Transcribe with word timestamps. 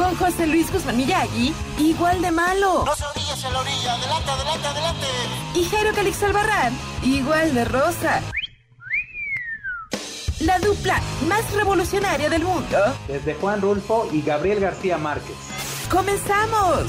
con 0.00 0.16
José 0.16 0.46
Luis 0.46 0.72
Guzmán 0.72 0.96
Miyagi, 0.96 1.52
igual 1.78 2.22
de 2.22 2.30
malo. 2.30 2.84
No 2.86 2.96
se 2.96 3.04
orillas 3.04 3.44
en 3.44 3.52
la 3.52 3.58
orilla. 3.58 3.94
Adelante, 3.94 4.30
adelante, 4.30 4.66
adelante. 4.66 5.06
Y 5.54 5.64
Jairo 5.66 5.92
Calix 5.94 6.22
Albarrán, 6.22 6.72
igual 7.02 7.52
de 7.52 7.64
rosa. 7.66 8.22
La 10.40 10.58
dupla 10.58 10.98
más 11.28 11.52
revolucionaria 11.52 12.30
del 12.30 12.44
mundo. 12.44 12.78
Desde 13.08 13.34
Juan 13.34 13.60
Rulfo 13.60 14.08
y 14.10 14.22
Gabriel 14.22 14.60
García 14.60 14.96
Márquez. 14.96 15.36
¡Comenzamos! 15.90 16.86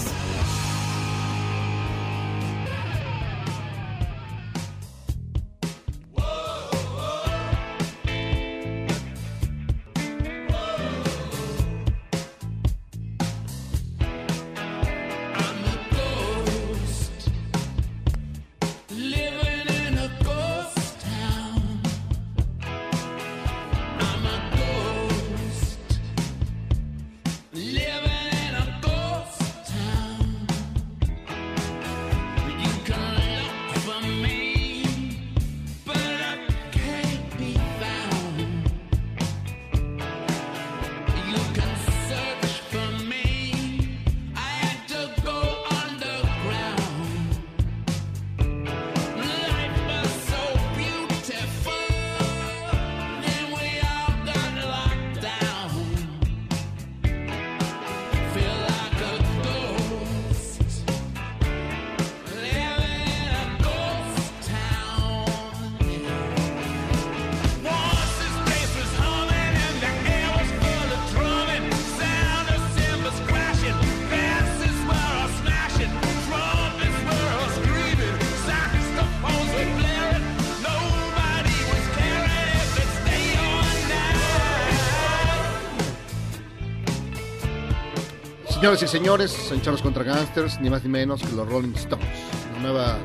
Night. 88.61 88.77
Señores 88.77 88.83
y 88.83 88.87
señores, 88.87 89.31
son 89.31 89.61
Charlos 89.61 89.81
contra 89.81 90.03
Gangsters, 90.03 90.59
ni 90.61 90.69
más 90.69 90.83
ni 90.83 90.89
menos 90.89 91.21
que 91.21 91.31
los 91.31 91.49
Rolling 91.49 91.73
Stones. 91.73 92.05
La 92.53 92.59
nueva, 92.59 92.99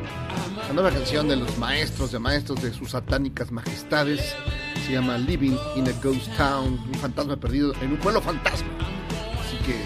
la 0.69 0.75
nueva 0.75 0.91
canción 0.91 1.28
de 1.28 1.37
los 1.37 1.56
maestros 1.56 2.12
de 2.12 2.19
maestros 2.19 2.62
de 2.62 2.75
sus 2.75 2.91
satánicas 2.91 3.50
majestades 3.50 4.34
se 4.84 4.93
llama 4.93 5.16
Living 5.16 5.56
in 5.77 5.89
a 5.89 5.93
Ghost 6.03 6.28
Town, 6.37 6.78
un 6.87 6.95
fantasma 6.97 7.37
perdido 7.37 7.72
en 7.81 7.93
un 7.93 7.97
pueblo 7.97 8.21
fantasma. 8.21 8.69
Así 9.41 9.56
que 9.65 9.77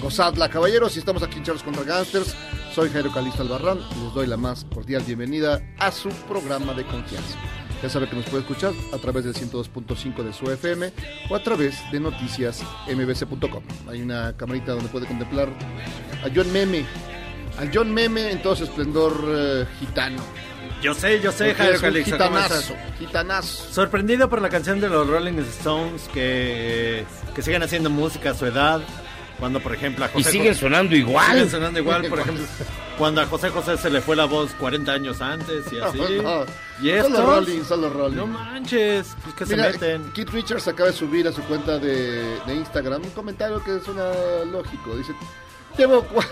gozadla, 0.00 0.48
caballeros, 0.48 0.94
y 0.94 1.00
estamos 1.00 1.24
aquí 1.24 1.38
en 1.38 1.44
Charlos 1.44 1.64
contra 1.64 1.82
Gangsters. 1.82 2.36
Soy 2.72 2.88
Jairo 2.90 3.12
Calixto 3.12 3.42
Albarrán 3.42 3.78
y 3.78 4.04
les 4.04 4.14
doy 4.14 4.26
la 4.28 4.36
más 4.36 4.64
cordial 4.72 5.02
bienvenida 5.02 5.60
a 5.78 5.90
su 5.90 6.08
programa 6.28 6.72
de 6.72 6.84
confianza. 6.84 7.36
Ya 7.84 7.90
sabe 7.90 8.08
que 8.08 8.16
nos 8.16 8.24
puede 8.24 8.40
escuchar 8.40 8.72
a 8.94 8.96
través 8.96 9.24
del 9.26 9.34
102.5 9.34 10.22
de 10.22 10.32
su 10.32 10.50
FM 10.50 10.90
o 11.28 11.34
a 11.34 11.42
través 11.42 11.74
de 11.92 12.00
noticiasmbc.com. 12.00 13.62
Hay 13.90 14.00
una 14.00 14.34
camarita 14.38 14.72
donde 14.72 14.88
puede 14.88 15.04
contemplar 15.04 15.50
a 16.24 16.30
John 16.34 16.50
Meme, 16.50 16.86
al 17.58 17.70
John 17.74 17.92
Meme 17.92 18.30
en 18.30 18.40
todo 18.40 18.56
su 18.56 18.64
esplendor 18.64 19.22
eh, 19.28 19.66
gitano. 19.80 20.22
Yo 20.80 20.94
sé, 20.94 21.20
yo 21.20 21.30
sé, 21.30 21.52
Jairo 21.52 21.74
es 21.74 21.82
un 21.82 21.88
Calixto, 21.90 22.16
¿cómo 22.16 22.38
estás? 22.38 22.62
gitanazo, 22.62 22.98
gitanazo. 22.98 23.74
Sorprendido 23.74 24.30
por 24.30 24.40
la 24.40 24.48
canción 24.48 24.80
de 24.80 24.88
los 24.88 25.06
Rolling 25.06 25.38
Stones 25.40 26.08
que, 26.14 27.04
que 27.34 27.42
siguen 27.42 27.64
haciendo 27.64 27.90
música 27.90 28.30
a 28.30 28.34
su 28.34 28.46
edad. 28.46 28.80
Cuando, 29.38 29.60
por 29.60 29.74
ejemplo, 29.74 30.06
a 30.06 30.10
Y 30.14 30.24
siguen 30.24 30.54
sonando 30.54 30.96
igual. 30.96 31.32
siguen 31.32 31.50
sonando 31.50 31.80
igual, 31.80 32.06
por 32.06 32.20
ejemplo, 32.20 32.46
cuando 32.98 33.20
a 33.20 33.26
José 33.26 33.50
José 33.50 33.76
se 33.76 33.90
le 33.90 34.00
fue 34.00 34.14
la 34.16 34.24
voz 34.26 34.52
40 34.58 34.92
años 34.92 35.20
antes 35.20 35.72
y 35.72 35.78
así. 35.80 35.98
No, 36.22 36.44
y 36.82 36.90
estos, 36.90 37.12
los 37.12 37.24
Rolling, 37.24 37.64
son 37.64 37.80
los 37.82 37.92
Rolling. 37.92 38.16
no 38.16 38.26
manches, 38.26 39.16
pues 39.22 39.34
que 39.34 39.44
Mira, 39.56 39.72
se 39.72 39.78
meten. 39.78 40.12
Keith 40.12 40.30
Richards 40.30 40.68
acaba 40.68 40.90
de 40.90 40.96
subir 40.96 41.26
a 41.28 41.32
su 41.32 41.42
cuenta 41.42 41.78
de, 41.78 42.38
de 42.46 42.54
Instagram 42.54 43.02
un 43.02 43.10
comentario 43.10 43.62
que 43.62 43.80
suena 43.80 44.10
lógico. 44.50 44.96
Dice, 44.96 45.12
llevo 45.76 46.04
cua- 46.08 46.26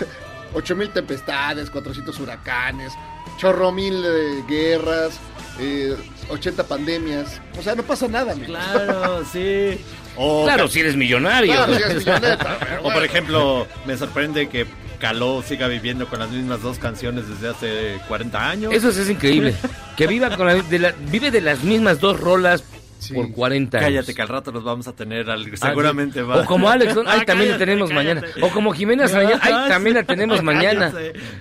8000 0.55 0.91
tempestades, 0.91 1.71
400 1.71 2.19
huracanes, 2.21 2.93
chorro 3.39 3.73
mil 3.73 4.03
eh, 4.05 4.45
guerras, 4.47 5.19
eh, 5.59 5.97
80 6.29 6.65
pandemias. 6.65 7.41
O 7.59 7.63
sea, 7.63 7.75
no 7.75 7.83
pasa 7.83 8.07
nada, 8.09 8.33
amigo. 8.33 8.49
Claro, 8.49 9.25
sí. 9.33 9.81
O 10.17 10.45
Claro, 10.45 10.69
si 10.69 10.81
eres 10.81 10.95
millonario. 10.95 11.53
Claro, 11.55 11.75
si 11.75 11.83
eres 11.83 11.97
milloneta, 11.97 12.59
pero 12.61 12.81
O 12.83 12.93
por 12.93 13.03
ejemplo, 13.03 13.67
me 13.87 13.97
sorprende 13.97 14.49
que 14.51 14.67
Caló 15.03 15.43
siga 15.43 15.67
viviendo 15.67 16.07
con 16.09 16.21
las 16.21 16.31
mismas 16.31 16.63
dos 16.63 16.79
canciones 16.79 17.29
desde 17.29 17.49
hace 17.49 17.99
40 18.07 18.49
años. 18.51 18.73
Eso 18.73 18.93
sí 18.93 19.01
es 19.01 19.11
increíble. 19.11 19.53
Que 19.97 20.07
viva 20.07 20.35
con 20.37 20.47
la, 20.47 20.55
de 20.55 20.79
la- 20.79 20.93
vive 21.11 21.33
de 21.33 21.41
las 21.41 21.65
mismas 21.65 21.99
dos 21.99 22.19
rolas 22.21 22.63
Sí. 23.01 23.13
por 23.15 23.33
40 23.33 23.79
años. 23.79 23.89
Cállate 23.89 24.15
que 24.15 24.23
al 24.23 24.29
rato 24.29 24.53
los 24.53 24.63
vamos 24.63 24.87
a 24.87 24.93
tener, 24.93 25.29
al- 25.29 25.51
Ah, 25.61 25.69
seguramente 25.69 26.21
sí. 26.21 26.25
va. 26.25 26.43
O 26.43 26.45
como 26.47 26.71
Alex, 26.71 26.95
¿no? 26.95 27.01
Ah, 27.01 27.15
ay, 27.19 27.25
también 27.27 27.51
la 27.51 27.59
tenemos 27.59 27.91
cállate. 27.91 28.15
mañana. 28.21 28.47
O 28.47 28.51
como 28.51 28.73
Jimena 28.73 29.09
Saraña, 29.09 29.41
ay, 29.43 29.53
también 29.69 29.97
la 29.97 30.05
tenemos 30.05 30.41
mañana. 30.45 30.93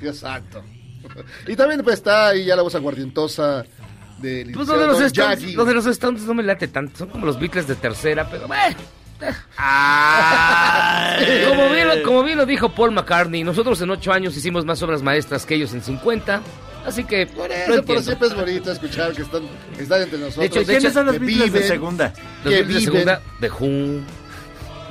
Exacto. 0.01 0.63
Y 1.47 1.55
también 1.55 1.83
pues, 1.83 1.97
está 1.97 2.29
ahí 2.29 2.45
ya 2.45 2.55
la 2.55 2.63
voz 2.63 2.73
aguardientosa 2.73 3.63
del 4.17 4.51
Pues 4.53 4.67
de, 4.69 4.75
los 4.75 4.93
licenciado 4.99 5.33
Stones, 5.33 5.75
los 5.75 5.85
Stones 5.85 6.21
no 6.23 6.33
me 6.33 6.41
late 6.41 6.67
tanto. 6.67 6.97
Son 6.97 7.09
como 7.09 7.27
los 7.27 7.39
Beatles 7.39 7.67
de 7.67 7.75
tercera, 7.75 8.27
pero 8.27 8.47
bueno. 8.47 8.75
Como 11.49 11.69
bien, 11.69 11.87
lo, 11.87 12.03
como 12.03 12.23
bien 12.23 12.37
lo 12.37 12.45
dijo 12.45 12.69
Paul 12.69 12.91
McCartney, 12.91 13.43
nosotros 13.43 13.81
en 13.81 13.91
ocho 13.91 14.11
años 14.11 14.35
hicimos 14.35 14.65
más 14.65 14.81
obras 14.81 15.03
maestras 15.03 15.45
que 15.45 15.55
ellos 15.55 15.73
en 15.73 15.81
50. 15.81 16.41
Así 16.85 17.03
que. 17.03 17.27
Por 17.27 17.51
eso, 17.51 17.61
pero 17.65 17.79
entiendo. 17.79 18.03
siempre 18.03 18.27
es 18.27 18.35
bonito 18.35 18.71
escuchar 18.71 19.13
que 19.13 19.21
están, 19.21 19.43
que 19.75 19.83
están 19.83 20.01
entre 20.01 20.19
nosotros. 20.19 20.45
hecho, 20.45 20.59
de 20.59 20.65
¿Quiénes 20.65 20.83
hecho, 20.85 20.93
son 20.93 21.05
los 21.05 21.19
Beatles 21.19 21.53
de 21.53 21.63
segunda? 21.63 22.13
Los 22.43 22.53
Beatles 22.53 22.75
de 22.75 22.81
segunda, 22.81 23.21
The 23.39 23.51
Who, 23.51 24.01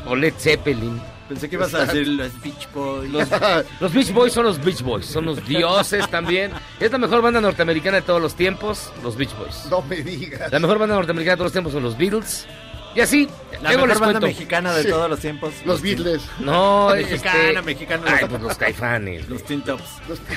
o 0.07 0.17
Led 0.17 0.35
Zeppelin. 0.39 1.01
Pensé 1.29 1.49
que 1.49 1.55
ibas 1.55 1.73
a 1.75 1.87
decir 1.87 2.09
los 2.09 2.43
Beach 2.43 2.69
Boys. 2.75 3.11
Los, 3.11 3.29
los 3.81 3.93
Beach 3.93 4.13
Boys 4.13 4.33
son 4.33 4.45
los 4.47 4.65
Beach 4.65 4.83
Boys, 4.83 5.07
son 5.07 5.27
los 5.27 5.47
dioses 5.47 6.09
también. 6.11 6.51
Es 6.81 6.91
la 6.91 6.99
mejor 6.99 7.23
banda 7.23 7.41
norteamericana 7.41 7.99
de 7.99 8.03
todos 8.03 8.21
los 8.21 8.35
tiempos, 8.35 8.93
los 9.03 9.17
Beach 9.17 9.37
Boys. 9.39 9.67
No 9.71 9.81
me 9.83 9.97
digas. 9.97 10.51
La 10.51 10.59
mejor 10.59 10.79
banda 10.79 10.97
norteamericana 10.97 11.35
de 11.35 11.37
todos 11.37 11.47
los 11.47 11.53
tiempos 11.53 11.73
son 11.73 11.83
los 11.85 11.97
Beatles. 11.97 12.47
Y 12.95 13.01
así, 13.01 13.29
La 13.63 13.71
luego 13.73 13.87
mejor 13.87 13.89
les 13.89 13.99
banda 14.01 14.21
cuento. 14.21 14.27
mexicana 14.27 14.73
de 14.75 14.83
Sí. 14.83 14.89
todos 14.89 15.09
los 15.11 15.19
tiempos. 15.21 15.55
Los 15.65 15.81
Beatles. 15.83 16.23
No, 16.41 16.89
Mexicana, 16.95 17.49
este... 17.51 17.63
mexicana. 17.63 18.03
Ay, 18.07 18.27
pues 18.29 18.43
los 18.43 18.57
caifanes. 18.59 19.29
Los 19.29 19.45
Teen 19.45 19.63
Tops. 19.63 19.85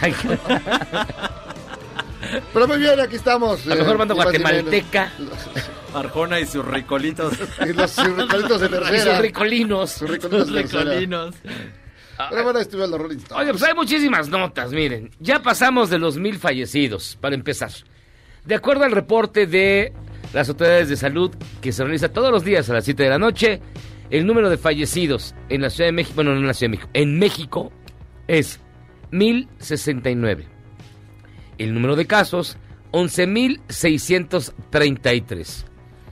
Ay, 0.01 0.13
Pero 2.53 2.67
muy 2.67 2.77
bien, 2.77 3.00
aquí 3.00 3.15
estamos. 3.15 3.65
La 3.65 3.75
eh, 3.75 3.79
mejor 3.79 3.97
banda 3.97 4.13
guatemalteca. 4.15 5.11
Arjona 5.94 6.39
y 6.39 6.45
sus 6.45 6.65
ricolitos. 6.65 7.33
Y 7.67 7.73
los 7.73 7.95
ricolitos 7.97 8.61
de 8.61 8.67
Y 8.67 8.69
sus 8.69 8.79
tercera. 8.79 9.19
ricolinos. 9.19 9.91
Sus 9.91 10.09
ricolitos 10.09 10.47
Sus 10.47 10.55
de 10.55 10.61
tercera. 10.61 10.83
ricolinos. 10.83 11.35
Pero 12.29 12.44
bueno, 12.44 12.59
estuvieron 12.59 12.91
los 12.91 13.01
Rolling 13.01 13.17
Stones. 13.17 13.41
Oye, 13.44 13.51
pues 13.51 13.63
hay 13.63 13.73
muchísimas 13.73 14.29
notas, 14.29 14.71
miren. 14.71 15.11
Ya 15.19 15.41
pasamos 15.41 15.89
de 15.89 15.97
los 16.00 16.17
mil 16.17 16.38
fallecidos, 16.39 17.17
para 17.19 17.35
empezar. 17.35 17.71
De 18.45 18.55
acuerdo 18.55 18.85
al 18.85 18.91
reporte 18.91 19.45
de 19.47 19.91
las 20.33 20.50
autoridades 20.50 20.89
de 20.89 20.97
salud, 20.97 21.31
que 21.62 21.71
se 21.71 21.83
realiza 21.83 22.09
todos 22.09 22.31
los 22.31 22.44
días 22.44 22.68
a 22.69 22.74
las 22.74 22.83
7 22.85 23.03
de 23.03 23.09
la 23.09 23.19
noche, 23.19 23.62
el 24.09 24.25
número 24.25 24.50
de 24.50 24.57
fallecidos 24.57 25.35
en 25.50 25.62
la 25.62 25.69
Ciudad 25.69 25.88
de 25.88 25.94
México, 25.94 26.15
bueno, 26.15 26.33
no 26.33 26.39
en 26.39 26.47
la 26.47 26.53
Ciudad 26.53 26.71
de 26.71 26.77
México, 26.77 26.89
en 26.94 27.19
México 27.19 27.71
es 28.27 28.59
1069. 29.12 30.47
El 31.57 31.74
número 31.74 31.95
de 31.95 32.06
casos, 32.07 32.57
11.633. 32.91 35.65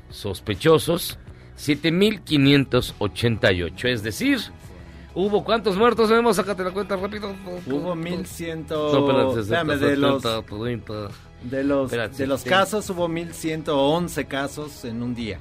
Sospechosos, 0.09 1.19
7.588. 1.57 3.85
Es 3.85 4.01
decir, 4.03 4.39
¿hubo 5.15 5.43
cuántos 5.43 5.75
muertos? 5.77 6.09
Vemos, 6.09 6.35
sácate 6.35 6.63
la 6.63 6.69
cuenta 6.71 6.95
rápido. 6.95 7.33
Hubo 7.65 7.95
1100. 7.95 8.67
No, 8.69 9.33
60, 9.33 9.77
de 9.77 9.97
los, 9.97 10.21
70, 10.21 10.43
30. 10.43 11.09
De 11.43 11.63
los, 11.63 11.85
Espérate, 11.91 12.17
de 12.17 12.27
los 12.27 12.41
sí. 12.41 12.49
casos 12.49 12.89
hubo 12.89 13.07
1111 13.07 14.25
casos 14.25 14.83
en 14.85 15.01
un 15.01 15.15
día. 15.15 15.39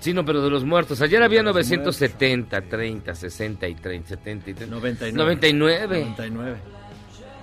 Sí, 0.00 0.12
no, 0.14 0.24
pero 0.24 0.42
de 0.42 0.48
los 0.50 0.64
muertos. 0.64 1.00
Ayer 1.02 1.22
había 1.22 1.40
De 1.40 1.44
los 1.44 1.54
970, 1.54 2.62
30, 2.62 3.14
60 3.14 3.68
y 3.68 3.74
30, 3.74 4.08
70 4.08 4.50
y 4.50 4.54
30. 4.54 4.74
99. 4.76 5.12
99. 5.14 5.98
99. 6.00 6.56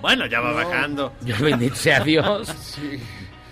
Bueno, 0.02 0.26
ya 0.26 0.40
va 0.40 0.52
bajando. 0.52 1.12
Ya 1.22 1.38
bendito 1.38 1.74
sea 1.76 2.00
Dios. 2.04 2.48
Sí. 2.48 2.98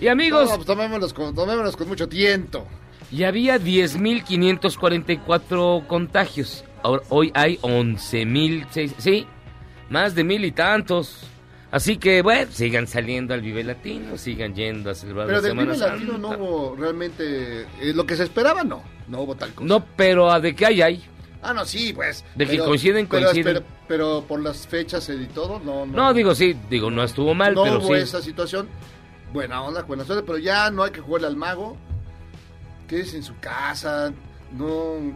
Y 0.00 0.08
amigos, 0.08 0.48
No, 0.50 0.56
pues 0.56 0.66
tomémonos 0.66 1.12
con, 1.14 1.34
tomémonos 1.34 1.76
con 1.76 1.88
mucho 1.88 2.08
tiento. 2.08 2.66
y 3.12 3.22
había 3.24 3.58
10.544 3.58 5.86
contagios. 5.86 6.64
Ahora, 6.82 7.02
hoy 7.08 7.30
hay 7.34 7.56
11.000, 7.58 8.92
sí, 8.98 9.26
más 9.88 10.14
de 10.14 10.24
mil 10.24 10.44
y 10.44 10.52
tantos. 10.52 11.26
Así 11.76 11.98
que, 11.98 12.22
bueno, 12.22 12.50
sigan 12.50 12.86
saliendo 12.86 13.34
al 13.34 13.42
Vive 13.42 13.62
Latino, 13.62 14.16
sigan 14.16 14.54
yendo 14.54 14.90
a 14.90 14.94
celebrar 14.94 15.26
Pero 15.26 15.42
la 15.42 15.46
del 15.48 15.58
Vive 15.58 15.76
Latino 15.76 16.16
no 16.16 16.30
hubo 16.30 16.74
realmente 16.74 17.62
eh, 17.82 17.92
lo 17.94 18.06
que 18.06 18.16
se 18.16 18.22
esperaba, 18.22 18.64
no. 18.64 18.82
No 19.08 19.20
hubo 19.20 19.34
tal 19.34 19.52
cosa. 19.52 19.68
No, 19.68 19.84
pero 19.94 20.30
¿a 20.30 20.40
de 20.40 20.54
qué 20.54 20.64
hay 20.64 20.80
hay? 20.80 21.04
Ah, 21.42 21.52
no, 21.52 21.66
sí, 21.66 21.92
pues. 21.92 22.24
De 22.34 22.46
que 22.46 22.56
coinciden, 22.60 23.06
pero- 23.06 23.26
coinciden. 23.26 23.54
Pero, 23.56 23.66
pero 23.86 24.24
por 24.26 24.42
las 24.42 24.66
fechas 24.66 25.06
y 25.10 25.26
todo, 25.26 25.60
no. 25.62 25.84
No, 25.84 25.92
No, 25.92 26.14
digo, 26.14 26.34
sí, 26.34 26.56
digo, 26.70 26.90
no 26.90 27.02
estuvo 27.04 27.34
mal, 27.34 27.54
no 27.54 27.64
pero 27.64 27.78
hubo 27.78 27.88
sí. 27.88 28.00
esa 28.00 28.22
situación. 28.22 28.68
Buena 29.34 29.62
onda, 29.62 29.82
buena 29.82 30.02
suerte, 30.06 30.24
pero 30.26 30.38
ya 30.38 30.70
no 30.70 30.82
hay 30.82 30.92
que 30.92 31.02
jugarle 31.02 31.26
al 31.26 31.36
mago. 31.36 31.76
Quédese 32.88 33.18
en 33.18 33.22
su 33.22 33.38
casa, 33.38 34.14
no. 34.56 35.12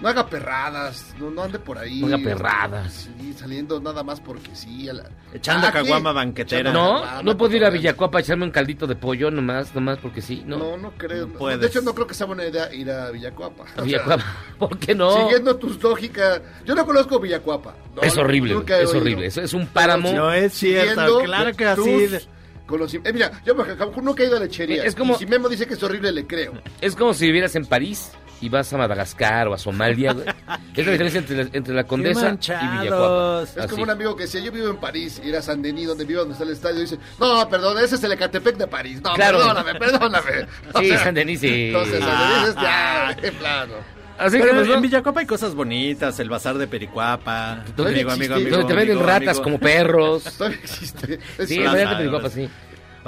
No 0.00 0.08
haga 0.08 0.28
perradas, 0.28 1.12
no, 1.18 1.28
no 1.30 1.42
ande 1.42 1.58
por 1.58 1.76
ahí. 1.76 2.00
No 2.00 2.06
haga 2.06 2.18
perradas. 2.18 3.08
Sí, 3.18 3.32
saliendo 3.32 3.80
nada 3.80 4.04
más 4.04 4.20
porque 4.20 4.54
sí. 4.54 4.88
a 4.88 4.92
la- 4.92 5.10
Echando 5.32 5.66
Ah, 5.66 5.72
¿qué? 5.72 5.78
caguama 5.78 6.12
banquetera. 6.12 6.72
No, 6.72 7.02
caguama, 7.02 7.22
no 7.24 7.36
puedo 7.36 7.56
ir 7.56 7.64
a. 7.64 7.70
Villacuapa 7.70 8.18
a 8.18 8.20
echarme 8.20 8.44
un 8.44 8.50
caldito 8.52 8.86
de 8.86 8.94
pollo 8.94 9.30
nomás, 9.30 9.74
nomás 9.74 9.98
porque 9.98 10.22
sí, 10.22 10.42
¿no? 10.46 10.56
No, 10.56 10.76
no 10.76 10.92
creo. 10.92 11.26
No 11.26 11.58
de 11.58 11.66
hecho, 11.66 11.80
no 11.82 11.94
creo 11.94 12.06
que 12.06 12.14
sea 12.14 12.26
buena 12.26 12.44
idea 12.46 12.72
ir 12.72 12.90
a 12.90 13.10
Villacuapa. 13.10 13.64
A 13.76 13.82
Villacuapa, 13.82 14.24
¿por 14.58 14.78
qué 14.78 14.94
no? 14.94 15.10
Siguiendo 15.16 15.56
tus 15.56 15.82
lógicas. 15.82 16.42
Yo 16.64 16.74
no 16.76 16.86
conozco 16.86 17.18
Villacuapa. 17.18 17.74
No, 17.96 18.02
Es 18.02 18.16
horrible, 18.16 18.54
es 18.54 18.88
oído. 18.90 19.00
horrible. 19.00 19.26
Eso 19.26 19.40
es 19.42 19.52
un 19.52 19.66
páramo. 19.66 20.12
No 20.12 20.32
es 20.32 20.52
cierto, 20.52 21.20
claro 21.24 21.52
que 21.56 21.64
tus 21.74 21.86
así. 21.86 22.28
conocim- 22.68 23.00
Eh, 23.04 23.12
mira, 23.12 23.32
yo 23.44 23.54
me- 23.56 23.64
nunca 24.02 24.22
he 24.22 24.26
ido 24.26 24.36
a 24.36 24.40
lechería. 24.40 24.84
Es 24.84 24.94
como- 24.94 25.14
Y 25.14 25.18
si 25.18 25.26
Memo 25.26 25.48
dice 25.48 25.66
que 25.66 25.74
es 25.74 25.82
horrible, 25.82 26.12
le 26.12 26.24
creo. 26.26 26.52
Es 26.80 26.94
como 26.94 27.12
si 27.14 27.26
vivieras 27.26 27.56
en 27.56 27.66
París 27.66 28.12
y 28.40 28.48
vas 28.48 28.72
a 28.72 28.76
Madagascar 28.78 29.48
o 29.48 29.54
a 29.54 29.58
Somalia. 29.58 30.12
güey. 30.12 30.26
es 30.76 30.86
la 30.86 30.92
diferencia 30.92 31.18
entre 31.20 31.36
la, 31.44 31.50
entre 31.52 31.74
la 31.74 31.84
Condesa 31.84 32.30
y 32.30 32.78
Villacuapa. 32.78 33.42
Es 33.44 33.58
Así. 33.58 33.68
como 33.68 33.82
un 33.82 33.90
amigo 33.90 34.14
que 34.16 34.24
decía, 34.24 34.40
yo 34.40 34.52
vivo 34.52 34.68
en 34.68 34.76
París, 34.76 35.20
ir 35.24 35.36
a 35.36 35.42
San 35.42 35.60
Denis, 35.62 35.88
donde 35.88 36.04
vivo, 36.04 36.20
donde 36.20 36.32
está 36.34 36.44
el 36.44 36.50
estadio, 36.52 36.78
y 36.78 36.82
dice, 36.82 36.98
no, 37.18 37.48
perdón, 37.48 37.78
ese 37.82 37.96
es 37.96 38.04
el 38.04 38.12
Ecatepec 38.12 38.56
de 38.56 38.66
París. 38.66 39.00
No, 39.02 39.12
Claro. 39.14 39.38
perdóname, 39.38 39.74
perdóname. 39.78 40.46
O 40.74 40.78
Sí, 40.80 40.88
sea, 40.88 41.04
San 41.04 41.14
Denis, 41.14 41.40
sí. 41.40 41.66
Entonces, 41.68 42.00
San 42.04 42.18
Denis 42.30 42.48
es 42.48 42.54
ya, 42.56 43.10
en 43.22 43.34
plano. 43.34 43.74
Así 44.18 44.36
que, 44.36 44.42
Pero 44.42 44.54
pues, 44.56 44.66
en 44.68 44.74
no, 44.74 44.80
Villacopa 44.80 45.20
hay 45.20 45.26
cosas 45.26 45.54
bonitas, 45.54 46.18
el 46.18 46.28
bazar 46.28 46.58
de 46.58 46.66
Pericuapa. 46.66 47.62
Todavía 47.76 47.98
Amigo, 48.02 48.10
amigo, 48.10 48.34
existe. 48.34 48.34
amigo, 48.34 48.56
donde 48.56 48.74
te 48.74 48.74
venden 48.78 49.06
ratas 49.06 49.28
amigo. 49.28 49.42
como 49.44 49.58
perros. 49.60 50.24
Todavía 50.36 50.58
existe. 50.60 51.20
Es 51.38 51.48
Sí, 51.48 51.58
Plaza, 51.60 51.76
la 51.76 51.88
de 51.90 51.96
Pericuapa, 51.96 52.28
sí. 52.30 52.48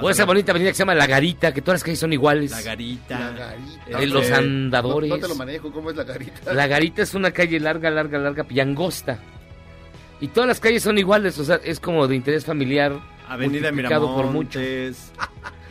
O 0.03 0.11
esa 0.11 0.25
bonita 0.25 0.53
avenida 0.53 0.71
que 0.71 0.75
se 0.75 0.81
llama 0.81 0.95
La 0.95 1.07
Garita, 1.07 1.53
que 1.53 1.63
todas 1.63 1.81
las 1.81 1.85
calles 1.85 1.99
son 1.99 2.13
iguales. 2.13 2.51
La 2.51 2.63
garita. 2.63 3.19
La 3.19 3.31
garita. 3.31 3.99
De 3.99 4.07
los 4.07 4.31
andadores. 4.31 5.11
No, 5.11 5.17
no 5.17 5.23
te 5.23 5.29
lo 5.29 5.35
manejo, 5.35 5.73
¿cómo 5.73 5.91
es 5.91 5.97
la 5.97 6.05
garita? 6.05 6.53
La 6.53 6.67
Garita 6.67 7.03
es 7.03 7.15
una 7.15 7.31
calle 7.31 7.61
larga, 7.61 7.91
larga, 7.91 8.19
larga 8.19 8.47
y 8.49 8.61
angosta. 8.61 9.19
Y 10.21 10.29
todas 10.29 10.49
las 10.49 10.61
calles 10.61 10.83
son 10.83 10.99
iguales, 10.99 11.39
o 11.39 11.45
sea, 11.45 11.61
es 11.65 11.81
como 11.81 12.07
de 12.07 12.17
interés 12.17 12.45
familiar. 12.45 13.01
Avenida 13.33 13.71
por. 13.71 14.25
Miramontes. 14.25 15.13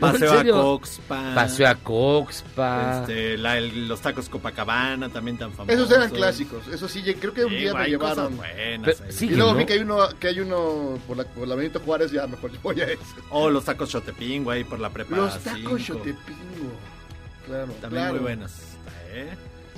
Paseo 0.00 0.32
a? 0.32 0.44
Coxpa. 0.62 1.34
Paseo 1.34 1.68
a 1.68 1.74
Coxpa. 1.74 3.00
Este, 3.00 3.36
la- 3.36 3.58
el- 3.58 3.86
los 3.86 4.00
tacos 4.00 4.30
Copacabana 4.30 5.10
también 5.10 5.36
tan 5.36 5.52
famosos. 5.52 5.78
Esos 5.78 5.90
eran 5.94 6.08
clásicos, 6.10 6.66
eso 6.68 6.88
sí, 6.88 7.02
creo 7.20 7.34
que 7.34 7.44
un 7.44 7.50
Sí, 7.50 7.56
día 7.56 7.74
me 7.74 7.86
llevaron. 7.86 8.34
buenas 8.38 8.96
Pero 8.96 9.06
ahí. 9.06 9.12
sí, 9.12 9.26
Y 9.26 9.30
luego 9.36 9.52
¿no? 9.52 9.58
vi 9.58 9.66
que 9.66 9.74
hay 9.74 9.80
uno, 9.80 9.98
que 10.18 10.28
hay 10.28 10.40
uno 10.40 10.98
por 11.06 11.18
la, 11.18 11.24
por 11.24 11.46
la 11.46 11.54
Benito 11.54 11.80
Juárez, 11.80 12.10
ya 12.12 12.26
mejor 12.26 12.50
yo 12.50 12.58
voy 12.62 12.80
a 12.80 12.84
ese. 12.84 13.02
O 13.28 13.50
los 13.50 13.62
tacos 13.66 13.90
Chotepín, 13.90 14.42
güey, 14.42 14.64
por 14.64 14.80
la 14.80 14.88
prepa 14.88 15.16
Los 15.16 15.34
cinco. 15.34 15.68
tacos 15.70 15.84
Chotepingo. 15.84 16.72
Claro, 17.46 17.66
También 17.82 17.90
claro. 17.90 18.12
muy 18.14 18.20
buenos. 18.22 18.52
¿eh? 19.12 19.28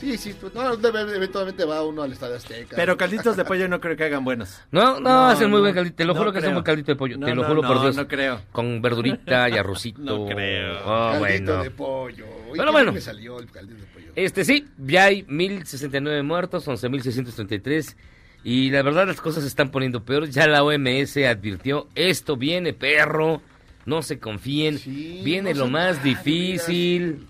Sí, 0.02 0.18
sí, 0.18 0.34
pues, 0.40 0.52
no, 0.52 0.72
eventualmente 0.72 1.64
va 1.64 1.84
uno 1.84 2.02
al 2.02 2.10
Estadio 2.10 2.34
Azteca. 2.34 2.74
Pero 2.74 2.96
calditos 2.96 3.36
de 3.36 3.44
pollo 3.44 3.68
no 3.68 3.80
creo 3.80 3.96
que 3.96 4.02
hagan 4.02 4.24
buenos. 4.24 4.60
No, 4.72 4.94
no, 4.94 5.00
No, 5.00 5.26
hacen 5.28 5.48
muy 5.48 5.58
no, 5.58 5.62
buen 5.62 5.74
caldito. 5.76 5.94
Te 5.94 6.04
lo 6.04 6.12
no 6.14 6.18
juro 6.18 6.32
que 6.32 6.38
hacen 6.40 6.52
buen 6.54 6.64
caldito 6.64 6.90
de 6.90 6.96
pollo. 6.96 7.18
No, 7.18 7.26
te 7.26 7.34
lo 7.36 7.42
no, 7.42 7.48
juro 7.48 7.62
por 7.62 7.76
no, 7.76 7.82
Dios. 7.82 7.94
no 7.96 8.08
creo. 8.08 8.40
Con 8.50 8.82
verdurita 8.82 9.48
y 9.48 9.52
arrocito. 9.56 10.02
No 10.02 10.26
creo. 10.26 10.80
Oh, 10.84 11.12
caldito 11.20 11.44
bueno. 11.52 11.62
de 11.62 11.70
pollo. 11.70 12.26
Uy, 12.50 12.58
Pero 12.58 12.72
bueno. 12.72 12.90
me 12.92 13.00
salió 13.00 13.38
el 13.38 13.48
caldito 13.48 13.78
de 13.80 13.86
pollo. 13.86 14.12
Este 14.16 14.44
sí, 14.44 14.66
ya 14.76 15.04
hay 15.04 15.24
1069 15.28 16.22
muertos, 16.24 16.66
11.633. 16.66 17.94
Y 18.42 18.70
la 18.70 18.82
verdad 18.82 19.06
las 19.06 19.20
cosas 19.20 19.42
se 19.44 19.48
están 19.48 19.70
poniendo 19.70 20.02
peor. 20.04 20.28
Ya 20.28 20.48
la 20.48 20.64
OMS 20.64 21.16
advirtió, 21.18 21.86
esto 21.94 22.36
viene 22.36 22.72
perro, 22.72 23.40
no 23.86 24.02
se 24.02 24.18
confíen, 24.18 24.78
Sí, 24.78 25.20
viene 25.24 25.54
no 25.54 25.60
lo 25.60 25.66
más 25.68 26.02
difícil. 26.02 27.28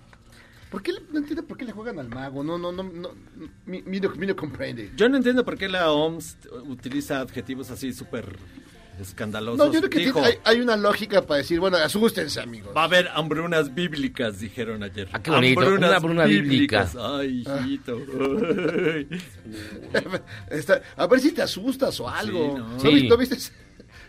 ¿Por 0.73 0.83
qué, 0.83 0.93
le- 0.93 1.03
no 1.13 1.19
entiendo 1.19 1.45
por 1.45 1.57
qué 1.59 1.65
le 1.67 1.73
juegan 1.73 1.99
al 2.01 2.09
mago? 2.09 2.43
No, 2.43 2.57
no, 2.59 2.73
no, 2.73 2.83
no. 2.83 3.11
Mi, 3.67 3.83
mi, 3.83 4.01
no- 4.01 4.11
mi 4.17 4.27
no 4.27 4.35
comprende. 4.35 4.91
Yo 4.97 5.09
no 5.09 5.19
entiendo 5.19 5.45
por 5.45 5.57
qué 5.59 5.69
la 5.69 5.93
OMS 5.93 6.39
utiliza 6.67 7.21
adjetivos 7.21 7.71
así 7.71 7.93
súper 7.93 8.25
escandalosos. 9.01 9.59
No, 9.59 9.73
yo 9.73 9.81
creo 9.81 9.91
que 9.91 9.99
Dijo, 10.01 10.21
tiene- 10.21 10.39
hay, 10.45 10.57
hay 10.57 10.61
una 10.63 10.77
lógica 10.77 11.23
para 11.27 11.39
decir, 11.39 11.61
bueno, 11.61 11.77
asústense, 11.77 12.41
amigos. 12.41 12.75
va 12.77 12.83
a 12.83 12.85
haber 12.85 13.09
hambrunas 13.09 13.75
bíblicas, 13.75 14.41
dijeron 14.41 14.83
ayer. 14.83 15.09
Ah, 15.13 15.23
qué 15.23 15.31
bonito, 15.31 15.61
una 15.75 15.97
hambruna 15.97 16.25
bíblica. 16.25 16.89
Ay, 16.99 17.45
hijito. 17.47 17.99
Ay. 18.85 19.09
Está- 20.51 20.83
a 20.97 21.07
ver 21.07 21.21
si 21.21 21.33
te 21.33 21.43
asustas 21.43 21.99
o 22.01 22.09
algo. 22.09 22.39
Sí, 22.57 22.59
¿no? 22.61 22.69
¿No, 22.69 22.81
Sí. 22.81 22.89
viste, 22.89 23.09
no 23.09 23.17
viste 23.17 23.37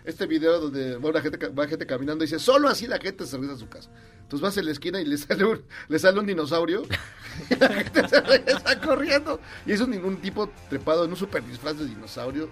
este 0.05 0.25
video 0.27 0.59
donde 0.59 0.97
va, 0.97 1.09
una 1.09 1.21
gente, 1.21 1.47
va 1.47 1.67
gente 1.67 1.85
caminando 1.85 2.23
y 2.23 2.27
dice, 2.27 2.39
solo 2.39 2.67
así 2.67 2.87
la 2.87 2.99
gente 2.99 3.25
se 3.25 3.35
regresa 3.37 3.55
a 3.55 3.59
su 3.59 3.69
casa? 3.69 3.89
Entonces 4.23 4.41
vas 4.41 4.57
en 4.57 4.65
la 4.65 4.71
esquina 4.71 4.99
y 5.01 5.05
le 5.05 5.17
sale 5.17 5.45
un, 5.45 5.61
le 5.89 5.99
sale 5.99 6.19
un 6.19 6.25
dinosaurio 6.25 6.83
y 7.49 7.55
la 7.55 7.69
gente 7.69 8.07
se 8.09 8.21
regresa 8.21 8.81
corriendo. 8.81 9.39
Y 9.65 9.73
es 9.73 9.81
un, 9.81 9.93
un 10.03 10.17
tipo 10.17 10.49
trepado 10.69 11.05
en 11.05 11.11
un 11.11 11.17
super 11.17 11.43
disfraz 11.45 11.77
de 11.77 11.85
dinosaurio. 11.85 12.49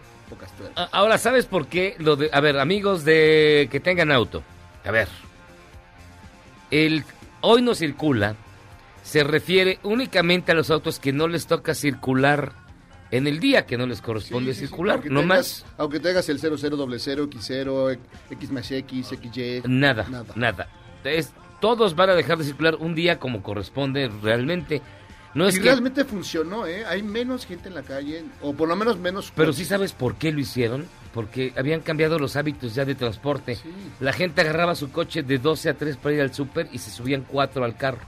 A- 0.75 0.84
Ahora, 0.91 1.17
¿sabes 1.17 1.46
por 1.46 1.67
qué? 1.67 1.96
Lo 2.00 2.15
de, 2.15 2.29
a 2.31 2.39
ver, 2.39 2.58
amigos 2.60 3.03
de 3.03 3.67
que 3.72 3.79
tengan 3.79 4.12
auto. 4.12 4.43
A 4.86 4.91
ver. 4.91 5.08
El 6.70 7.03
hoy 7.41 7.62
no 7.62 7.75
circula 7.75 8.36
se 9.03 9.24
refiere 9.24 9.79
únicamente 9.84 10.51
a 10.51 10.55
los 10.55 10.70
autos 10.70 11.00
que 11.00 11.12
no 11.12 11.27
les 11.27 11.48
toca 11.48 11.74
circular 11.74 12.53
en 13.12 13.27
el 13.27 13.39
día 13.39 13.65
que 13.65 13.77
no 13.77 13.86
les 13.86 14.01
corresponde 14.01 14.53
Sí, 14.53 14.62
circular, 14.62 14.96
aunque 14.96 15.10
no 15.10 15.20
tengas- 15.22 15.27
más. 15.63 15.65
Aunque 15.77 16.00
tengas 16.00 16.27
el 16.30 16.39
0000, 16.39 17.30
X0, 17.30 17.98
X 18.32 18.51
más 18.51 18.72
X, 18.72 19.08
XY. 19.10 19.63
Nada, 19.68 20.08
Nada. 20.10 20.34
nada. 20.36 20.68
Es, 21.03 21.34
todos 21.60 21.96
van 21.96 22.10
a 22.12 22.15
dejar 22.15 22.38
de 22.38 22.44
circular 22.46 22.75
un 22.75 22.96
día 22.96 23.20
como 23.20 23.44
corresponde 23.44 24.10
realmente. 24.22 24.82
No 25.34 25.48
es 25.48 25.56
y 25.56 25.60
que, 25.60 25.65
realmente 25.65 26.03
funcionó, 26.03 26.68
¿eh? 26.68 26.84
Hay 26.86 27.03
menos 27.03 27.46
gente 27.46 27.70
en 27.70 27.75
la 27.75 27.84
calle, 27.84 28.25
o 28.41 28.53
por 28.53 28.68
lo 28.68 28.75
menos 28.75 28.98
menos... 28.98 29.32
pero 29.34 29.53
sí 29.53 29.63
sabes 29.63 29.94
por 29.94 30.15
qué 30.15 30.34
lo 30.34 30.41
hicieron, 30.41 30.86
porque 31.13 31.53
habían 31.56 31.80
cambiado 31.80 32.20
los 32.20 32.36
hábitos 32.36 32.75
ya 32.75 32.84
de 32.84 32.96
transporte. 32.96 33.56
Sí. 33.56 33.70
La 34.01 34.12
gente 34.12 34.41
agarraba 34.41 34.75
su 34.75 34.91
coche 34.91 35.24
de 35.24 35.38
12 35.38 35.70
a 35.70 35.74
3 35.75 35.96
para 35.96 36.15
ir 36.15 36.22
al 36.22 36.34
súper 36.34 36.68
y 36.74 36.80
se 36.80 36.91
subían 36.91 37.24
4 37.25 37.63
al 37.63 37.77
carro. 37.77 38.00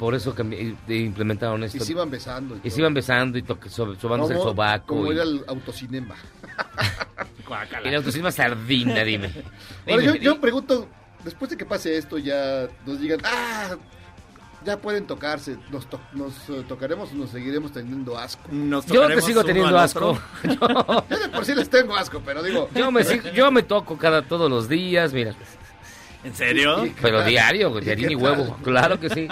Por 0.00 0.14
eso 0.14 0.34
cambi- 0.34 0.74
e 0.88 0.94
implementaron 0.96 1.62
esto. 1.62 1.76
Y 1.76 1.80
se 1.80 1.92
iban 1.92 2.10
besando. 2.10 2.58
Y 2.64 2.70
se 2.70 2.80
iban 2.80 2.94
besando 2.94 3.36
y 3.36 3.42
toque- 3.42 3.68
so- 3.68 3.94
sobándose 3.96 4.32
el 4.32 4.40
sobaco. 4.40 4.86
Como 4.96 5.12
y, 5.12 5.14
ir 5.14 5.20
al 5.20 5.44
autocinema. 5.46 6.14
y 7.84 7.90
la 7.90 7.96
autoestima 7.98 8.32
sardina, 8.32 9.04
dime. 9.04 9.26
Ahora, 9.86 10.00
Dime, 10.00 10.04
yo, 10.04 10.12
dime. 10.14 10.24
yo 10.24 10.40
pregunto, 10.40 10.88
después 11.22 11.50
de 11.50 11.56
que 11.58 11.66
pase 11.66 11.98
esto 11.98 12.16
ya 12.16 12.66
nos 12.86 12.98
digan, 12.98 13.20
ah, 13.24 13.76
ya 14.64 14.78
pueden 14.78 15.06
tocarse, 15.06 15.58
nos, 15.70 15.86
to- 15.88 16.00
nos 16.14 16.32
eh, 16.48 16.64
tocaremos 16.66 17.12
o 17.12 17.14
nos 17.16 17.28
seguiremos 17.30 17.70
teniendo 17.70 18.16
asco. 18.18 18.42
Nos 18.50 18.86
Yo 18.86 19.06
te 19.06 19.20
sigo 19.20 19.44
teniendo 19.44 19.78
asco. 19.78 20.18
Yo 20.44 21.18
de 21.18 21.28
por 21.28 21.44
sí 21.44 21.54
les 21.54 21.68
tengo 21.68 21.94
asco, 21.94 22.22
pero 22.24 22.42
digo, 22.42 22.70
Yo 22.74 22.90
me, 22.90 23.02
sig- 23.02 23.32
yo 23.32 23.50
me 23.50 23.62
toco 23.62 23.98
cada 23.98 24.22
todos 24.22 24.48
los 24.50 24.66
días, 24.66 25.12
mira. 25.12 25.34
¿En 26.24 26.34
serio? 26.34 26.86
¿Y 26.86 26.90
qué 26.90 27.02
Pero 27.02 27.18
tal? 27.20 27.28
diario, 27.28 27.78
¿Y 27.78 27.84
diario 27.84 28.10
y 28.10 28.14
huevo. 28.14 28.56
Claro 28.62 28.98
que 28.98 29.08
sí. 29.10 29.28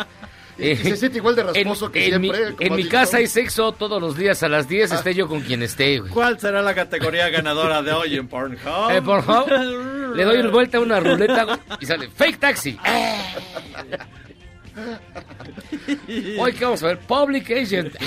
Y 0.59 0.75
se 0.77 0.97
siente 0.97 1.19
igual 1.19 1.37
de 1.37 1.45
rasposo 1.45 1.93
que 1.93 2.09
en 2.09 2.21
mi, 2.21 2.31
siempre, 2.31 2.55
como 2.57 2.71
en 2.71 2.77
mi 2.77 2.89
casa 2.89 3.19
hay 3.19 3.29
sexo 3.29 3.73
todos 3.73 4.01
los 4.01 4.17
días 4.17 4.43
a 4.43 4.49
las 4.49 4.69
10, 4.69 4.93
esté 4.93 5.15
yo 5.15 5.29
con 5.29 5.41
quien 5.41 5.63
esté, 5.63 6.01
güey. 6.01 6.11
¿Cuál 6.13 6.41
será 6.41 6.63
la 6.63 6.75
categoría 6.75 7.29
ganadora 7.29 7.81
de 7.83 7.93
hoy 7.93 8.17
en 8.17 8.27
Pornhub? 8.27 8.91
Eh, 8.91 9.01
por 9.01 9.23
favor, 9.23 9.53
le 10.17 10.25
doy 10.25 10.43
vuelta 10.49 10.79
a 10.79 10.81
una 10.81 10.99
ruleta 10.99 11.45
güey, 11.45 11.59
y 11.81 11.87
sale 11.87 12.09
fake 12.09 12.41
taxi. 12.41 12.77
Hoy 16.39 16.53
que 16.53 16.65
vamos 16.65 16.83
a 16.83 16.87
ver 16.89 16.99
Public 17.01 17.51
Agent. 17.51 17.95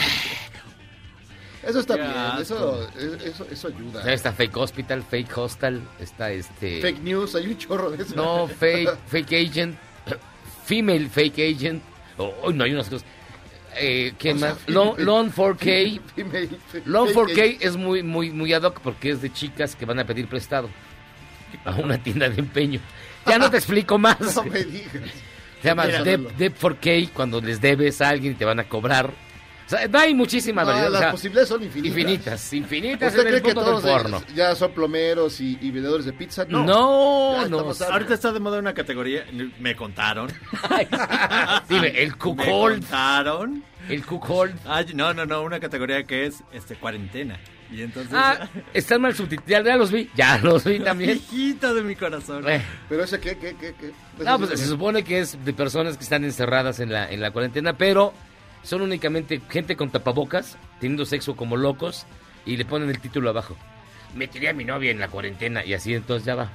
Eso 1.64 1.80
está 1.80 1.96
Qué 1.96 2.02
bien, 2.02 2.16
eso, 2.40 2.90
eso, 3.24 3.46
eso 3.52 3.68
ayuda. 3.68 4.00
O 4.00 4.04
sea, 4.04 4.14
Está 4.14 4.34
Fake 4.34 4.58
Hospital, 4.58 5.04
Fake 5.04 5.38
Hostal, 5.38 5.80
está 6.00 6.32
este... 6.32 6.82
Fake 6.82 7.02
news, 7.04 7.36
hay 7.36 7.46
un 7.46 7.58
chorro 7.60 7.92
de 7.92 8.02
eso. 8.02 8.16
No, 8.16 8.48
Fake, 8.48 8.90
Fake 9.06 9.32
Agent, 9.32 9.78
Female 10.66 11.08
Fake 11.08 11.38
Agent. 11.38 11.84
Oh, 12.42 12.52
no, 12.52 12.64
hay 12.64 12.74
unas 12.74 12.90
cosas. 12.90 13.06
Eh, 13.78 14.14
¿Quién 14.20 14.36
O 14.38 14.40
sea, 14.40 14.50
más? 14.50 14.58
Long, 14.68 14.90
female- 14.96 15.06
Long 15.06 15.32
4K. 15.32 16.02
Female- 16.16 16.50
fe- 16.72 16.82
Long 16.86 17.08
fake 17.08 17.16
4K 17.16 17.58
es 17.62 17.78
muy, 17.78 18.04
muy, 18.04 18.30
muy 18.32 18.54
ad 18.54 18.64
hoc 18.64 18.80
porque 18.82 19.12
es 19.12 19.22
de 19.22 19.32
chicas 19.32 19.76
que 19.76 19.86
van 19.86 20.00
a 20.00 20.06
pedir 20.06 20.28
prestado 20.28 20.70
a 21.66 21.76
una 21.76 21.98
tienda 22.02 22.28
de 22.30 22.40
empeño. 22.40 22.80
Ya 23.26 23.38
no 23.38 23.50
te 23.50 23.58
explico 23.58 23.98
más. 23.98 24.20
No 24.36 24.44
me 24.44 24.64
digas. 24.64 24.92
Se 25.62 25.68
llama 25.68 25.86
Mira, 25.86 26.04
Deb, 26.04 26.24
Lalo. 26.24 26.38
Deb 26.38 26.54
4K 26.60 27.10
cuando 27.14 27.40
les 27.40 27.62
debes 27.62 28.02
a 28.02 28.10
alguien 28.10 28.34
y 28.34 28.36
te 28.36 28.46
van 28.46 28.60
a 28.60 28.64
cobrar. 28.66 29.12
O 29.72 29.78
sea, 29.78 29.88
no 29.88 30.00
hay 30.00 30.14
muchísima 30.14 30.64
No, 30.64 30.68
variedad. 30.68 30.90
o 30.90 30.92
las 30.92 31.02
sea, 31.02 31.12
posibilidades 31.12 31.48
son 31.50 31.64
infinitas. 31.64 31.98
infinitas, 31.98 32.54
infinitas 32.54 33.10
¿Usted 33.14 33.22
en 33.22 33.28
el 33.36 33.42
cree 33.42 33.54
que 33.54 33.60
del 33.62 33.82
porno. 33.82 34.18
ellos 34.18 34.36
ya 34.36 34.54
son 34.56 34.72
plomeros 34.74 35.40
y, 35.40 35.58
y 35.62 35.72
vendedores 35.72 36.06
de 36.06 36.12
pizza? 36.14 36.44
No. 36.50 36.66
No. 36.66 37.72
Ahorita 37.92 38.14
está 38.14 38.34
de 38.34 38.40
moda 38.42 38.60
una 38.60 38.74
categoría, 38.74 39.26
me 39.60 39.76
contaron. 39.76 40.30
Dime, 41.70 41.88
el 41.88 42.10
Me 42.10 42.18
cuckold, 42.18 42.80
contaron. 42.82 43.64
el 43.88 44.06
cuckold. 44.06 44.56
Ay, 44.66 44.88
no, 44.94 45.14
no, 45.14 45.26
no, 45.26 45.42
una 45.44 45.60
categoría 45.60 46.04
que 46.04 46.26
es 46.26 46.44
este 46.52 46.76
cuarentena. 46.76 47.40
Y 47.72 47.82
entonces. 47.84 48.12
Ah, 48.14 48.50
están 48.74 49.02
mal 49.02 49.16
subtitulados, 49.16 49.66
ya 49.68 49.78
los 49.78 49.92
vi, 49.92 50.10
ya 50.16 50.38
los 50.44 50.64
vi 50.66 50.80
también. 50.80 51.12
Hijita 51.12 51.74
de 51.74 51.82
mi 51.84 51.96
corazón. 51.96 52.44
Eh, 52.50 52.62
Pero 52.90 53.04
ese 53.06 53.20
qué, 53.20 53.38
qué, 53.38 53.56
qué, 53.60 53.74
qué. 53.80 53.92
No, 54.24 54.38
pues 54.38 54.60
se 54.60 54.68
supone 54.68 55.04
que 55.04 55.20
es 55.20 55.38
de 55.46 55.54
personas 55.54 55.96
que 55.98 56.04
están 56.04 56.26
encerradas 56.26 56.80
en 56.82 56.92
la, 56.92 57.10
en 57.10 57.22
la 57.22 57.32
cuarentena, 57.32 57.78
pero 57.78 58.14
son 58.64 58.82
únicamente 58.82 59.42
gente 59.50 59.76
con 59.76 59.90
tapabocas, 59.90 60.58
teniendo 60.80 61.06
sexo 61.06 61.36
como 61.36 61.58
locos, 61.58 62.06
y 62.46 62.58
le 62.58 62.66
ponen 62.66 62.90
el 62.90 63.00
título 63.00 63.30
abajo. 63.30 63.56
Metería 64.16 64.52
a 64.52 64.54
mi 64.54 64.66
novia 64.66 64.92
en 64.92 65.00
la 65.00 65.08
cuarentena, 65.08 65.66
y 65.66 65.74
así 65.74 65.94
entonces 65.94 66.26
ya 66.26 66.36
va. 66.36 66.50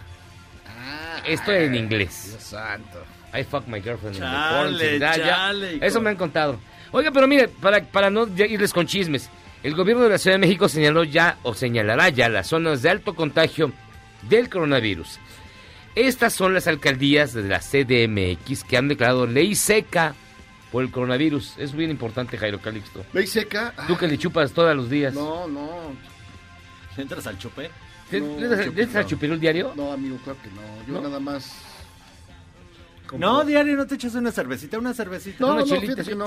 Ah, 0.67 1.21
Esto 1.27 1.53
en 1.53 1.75
inglés. 1.75 2.29
Dios 2.31 2.43
santo. 2.43 3.03
I 3.35 3.45
fuck 3.45 3.67
my 3.67 3.81
girlfriend 3.81 4.17
in 4.17 4.23
the 4.23 4.27
Chale. 4.27 4.99
Ya, 4.99 5.17
ya. 5.17 5.27
chale. 5.27 5.79
Eso 5.81 6.01
me 6.01 6.11
han 6.11 6.17
contado. 6.17 6.59
Oiga, 6.93 7.11
pero 7.11 7.27
mire, 7.27 7.49
para, 7.49 7.83
para 7.83 8.11
no 8.11 8.27
irles 8.37 8.73
con 8.73 8.87
chismes, 8.87 9.29
el 9.63 9.75
gobierno 9.75 10.05
de 10.05 10.11
la 10.11 10.19
Ciudad 10.19 10.37
de 10.37 10.41
México 10.41 10.69
señaló 10.69 11.05
ya, 11.05 11.39
o 11.43 11.55
señalará 11.55 12.09
ya, 12.09 12.29
las 12.29 12.47
zonas 12.49 12.83
de 12.83 12.91
alto 12.91 13.15
contagio 13.15 13.73
del 14.29 14.49
coronavirus. 14.49 15.19
Estas 15.95 16.35
son 16.35 16.55
las 16.55 16.67
alcaldías 16.67 17.33
de 17.33 17.43
la 17.43 17.61
CDMX 17.61 18.65
que 18.65 18.77
han 18.77 18.89
declarado 18.89 19.27
ley 19.27 19.55
seca 19.55 20.15
por 20.77 20.85
el 20.85 20.91
coronavirus. 20.91 21.55
Es 21.57 21.73
bien 21.73 21.91
importante, 21.91 22.37
Jairo 22.37 22.61
Calixto. 22.61 23.03
¿Ley 23.15 23.27
seca? 23.27 23.73
Tú 23.89 23.97
que 23.97 24.07
le 24.07 24.19
chupas 24.19 24.53
todos 24.53 24.77
los 24.77 24.91
días. 24.91 25.15
No, 25.15 25.49
no. 25.49 25.71
¿Entras 26.99 27.27
al 27.27 27.39
chupe? 27.39 27.71
¿Te- 28.11 28.21
no, 28.21 28.39
¿Le 28.39 28.47
das- 28.47 28.59
le 28.59 28.65
chupito. 28.67 28.99
al 28.99 29.07
chupirul 29.07 29.41
diario? 29.41 29.73
No, 29.75 29.91
amigo, 29.91 30.19
claro 30.23 30.39
que 30.43 30.51
no. 30.51 30.61
Yo 30.87 30.93
¿No? 31.01 31.09
nada 31.09 31.19
más. 31.19 31.51
compro- 33.09 33.19
No, 33.21 33.43
diario, 33.47 33.75
no 33.75 33.87
te 33.87 33.95
echas 33.95 34.15
una 34.17 34.31
cervecita, 34.31 34.79
una 34.79 34.93
cervecita. 34.93 35.39
No, 35.41 35.53
una 35.53 35.61
no, 35.61 35.67
chelita. 35.67 36.05
fíjate 36.05 36.11
que 36.11 36.15
no. 36.15 36.27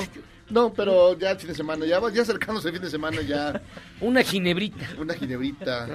No, 0.49 0.73
pero 0.73 1.15
ya 1.19 1.29
el 1.29 1.37
fin 1.37 1.49
de 1.49 1.53
semana, 1.53 1.85
ya, 1.85 1.99
ya 2.11 2.23
acercándose 2.23 2.69
el 2.69 2.73
fin 2.73 2.81
de 2.83 2.89
semana, 2.89 3.21
ya 3.21 3.61
Una 4.01 4.23
ginebrita. 4.23 4.87
una 4.97 5.13
ginebrita. 5.13 5.87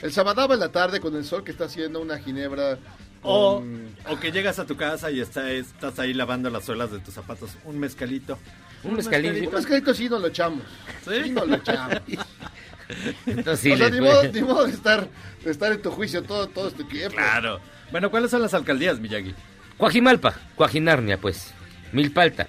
El 0.00 0.12
sabadaba 0.12 0.54
en 0.54 0.60
la 0.60 0.70
tarde 0.70 1.00
con 1.00 1.16
el 1.16 1.24
sol 1.24 1.42
que 1.42 1.50
está 1.50 1.64
haciendo 1.64 2.00
una 2.00 2.18
ginebra. 2.18 2.78
O, 3.26 3.62
o 4.08 4.20
que 4.20 4.30
llegas 4.32 4.58
a 4.58 4.66
tu 4.66 4.76
casa 4.76 5.10
y 5.10 5.20
está, 5.20 5.50
estás 5.50 5.98
ahí 5.98 6.14
lavando 6.14 6.48
las 6.50 6.64
suelas 6.64 6.90
de 6.92 6.98
tus 7.00 7.12
zapatos. 7.14 7.50
Un 7.64 7.78
mezcalito. 7.78 8.38
Un 8.84 8.94
mezcalito. 8.94 9.48
Un 9.48 9.54
mezcalito 9.54 9.92
sí 9.94 10.08
nos 10.08 10.20
lo 10.20 10.28
echamos. 10.28 10.62
¿Sí? 11.04 11.24
Sí 11.24 11.30
nos 11.30 11.48
lo 11.48 11.56
echamos. 11.56 11.96
Entonces, 13.26 13.60
sí, 13.60 13.72
o 13.72 13.76
sea, 13.76 13.88
le- 13.90 14.00
ni 14.00 14.06
modo, 14.06 14.22
ni 14.24 14.40
modo 14.42 14.64
de 14.66 14.72
estar, 14.72 15.08
de 15.44 15.50
estar 15.50 15.72
en 15.72 15.82
tu 15.82 15.90
juicio 15.90 16.22
todo, 16.22 16.46
todo 16.48 16.68
este 16.68 16.84
tiempo. 16.84 17.16
Claro. 17.16 17.60
Bueno, 17.90 18.10
¿cuáles 18.10 18.30
son 18.30 18.42
las 18.42 18.54
alcaldías, 18.54 19.00
Miyagi? 19.00 19.34
Coajimalpa, 19.76 20.34
Coajinarnia, 20.54 21.18
pues. 21.20 21.52
Milpalta, 21.92 22.46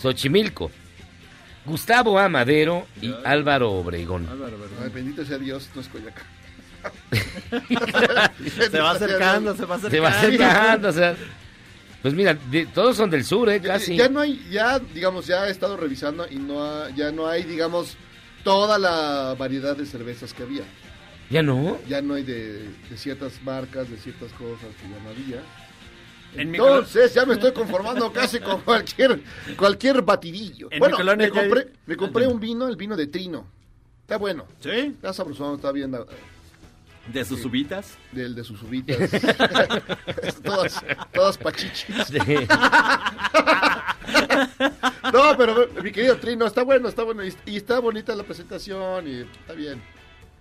Xochimilco, 0.00 0.70
Gustavo 1.64 2.18
A. 2.18 2.28
Madero 2.28 2.86
y 3.00 3.14
Álvaro 3.24 3.72
Obregón. 3.72 4.28
Ay, 4.82 4.90
bendito 4.90 5.24
sea 5.24 5.38
Dios, 5.38 5.68
no 5.74 5.80
es 5.80 5.88
Coyoacán. 5.88 6.24
Se 8.70 8.80
va 8.80 8.90
acercando, 8.92 9.54
se 9.56 9.64
va 9.64 9.76
acercando. 9.76 9.90
Se 9.90 10.00
va 10.00 10.08
acercando, 10.08 10.88
o 10.88 10.92
sea. 10.92 11.16
Pues 12.02 12.14
mira, 12.14 12.34
de- 12.50 12.66
todos 12.66 12.96
son 12.96 13.10
del 13.10 13.24
sur, 13.24 13.48
¿eh? 13.48 13.60
Ya, 13.62 13.74
Casi. 13.74 13.96
ya 13.96 14.08
no 14.08 14.20
hay, 14.20 14.44
ya, 14.50 14.78
digamos, 14.80 15.26
ya 15.26 15.46
he 15.46 15.50
estado 15.52 15.76
revisando 15.76 16.26
y 16.28 16.36
no 16.36 16.64
ha- 16.64 16.90
ya 16.90 17.12
no 17.12 17.28
hay, 17.28 17.44
digamos, 17.44 17.96
toda 18.42 18.76
la 18.78 19.36
variedad 19.38 19.76
de 19.76 19.86
cervezas 19.86 20.34
que 20.34 20.42
había. 20.42 20.64
¿Ya 21.30 21.42
no? 21.42 21.78
Ya 21.88 22.02
no 22.02 22.14
hay 22.14 22.24
de, 22.24 22.64
de 22.90 22.96
ciertas 22.96 23.40
marcas, 23.42 23.88
de 23.88 23.96
ciertas 23.98 24.32
cosas 24.32 24.68
que 24.80 24.88
ya 24.88 25.02
no 25.02 25.10
había. 25.10 25.42
En 26.34 26.54
Entonces 26.54 27.14
ya 27.14 27.24
me 27.24 27.34
estoy 27.34 27.52
conformando 27.52 28.12
casi 28.12 28.40
con 28.40 28.62
cualquier 28.62 29.20
cualquier 29.56 30.02
batidillo. 30.02 30.68
En 30.72 30.78
bueno, 30.80 30.98
me 31.16 31.24
hay- 31.24 31.30
compré, 31.30 31.68
me 31.86 31.96
compré 31.96 32.24
Ah, 32.24 32.28
un 32.30 32.40
vino, 32.40 32.66
el 32.66 32.76
vino 32.76 32.96
de 32.96 33.06
Trino. 33.06 33.46
Está 34.00 34.16
bueno. 34.16 34.44
¿Sí? 34.58 34.70
Está 34.70 35.12
sabrosón, 35.12 35.54
está 35.54 35.70
bien. 35.70 35.94
De 37.08 37.24
sus 37.24 37.44
ubitas. 37.44 37.98
Del 38.12 38.34
de 38.34 38.44
sus 38.44 38.62
uvitas. 38.62 39.10
todas, 40.42 40.84
todas 41.12 41.38
pachichis. 41.38 42.12
No, 45.12 45.36
pero 45.36 45.68
mi 45.82 45.92
querido 45.92 46.16
Trino, 46.16 46.46
está 46.46 46.62
bueno, 46.62 46.88
está 46.88 47.02
bueno. 47.02 47.22
Y, 47.24 47.56
está 47.56 47.80
bonita 47.80 48.14
la 48.14 48.22
presentación 48.22 49.06
y 49.06 49.20
está 49.20 49.52
bien. 49.52 49.82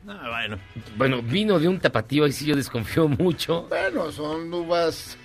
Ah, 0.08 0.30
bueno. 0.30 0.58
Bueno, 0.98 1.22
vino 1.22 1.60
de 1.60 1.68
un 1.68 1.80
tapatío, 1.80 2.24
ahí 2.26 2.32
sí 2.32 2.46
yo 2.46 2.56
desconfío 2.56 3.08
mucho. 3.08 3.68
Bueno, 3.70 4.12
son 4.12 4.54
uvas, 4.54 5.18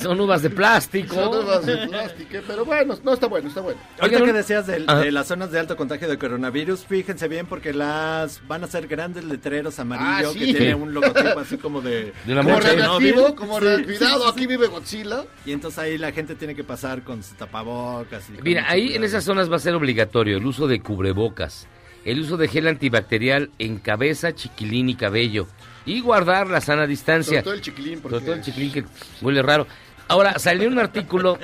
Son 0.00 0.20
uvas 0.20 0.42
de 0.42 0.50
plástico. 0.50 1.14
son 1.14 1.44
uvas 1.44 1.64
de 1.66 1.86
plástico, 1.88 2.38
pero 2.46 2.64
bueno, 2.64 2.94
no 3.02 3.12
está 3.12 3.26
bueno, 3.26 3.48
está 3.48 3.60
bueno. 3.60 3.78
Ahorita 4.00 4.24
que 4.24 4.32
decías 4.32 4.66
Ajá. 4.86 5.00
de 5.00 5.12
las 5.12 5.26
zonas 5.28 5.50
de 5.50 5.58
alto 5.58 5.76
contagio 5.76 6.08
de 6.08 6.18
coronavirus, 6.18 6.84
fíjense 6.84 7.28
bien 7.28 7.46
porque 7.46 7.72
las 7.72 8.46
van 8.46 8.64
a 8.64 8.66
ser 8.66 8.86
grandes 8.86 9.24
letreros 9.24 9.78
amarillos 9.78 10.34
Ah, 10.34 10.38
sí. 10.38 10.46
que 10.52 10.58
tiene 10.58 10.74
un 10.74 10.92
logotipo 10.94 11.38
así 11.38 11.56
como 11.58 11.80
de... 11.80 12.12
De 12.24 12.32
una 12.32 12.42
Como 12.42 12.60
radioactivo, 12.60 13.34
como 13.34 13.58
Sí, 13.60 13.84
cuidado, 13.84 14.22
sí, 14.24 14.30
aquí 14.30 14.40
sí. 14.40 14.46
vive 14.46 14.66
Godzilla. 14.68 15.24
Y 15.44 15.52
entonces 15.52 15.78
ahí 15.78 15.98
la 15.98 16.12
gente 16.12 16.34
tiene 16.34 16.54
que 16.54 16.64
pasar 16.64 17.02
con 17.02 17.22
sus 17.22 17.36
tapabocas. 17.36 18.28
y 18.30 18.42
Mira, 18.42 18.64
ahí 18.68 18.94
en 18.94 19.04
esas 19.04 19.24
zonas 19.24 19.50
va 19.50 19.56
a 19.56 19.60
ser 19.60 19.74
obligatorio 19.74 20.36
el 20.36 20.46
uso 20.46 20.66
de 20.66 20.80
cubrebocas, 20.80 21.66
el 22.04 22.20
uso 22.20 22.36
de 22.36 22.48
gel 22.48 22.68
antibacterial 22.68 23.50
en 23.58 23.78
cabeza, 23.78 24.34
chiquilín 24.34 24.88
y 24.88 24.94
cabello 24.94 25.46
y 25.86 26.00
guardar 26.00 26.48
la 26.48 26.60
sana 26.60 26.86
distancia. 26.86 27.38
Sobre 27.38 27.42
todo 27.42 27.54
el 27.54 27.60
chiquilín, 27.62 28.00
porque... 28.00 28.16
Sobre 28.16 28.26
todo 28.26 28.34
el 28.34 28.42
chiquilín 28.42 28.72
que 28.72 28.84
huele 29.22 29.40
raro. 29.40 29.66
Ahora, 30.08 30.38
salió 30.38 30.68
un 30.68 30.78
artículo 30.78 31.38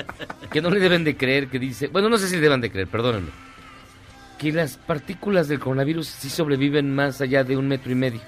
que 0.50 0.60
no 0.60 0.70
le 0.70 0.78
deben 0.78 1.04
de 1.04 1.16
creer, 1.16 1.48
que 1.48 1.58
dice, 1.58 1.88
bueno, 1.88 2.08
no 2.08 2.18
sé 2.18 2.28
si 2.28 2.36
le 2.36 2.42
deben 2.42 2.60
de 2.60 2.70
creer, 2.70 2.86
perdónenme, 2.86 3.30
que 4.38 4.52
las 4.52 4.76
partículas 4.76 5.48
del 5.48 5.58
coronavirus 5.58 6.06
sí 6.06 6.30
sobreviven 6.30 6.94
más 6.94 7.20
allá 7.20 7.42
de 7.42 7.56
un 7.56 7.66
metro 7.66 7.90
y 7.90 7.94
medio. 7.94 8.20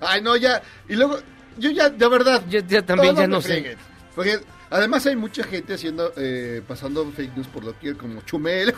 Ay, 0.00 0.20
no, 0.20 0.36
ya. 0.36 0.62
Y 0.88 0.94
luego, 0.94 1.18
yo 1.58 1.70
ya, 1.70 1.88
de 1.88 2.08
verdad. 2.08 2.42
Yo 2.48 2.60
ya 2.60 2.82
también 2.82 3.16
ya 3.16 3.26
no 3.26 3.40
sé. 3.40 3.76
Porque 4.14 4.38
además 4.70 5.06
hay 5.06 5.16
mucha 5.16 5.42
gente 5.42 5.74
haciendo, 5.74 6.12
eh, 6.16 6.62
pasando 6.66 7.04
fake 7.10 7.36
news 7.36 7.46
por 7.48 7.64
lo 7.64 7.78
que 7.78 7.94
como 7.94 8.20
Chumel. 8.22 8.74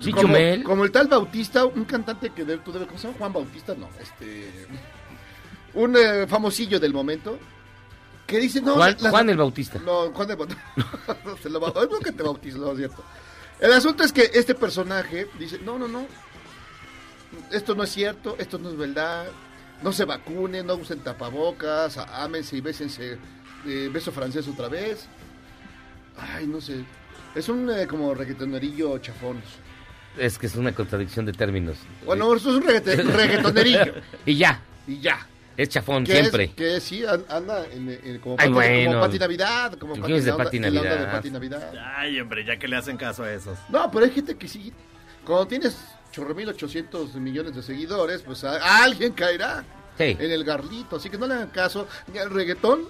Sí, 0.00 0.10
como, 0.10 0.28
Chumel. 0.28 0.62
Como 0.62 0.84
el 0.84 0.90
tal 0.90 1.08
Bautista, 1.08 1.64
un 1.64 1.84
cantante 1.84 2.30
que 2.30 2.44
debe, 2.44 2.62
tú 2.62 2.72
debes, 2.72 2.86
¿cómo 2.86 2.98
se 2.98 3.06
llama? 3.08 3.18
Juan 3.18 3.32
Bautista, 3.32 3.74
no, 3.74 3.88
este. 4.00 4.66
Un 5.76 5.96
eh, 5.96 6.26
famosillo 6.26 6.78
del 6.80 6.92
momento. 6.92 7.38
Que 8.26 8.38
dice, 8.40 8.60
no. 8.60 8.74
Juan, 8.74 8.96
las- 9.00 9.10
Juan 9.10 9.30
el 9.30 9.36
Bautista. 9.36 9.78
No, 9.78 10.10
Juan 10.12 10.26
de 10.28 10.34
Bautista. 10.34 10.62
Se 11.42 11.48
lo 11.48 11.60
va- 11.60 11.72
Ay, 11.76 11.86
no 11.90 11.98
que 12.00 12.10
te 12.12 12.22
bautizo, 12.24 12.58
no 12.58 12.72
es 12.72 12.78
cierto. 12.78 13.04
El 13.60 13.72
asunto 13.72 14.02
es 14.04 14.12
que 14.12 14.30
este 14.34 14.54
personaje 14.54 15.28
dice, 15.38 15.58
no, 15.64 15.78
no, 15.78 15.86
no. 15.88 16.06
Esto 17.52 17.74
no 17.74 17.84
es 17.84 17.90
cierto, 17.92 18.34
esto 18.38 18.58
no 18.58 18.70
es 18.70 18.76
verdad. 18.76 19.26
No 19.82 19.92
se 19.92 20.04
vacunen, 20.04 20.66
no 20.66 20.74
usen 20.74 21.00
tapabocas, 21.00 21.98
ámense 21.98 22.56
y 22.56 22.60
bésense 22.60 23.18
eh, 23.66 23.90
beso 23.92 24.10
francés 24.10 24.48
otra 24.48 24.68
vez. 24.68 25.06
Ay, 26.18 26.46
no 26.46 26.60
sé. 26.60 26.84
Es 27.34 27.48
un 27.48 27.70
eh, 27.70 27.86
como 27.86 28.14
reggaetonerillo 28.14 28.98
chafón. 28.98 29.40
Es 30.18 30.38
que 30.38 30.46
es 30.46 30.56
una 30.56 30.74
contradicción 30.74 31.26
de 31.26 31.32
términos. 31.32 31.76
Bueno, 32.06 32.34
eso 32.34 32.50
es 32.50 32.56
un 32.56 32.62
reggaetonerillo. 33.12 33.92
Y 34.24 34.36
ya, 34.36 34.60
y 34.86 34.98
ya. 35.00 35.26
Es 35.56 35.68
chafón 35.68 36.04
Que 36.04 36.12
siempre. 36.12 36.44
Es, 36.44 36.50
que 36.52 36.80
sí, 36.80 37.04
an- 37.04 37.24
anda 37.28 37.64
en, 37.72 37.88
en- 37.90 38.18
como, 38.20 38.34
Ay, 38.38 38.48
Pati, 38.48 38.52
bueno. 38.52 38.90
como 38.92 39.00
Pati 39.02 39.18
Navidad. 39.18 39.72
Como 39.78 39.94
¿Qué 39.94 40.00
Pati, 40.00 40.06
quieres 40.12 40.24
de 40.24 40.32
onda- 40.32 40.44
Pati 40.44 40.58
la 40.58 40.68
onda 40.68 40.80
de 40.82 40.88
Navidad? 40.88 41.12
Pati 41.12 41.30
Navidad. 41.30 41.72
Ay, 41.96 42.20
hombre, 42.20 42.44
ya 42.44 42.58
que 42.58 42.68
le 42.68 42.76
hacen 42.76 42.96
caso 42.96 43.22
a 43.24 43.32
esos. 43.32 43.58
No, 43.68 43.90
pero 43.90 44.04
hay 44.04 44.10
gente 44.10 44.36
que 44.36 44.48
sí. 44.48 44.72
Cuando 45.24 45.46
tienes 45.46 45.76
chorro 46.12 46.34
mil 46.34 46.48
ochocientos 46.48 47.14
millones 47.16 47.54
de 47.54 47.62
seguidores, 47.62 48.22
pues 48.22 48.44
a, 48.44 48.56
a 48.58 48.84
alguien 48.84 49.12
caerá 49.12 49.64
Sí. 49.98 50.16
en 50.18 50.30
el 50.30 50.44
garlito. 50.44 50.96
Así 50.96 51.08
que 51.10 51.18
no 51.18 51.26
le 51.26 51.34
hagan 51.34 51.48
caso 51.48 51.88
ni 52.12 52.18
al 52.18 52.30
reggaetón 52.30 52.82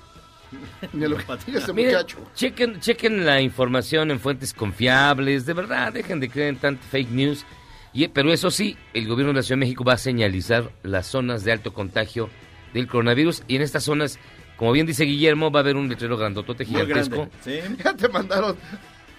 ni 0.93 1.05
a 1.05 1.09
lo 1.09 1.17
que 1.17 1.25
diga 1.47 1.61
Miren, 1.73 1.93
muchacho. 1.95 2.19
chequen, 2.35 2.81
chequen 2.81 3.25
la 3.27 3.41
información 3.41 4.11
en 4.11 4.21
fuentes 4.21 4.53
confiables, 4.55 5.45
de 5.47 5.53
verdad, 5.55 5.93
dejen 5.93 6.21
de 6.21 6.29
creer 6.29 6.49
en 6.51 6.57
tanto 6.59 6.83
fake 6.91 7.11
news. 7.11 7.45
Y, 7.93 8.09
pero 8.09 8.33
eso 8.33 8.51
sí, 8.51 8.77
el 8.93 9.09
gobierno 9.09 9.33
de 9.33 9.39
la 9.39 9.43
Ciudad 9.43 9.57
de 9.57 9.61
México 9.67 9.83
va 9.85 9.95
a 9.95 9.99
señalizar 9.99 10.71
las 10.83 11.07
zonas 11.07 11.45
de 11.45 11.53
alto 11.53 11.73
contagio 11.73 12.29
del 12.75 12.87
coronavirus 12.87 13.43
y 13.49 13.57
en 13.57 13.63
estas 13.63 13.85
zonas, 13.85 14.19
como 14.57 14.73
bien 14.73 14.87
dice 14.87 15.05
Guillermo, 15.05 15.51
va 15.51 15.61
a 15.61 15.63
haber 15.63 15.77
un 15.77 15.89
letrero 15.89 16.17
grandotote 16.17 16.65
Muy 16.65 16.75
gigantesco. 16.81 17.17
grande. 17.17 17.33
¿Sí? 17.43 17.77
Ya 17.85 17.95
te 17.95 18.09
mandaron 18.09 18.57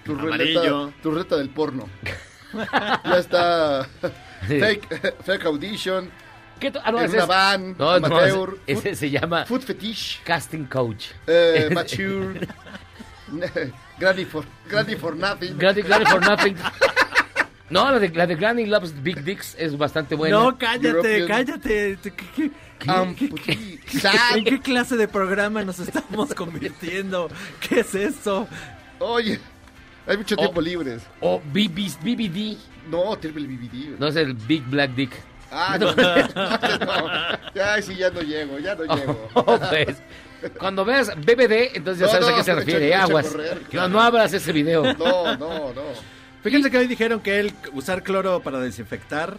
tu 0.03 0.15
ruleta, 0.15 0.89
tu 1.01 1.11
ruleta 1.11 1.37
del 1.37 1.49
porno. 1.49 1.87
ya 2.53 3.17
está 3.17 3.87
fake, 4.47 5.15
fake 5.23 5.45
audition, 5.45 6.09
¿Qué 6.59 6.71
ah, 6.83 6.91
no, 6.91 6.99
en 6.99 7.05
ese 7.05 7.13
una 7.15 7.23
es- 7.23 7.27
van, 7.29 7.71
no, 7.77 7.99
no, 7.99 8.05
amateur, 8.07 8.57
ese, 8.65 8.89
ese 8.89 8.95
se 8.95 9.09
llama 9.11 9.45
food 9.45 9.61
fetish, 9.61 10.21
casting 10.23 10.65
coach. 10.65 11.07
eh, 11.27 11.69
mature, 11.73 12.39
granny 13.99 14.25
for, 14.25 14.43
granny 14.67 14.95
for 14.95 15.15
nothing. 15.15 15.55
Granny, 15.57 15.81
Granny 15.83 16.05
for 16.05 16.19
nothing. 16.21 16.55
No, 17.69 17.91
la 17.91 17.99
de, 17.99 18.09
la 18.09 18.25
de 18.27 18.35
Granny 18.35 18.65
Loves 18.65 19.01
Big 19.03 19.23
Dicks 19.23 19.55
es 19.59 19.77
bastante 19.77 20.15
buena. 20.15 20.37
No, 20.37 20.57
cállate, 20.57 20.87
European- 21.19 21.27
cállate. 21.27 21.97
¿Qué- 22.01 22.11
qué- 22.35 22.51
qué- 22.79 22.91
Amputee. 22.91 23.79
¿En 24.35 24.43
qué 24.45 24.59
clase 24.61 24.95
de 24.95 25.07
programa 25.07 25.63
nos 25.63 25.79
estamos 25.79 26.33
convirtiendo? 26.33 27.29
¿Qué 27.67 27.81
es 27.81 27.93
eso? 27.95 28.47
Oye, 28.99 29.39
hay 30.07 30.17
mucho 30.17 30.35
tiempo 30.37 30.61
libres. 30.61 31.03
O 31.19 31.39
BB, 31.39 31.89
BBD. 32.01 32.57
No, 32.89 33.17
triple 33.17 33.45
BBD. 33.47 33.99
No 33.99 34.07
es 34.07 34.15
el 34.15 34.33
Big 34.33 34.63
Black 34.63 34.91
Dick. 34.91 35.11
Ah, 35.51 35.77
no, 35.79 35.87
no. 35.95 37.53
Ya, 37.53 37.81
sí, 37.81 37.95
ya 37.95 38.09
no 38.11 38.21
llego, 38.21 38.59
ya 38.59 38.75
no 38.75 38.83
llego. 38.95 39.29
Oh, 39.33 39.59
pues, 39.69 39.97
cuando 40.59 40.85
veas 40.85 41.09
BBD, 41.17 41.75
entonces 41.75 41.99
ya 41.99 42.05
No, 42.05 42.11
sabes 42.11 42.27
a 42.27 42.31
no, 42.31 42.37
qué 42.37 42.43
se 42.43 42.55
refiere. 42.55 42.95
Aguas. 42.95 43.27
correr, 43.27 43.61
No, 43.63 43.69
claro. 43.69 43.89
no 43.89 44.01
abras 44.01 44.33
ese 44.33 44.51
video. 44.53 44.83
No, 44.93 45.35
no, 45.37 45.73
no. 45.73 46.16
Fíjense 46.43 46.71
que 46.71 46.77
hoy 46.77 46.87
dijeron 46.87 47.19
que 47.19 47.39
el 47.39 47.53
usar 47.73 48.03
cloro 48.03 48.41
para 48.41 48.59
desinfectar, 48.59 49.35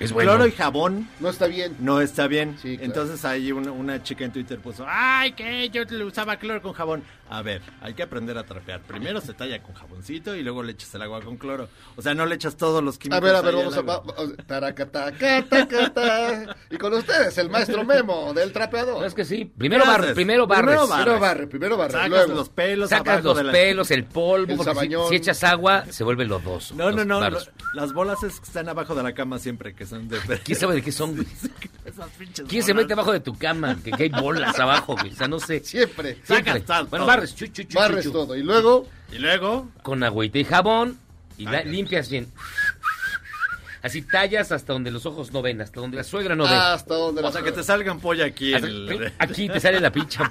Es 0.00 0.12
bueno. 0.12 0.30
cloro 0.32 0.46
y 0.46 0.52
jabón 0.52 1.08
No 1.20 1.28
está 1.30 1.46
bien. 1.46 1.74
no 1.80 2.00
está 2.00 2.26
bien. 2.28 2.56
Sí, 2.62 2.76
claro. 2.76 2.84
Entonces 2.84 3.24
ahí 3.24 3.50
una, 3.52 3.72
una 3.72 4.02
chica 4.02 4.24
en 4.24 4.32
Twitter 4.32 4.58
puso, 4.60 4.84
ay, 4.88 5.32
que 5.32 5.68
yo 5.70 5.82
le 5.84 6.04
usaba 6.04 6.36
cloro 6.36 6.62
con 6.62 6.72
jabón. 6.72 7.02
A 7.30 7.42
ver, 7.42 7.60
hay 7.82 7.92
que 7.92 8.02
aprender 8.02 8.38
a 8.38 8.44
trapear. 8.44 8.80
Primero 8.80 9.20
se 9.20 9.34
talla 9.34 9.62
con 9.62 9.74
jaboncito 9.74 10.34
y 10.34 10.42
luego 10.42 10.62
le 10.62 10.72
echas 10.72 10.94
el 10.94 11.02
agua 11.02 11.20
con 11.20 11.36
cloro. 11.36 11.68
O 11.96 12.00
sea, 12.00 12.14
no 12.14 12.24
le 12.24 12.36
echas 12.36 12.56
todos 12.56 12.82
los 12.82 12.96
químicos. 12.98 13.18
A 13.18 13.20
ver, 13.26 13.34
a 13.36 13.42
ver, 13.42 13.54
vamos 13.54 13.76
a... 13.76 13.82
va- 13.82 13.94
agua. 13.96 14.14
va- 14.18 14.44
taracataca, 14.44 15.44
tacata. 15.48 16.56
Y 16.70 16.76
con 16.78 16.92
ustedes, 16.94 17.36
el 17.38 17.50
maestro 17.50 17.84
Memo 17.84 18.32
del 18.32 18.48
No, 18.48 18.52
trapeador. 18.52 19.04
es 19.04 19.14
que 19.14 19.24
sí. 19.24 19.44
Primero 19.58 19.84
¿Qué 19.84 19.90
barres, 19.90 20.12
primero 20.14 20.46
barres. 20.46 20.64
Primero 20.80 20.86
barres. 20.88 21.04
Primero 21.04 21.20
barre, 21.20 21.46
primero 21.46 21.76
barre. 21.76 21.92
Sacas 21.92 22.08
Luego, 22.08 22.34
los 22.34 22.48
pelos 22.48 22.90
Sacas 22.90 23.22
los 23.24 23.36
de 23.36 23.44
la- 23.44 23.52
pelos, 23.52 23.90
el 23.90 24.04
polvo. 24.04 24.52
El 24.52 24.88
si, 24.88 25.08
si 25.10 25.16
echas 25.16 25.44
agua, 25.44 25.84
se 25.90 26.04
vuelve 26.04 26.24
lodoso. 26.24 26.74
No, 26.76 26.90
no, 26.90 26.96
Los 26.98 27.06
no. 27.06 27.30
lo- 27.30 27.38
las 27.74 27.92
bolas 27.92 28.22
es 28.22 28.40
que 28.40 28.46
están 28.46 28.68
abajo 28.70 28.94
de 28.94 29.02
la 29.02 29.12
cama 29.12 29.38
siempre, 29.38 29.74
que 29.74 29.84
son 29.88 30.08
de... 30.08 30.18
¿Quién 30.44 30.58
sabe 30.58 30.74
de 30.76 30.82
qué 30.82 30.92
son, 30.92 31.14
güey? 31.16 31.26
¿Quién 32.48 32.62
se 32.62 32.74
mete 32.74 32.92
abajo 32.92 33.12
de 33.12 33.20
tu 33.20 33.36
cama? 33.36 33.76
Que, 33.82 33.90
que 33.90 34.02
hay 34.04 34.08
bolas 34.10 34.58
abajo, 34.60 34.94
güey. 34.96 35.12
O 35.12 35.16
sea, 35.16 35.26
no 35.28 35.40
sé. 35.40 35.60
siempre. 35.60 36.18
Siempre. 36.24 36.60
Sacas 36.60 36.88
Bueno, 36.90 37.04
todo. 37.04 37.06
barres, 37.06 37.34
chu, 37.34 37.46
chu, 37.46 37.62
chu, 37.64 37.78
Barres 37.78 38.04
chu, 38.04 38.10
chu. 38.10 38.18
todo. 38.18 38.36
Y 38.36 38.42
luego, 38.42 38.86
Y 39.12 39.18
luego, 39.18 39.68
Con 39.82 40.02
agüita 40.04 40.38
y 40.38 40.44
jabón. 40.44 40.98
Y 41.38 41.44
la- 41.44 41.62
limpias 41.62 42.10
bien. 42.10 42.28
Así 43.80 44.02
tallas 44.02 44.50
hasta 44.50 44.72
donde 44.72 44.90
los 44.90 45.06
ojos 45.06 45.32
no 45.32 45.40
ven, 45.40 45.60
hasta 45.60 45.80
donde 45.80 45.96
la 45.96 46.04
suegra 46.04 46.34
no 46.34 46.44
ve. 46.44 46.50
hasta 46.50 46.94
donde 46.94 47.20
o 47.20 47.24
la 47.24 47.30
sea, 47.32 47.42
que 47.42 47.52
te 47.52 47.62
salgan 47.62 48.00
polla 48.00 48.26
aquí. 48.26 48.52
Hasta- 48.52 48.66
en 48.66 48.74
el- 48.74 49.12
Aquí 49.18 49.48
te 49.48 49.60
sale 49.60 49.78
la 49.80 49.92
pincha. 49.92 50.28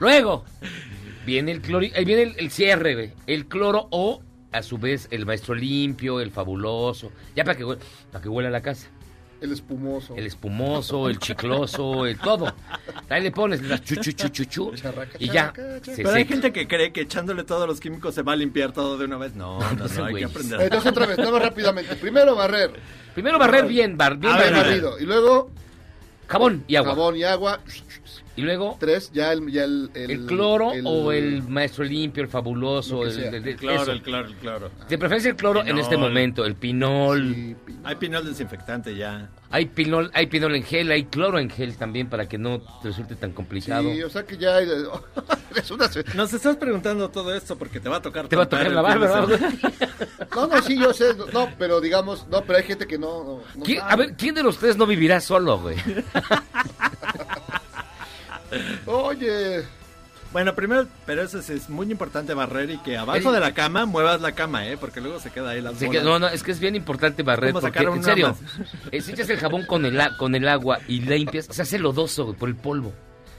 Luego, 0.00 0.44
viene 1.24 1.52
el 1.52 1.60
clori, 1.60 1.92
ahí 1.94 2.04
viene 2.04 2.22
el, 2.22 2.34
el 2.38 2.50
cierre, 2.50 2.94
güey. 2.94 3.12
El 3.28 3.46
cloro 3.46 3.86
o, 3.90 4.22
a 4.56 4.62
su 4.62 4.78
vez, 4.78 5.08
el 5.10 5.26
maestro 5.26 5.54
limpio, 5.54 6.20
el 6.20 6.30
fabuloso. 6.30 7.12
Ya 7.34 7.44
para 7.44 7.56
que, 7.56 7.64
para 8.10 8.22
que 8.22 8.28
huela 8.28 8.50
la 8.50 8.60
casa. 8.60 8.88
El 9.40 9.52
espumoso. 9.52 10.16
El 10.16 10.26
espumoso, 10.26 11.10
el 11.10 11.18
chicloso, 11.18 12.06
el 12.06 12.18
todo. 12.18 12.54
Ahí 13.10 13.22
le 13.22 13.30
pones 13.30 13.60
las 13.62 13.82
chu, 13.82 13.96
chu, 13.96 14.12
chu, 14.12 14.28
chu, 14.28 14.44
chu, 14.44 14.72
Charraca, 14.74 15.16
y 15.18 15.28
ya. 15.28 15.52
se 15.82 15.96
Pero 15.96 16.10
hay 16.12 16.22
seca. 16.22 16.32
gente 16.32 16.52
que 16.52 16.66
cree 16.66 16.90
que 16.90 17.02
echándole 17.02 17.44
todos 17.44 17.68
los 17.68 17.78
químicos 17.78 18.14
se 18.14 18.22
va 18.22 18.32
a 18.32 18.36
limpiar 18.36 18.72
todo 18.72 18.96
de 18.96 19.04
una 19.04 19.18
vez. 19.18 19.34
No, 19.34 19.58
no, 19.74 19.86
no 19.86 20.04
hay 20.06 20.14
que 20.14 20.24
aprender. 20.24 20.62
Entonces 20.62 20.90
otra 20.90 21.04
vez, 21.06 21.18
rápidamente. 21.18 21.96
Primero 21.96 22.34
barrer. 22.34 22.70
Primero 23.14 23.38
barrer 23.38 23.66
bien, 23.66 23.98
bar, 23.98 24.18
A 24.22 24.50
barrido. 24.50 24.98
Y 24.98 25.04
luego 25.04 25.50
Jabón 26.28 26.64
y 26.66 26.76
agua. 26.76 26.90
jabón 26.92 27.16
y 27.16 27.24
agua. 27.24 27.60
Y 28.36 28.42
luego 28.42 28.76
Tres, 28.78 29.10
ya 29.12 29.32
el... 29.32 29.50
Ya 29.50 29.64
el, 29.64 29.90
el, 29.94 30.26
cloro 30.26 30.68
o 30.84 31.10
el 31.12 31.42
maestro 31.44 31.84
limpio, 31.84 32.22
el 32.22 32.28
fabuloso. 32.28 33.02
El, 33.04 33.18
el- 33.18 33.34
el- 33.34 33.48
El 33.48 33.56
cloro, 33.56 33.82
eso. 33.82 33.92
el 33.92 34.02
cloro, 34.02 34.28
el 34.28 34.34
cloro. 34.36 34.70
De 34.88 34.98
preferencia 34.98 35.30
el 35.30 35.36
cloro 35.36 35.60
en 35.60 35.66
Pinol. 35.66 35.80
este 35.80 35.96
momento, 35.96 36.44
el 36.44 36.54
pinol. 36.54 37.34
Sí, 37.34 37.56
pi- 37.64 37.76
Hay 37.84 37.96
pinol 37.96 38.26
desinfectante 38.26 38.94
ya. 38.94 39.30
Hay 39.50 39.66
pinol, 39.66 40.10
hay 40.12 40.26
pinol 40.26 40.54
en 40.56 40.64
gel, 40.64 40.90
hay 40.90 41.04
cloro 41.04 41.38
en 41.38 41.48
gel 41.48 41.76
también 41.76 42.08
para 42.08 42.28
que 42.28 42.36
no 42.36 42.60
te 42.82 42.88
resulte 42.88 43.14
tan 43.16 43.32
complicado. 43.32 43.90
Sí, 43.90 44.02
o 44.02 44.10
sea 44.10 44.24
que 44.24 44.36
ya... 44.36 44.58
es 45.54 45.70
una... 45.70 45.88
Nos 46.14 46.32
estás 46.34 46.56
preguntando 46.56 47.08
todo 47.10 47.34
esto 47.34 47.56
porque 47.56 47.80
te 47.80 47.88
va 47.88 47.96
a 47.96 48.02
tocar. 48.02 48.28
Te 48.28 48.36
va 48.36 48.42
a 48.42 48.48
tocar 48.48 48.70
la 48.70 48.80
el 48.92 48.98
barba. 48.98 49.26
No, 50.36 50.46
no, 50.48 50.60
sí, 50.60 50.78
yo 50.78 50.92
sé. 50.92 51.14
No, 51.32 51.48
pero 51.58 51.80
digamos... 51.80 52.26
No, 52.28 52.42
pero 52.42 52.58
hay 52.58 52.64
gente 52.64 52.86
que 52.86 52.98
no... 52.98 53.24
no- 53.24 53.40
no 53.54 53.64
¿Quién- 53.64 53.78
sabe. 53.78 53.92
a 53.92 53.96
ver, 53.96 54.14
¿quién 54.16 54.34
de 54.34 54.42
los 54.42 54.58
tres 54.58 54.76
no 54.76 54.84
vivirá 54.86 55.18
solo, 55.22 55.58
güey? 55.58 55.76
Oye... 58.86 59.64
Bueno, 60.32 60.54
primero, 60.54 60.86
pero 61.06 61.22
eso 61.22 61.40
sí 61.40 61.54
es 61.54 61.70
muy 61.70 61.90
importante 61.90 62.34
barrer 62.34 62.68
y 62.68 62.78
que 62.78 62.96
abajo 62.98 63.28
El- 63.28 63.34
de 63.34 63.40
la 63.40 63.54
cama 63.54 63.86
muevas 63.86 64.20
la 64.20 64.32
cama, 64.32 64.66
¿eh? 64.66 64.76
Porque 64.76 65.00
luego 65.00 65.18
se 65.20 65.30
queda 65.30 65.50
ahí 65.50 65.62
que, 65.62 65.86
bolas. 65.86 66.04
no, 66.04 66.18
no, 66.18 66.28
es 66.28 66.42
que 66.42 66.52
es 66.52 66.60
bien 66.60 66.74
importante 66.74 67.22
barrer 67.22 67.52
¿Cómo 67.52 67.62
porque, 67.62 67.78
en 67.78 68.02
serio, 68.02 68.36
eh, 68.90 69.00
si 69.00 69.12
echas 69.12 69.30
el 69.30 69.38
jabón 69.38 69.64
con 69.64 69.86
el, 69.86 69.98
con 70.18 70.34
el 70.34 70.46
agua 70.48 70.80
y 70.88 71.00
limpias, 71.00 71.46
se 71.50 71.62
hace 71.62 71.78
lodoso, 71.78 72.24
güey, 72.26 72.36
por 72.36 72.48
el 72.48 72.56
polvo. 72.56 72.92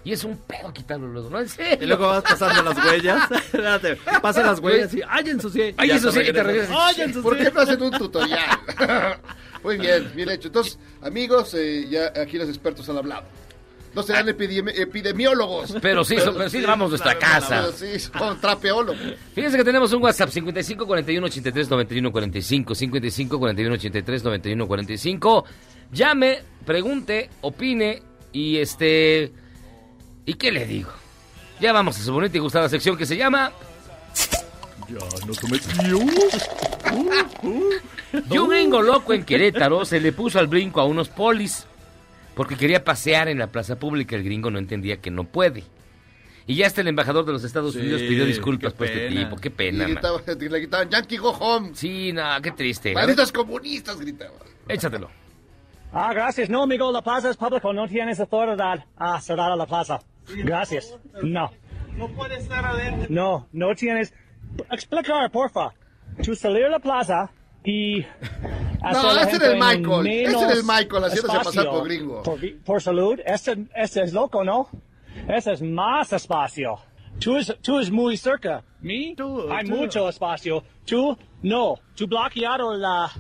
Y 0.04 0.14
es 0.14 0.24
un 0.24 0.38
pedo 0.38 0.74
quitarlo 0.74 1.08
luego, 1.08 1.30
¿no? 1.30 1.40
En 1.40 1.50
serio. 1.50 1.84
Y 1.84 1.86
luego 1.86 2.08
vas 2.08 2.24
pasando 2.24 2.64
las 2.64 2.84
huellas. 2.84 3.30
Espérate, 3.32 3.98
pasa 4.22 4.42
las 4.42 4.60
huellas 4.60 4.94
y 4.94 5.02
¡ay, 5.08 5.30
ensucié! 5.30 5.76
Ay, 5.78 5.92
ensucié, 5.92 6.30
y 6.30 6.34
te 6.34 6.44
regresas. 6.44 6.76
¡Ay, 6.80 7.02
ensucié! 7.02 7.22
¿Por 7.22 7.38
qué 7.38 7.52
no 7.52 7.60
hacen 7.60 7.82
un 7.82 7.92
tutorial? 7.92 8.60
Muy 9.64 9.78
bien, 9.78 10.10
bien 10.16 10.30
hecho. 10.30 10.48
Entonces, 10.48 10.80
amigos, 11.02 11.54
eh, 11.56 11.88
ya 11.90 12.14
aquí 12.22 12.38
los 12.38 12.48
expertos 12.48 12.88
han 12.90 12.98
hablado. 12.98 13.24
No 13.96 14.04
serán 14.04 14.28
epidemi- 14.28 14.74
epidemiólogos. 14.78 15.76
Pero 15.82 16.04
sí, 16.04 16.20
son- 16.20 16.36
pero 16.36 16.50
sí 16.50 16.60
llevamos 16.60 16.90
nuestra 16.90 17.18
claro, 17.18 17.40
casa. 17.42 17.62
Pero 17.62 17.72
sí, 17.72 18.00
son 18.00 18.40
trapeólogos. 18.40 19.02
Fíjense 19.34 19.58
que 19.58 19.64
tenemos 19.64 19.92
un 19.94 20.04
WhatsApp 20.04 20.30
55 20.30 20.86
41 20.86 21.26
83 21.26 21.70
91 21.70 22.12
45 22.12 22.76
55 22.76 23.40
41 23.40 23.74
83 23.76 24.24
91 24.24 24.68
45. 24.68 25.46
Llame, 25.92 26.40
pregunte, 26.66 27.30
opine 27.42 28.04
y 28.34 28.58
este 28.58 29.32
¿y 30.26 30.34
qué 30.36 30.52
le 30.52 30.66
digo? 30.68 30.92
Ya 31.60 31.74
vamos 31.74 31.98
a 32.00 32.04
su 32.04 32.12
bonita 32.14 32.38
y 32.38 32.40
gustada 32.40 32.70
sección 32.70 32.98
que 32.98 33.06
se 33.06 33.18
llama 33.18 33.52
Ya 34.90 34.98
no 35.26 35.34
se 35.34 35.48
metió. 35.48 36.00
Y 38.30 38.38
un 38.38 38.50
gringo 38.50 38.82
loco 38.82 39.14
en 39.14 39.24
Querétaro 39.24 39.86
se 39.86 40.00
le 40.00 40.12
puso 40.12 40.40
al 40.40 40.48
brinco 40.48 40.80
a 40.82 40.86
unos 40.86 41.10
polis 41.10 41.66
porque 42.38 42.56
quería 42.56 42.84
pasear 42.86 43.28
en 43.28 43.40
la 43.40 43.48
plaza 43.48 43.78
pública. 43.78 44.16
El 44.16 44.24
gringo 44.24 44.50
no 44.50 44.60
entendía 44.60 44.98
que 45.02 45.12
no 45.12 45.26
puede. 45.26 45.64
Y 46.46 46.56
ya 46.56 46.68
hasta 46.68 46.80
el 46.80 46.88
embajador 46.88 47.26
de 47.26 47.34
los 47.34 47.44
Estados 47.44 47.74
Sí, 47.74 47.80
Unidos 47.82 48.02
pidió 48.04 48.26
disculpas 48.26 48.72
por 48.72 48.88
este 48.88 49.10
tipo. 49.10 49.36
Qué 49.36 49.50
Y 49.50 49.52
pena, 49.52 49.84
man. 49.86 49.96
gritaba- 49.96 50.22
le 50.26 50.60
gritaban, 50.60 50.90
Yankee, 50.90 51.18
go 51.18 51.32
home. 51.32 51.72
Sí, 51.74 52.14
no, 52.14 52.24
qué 52.42 52.52
triste. 52.52 52.92
A 52.92 52.94
Malditos 52.94 53.34
comunistas, 53.34 54.00
gritaban. 54.00 54.40
échatelo. 54.70 55.10
Ah, 55.92 56.14
gracias. 56.14 56.50
No, 56.50 56.64
amigo, 56.64 56.90
la 56.92 57.02
plaza 57.02 57.30
es 57.32 57.36
público. 57.38 57.74
No 57.74 57.88
tienes 57.88 58.20
autoridad 58.22 58.86
a 58.96 59.20
cerrar 59.20 59.58
la 59.58 59.66
plaza. 59.66 60.00
Gracias. 60.36 60.96
No. 61.24 61.52
No 61.98 62.08
puede 62.10 62.38
estar 62.38 62.64
adentro. 62.64 63.08
No, 63.10 63.48
no 63.52 63.76
tienes... 63.76 64.14
Explicar, 64.72 65.30
porfa. 65.32 65.72
Tu 66.24 66.36
salir 66.36 66.66
a 66.66 66.70
la 66.70 66.80
plaza 66.80 67.30
y... 67.68 68.02
hacer 68.82 69.04
No, 69.04 69.20
ese 69.20 69.36
era 69.36 69.48
el 69.48 69.60
Michael. 69.60 70.08
Ese 70.08 70.40
era 70.46 70.54
el 70.54 70.64
Michael, 70.64 71.04
haciéndose 71.04 71.38
pasar 71.44 71.66
por 71.70 71.84
gringo. 71.86 72.24
Por, 72.24 72.40
por 72.64 72.82
salud. 72.82 73.20
Este, 73.26 73.58
este 73.76 74.04
es 74.04 74.14
loco, 74.14 74.44
¿no? 74.44 74.70
Ese 75.28 75.52
es 75.54 75.62
más 75.62 76.14
espacio. 76.14 76.80
Tú 77.20 77.36
es, 77.38 77.54
tú 77.62 77.80
es 77.80 77.92
muy 77.92 78.16
cerca. 78.16 78.64
¿Mi? 78.80 79.16
Tú, 79.16 79.52
Hay 79.52 79.66
tú. 79.68 79.76
mucho 79.76 80.08
espacio. 80.08 80.64
Tú, 80.86 81.18
no. 81.42 81.76
Tú 81.96 82.08
bloqueado 82.08 82.74
la... 82.76 83.12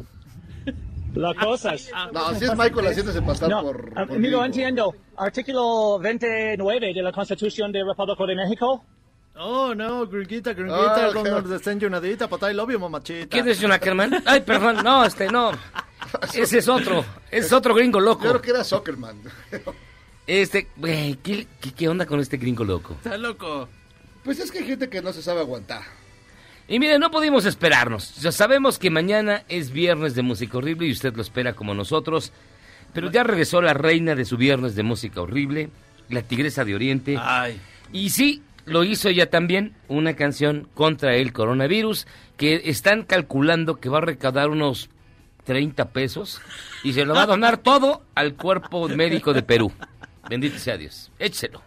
Las 1.13 1.35
cosas. 1.35 1.89
No, 2.13 2.33
si 2.35 2.45
es 2.45 2.55
Michael 2.55 2.87
haciéndose 2.87 3.21
pasar 3.23 3.49
No, 3.49 3.63
por. 3.63 3.91
ah, 3.95 4.05
por 4.05 4.15
amigo, 4.17 4.19
gringo. 4.39 4.45
entiendo. 4.45 4.95
Artículo 5.17 5.97
29 5.99 6.93
de 6.93 7.01
la 7.01 7.11
Constitución 7.11 7.71
de 7.71 7.83
República 7.83 8.23
de 8.27 8.35
México. 8.35 8.83
Oh, 9.39 9.75
no, 9.75 10.07
gringuita, 10.07 10.53
gringuita, 10.53 11.07
Ah, 11.07 11.13
con 11.13 11.27
ok. 11.27 11.27
nos 11.27 11.49
desayunadita, 11.49 12.27
patay, 12.27 12.53
lo 12.55 12.63
obvio, 12.63 12.79
mamachita. 12.79 13.27
¿Quién 13.27 13.47
es 13.47 13.63
Ackerman? 13.63 14.23
Ay, 14.25 14.41
perdón, 14.41 14.83
no, 14.83 15.05
este, 15.05 15.27
no. 15.29 15.51
Ese 16.33 16.59
es 16.59 16.67
otro, 16.69 17.03
ese 17.29 17.47
es 17.47 17.51
otro 17.53 17.73
gringo 17.75 17.99
Yo 17.99 18.05
loco. 18.05 18.21
creo 18.21 18.41
que 18.41 18.51
era 18.51 18.63
Soccerman. 18.63 19.17
Este, 20.25 20.67
güey, 20.77 21.15
¿qué, 21.21 21.47
qué, 21.59 21.71
qué 21.73 21.89
onda 21.89 22.05
con 22.05 22.19
este 22.19 22.37
gringo 22.37 22.63
loco? 22.63 22.93
Está 23.03 23.17
loco. 23.17 23.67
Pues 24.23 24.39
es 24.39 24.51
que 24.51 24.59
hay 24.59 24.65
gente 24.65 24.89
que 24.89 25.01
no 25.01 25.11
se 25.11 25.21
sabe 25.21 25.41
aguantar. 25.41 25.81
Y 26.67 26.79
mire, 26.79 26.97
no 26.99 27.11
pudimos 27.11 27.45
esperarnos. 27.45 28.15
Ya 28.21 28.31
sabemos 28.31 28.77
que 28.79 28.89
mañana 28.89 29.43
es 29.49 29.71
viernes 29.71 30.15
de 30.15 30.21
música 30.21 30.57
horrible 30.57 30.87
y 30.87 30.91
usted 30.91 31.13
lo 31.15 31.21
espera 31.21 31.53
como 31.53 31.73
nosotros. 31.73 32.31
Pero 32.93 33.11
ya 33.11 33.23
regresó 33.23 33.61
la 33.61 33.73
reina 33.73 34.15
de 34.15 34.25
su 34.25 34.37
viernes 34.37 34.75
de 34.75 34.83
música 34.83 35.21
horrible, 35.21 35.69
la 36.09 36.21
tigresa 36.21 36.63
de 36.65 36.75
Oriente. 36.75 37.17
Ay. 37.19 37.59
Y 37.93 38.09
sí, 38.09 38.43
lo 38.67 38.83
hizo 38.83 39.09
ella 39.09 39.29
también, 39.29 39.73
una 39.87 40.15
canción 40.15 40.67
contra 40.73 41.15
el 41.15 41.31
coronavirus, 41.31 42.05
que 42.35 42.63
están 42.65 43.03
calculando 43.03 43.77
que 43.77 43.89
va 43.89 43.99
a 43.99 44.01
recaudar 44.01 44.49
unos 44.49 44.89
30 45.45 45.89
pesos 45.89 46.41
y 46.83 46.93
se 46.93 47.05
lo 47.05 47.15
va 47.15 47.23
a 47.23 47.27
donar 47.27 47.57
todo 47.63 48.03
al 48.13 48.35
cuerpo 48.35 48.89
médico 48.89 49.33
de 49.33 49.41
Perú. 49.41 49.71
Bendito 50.29 50.59
sea 50.59 50.77
Dios. 50.77 51.09
Échelo. 51.17 51.61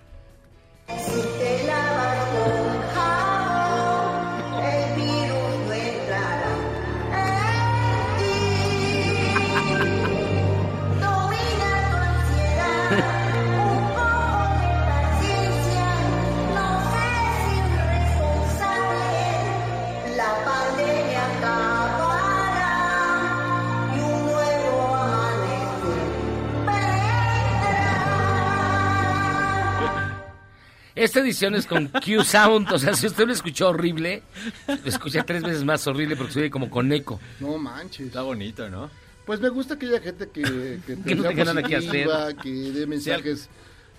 Esta 31.00 31.20
edición 31.20 31.54
es 31.54 31.66
con 31.66 31.86
Q 31.88 32.22
Sound, 32.24 32.70
o 32.72 32.78
sea, 32.78 32.94
si 32.94 33.06
usted 33.06 33.26
lo 33.26 33.32
escuchó 33.32 33.68
horrible, 33.70 34.22
lo 34.68 34.74
escucha 34.84 35.22
tres 35.24 35.42
veces 35.42 35.64
más 35.64 35.86
horrible 35.86 36.14
porque 36.14 36.32
se 36.34 36.40
oye 36.40 36.50
como 36.50 36.68
con 36.68 36.92
eco. 36.92 37.18
No 37.40 37.56
manches. 37.56 38.08
Está 38.08 38.20
bonito, 38.22 38.68
¿no? 38.68 38.90
Pues 39.24 39.40
me 39.40 39.48
gusta 39.48 39.78
que 39.78 39.86
haya 39.86 40.00
gente 40.00 40.28
que, 40.28 40.42
que, 40.86 40.96
Que 41.06 41.14
no 41.14 41.22
tenga 41.24 41.44
nada 41.44 41.62
que 41.62 41.76
positiva, 41.76 42.34
que 42.34 42.50
dé 42.50 42.86
mensajes 42.86 43.48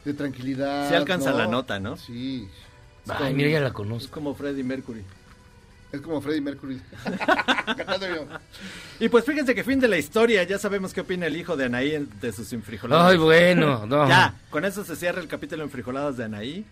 de 0.06 0.14
tranquilidad. 0.14 0.90
sí 0.90 0.96
alcanza 0.96 1.32
¿no? 1.32 1.38
la 1.40 1.48
nota, 1.48 1.80
¿no? 1.80 1.98
Sí. 1.98 2.48
Es 3.06 3.10
Ay, 3.12 3.18
como- 3.18 3.30
mira, 3.32 3.50
ya 3.50 3.60
la 3.62 3.68
Es 3.68 3.74
conozco. 3.74 4.14
como 4.14 4.36
Freddie 4.36 4.64
Mercury. 4.64 5.02
Es 5.92 6.02
como 6.02 6.22
Freddie 6.22 6.42
Mercury. 6.42 6.80
Cantando 7.66 8.08
yo. 8.16 8.26
Y 9.00 9.10
pues 9.10 9.26
fíjense 9.26 9.56
que 9.56 9.64
fin 9.64 9.80
de 9.80 9.88
la 9.88 9.98
historia, 9.98 10.44
ya 10.44 10.58
sabemos 10.60 10.94
qué 10.94 11.02
opina 11.02 11.26
el 11.26 11.36
hijo 11.36 11.58
de 11.58 11.66
Anaí 11.66 12.08
de 12.22 12.32
sus 12.32 12.54
enfrijoladas. 12.54 13.12
Ay, 13.12 13.18
bueno, 13.18 13.86
no. 13.88 14.08
Ya, 14.08 14.36
con 14.52 14.66
eso 14.66 14.84
se 14.86 14.96
cierra 14.96 15.20
el 15.20 15.28
capítulo 15.28 15.64
enfrijoladas 15.64 16.16
de 16.18 16.26
Anaí. 16.26 16.66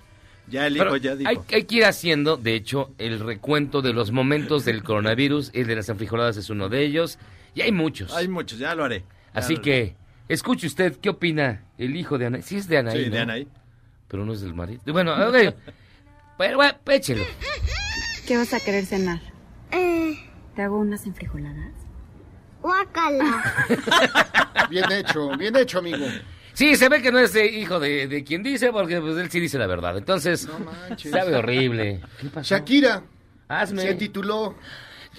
Ya 0.49 0.67
el 0.67 0.75
hijo 0.75 0.85
Pero 0.85 0.97
ya 0.97 1.15
dijo. 1.15 1.29
hay, 1.29 1.38
hay 1.53 1.63
que 1.63 1.75
ir 1.75 1.85
haciendo, 1.85 2.38
de 2.38 2.55
hecho, 2.55 2.91
el 2.97 3.19
recuento 3.19 3.81
de 3.81 3.93
los 3.93 4.12
momentos 4.12 4.65
del 4.65 4.83
coronavirus. 4.83 5.51
El 5.53 5.67
de 5.67 5.75
las 5.75 5.89
enfrijoladas 5.89 6.38
es 6.38 6.49
uno 6.49 6.69
de 6.69 6.83
ellos. 6.83 7.19
Y 7.55 7.62
hay 7.62 7.71
muchos. 7.71 8.13
Hay 8.13 8.27
muchos, 8.27 8.57
ya 8.59 8.73
lo 8.75 8.83
haré. 8.85 8.99
Ya 8.99 9.05
Así 9.39 9.55
lo- 9.55 9.62
que, 9.62 9.95
escuche 10.27 10.67
usted, 10.67 10.95
¿qué 10.97 11.09
opina 11.09 11.63
el 11.77 11.95
hijo 11.95 12.17
de 12.17 12.25
Anaí? 12.27 12.41
Sí 12.41 12.57
es 12.57 12.67
de 12.67 12.77
Anaí, 12.77 13.03
Sí, 13.05 13.09
de. 13.09 13.19
Anaí. 13.19 13.47
Pero 14.07 14.25
no 14.25 14.33
es 14.33 14.41
del 14.41 14.53
marido. 14.55 14.81
Bueno, 14.88 15.12
a 15.12 15.29
ver. 15.29 15.55
Pero, 16.38 16.57
bueno, 16.57 16.73
échelo. 16.88 17.23
¿Qué 18.27 18.38
vas 18.38 18.53
a 18.53 18.59
querer 18.59 18.85
cenar? 18.85 19.19
Eh, 19.71 20.15
¿Te 20.55 20.62
hago 20.63 20.77
unas 20.79 21.05
enfrijoladas? 21.05 21.73
guácala. 22.62 23.43
Bien 24.69 24.91
hecho, 24.91 25.29
bien 25.38 25.55
hecho, 25.55 25.79
amigo. 25.79 26.05
Sí, 26.60 26.76
se 26.76 26.89
ve 26.89 27.02
que 27.02 27.10
no 27.10 27.19
es 27.19 27.34
eh, 27.36 27.45
hijo 27.45 27.80
de, 27.80 28.10
de 28.10 28.26
quien 28.26 28.43
dice, 28.43 28.69
porque 28.74 29.00
pues, 29.00 29.15
él 29.15 29.32
sí 29.32 29.39
dice 29.39 29.58
la 29.58 29.65
verdad. 29.65 29.98
Entonces, 29.98 30.45
No 30.45 30.60
manches. 30.60 31.10
sabe 31.10 31.34
horrible. 31.34 32.02
¿Qué 32.19 32.28
pasó? 32.28 32.54
Shakira 32.54 33.02
Hazme. 33.48 33.82
se 33.82 33.93
tituló, 33.95 34.58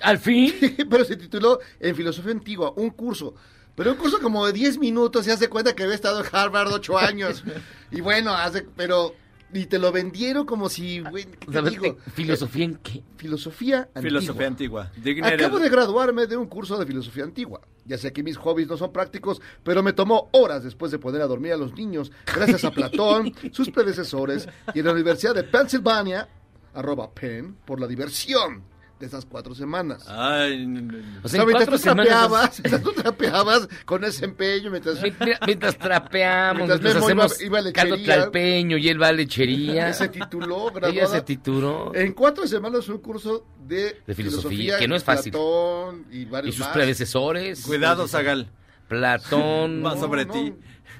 Al 0.02 0.18
fin. 0.18 0.52
pero 0.90 1.02
se 1.06 1.16
tituló 1.16 1.58
en 1.80 1.96
Filosofía 1.96 2.32
Antigua, 2.32 2.74
un 2.76 2.90
curso. 2.90 3.34
Pero 3.74 3.92
un 3.92 3.96
curso 3.96 4.20
como 4.20 4.44
de 4.44 4.52
10 4.52 4.76
minutos 4.76 5.26
y 5.26 5.30
hace 5.30 5.48
cuenta 5.48 5.74
que 5.74 5.82
había 5.84 5.94
estado 5.94 6.20
en 6.20 6.26
Harvard 6.30 6.70
8 6.74 6.98
años. 6.98 7.42
Y 7.90 8.02
bueno, 8.02 8.34
hace, 8.34 8.66
pero... 8.76 9.14
Y 9.52 9.64
te 9.64 9.78
lo 9.78 9.90
vendieron 9.92 10.44
como 10.46 10.68
si, 10.68 11.00
güey, 11.00 11.24
¿qué 11.24 11.46
te 11.46 11.52
¿Sabes 11.54 11.72
digo? 11.72 11.82
qué? 11.96 12.10
¿Filosofía 12.12 12.64
en 12.66 12.74
qué? 12.76 13.02
Filosofía 13.16 13.78
antigua. 13.94 14.02
Filosofía 14.02 14.46
antigua. 14.46 14.92
Dignidad. 15.02 15.32
Acabo 15.32 15.58
de 15.58 15.68
graduarme 15.70 16.26
de 16.26 16.36
un 16.36 16.46
curso 16.46 16.76
de 16.78 16.84
filosofía 16.86 17.24
antigua. 17.24 17.60
Ya 17.90 17.98
sé 17.98 18.12
que 18.12 18.22
mis 18.22 18.36
hobbies 18.36 18.68
no 18.68 18.76
son 18.76 18.92
prácticos, 18.92 19.42
pero 19.64 19.82
me 19.82 19.92
tomó 19.92 20.28
horas 20.30 20.62
después 20.62 20.92
de 20.92 21.00
poner 21.00 21.22
a 21.22 21.26
dormir 21.26 21.54
a 21.54 21.56
los 21.56 21.74
niños, 21.74 22.12
gracias 22.32 22.62
a 22.62 22.70
Platón, 22.70 23.34
sus 23.50 23.68
predecesores, 23.70 24.48
y 24.72 24.78
en 24.78 24.86
la 24.86 24.92
Universidad 24.92 25.34
de 25.34 25.42
Pennsylvania, 25.42 26.28
arroba 26.72 27.10
Penn, 27.12 27.56
por 27.64 27.80
la 27.80 27.88
diversión 27.88 28.69
esas 29.06 29.24
cuatro 29.26 29.54
semanas. 29.54 30.04
Ay, 30.08 30.66
no, 30.66 30.80
no, 30.80 30.92
no. 30.92 30.98
O 30.98 31.26
O 31.26 31.28
sea, 31.28 31.30
sea, 31.30 31.40
en 31.42 31.46
mientras 31.46 31.68
tú 31.70 31.78
semanas. 31.78 32.06
trapeabas, 32.08 32.60
mientras 32.62 32.82
tú 32.82 32.92
trapeabas 32.92 33.68
con 33.84 34.04
ese 34.04 34.24
empeño, 34.24 34.70
mientras 34.70 35.00
Mira, 35.02 35.38
mientras 35.46 35.76
trapeamos, 35.78 36.68
Mientras 36.68 36.80
mientras, 36.80 36.94
iba- 37.10 37.24
hacemos 37.24 37.40
iba 37.42 37.58
a 37.58 37.62
lechería. 37.62 37.90
caldo 37.90 38.04
tlalpeño 38.04 38.76
y 38.76 38.88
él 38.88 39.02
va 39.02 39.08
a 39.08 39.12
lechería. 39.12 39.92
se 39.92 40.08
tituló, 40.08 40.68
Ella 40.70 40.80
graduada, 40.80 41.08
se 41.08 41.20
tituló. 41.22 41.92
en 41.94 42.12
cuatro 42.12 42.46
semanas 42.46 42.88
un 42.88 42.98
curso 42.98 43.46
de, 43.66 44.00
De 44.06 44.14
filosofía, 44.14 44.78
que 44.78 44.88
no 44.88 44.96
es 44.96 45.04
fácil. 45.04 45.32
Platón 45.32 46.06
y 46.10 46.18
Y 46.20 46.24
varios 46.24 46.54
sus 46.56 46.64
más. 46.66 46.74
predecesores. 46.74 47.62
Cuidado, 47.62 48.06
Zagal. 48.08 48.48
Platón. 48.88 49.82
Va 49.84 49.96
sobre 49.96 50.24
no. 50.26 50.32
ti. 50.32 50.54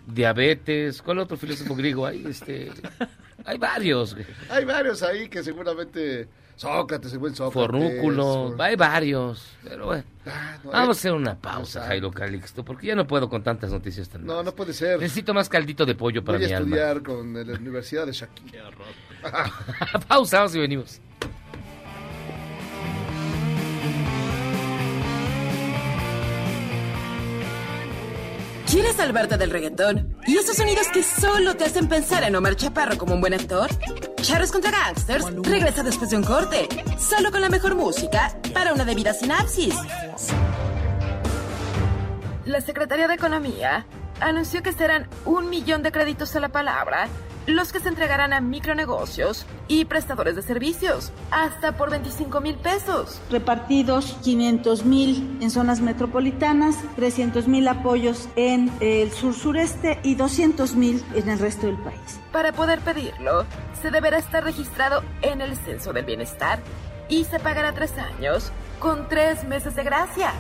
Diabetes. 0.06 1.02
¿Cuál 1.02 1.18
otro 1.18 1.36
filósofo 1.36 1.74
griego 1.74 2.06
hay? 2.06 2.24
Este, 2.26 2.70
hay 3.44 3.58
varios. 3.58 4.16
Hay 4.48 4.64
varios 4.64 5.02
ahí 5.02 5.28
que 5.28 5.42
seguramente 5.42 6.28
Sócrates, 6.61 7.12
el 7.14 7.18
buen 7.18 7.35
Sócrates. 7.35 7.55
Fornúculo. 7.55 8.49
For- 8.55 8.62
Hay 8.62 8.77
varios. 8.77 9.46
Pero 9.64 9.87
bueno. 9.87 10.05
Ah, 10.27 10.59
no, 10.62 10.70
Vamos 10.70 10.88
a 10.88 10.99
hacer 11.01 11.12
una 11.12 11.35
pausa, 11.35 11.87
Jairo 11.87 12.11
Calixto, 12.11 12.62
porque 12.64 12.88
ya 12.88 12.94
no 12.94 13.07
puedo 13.07 13.31
con 13.31 13.42
tantas 13.42 13.70
noticias 13.73 14.09
tan 14.11 14.27
No, 14.27 14.42
no 14.42 14.53
puede 14.55 14.75
ser. 14.75 15.01
Necesito 15.01 15.33
más 15.33 15.49
caldito 15.49 15.87
de 15.87 15.94
pollo 15.94 16.23
para 16.23 16.37
Voy 16.37 16.44
a 16.44 16.49
mi 16.49 16.55
alma. 16.55 16.77
estudiar 16.77 17.03
con 17.03 17.33
la 17.33 17.59
Universidad 17.59 18.05
de 18.05 18.12
Shakira. 18.12 18.64
pausa, 20.09 20.38
vamos 20.38 20.55
y 20.55 20.59
venimos. 20.61 21.01
¿Quieres 28.70 28.94
salvarte 28.94 29.37
del 29.37 29.50
reggaetón? 29.50 30.16
¿Y 30.28 30.37
esos 30.37 30.56
sonidos 30.56 30.87
que 30.94 31.02
solo 31.02 31.56
te 31.56 31.64
hacen 31.64 31.88
pensar 31.88 32.22
en 32.22 32.37
Omar 32.37 32.54
Chaparro 32.54 32.96
como 32.96 33.14
un 33.14 33.20
buen 33.20 33.35
actor? 33.35 33.68
Charros 34.22 34.52
contra 34.52 34.70
Gangsters 34.70 35.24
regresa 35.42 35.83
después 35.83 36.11
de 36.11 36.16
un 36.16 36.22
corte, 36.22 36.68
solo 36.96 37.33
con 37.33 37.40
la 37.40 37.48
mejor 37.48 37.74
música 37.74 38.33
para 38.54 38.72
una 38.72 38.85
debida 38.85 39.12
sinapsis. 39.12 39.74
La 42.44 42.61
Secretaría 42.61 43.09
de 43.09 43.14
Economía 43.14 43.87
anunció 44.20 44.62
que 44.62 44.72
serán 44.72 45.09
un 45.24 45.50
millón 45.50 45.83
de 45.83 45.90
créditos 45.90 46.37
a 46.37 46.40
la 46.40 46.50
palabra 46.50 47.09
los 47.46 47.72
que 47.72 47.81
se 47.81 47.88
entregarán 47.88 48.33
a 48.33 48.40
micronegocios 48.40 49.46
y 49.68 49.85
prestadores 49.85 50.37
de 50.37 50.42
servicios, 50.42 51.12
hasta 51.31 51.76
por 51.76 51.90
25 51.90 52.40
mil 52.40 52.57
pesos. 52.57 53.20
Repartidos 53.31 54.16
500 54.22 54.85
mil 54.85 55.38
en 55.40 55.50
zonas 55.50 55.81
metropolitanas, 55.81 56.76
300 56.96 57.48
mil 57.48 57.66
apoyos 57.68 58.29
en 58.37 58.70
el 58.81 59.11
sur 59.12 59.35
sureste 59.35 59.98
y 60.03 60.14
200 60.14 60.74
mil 60.74 61.05
en 61.14 61.29
el 61.29 61.38
resto 61.38 61.66
del 61.66 61.79
país. 61.79 62.20
Para 62.33 62.53
poder 62.53 62.81
pedirlo, 62.81 63.44
se 63.81 63.90
deberá 63.90 64.18
estar 64.18 64.44
registrado 64.44 65.03
en 65.22 65.40
el 65.40 65.57
Censo 65.57 65.92
del 65.92 66.05
Bienestar 66.05 66.61
y 67.09 67.24
se 67.24 67.40
pagará 67.40 67.72
tres 67.72 67.92
años 67.98 68.53
con 68.79 69.09
tres 69.09 69.44
meses 69.44 69.74
de 69.74 69.85
gracia. 69.85 70.33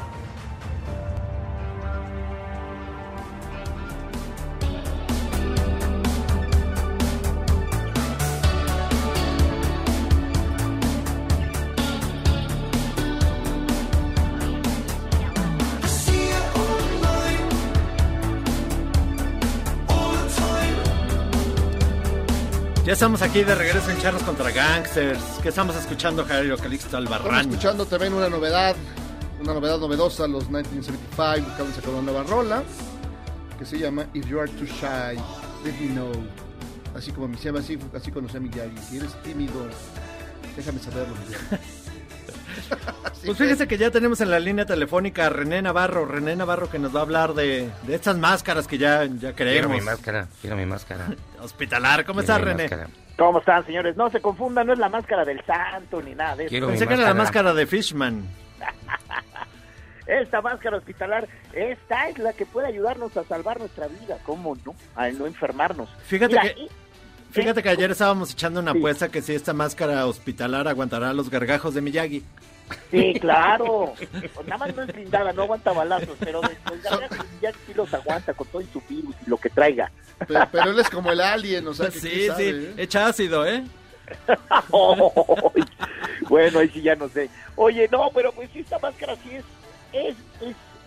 Ya 22.90 22.94
estamos 22.94 23.22
aquí 23.22 23.44
de 23.44 23.54
regreso 23.54 23.88
en 23.92 23.98
Charlos 23.98 24.24
contra 24.24 24.50
Gangsters. 24.50 25.22
¿Qué 25.40 25.50
estamos 25.50 25.76
escuchando, 25.76 26.24
Jairo 26.24 26.56
Calixto 26.56 26.86
Estamos 26.98 27.12
Albarrán? 27.12 27.48
escuchando 27.48 27.86
también 27.86 28.12
una 28.12 28.28
novedad, 28.28 28.74
una 29.40 29.54
novedad 29.54 29.78
novedosa, 29.78 30.26
los 30.26 30.50
1975, 30.50 31.52
acaban 31.52 31.68
de 31.68 31.74
sacar 31.76 31.90
una 31.90 32.02
nueva 32.02 32.24
rola, 32.24 32.64
que 33.56 33.64
se 33.64 33.78
llama 33.78 34.06
If 34.12 34.26
You 34.26 34.40
Are 34.40 34.50
Too 34.50 34.66
Shy, 34.66 35.16
Let 35.64 35.74
Me 35.80 35.86
Know. 35.92 36.10
Así 36.96 37.12
como 37.12 37.28
me 37.28 37.36
llama 37.36 37.60
así, 37.60 37.78
así 37.94 38.10
conocí 38.10 38.36
a 38.36 38.40
Miyagi. 38.40 38.76
Si 38.78 38.96
eres 38.96 39.22
tímido, 39.22 39.68
déjame 40.56 40.80
saberlo. 40.80 41.14
Pues 43.24 43.36
fíjese 43.36 43.68
que 43.68 43.76
ya 43.76 43.90
tenemos 43.90 44.20
en 44.20 44.30
la 44.30 44.38
línea 44.38 44.64
telefónica 44.64 45.26
a 45.26 45.28
René 45.30 45.60
Navarro. 45.62 46.06
René 46.06 46.34
Navarro 46.36 46.70
que 46.70 46.78
nos 46.78 46.94
va 46.94 47.00
a 47.00 47.02
hablar 47.02 47.34
de, 47.34 47.70
de 47.82 47.94
estas 47.94 48.16
máscaras 48.16 48.66
que 48.66 48.78
ya, 48.78 49.04
ya 49.04 49.32
Quiero 49.32 49.36
queremos. 49.36 49.76
mi 49.78 49.80
máscara, 49.82 50.26
quiero 50.40 50.56
mi 50.56 50.66
máscara. 50.66 51.06
Hospitalar, 51.42 52.04
¿cómo 52.04 52.20
Quiero 52.20 52.34
estás, 52.34 52.40
René? 52.48 52.62
máscara. 52.64 52.88
¿Cómo 53.18 53.38
están, 53.40 53.66
señores? 53.66 53.96
No 53.96 54.08
se 54.10 54.20
confundan, 54.20 54.66
no 54.66 54.72
es 54.72 54.78
la 54.78 54.88
máscara 54.88 55.24
del 55.26 55.44
santo 55.44 56.00
ni 56.00 56.14
nada 56.14 56.36
de 56.36 56.44
eso. 56.44 56.50
Quiero 56.50 56.68
Pensé 56.68 56.86
que 56.86 56.94
era 56.94 57.02
la 57.02 57.14
máscara. 57.14 57.50
máscara 57.50 57.54
de 57.54 57.66
Fishman. 57.66 58.24
Esta 60.06 60.40
máscara 60.40 60.76
hospitalar, 60.78 61.28
esta 61.52 62.08
es 62.08 62.18
la 62.18 62.32
que 62.32 62.44
puede 62.44 62.66
ayudarnos 62.66 63.16
a 63.16 63.22
salvar 63.24 63.60
nuestra 63.60 63.86
vida, 63.86 64.18
¿cómo 64.24 64.56
no? 64.66 64.74
A 64.96 65.08
no 65.10 65.24
enfermarnos. 65.26 65.88
Fíjate 66.06 66.32
Mira, 66.40 66.42
que- 66.54 66.60
y- 66.62 66.68
Fíjate 67.32 67.62
que 67.62 67.68
ayer 67.68 67.90
estábamos 67.90 68.32
echando 68.32 68.60
una 68.60 68.72
Sí. 68.72 68.78
apuesta 68.78 69.08
que 69.08 69.22
si 69.22 69.34
esta 69.34 69.52
máscara 69.52 70.06
hospitalar 70.06 70.66
aguantará 70.68 71.12
los 71.12 71.30
gargajos 71.30 71.74
de 71.74 71.80
Miyagi. 71.80 72.24
Sí, 72.90 73.14
claro. 73.20 73.94
Pues 74.34 74.46
nada 74.46 74.58
más 74.58 74.76
no 74.76 74.82
es 74.82 74.92
blindada, 74.92 75.32
no 75.32 75.42
aguanta 75.42 75.72
balazos, 75.72 76.16
pero 76.20 76.40
gargajos 76.40 77.26
ya 77.42 77.50
sí 77.66 77.74
los 77.74 77.92
aguanta 77.92 78.32
con 78.34 78.46
todo 78.48 78.62
y 78.62 78.66
su 78.66 78.80
virus 78.88 79.14
y 79.26 79.30
lo 79.30 79.36
que 79.36 79.50
traiga. 79.50 79.90
Pero, 80.26 80.48
pero 80.52 80.70
él 80.70 80.78
es 80.78 80.90
como 80.90 81.10
el 81.10 81.20
alien, 81.20 81.66
o 81.66 81.74
sea, 81.74 81.86
que 81.88 81.98
sí, 82.00 82.26
sabe, 82.28 82.44
sí, 82.52 82.66
¿eh? 82.66 82.74
echa 82.76 83.06
ácido, 83.06 83.46
¿eh? 83.46 83.64
Bueno, 86.28 86.60
ahí 86.60 86.68
sí 86.68 86.82
ya 86.82 86.94
no 86.94 87.08
sé. 87.08 87.28
Oye, 87.56 87.88
no, 87.90 88.10
pero 88.14 88.32
pues 88.32 88.50
esta 88.54 88.78
máscara 88.78 89.16
sí 89.16 89.30
es, 89.34 89.44
es, 89.92 90.16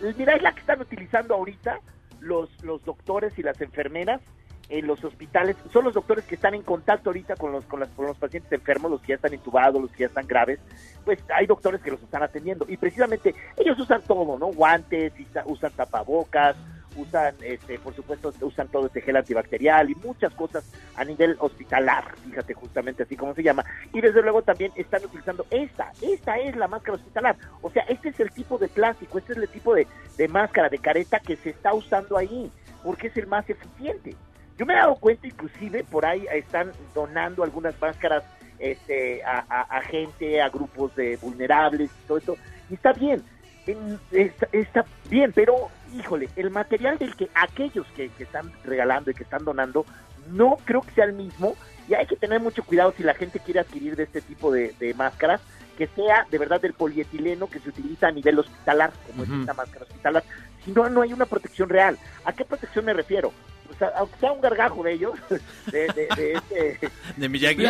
es, 0.02 0.16
mira, 0.16 0.34
es 0.36 0.42
la 0.42 0.52
que 0.52 0.60
están 0.60 0.80
utilizando 0.80 1.34
ahorita 1.34 1.80
los, 2.20 2.48
los 2.62 2.82
doctores 2.84 3.38
y 3.38 3.42
las 3.42 3.60
enfermeras 3.60 4.20
en 4.68 4.86
los 4.86 5.02
hospitales. 5.04 5.56
Son 5.72 5.84
los 5.84 5.94
doctores 5.94 6.24
que 6.24 6.34
están 6.36 6.54
en 6.54 6.62
contacto 6.62 7.10
ahorita 7.10 7.36
con 7.36 7.52
los, 7.52 7.64
con, 7.66 7.80
las, 7.80 7.88
con 7.90 8.06
los 8.06 8.16
pacientes 8.18 8.50
enfermos, 8.52 8.90
los 8.90 9.00
que 9.00 9.08
ya 9.08 9.14
están 9.16 9.34
intubados, 9.34 9.80
los 9.80 9.90
que 9.92 10.00
ya 10.00 10.06
están 10.06 10.26
graves. 10.26 10.58
Pues 11.04 11.18
hay 11.34 11.46
doctores 11.46 11.80
que 11.82 11.90
los 11.90 12.02
están 12.02 12.22
atendiendo 12.22 12.64
y 12.68 12.76
precisamente 12.76 13.34
ellos 13.56 13.78
usan 13.78 14.02
todo, 14.02 14.38
¿no? 14.38 14.46
Guantes, 14.46 15.12
usa- 15.18 15.44
usan 15.46 15.72
tapabocas, 15.72 16.56
usan, 16.96 17.34
este, 17.42 17.78
por 17.80 17.92
supuesto, 17.94 18.32
usan 18.42 18.68
todo 18.68 18.86
este 18.86 19.00
gel 19.00 19.16
antibacterial 19.16 19.90
y 19.90 19.96
muchas 19.96 20.32
cosas 20.34 20.64
a 20.96 21.04
nivel 21.04 21.36
hospitalar, 21.40 22.14
fíjate 22.24 22.54
justamente 22.54 23.02
así 23.02 23.16
como 23.16 23.34
se 23.34 23.42
llama. 23.42 23.64
Y 23.92 24.00
desde 24.00 24.22
luego 24.22 24.42
también 24.42 24.70
están 24.76 25.04
utilizando 25.04 25.44
esta, 25.50 25.90
esta 26.00 26.38
es 26.38 26.54
la 26.56 26.68
máscara 26.68 26.96
hospitalar. 26.96 27.36
O 27.62 27.70
sea, 27.70 27.82
este 27.88 28.10
es 28.10 28.20
el 28.20 28.30
tipo 28.30 28.58
de 28.58 28.68
plástico, 28.68 29.18
este 29.18 29.32
es 29.32 29.38
el 29.38 29.48
tipo 29.48 29.74
de, 29.74 29.86
de 30.16 30.28
máscara, 30.28 30.68
de 30.68 30.78
careta 30.78 31.18
que 31.18 31.34
se 31.36 31.50
está 31.50 31.74
usando 31.74 32.16
ahí, 32.16 32.50
porque 32.84 33.08
es 33.08 33.16
el 33.16 33.26
más 33.26 33.48
eficiente. 33.50 34.14
Yo 34.56 34.66
me 34.66 34.74
he 34.74 34.76
dado 34.76 34.96
cuenta, 34.96 35.26
inclusive, 35.26 35.84
por 35.84 36.06
ahí 36.06 36.26
están 36.32 36.72
donando 36.94 37.42
algunas 37.42 37.80
máscaras 37.80 38.22
este, 38.58 39.22
a, 39.24 39.44
a- 39.48 39.78
a 39.78 39.82
gente, 39.82 40.40
a 40.40 40.48
grupos 40.48 40.94
de 40.94 41.16
vulnerables 41.16 41.90
y 41.90 42.06
todo 42.06 42.18
eso. 42.18 42.38
Y 42.70 42.74
está 42.74 42.92
bien, 42.92 43.24
en- 43.66 43.98
está, 44.12 44.48
está 44.52 44.84
bien, 45.10 45.32
pero 45.34 45.70
híjole, 45.92 46.28
el 46.36 46.50
material 46.50 46.98
del 46.98 47.16
que 47.16 47.28
aquellos 47.34 47.86
que, 47.92 48.10
que 48.10 48.22
están 48.24 48.52
regalando 48.62 49.10
y 49.10 49.14
que 49.14 49.24
están 49.24 49.44
donando, 49.44 49.84
no 50.28 50.56
creo 50.64 50.82
que 50.82 50.92
sea 50.94 51.04
el 51.06 51.14
mismo. 51.14 51.56
Y 51.88 51.94
hay 51.94 52.06
que 52.06 52.16
tener 52.16 52.40
mucho 52.40 52.62
cuidado 52.62 52.94
si 52.96 53.02
la 53.02 53.14
gente 53.14 53.40
quiere 53.40 53.60
adquirir 53.60 53.94
de 53.96 54.04
este 54.04 54.22
tipo 54.22 54.50
de, 54.52 54.72
de 54.78 54.94
máscaras, 54.94 55.42
que 55.76 55.86
sea 55.88 56.26
de 56.30 56.38
verdad 56.38 56.60
del 56.60 56.72
polietileno 56.72 57.48
que 57.48 57.58
se 57.60 57.68
utiliza 57.68 58.06
a 58.06 58.12
nivel 58.12 58.38
hospitalar, 58.38 58.92
como 59.06 59.24
Ujú. 59.24 59.34
es 59.34 59.40
esta 59.40 59.52
máscara 59.54 59.84
hospitalar. 59.84 60.24
Si 60.64 60.70
no, 60.70 60.88
no 60.88 61.02
hay 61.02 61.12
una 61.12 61.26
protección 61.26 61.68
real. 61.68 61.98
¿A 62.24 62.32
qué 62.32 62.44
protección 62.44 62.84
me 62.84 62.94
refiero? 62.94 63.32
O 63.70 63.74
sea, 63.76 63.92
aunque 63.96 64.16
sea 64.18 64.32
un 64.32 64.40
gargajo 64.40 64.82
de 64.82 64.92
ellos, 64.92 65.14
de, 65.66 65.86
de, 65.88 66.08
de 66.16 66.32
este, 66.32 66.90
De 67.16 67.28
Miyagi. 67.28 67.66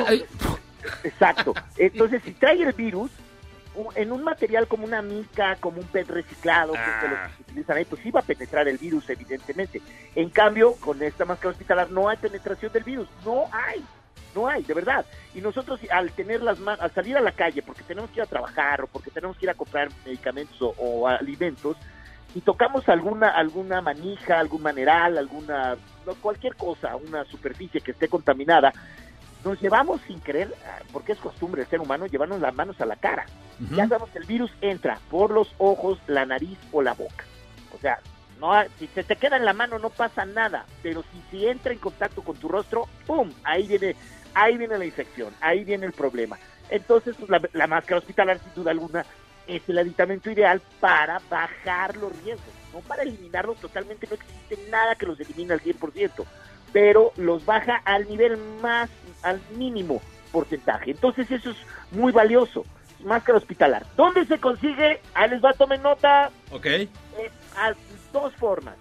Exacto. 1.02 1.54
Entonces, 1.76 2.22
si 2.24 2.32
trae 2.32 2.62
el 2.62 2.72
virus 2.72 3.10
en 3.96 4.12
un 4.12 4.22
material 4.22 4.68
como 4.68 4.84
una 4.84 5.02
mica, 5.02 5.56
como 5.56 5.80
un 5.80 5.86
PET 5.86 6.08
reciclado, 6.08 6.72
que 6.72 6.78
es 6.78 7.10
los 7.10 7.36
se 7.36 7.42
utilizan 7.42 7.76
ahí, 7.76 7.84
pues 7.84 8.02
sí 8.02 8.10
va 8.10 8.20
a 8.20 8.24
penetrar 8.24 8.68
el 8.68 8.78
virus, 8.78 9.08
evidentemente. 9.10 9.82
En 10.14 10.30
cambio, 10.30 10.74
con 10.76 11.02
esta 11.02 11.24
máscara 11.24 11.50
hospitalar 11.50 11.90
no 11.90 12.08
hay 12.08 12.16
penetración 12.16 12.72
del 12.72 12.84
virus. 12.84 13.08
No 13.24 13.46
hay. 13.52 13.84
No 14.34 14.48
hay, 14.48 14.62
de 14.64 14.74
verdad. 14.74 15.04
Y 15.34 15.40
nosotros 15.40 15.80
al 15.90 16.10
tener 16.10 16.42
las 16.42 16.58
al 16.60 16.92
salir 16.92 17.16
a 17.16 17.20
la 17.20 17.32
calle, 17.32 17.62
porque 17.62 17.82
tenemos 17.84 18.10
que 18.10 18.16
ir 18.16 18.22
a 18.22 18.26
trabajar 18.26 18.82
o 18.82 18.86
porque 18.88 19.10
tenemos 19.10 19.36
que 19.36 19.46
ir 19.46 19.50
a 19.50 19.54
comprar 19.54 19.88
medicamentos 20.04 20.60
o, 20.60 20.74
o 20.76 21.08
alimentos, 21.08 21.76
y 22.34 22.40
tocamos 22.40 22.88
alguna 22.88 23.28
alguna 23.28 23.80
manija, 23.80 24.38
algún 24.38 24.62
maneral, 24.62 25.18
alguna 25.18 25.76
cualquier 26.20 26.56
cosa, 26.56 26.96
una 26.96 27.24
superficie 27.24 27.80
que 27.80 27.92
esté 27.92 28.08
contaminada, 28.08 28.72
nos 29.44 29.60
llevamos 29.60 30.00
sin 30.06 30.20
querer, 30.20 30.52
porque 30.92 31.12
es 31.12 31.18
costumbre 31.18 31.62
del 31.62 31.70
ser 31.70 31.80
humano, 31.80 32.06
llevarnos 32.06 32.40
las 32.40 32.54
manos 32.54 32.80
a 32.80 32.86
la 32.86 32.96
cara. 32.96 33.26
Ya 33.70 33.86
sabemos 33.86 34.10
que 34.10 34.18
el 34.18 34.24
virus 34.24 34.50
entra 34.60 34.98
por 35.10 35.30
los 35.30 35.54
ojos, 35.58 35.98
la 36.06 36.24
nariz 36.24 36.58
o 36.72 36.82
la 36.82 36.94
boca. 36.94 37.24
O 37.74 37.78
sea, 37.78 38.00
no 38.40 38.52
si 38.78 38.86
se 38.88 39.04
te 39.04 39.16
queda 39.16 39.36
en 39.36 39.44
la 39.44 39.52
mano 39.52 39.78
no 39.78 39.90
pasa 39.90 40.24
nada, 40.24 40.64
pero 40.82 41.02
si, 41.02 41.22
si 41.30 41.46
entra 41.46 41.72
en 41.72 41.78
contacto 41.78 42.22
con 42.22 42.36
tu 42.36 42.48
rostro, 42.48 42.88
¡pum! 43.06 43.30
Ahí 43.44 43.66
viene, 43.66 43.94
ahí 44.34 44.56
viene 44.56 44.78
la 44.78 44.84
infección, 44.84 45.32
ahí 45.40 45.64
viene 45.64 45.86
el 45.86 45.92
problema. 45.92 46.38
Entonces, 46.70 47.14
pues, 47.16 47.30
la, 47.30 47.40
la 47.52 47.66
máscara 47.66 47.98
hospitalar, 47.98 48.40
sin 48.40 48.54
duda 48.54 48.70
alguna, 48.70 49.04
es 49.46 49.62
el 49.68 49.78
aditamento 49.78 50.30
ideal 50.30 50.60
para 50.80 51.20
bajar 51.30 51.96
los 51.96 52.12
riesgos, 52.22 52.52
no 52.72 52.80
para 52.80 53.02
eliminarlos 53.02 53.58
totalmente, 53.58 54.06
no 54.08 54.14
existe 54.14 54.70
nada 54.70 54.94
que 54.94 55.06
los 55.06 55.20
elimine 55.20 55.54
al 55.54 55.60
100%, 55.60 56.24
pero 56.72 57.12
los 57.16 57.44
baja 57.44 57.76
al 57.84 58.08
nivel 58.08 58.36
más, 58.60 58.90
al 59.22 59.40
mínimo 59.56 60.00
porcentaje. 60.32 60.90
Entonces 60.90 61.30
eso 61.30 61.50
es 61.50 61.56
muy 61.92 62.12
valioso. 62.12 62.64
Máscara 63.04 63.38
hospitalar. 63.38 63.86
¿Dónde 63.96 64.24
se 64.24 64.38
consigue? 64.38 65.00
Ahí 65.14 65.30
les 65.30 65.44
va, 65.44 65.52
tomen 65.52 65.82
nota. 65.82 66.30
Ok. 66.50 66.66
Es 66.66 66.90
a 67.56 67.74
dos 68.12 68.34
formas. 68.36 68.76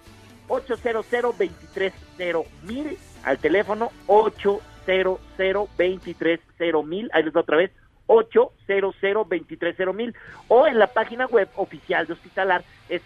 800 0.48 1.06
230 1.10 3.00
al 3.24 3.38
teléfono 3.38 3.90
800 4.06 5.20
230 5.38 7.04
Ahí 7.12 7.22
les 7.22 7.34
va 7.34 7.40
otra 7.40 7.56
vez. 7.58 7.70
800 8.06 9.00
230 9.00 10.18
o 10.48 10.66
en 10.66 10.78
la 10.78 10.88
página 10.88 11.24
web 11.26 11.48
oficial 11.56 12.06
de 12.06 12.12
Hospitalar 12.12 12.62
es 12.88 13.00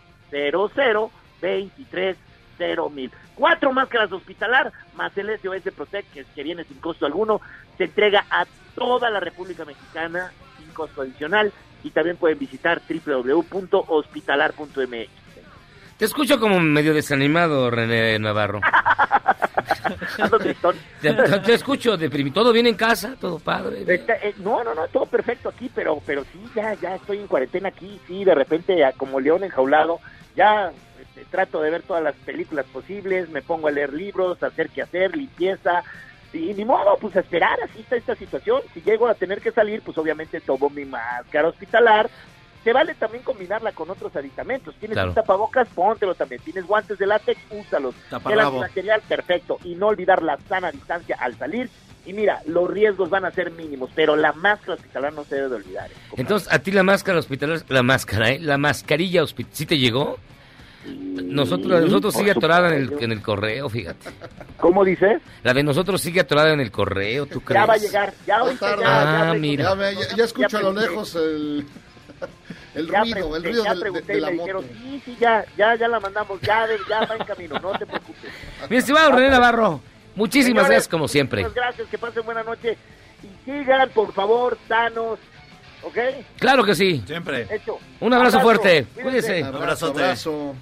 230 1.40 2.88
mil 2.94 3.10
Cuatro 3.34 3.72
máscaras 3.72 4.12
hospitalar 4.12 4.72
más 4.94 5.16
el 5.18 5.28
SOS 5.38 5.72
Protect 5.74 6.10
que, 6.12 6.24
que 6.24 6.42
viene 6.42 6.64
sin 6.64 6.78
costo 6.80 7.04
alguno. 7.04 7.42
Se 7.76 7.84
entrega 7.84 8.24
a 8.30 8.46
toda 8.74 9.10
la 9.10 9.20
República 9.20 9.66
Mexicana 9.66 10.32
sin 10.56 10.66
costo 10.72 11.02
adicional 11.02 11.52
y 11.84 11.90
también 11.90 12.16
pueden 12.16 12.38
visitar 12.38 12.80
www.hospitalar.mx. 12.88 15.25
Te 15.98 16.04
escucho 16.04 16.38
como 16.38 16.61
medio 16.61 16.92
desanimado, 16.92 17.70
René 17.70 18.18
Navarro. 18.18 18.61
Te, 21.00 21.54
escucho 21.54 21.96
deprimido. 21.96 22.35
¿Todo 22.35 22.52
bien 22.52 22.66
en 22.66 22.74
casa? 22.74 23.14
¿Todo 23.20 23.38
padre? 23.38 23.85
Está- 23.87 24.16
eh, 24.16 24.35
no, 24.38 24.62
no, 24.64 24.74
no, 24.74 24.87
todo 24.88 25.06
perfecto 25.06 25.48
aquí, 25.48 25.70
pero 25.74 26.00
pero 26.04 26.24
sí, 26.24 26.40
ya 26.54 26.74
ya 26.74 26.96
estoy 26.96 27.18
en 27.18 27.26
cuarentena 27.26 27.68
aquí, 27.68 28.00
sí, 28.06 28.24
de 28.24 28.35
repente 28.35 28.82
como 28.96 29.20
león 29.20 29.44
enjaulado, 29.44 30.00
ya 30.35 30.72
este, 31.00 31.24
trato 31.30 31.61
de 31.61 31.70
ver 31.70 31.82
todas 31.82 32.02
las 32.02 32.14
películas 32.14 32.66
posibles, 32.66 33.28
me 33.30 33.42
pongo 33.42 33.68
a 33.68 33.72
leer 33.72 33.92
libros, 33.92 34.42
a 34.42 34.46
hacer 34.48 34.70
que 34.70 34.82
hacer, 34.82 35.16
limpieza, 35.16 35.82
y 36.32 36.52
ni 36.54 36.64
modo, 36.64 36.96
pues 37.00 37.16
a 37.16 37.20
esperar, 37.20 37.59
así 37.62 37.80
está 37.80 37.96
esta 37.96 38.14
situación. 38.14 38.61
Si 38.74 38.82
llego 38.82 39.09
a 39.09 39.14
tener 39.14 39.40
que 39.40 39.52
salir, 39.52 39.80
pues 39.82 39.96
obviamente 39.96 40.40
tomo 40.40 40.68
mi 40.68 40.85
máscara 40.85 41.48
hospitalar. 41.48 42.11
Se 42.66 42.72
vale 42.72 42.96
también 42.96 43.22
combinarla 43.22 43.70
con 43.70 43.88
otros 43.90 44.16
aditamentos. 44.16 44.74
Tienes 44.81 44.96
Claro. 44.96 45.11
un 45.11 45.14
tapabocas, 45.14 45.68
póntelo 45.72 46.16
también. 46.16 46.42
Tienes 46.42 46.66
guantes 46.66 46.98
de 46.98 47.07
látex, 47.07 47.40
úsalos. 47.52 47.94
El 47.94 48.11
Taparrabo. 48.11 48.48
antibacterial, 48.57 49.02
perfecto. 49.09 49.59
Y 49.62 49.76
no 49.76 49.87
olvidar 49.87 50.20
la 50.24 50.37
sana 50.48 50.72
distancia 50.72 51.16
al 51.20 51.38
salir. 51.38 51.70
Y 52.07 52.12
mira, 52.12 52.40
los 52.46 52.68
riesgos 52.68 53.09
van 53.09 53.24
a 53.24 53.31
ser 53.31 53.52
mínimos, 53.52 53.90
pero 53.94 54.16
la 54.16 54.33
máscara 54.33 54.74
hospitalar 54.74 55.12
no 55.12 55.22
se 55.22 55.37
debe 55.37 55.48
de 55.48 55.55
olvidar. 55.55 55.88
¿eh? 55.92 55.94
Entonces, 56.16 56.52
a 56.52 56.59
ti 56.59 56.72
la 56.72 56.83
máscara 56.83 57.20
hospitalaria, 57.20 57.62
la 57.68 57.85
máscara, 57.85 58.31
¿eh? 58.33 58.40
La 58.40 58.59
mascarilla 58.59 59.22
hospitalaria, 59.22 59.57
¿sí 59.57 59.66
te 59.66 59.79
llegó? 59.79 60.18
Nosotros, 60.87 61.66
la 61.68 61.79
de 61.81 61.87
nosotros 61.87 62.14
sigue 62.14 62.33
atorada 62.33 62.68
en 62.68 62.74
el, 62.74 62.83
supuesto. 62.87 63.05
en 63.05 63.12
el 63.12 63.22
correo, 63.22 63.68
fíjate. 63.68 64.11
¿Cómo 64.59 64.85
dices? 64.85 65.20
La 65.44 65.52
de 65.55 65.62
nosotros 65.62 66.00
sigue 66.00 66.20
atorada 66.20 66.52
en 66.52 66.61
el 66.61 66.72
correo, 66.72 67.26
¿tú 67.26 67.40
crees? 67.42 67.61
Ya 67.62 67.66
va 67.66 67.74
a 67.74 67.76
llegar, 67.79 68.14
ya 68.26 68.37
ahorita 68.38 68.70
ya, 68.76 68.83
ya 68.83 69.22
Ah, 69.22 69.29
con- 69.31 69.40
mira. 69.40 69.64
Ya, 69.64 69.74
ve- 69.74 69.94
ya- 69.94 70.16
ya 70.16 70.24
escucho 70.24 70.59
a 70.59 70.62
lo 70.62 70.72
lejos 70.72 71.14
el, 71.16 71.66
el 72.74 72.90
Ya 72.90 73.00
ruido, 73.00 73.37
el 73.37 73.42
pregunté, 73.42 73.48
ruido 73.48 73.64
ya 73.64 73.70
del- 73.70 73.79
de, 73.79 73.83
pregunté 73.83 74.12
de 74.12 74.18
y 74.18 74.20
la 74.20 74.31
me 74.31 74.37
moto. 74.37 74.44
dijeron, 74.62 74.64
sí, 74.83 75.02
sí, 75.05 75.16
ya, 75.20 75.44
ya, 75.57 75.74
ya 75.76 75.88
la 75.88 76.00
mandamos, 76.00 76.40
ya, 76.42 76.66
ya 76.88 77.00
va 77.07 77.16
en 77.16 77.24
camino, 77.24 77.59
no 77.61 77.72
te 77.79 77.87
preocupes. 77.87 78.31
Mi 78.68 78.76
estimado 78.76 79.12
René 79.12 79.31
Navarro, 79.31 79.81
muchísimas 80.14 80.64
Señores, 80.64 80.68
gracias 80.68 80.88
como 80.88 81.09
siempre. 81.09 81.42
Muchas 81.42 81.55
gracias, 81.55 81.88
que 81.88 81.98
pasen 81.98 82.24
buena 82.24 82.42
noche. 82.42 82.76
Y 83.22 83.44
sigan, 83.50 83.88
por 83.90 84.12
favor, 84.12 84.59
sanos, 84.68 85.18
¿ok? 85.83 85.96
Claro 86.38 86.64
que 86.64 86.74
sí. 86.74 87.02
Siempre. 87.07 87.46
Hecho. 87.50 87.79
Un 88.00 88.12
abrazo 88.12 88.40
fuerte, 88.40 88.87
Cuídense. 88.94 89.02
cuídese. 89.02 89.44
Abrazo, 89.44 89.57
Abrazote. 89.62 90.02
abrazo. 90.02 90.55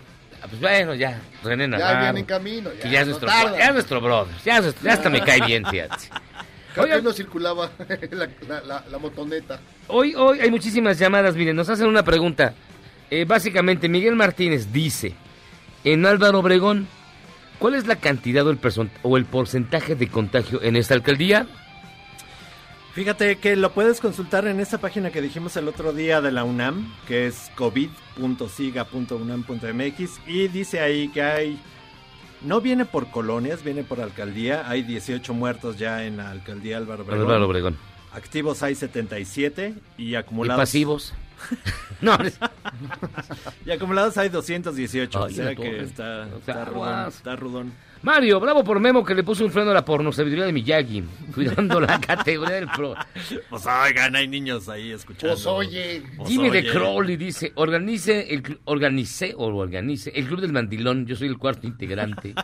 Ah, 0.42 0.46
Pues 0.48 0.60
bueno, 0.60 0.94
ya, 0.94 1.20
René 1.42 1.64
Ya 1.64 1.68
Navarro. 1.68 2.00
viene 2.02 2.20
en 2.20 2.26
camino. 2.26 2.70
Ya, 2.74 2.80
que 2.80 2.90
ya 2.90 3.00
es 3.00 3.06
no 3.08 3.18
nuestro, 3.18 3.56
ya 3.56 3.64
es 3.66 3.72
nuestro 3.72 4.00
brother. 4.02 4.34
Ya, 4.44 4.58
es- 4.58 4.80
ya 4.82 4.92
hasta 4.92 5.08
me 5.10 5.20
cae 5.22 5.40
bien, 5.40 5.64
fíjate. 5.66 6.06
Oigan. 6.82 7.04
no 7.04 7.12
circulaba 7.12 7.70
la, 8.10 8.28
la, 8.48 8.60
la- 8.62 8.84
la 8.90 8.98
motoneta. 8.98 9.60
Hoy, 9.88 10.14
hoy 10.14 10.40
hay 10.40 10.50
muchísimas 10.50 10.98
llamadas, 10.98 11.36
miren, 11.36 11.56
nos 11.56 11.68
hacen 11.68 11.86
una 11.86 12.02
pregunta. 12.02 12.54
Eh, 13.10 13.24
básicamente, 13.26 13.88
Miguel 13.88 14.16
Martínez 14.16 14.72
dice, 14.72 15.14
en 15.84 16.04
Álvaro 16.06 16.38
Obregón, 16.40 16.88
¿cuál 17.58 17.74
es 17.74 17.86
la 17.86 17.96
cantidad 17.96 18.46
o 18.46 18.50
el, 18.50 18.58
o 19.02 19.16
el 19.16 19.24
porcentaje 19.24 19.94
de 19.94 20.08
contagio 20.08 20.62
en 20.62 20.76
esta 20.76 20.94
alcaldía? 20.94 21.46
Fíjate 22.94 23.36
que 23.36 23.56
lo 23.56 23.72
puedes 23.72 24.00
consultar 24.00 24.46
en 24.46 24.60
esta 24.60 24.78
página 24.78 25.10
que 25.10 25.20
dijimos 25.20 25.56
el 25.56 25.66
otro 25.68 25.92
día 25.92 26.20
de 26.20 26.30
la 26.30 26.44
UNAM, 26.44 26.94
que 27.08 27.26
es 27.26 27.50
covid.siga.unam.mx 27.56 30.20
y 30.26 30.48
dice 30.48 30.80
ahí 30.80 31.08
que 31.08 31.22
hay 31.22 31.58
no 32.44 32.60
viene 32.60 32.84
por 32.84 33.10
colonias, 33.10 33.64
viene 33.64 33.82
por 33.84 34.00
alcaldía, 34.00 34.68
hay 34.68 34.82
18 34.82 35.34
muertos 35.34 35.78
ya 35.78 36.04
en 36.04 36.18
la 36.18 36.30
alcaldía 36.30 36.76
Álvaro 36.76 37.02
Obregón. 37.02 37.22
Álvaro 37.22 37.46
Obregón. 37.46 37.76
Activos 38.12 38.62
hay 38.62 38.74
77 38.74 39.74
y 39.98 40.10
¿Y 40.10 40.14
acumulados 40.14 40.60
pasivos? 40.60 41.14
no, 42.00 42.16
y 43.66 43.70
acumulados 43.70 44.16
hay 44.18 44.28
218, 44.28 45.18
o 45.20 45.24
Ay, 45.24 45.34
sea 45.34 45.44
la 45.46 45.54
que 45.54 45.80
está, 45.80 46.28
O 46.34 46.40
sea, 46.44 46.54
está 46.54 46.64
rudón, 46.64 47.08
está 47.08 47.36
rudón. 47.36 47.72
Mario, 48.04 48.38
bravo 48.38 48.62
por 48.62 48.80
Memo 48.80 49.02
que 49.02 49.14
le 49.14 49.24
puso 49.24 49.46
un 49.46 49.50
freno 49.50 49.70
a 49.70 49.74
la 49.74 49.82
pornosabiduría 49.82 50.44
de 50.44 50.52
Miyagi, 50.52 51.02
cuidando 51.34 51.80
la 51.80 51.98
categoría 52.06 52.56
del 52.56 52.68
pro. 52.68 52.94
Pues 53.48 53.66
oigan, 53.66 54.14
hay 54.14 54.28
niños 54.28 54.68
ahí 54.68 54.92
escuchando. 54.92 55.34
Pues 55.34 55.46
oye. 55.46 56.02
Pues, 56.14 56.28
Jimmy 56.28 56.50
de 56.50 56.58
oye. 56.58 56.70
Crowley 56.70 57.16
dice, 57.16 57.52
organice 57.54 58.34
el, 58.34 58.60
organice 58.66 59.34
o 59.34 59.46
organice 59.46 60.12
el 60.14 60.26
Club 60.26 60.42
del 60.42 60.52
Mandilón, 60.52 61.06
yo 61.06 61.16
soy 61.16 61.28
el 61.28 61.38
cuarto 61.38 61.66
integrante. 61.66 62.34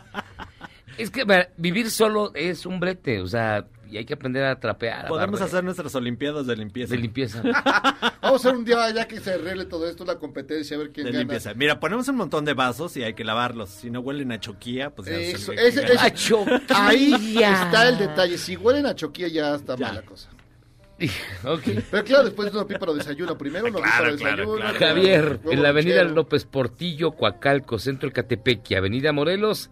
es 0.97 1.11
que 1.11 1.25
vivir 1.57 1.91
solo 1.91 2.31
es 2.33 2.65
un 2.65 2.79
brete, 2.79 3.21
o 3.21 3.27
sea, 3.27 3.67
y 3.91 3.97
hay 3.97 4.05
que 4.05 4.13
aprender 4.13 4.43
a 4.45 4.59
trapear. 4.59 5.05
a 5.05 5.07
Podemos 5.09 5.41
hacer 5.41 5.63
nuestras 5.63 5.93
olimpiadas 5.95 6.47
de 6.47 6.55
limpieza. 6.55 6.95
de 6.95 7.01
limpieza. 7.01 7.41
Vamos 8.21 8.45
a 8.45 8.49
hacer 8.49 8.55
un 8.55 8.63
día 8.65 8.89
ya 8.91 9.07
que 9.07 9.19
se 9.19 9.33
arregle 9.33 9.65
todo 9.65 9.87
esto, 9.87 10.05
la 10.05 10.17
competencia, 10.17 10.77
a 10.77 10.79
ver 10.79 10.91
quién 10.91 11.05
de 11.05 11.11
gana. 11.11 11.19
limpieza. 11.23 11.53
Mira, 11.53 11.79
ponemos 11.79 12.07
un 12.07 12.15
montón 12.15 12.45
de 12.45 12.53
vasos 12.53 12.95
y 12.97 13.03
hay 13.03 13.13
que 13.13 13.23
lavarlos. 13.23 13.69
Si 13.69 13.89
no 13.91 13.99
huelen 13.99 14.31
a 14.31 14.39
choquía, 14.39 14.89
pues 14.91 15.09
ya 15.09 15.15
Eso, 15.17 15.51
ese- 15.51 15.81
ese- 15.83 15.97
¡A 15.99 16.13
choquilla! 16.13 16.87
Ahí 16.87 17.37
está 17.43 17.89
el 17.89 17.97
detalle. 17.97 18.37
Si 18.37 18.55
huelen 18.55 18.85
a 18.85 18.95
choquilla 18.95 19.27
ya 19.27 19.55
está 19.55 19.75
Ya. 19.75 19.87
mala 19.87 20.01
cosa. 20.03 20.29
Ok. 21.43 21.63
Pero 21.89 22.03
claro, 22.03 22.23
después 22.25 22.53
uno 22.53 22.67
píparo 22.67 22.93
desayuno. 22.93 23.37
Primero 23.37 23.65
uno 23.67 23.79
Claro, 23.79 24.15
claro, 24.17 24.35
desayuno. 24.37 24.55
claro. 24.57 24.79
Javier, 24.79 25.39
en 25.49 25.63
la 25.63 25.69
avenida. 25.69 26.03
López 26.03 26.45
Portillo, 26.45 27.11
Coacalco, 27.13 27.79
Centro 27.79 28.07
El 28.07 28.13
Catepequi, 28.13 28.75
avenida 28.75 29.11
Morelos, 29.11 29.71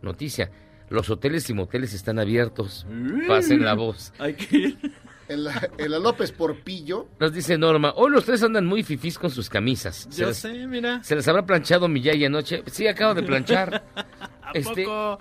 noticia, 0.00 0.50
los 0.90 1.08
hoteles 1.10 1.48
y 1.50 1.54
moteles 1.54 1.92
están 1.94 2.18
abiertos, 2.18 2.86
pasen 3.26 3.64
la 3.64 3.74
voz. 3.74 4.12
Hay 4.18 4.34
que 4.34 4.56
ir. 4.56 4.92
En 5.28 5.44
la, 5.44 5.70
en 5.78 5.90
la 5.90 5.98
López 5.98 6.30
Porpillo. 6.32 7.06
Nos 7.18 7.32
dice 7.32 7.56
Norma, 7.56 7.92
hoy 7.96 8.10
los 8.10 8.24
tres 8.24 8.42
andan 8.42 8.66
muy 8.66 8.82
fifís 8.82 9.18
con 9.18 9.30
sus 9.30 9.48
camisas. 9.48 10.06
¿Se 10.10 10.20
Yo 10.22 10.26
les, 10.28 10.36
sé, 10.36 10.66
mira. 10.66 11.02
¿Se 11.02 11.14
les 11.16 11.26
habrá 11.26 11.46
planchado 11.46 11.88
Miyagi 11.88 12.26
anoche? 12.26 12.62
Sí, 12.66 12.86
acabo 12.86 13.14
de 13.14 13.22
planchar. 13.22 13.82
¿A 14.42 14.50
Este- 14.52 14.84
poco? 14.84 15.16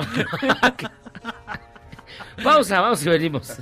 Pausa, 2.43 2.82
vamos 2.82 3.06
y 3.06 3.10
venimos. 3.10 3.58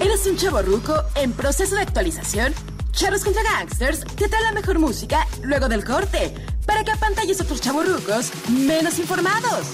¿Eres 0.00 0.26
un 0.26 0.36
chavo 0.36 0.62
ruco 0.62 0.94
en 1.16 1.32
proceso 1.32 1.74
de 1.74 1.82
actualización? 1.82 2.54
Charros 2.98 3.22
contra 3.22 3.44
Gangsters 3.44 4.04
te 4.16 4.28
trae 4.28 4.42
la 4.42 4.50
mejor 4.50 4.80
música 4.80 5.24
luego 5.44 5.68
del 5.68 5.84
corte 5.84 6.34
para 6.66 6.82
que 6.82 6.90
apantalles 6.90 7.40
a 7.40 7.44
otros 7.44 7.60
chavorrucos 7.60 8.32
menos 8.48 8.98
informados. 8.98 9.68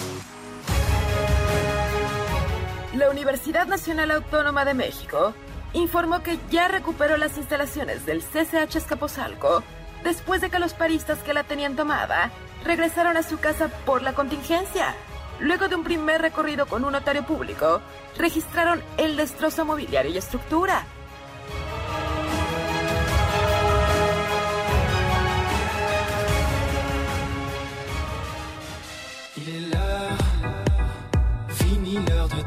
La 2.93 3.09
Universidad 3.09 3.67
Nacional 3.67 4.11
Autónoma 4.11 4.67
de 4.67 4.75
México 4.75 5.33
informó 5.73 6.23
que 6.23 6.39
ya 6.51 6.69
recuperó 6.69 7.17
las 7.17 7.39
instalaciones 7.39 8.05
del 8.05 8.21
CCH 8.23 8.77
Escaposalco 8.77 9.65
después 10.03 10.43
de 10.43 10.51
que 10.51 10.59
los 10.59 10.75
paristas 10.75 11.17
que 11.21 11.33
la 11.33 11.45
tenían 11.45 11.77
tomada 11.77 12.31
regresaron 12.63 13.17
a 13.17 13.23
su 13.23 13.39
casa 13.39 13.69
por 13.87 14.03
la 14.03 14.13
contingencia. 14.13 14.95
Luego 15.41 15.69
de 15.69 15.77
un 15.77 15.83
primer 15.83 16.21
recorrido 16.21 16.67
con 16.67 16.85
un 16.85 16.93
notario 16.93 17.25
público, 17.25 17.81
registraron 18.19 18.83
el 18.99 19.17
destrozo 19.17 19.65
mobiliario 19.65 20.13
y 20.13 20.19
estructura. 20.19 20.85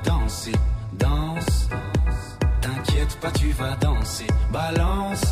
Danser. 0.04 0.54
Danse, 0.94 1.70
t'inquiète 2.62 3.18
pas, 3.22 3.32
tu 3.32 3.52
vas 3.52 3.76
danser. 3.80 4.28
Balance, 4.52 5.26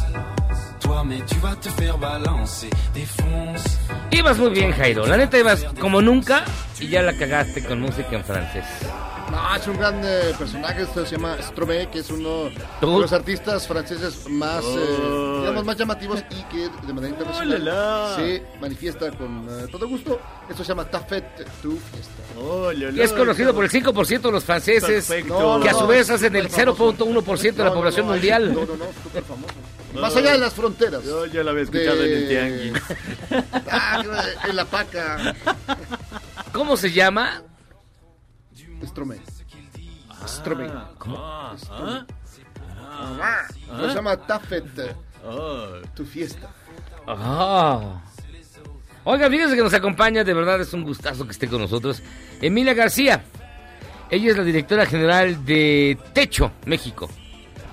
toi, 0.79 1.03
mais 1.03 1.19
tu 1.25 1.35
vas 1.39 1.55
te 1.55 1.69
faire 1.69 1.97
balancer. 1.97 2.69
Défonce. 2.93 3.79
Ibas 4.11 4.37
muy 4.37 4.49
bien, 4.49 4.71
Jairo. 4.71 5.05
La 5.05 5.17
neta 5.17 5.39
ibas 5.39 5.65
como 5.79 6.01
nunca 6.01 6.43
y 6.79 6.87
ya 6.87 7.01
la 7.01 7.13
cagaste 7.17 7.63
con 7.63 7.81
música 7.81 8.15
en 8.15 8.23
francés. 8.23 8.65
No, 9.31 9.55
es 9.55 9.67
un 9.67 9.77
gran 9.77 9.99
eh, 10.03 10.33
personaje. 10.37 10.83
Esto 10.83 11.05
se 11.05 11.15
llama 11.15 11.37
Stromae, 11.41 11.89
que 11.89 11.99
es 11.99 12.09
uno 12.11 12.49
¿Tú? 12.79 12.95
de 12.95 13.01
los 13.01 13.11
artistas 13.13 13.67
franceses 13.67 14.29
más, 14.29 14.63
eh, 14.63 15.37
digamos, 15.39 15.65
más 15.65 15.75
llamativos 15.77 16.23
y 16.29 16.43
que 16.43 16.69
de 16.85 16.93
manera 16.93 17.09
internacional 17.09 17.61
Oh, 17.61 17.65
la, 17.65 18.07
la. 18.09 18.15
se 18.15 18.43
manifiesta 18.61 19.11
con 19.11 19.47
eh, 19.49 19.67
todo 19.71 19.87
gusto. 19.87 20.19
Esto 20.49 20.63
se 20.63 20.69
llama 20.69 20.85
Tafet 20.85 21.43
Tu 21.61 21.71
Fiesta. 21.71 22.11
Oh, 22.39 22.71
Y 22.71 23.01
es 23.01 23.11
conocido 23.13 23.53
por 23.53 23.63
el 23.63 23.71
5% 23.71 24.21
de 24.21 24.31
los 24.31 24.43
franceses, 24.43 25.07
que 25.09 25.69
a 25.69 25.73
su 25.73 25.87
vez 25.87 26.09
hacen 26.09 26.35
el 26.35 26.49
súper 26.49 26.65
famoso. 26.75 27.05
0.1% 27.05 27.53
de 27.55 27.63
la 27.63 27.73
población 27.73 28.05
no, 28.05 28.11
no, 28.11 28.15
mundial. 28.17 28.53
No, 28.53 28.61
no, 28.65 28.75
no, 28.77 28.85
súper 29.03 29.23
famoso. 29.23 29.53
Más 29.99 30.15
allá 30.15 30.33
de 30.33 30.37
las 30.39 30.53
fronteras. 30.53 31.03
Yo 31.03 31.25
ya 31.25 31.41
lo 31.43 31.51
había 31.51 31.63
escuchado 31.63 31.95
De- 31.97 32.11
en 32.11 32.17
el 32.17 32.27
tianguis. 32.27 32.83
Ah, 33.71 34.03
en 34.47 34.55
la 34.55 34.65
paca. 34.65 35.33
¿Cómo 36.53 36.77
se 36.77 36.91
llama? 36.91 37.41
Stromae. 38.87 39.19
Stromae. 40.27 40.69
Ah, 41.07 41.55
ah, 42.79 43.47
Se 43.89 43.93
llama 43.95 44.17
Tafet 44.17 44.65
oh. 45.25 45.67
Tu 45.93 46.05
Fiesta. 46.05 46.49
Ah. 47.07 48.01
Oiga, 49.03 49.29
fíjense 49.29 49.55
que 49.55 49.61
nos 49.61 49.73
acompaña, 49.73 50.23
de 50.23 50.33
verdad 50.33 50.59
es 50.61 50.73
un 50.73 50.83
gustazo 50.83 51.25
que 51.25 51.31
esté 51.31 51.47
con 51.47 51.61
nosotros. 51.61 52.01
Emilia 52.41 52.73
García. 52.73 53.23
Ella 54.09 54.31
es 54.31 54.37
la 54.37 54.43
directora 54.43 54.85
general 54.85 55.45
de 55.45 55.97
Techo, 56.13 56.51
México. 56.65 57.09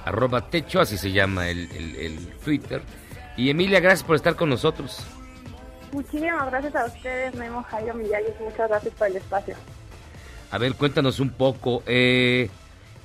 Arroba 0.05 0.49
Techo, 0.51 0.81
así 0.81 0.99
se 0.99 1.13
llama 1.13 1.49
el, 1.49 1.71
el- 1.73 1.97
el 1.97 2.29
Twitter. 2.45 2.83
Y 3.37 3.49
Emilia, 3.51 3.81
gracias 3.81 4.03
por 4.05 4.17
estar 4.17 4.35
con 4.37 4.51
nosotros. 4.51 4.99
Muchísimas 5.93 6.51
gracias 6.51 6.75
a 6.75 6.87
ustedes, 6.87 7.35
Memo 7.35 7.63
Jairo 7.65 7.95
Millalles. 7.95 8.35
Muchas 8.41 8.69
gracias 8.69 8.95
por 8.95 9.07
el 9.09 9.17
espacio. 9.17 9.55
A 10.53 10.59
ver, 10.59 10.75
cuéntanos 10.75 11.19
un 11.19 11.31
poco, 11.31 11.83
eh, 11.87 12.49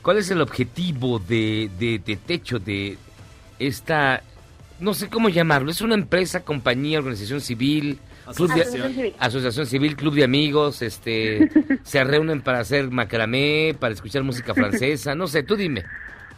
¿cuál 0.01 0.17
es 0.17 0.29
el 0.31 0.41
objetivo 0.41 1.17
de, 1.19 1.69
de, 1.79 1.99
de 2.05 2.17
Techo, 2.17 2.59
de 2.59 2.97
esta, 3.57 4.21
no 4.79 4.93
sé 4.93 5.09
cómo 5.09 5.29
llamarlo, 5.29 5.71
es 5.71 5.81
una 5.81 5.95
empresa, 5.95 6.43
compañía, 6.43 6.99
organización 6.99 7.39
civil, 7.41 7.99
club 8.35 8.49
de- 8.53 8.61
Asociación 8.61 8.93
civil. 8.93 9.15
asociación 9.17 9.65
civil, 9.65 9.95
club 9.95 10.13
de 10.15 10.23
amigos, 10.25 10.81
este, 10.81 11.49
se 11.83 12.03
reúnen 12.03 12.41
para 12.41 12.59
hacer 12.59 12.91
macramé, 12.91 13.75
para 13.79 13.93
escuchar 13.93 14.23
música 14.23 14.53
francesa, 14.53 15.15
no 15.15 15.27
sé, 15.27 15.43
tú 15.43 15.55
dime. 15.55 15.85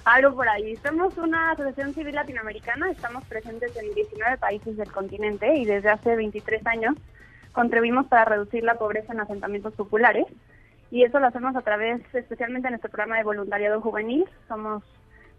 Algo 0.06 0.34
por 0.36 0.48
ahí. 0.48 0.76
Somos 0.78 1.18
una 1.18 1.52
asociación 1.52 1.94
civil 1.94 2.16
latinoamericana, 2.16 2.90
estamos 2.92 3.24
presentes 3.26 3.76
en 3.76 3.94
19 3.96 4.38
países 4.38 4.78
del 4.78 4.92
continente 4.92 5.56
y 5.58 5.66
desde 5.66 5.90
hace 5.90 6.16
23 6.16 6.66
años 6.68 6.96
contribuimos 7.52 8.06
para 8.08 8.26
reducir 8.26 8.64
la 8.64 8.76
pobreza 8.76 9.12
en 9.14 9.20
asentamientos 9.20 9.74
populares 9.74 10.26
y 10.92 11.04
eso 11.04 11.20
lo 11.20 11.28
hacemos 11.28 11.56
a 11.56 11.62
través, 11.62 12.02
especialmente 12.14 12.68
en 12.68 12.74
nuestro 12.74 12.90
programa 12.90 13.18
de 13.18 13.24
voluntariado 13.24 13.80
juvenil. 13.82 14.26
Somos 14.48 14.84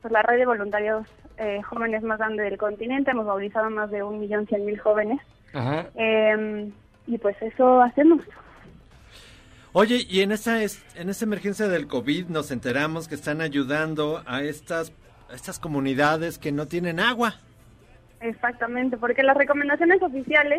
pues, 0.03 0.13
la 0.13 0.23
red 0.23 0.39
de 0.39 0.47
voluntarios 0.47 1.07
eh, 1.39 1.61
jóvenes 1.63 2.03
más 2.03 2.19
grande 2.19 2.43
del 2.45 2.57
continente, 2.59 3.11
hemos 3.11 3.27
movilizado 3.27 3.67
a 3.67 3.71
más 3.71 3.91
de 3.91 4.03
un 4.03 4.21
millón 4.21 4.47
cien 4.47 4.65
mil 4.65 4.79
jóvenes 4.79 5.19
Ajá. 5.53 5.87
Eh, 5.95 6.71
y 7.07 7.19
pues 7.19 7.37
eso 7.43 7.83
hacemos. 7.83 8.23
Oye, 9.73 9.99
y 10.09 10.21
en 10.23 10.33
esa 10.33 10.63
es- 10.63 10.83
en 10.97 11.09
esa 11.11 11.25
emergencia 11.25 11.69
del 11.69 11.87
COVID 11.87 12.27
nos 12.27 12.51
enteramos 12.51 13.07
que 13.09 13.15
están 13.15 13.41
ayudando 13.41 14.23
a 14.27 14.43
estas 14.43 14.93
a 15.31 15.35
estas 15.35 15.61
comunidades 15.61 16.39
que 16.39 16.51
no 16.51 16.67
tienen 16.67 16.99
agua. 16.99 17.35
Exactamente, 18.21 18.97
porque 18.97 19.23
las 19.23 19.37
recomendaciones 19.37 20.03
oficiales 20.03 20.59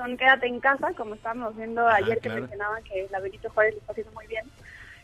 son 0.00 0.16
quédate 0.16 0.46
en 0.46 0.60
casa, 0.60 0.92
como 0.96 1.14
estábamos 1.14 1.54
viendo 1.56 1.86
ayer 1.86 2.16
que 2.20 2.28
claro. 2.28 2.40
mencionaban 2.40 2.82
que 2.84 3.06
la 3.10 3.20
Benito 3.20 3.50
Juárez 3.50 3.74
lo 3.74 3.80
está 3.80 3.92
haciendo 3.92 4.12
muy 4.12 4.26
bien, 4.26 4.44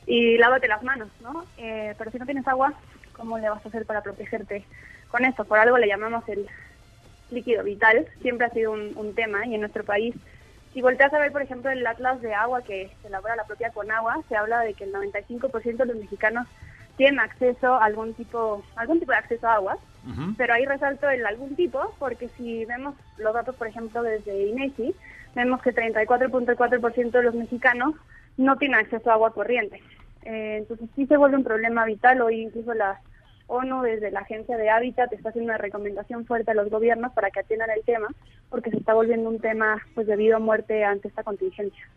y 0.06 0.38
lávate 0.38 0.68
las 0.68 0.82
manos, 0.82 1.08
¿no? 1.20 1.44
Eh, 1.58 1.94
pero 1.98 2.10
si 2.10 2.18
no 2.18 2.24
tienes 2.24 2.48
agua, 2.48 2.72
¿cómo 3.12 3.38
le 3.38 3.50
vas 3.50 3.64
a 3.64 3.68
hacer 3.68 3.84
para 3.84 4.02
protegerte 4.02 4.64
con 5.10 5.24
esto? 5.26 5.44
Por 5.44 5.58
algo 5.58 5.76
le 5.76 5.86
llamamos 5.86 6.26
el 6.28 6.48
líquido 7.30 7.62
vital, 7.62 8.06
siempre 8.22 8.46
ha 8.46 8.50
sido 8.50 8.72
un, 8.72 8.92
un 8.96 9.14
tema 9.14 9.46
y 9.46 9.54
en 9.54 9.60
nuestro 9.60 9.84
país, 9.84 10.14
si 10.72 10.80
volteas 10.80 11.12
a 11.12 11.18
ver, 11.18 11.30
por 11.30 11.42
ejemplo, 11.42 11.70
el 11.70 11.86
atlas 11.86 12.22
de 12.22 12.32
agua 12.32 12.62
que 12.62 12.90
se 13.02 13.08
elabora 13.08 13.36
la 13.36 13.44
propia 13.44 13.70
Conagua, 13.70 14.22
se 14.28 14.36
habla 14.36 14.60
de 14.60 14.72
que 14.72 14.84
el 14.84 14.92
95% 14.94 15.76
de 15.76 15.84
los 15.84 15.96
mexicanos 15.96 16.46
tienen 16.96 17.20
acceso 17.20 17.74
a 17.74 17.84
algún 17.84 18.14
tipo, 18.14 18.64
algún 18.76 18.98
tipo 18.98 19.12
de 19.12 19.18
acceso 19.18 19.46
a 19.46 19.54
agua, 19.54 19.78
pero 20.36 20.54
ahí 20.54 20.64
resalto 20.64 21.08
el 21.08 21.26
algún 21.26 21.56
tipo, 21.56 21.94
porque 21.98 22.28
si 22.36 22.64
vemos 22.64 22.94
los 23.18 23.34
datos, 23.34 23.56
por 23.56 23.66
ejemplo, 23.66 24.02
desde 24.02 24.46
INEGI, 24.46 24.94
vemos 25.34 25.60
que 25.62 25.74
34.4% 25.74 27.10
de 27.10 27.22
los 27.22 27.34
mexicanos 27.34 27.94
no 28.36 28.56
tienen 28.56 28.78
acceso 28.78 29.10
a 29.10 29.14
agua 29.14 29.32
corriente. 29.32 29.82
Eh, 30.22 30.58
entonces 30.58 30.88
sí 30.96 31.06
se 31.06 31.16
vuelve 31.16 31.36
un 31.36 31.44
problema 31.44 31.84
vital. 31.84 32.20
Hoy 32.20 32.42
incluso 32.42 32.74
la 32.74 33.00
ONU 33.46 33.82
desde 33.82 34.10
la 34.10 34.20
Agencia 34.20 34.56
de 34.56 34.70
Hábitat 34.70 35.12
está 35.12 35.28
haciendo 35.28 35.50
una 35.50 35.58
recomendación 35.58 36.26
fuerte 36.26 36.50
a 36.50 36.54
los 36.54 36.68
gobiernos 36.68 37.12
para 37.12 37.30
que 37.30 37.40
atiendan 37.40 37.70
el 37.70 37.84
tema, 37.84 38.08
porque 38.50 38.70
se 38.70 38.78
está 38.78 38.94
volviendo 38.94 39.28
un 39.30 39.40
tema 39.40 39.80
pues 39.94 40.06
de 40.06 40.16
vida 40.16 40.36
o 40.36 40.40
muerte 40.40 40.84
ante 40.84 41.08
esta 41.08 41.22
contingencia. 41.22 41.88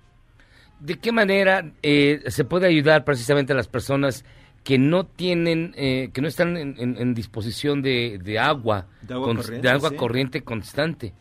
¿De 0.80 0.98
qué 0.98 1.12
manera 1.12 1.72
eh, 1.82 2.22
se 2.28 2.46
puede 2.46 2.68
ayudar 2.68 3.04
precisamente 3.04 3.52
a 3.54 3.56
las 3.56 3.68
personas 3.68 4.24
que 4.70 4.78
no 4.78 5.04
tienen, 5.04 5.74
eh, 5.78 6.12
que 6.14 6.22
no 6.22 6.28
están 6.28 6.56
en, 6.56 6.76
en- 6.78 6.96
en 6.96 7.16
disposición 7.16 7.82
de, 7.82 8.20
de 8.24 8.38
agua, 8.38 8.86
De 9.02 9.16
agua 9.16 9.34
corriente, 9.36 9.68
de 9.68 9.74
agua 9.74 9.90
sí. 9.90 9.96
corriente 9.96 10.42
constante? 10.44 11.12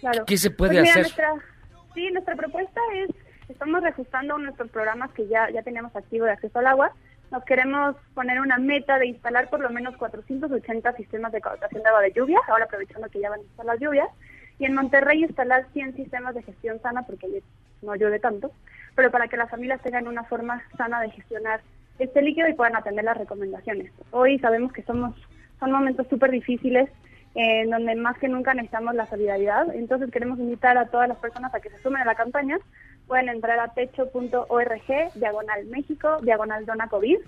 Claro. 0.00 0.24
¿Qué 0.26 0.36
se 0.36 0.50
puede 0.50 0.72
Pues 0.72 0.82
mira, 0.82 0.90
hacer? 0.90 1.02
Nuestra, 1.04 1.34
sí, 1.94 2.10
nuestra 2.10 2.34
propuesta 2.34 2.80
es, 2.96 3.10
estamos 3.48 3.80
reajustando 3.80 4.36
nuestros 4.38 4.68
programas 4.72 5.12
que 5.12 5.28
ya, 5.28 5.48
ya 5.50 5.62
teníamos 5.62 5.94
activo 5.94 6.24
de 6.24 6.32
acceso 6.32 6.58
al 6.58 6.66
agua. 6.66 6.90
Nos 7.30 7.44
queremos 7.44 7.94
poner 8.12 8.40
una 8.40 8.58
meta 8.58 8.98
de 8.98 9.06
instalar 9.06 9.48
por 9.50 9.60
lo 9.60 9.70
menos 9.70 9.96
480 9.96 10.96
sistemas 10.96 11.30
de 11.30 11.40
captación 11.40 11.80
de 11.80 11.88
agua 11.88 12.00
de 12.00 12.10
lluvia, 12.12 12.40
ahora 12.48 12.64
aprovechando 12.64 13.08
que 13.08 13.20
ya 13.20 13.30
van 13.30 13.38
a 13.38 13.42
estar 13.44 13.66
las 13.66 13.78
lluvias. 13.78 14.08
Y 14.58 14.64
en 14.64 14.74
Monterrey 14.74 15.22
instalar 15.22 15.64
100 15.72 15.94
sistemas 15.94 16.34
de 16.34 16.42
gestión 16.42 16.82
sana, 16.82 17.02
porque 17.02 17.26
allí 17.26 17.38
no 17.82 17.94
llueve 17.94 18.18
tanto, 18.18 18.50
pero 18.96 19.12
para 19.12 19.28
que 19.28 19.36
las 19.36 19.48
familias 19.48 19.80
tengan 19.80 20.08
una 20.08 20.24
forma 20.24 20.60
sana 20.76 21.00
de 21.02 21.10
gestionar 21.10 21.60
este 21.98 22.22
líquido 22.22 22.48
y 22.48 22.54
puedan 22.54 22.76
atender 22.76 23.04
las 23.04 23.16
recomendaciones. 23.16 23.92
Hoy 24.10 24.38
sabemos 24.38 24.72
que 24.72 24.82
somos 24.82 25.14
son 25.60 25.72
momentos 25.72 26.06
súper 26.08 26.30
difíciles 26.30 26.90
en 27.34 27.70
donde 27.70 27.94
más 27.96 28.16
que 28.18 28.28
nunca 28.28 28.54
necesitamos 28.54 28.94
la 28.94 29.06
solidaridad. 29.06 29.74
Entonces 29.74 30.10
queremos 30.10 30.38
invitar 30.38 30.78
a 30.78 30.86
todas 30.86 31.08
las 31.08 31.18
personas 31.18 31.54
a 31.54 31.60
que 31.60 31.70
se 31.70 31.82
sumen 31.82 32.02
a 32.02 32.04
la 32.04 32.14
campaña. 32.14 32.58
Pueden 33.06 33.28
entrar 33.28 33.58
a 33.58 33.68
techo.org, 33.68 35.12
diagonal 35.14 35.66
México, 35.66 36.18
diagonal 36.22 36.64
dona 36.64 36.88
COVID 36.88 37.18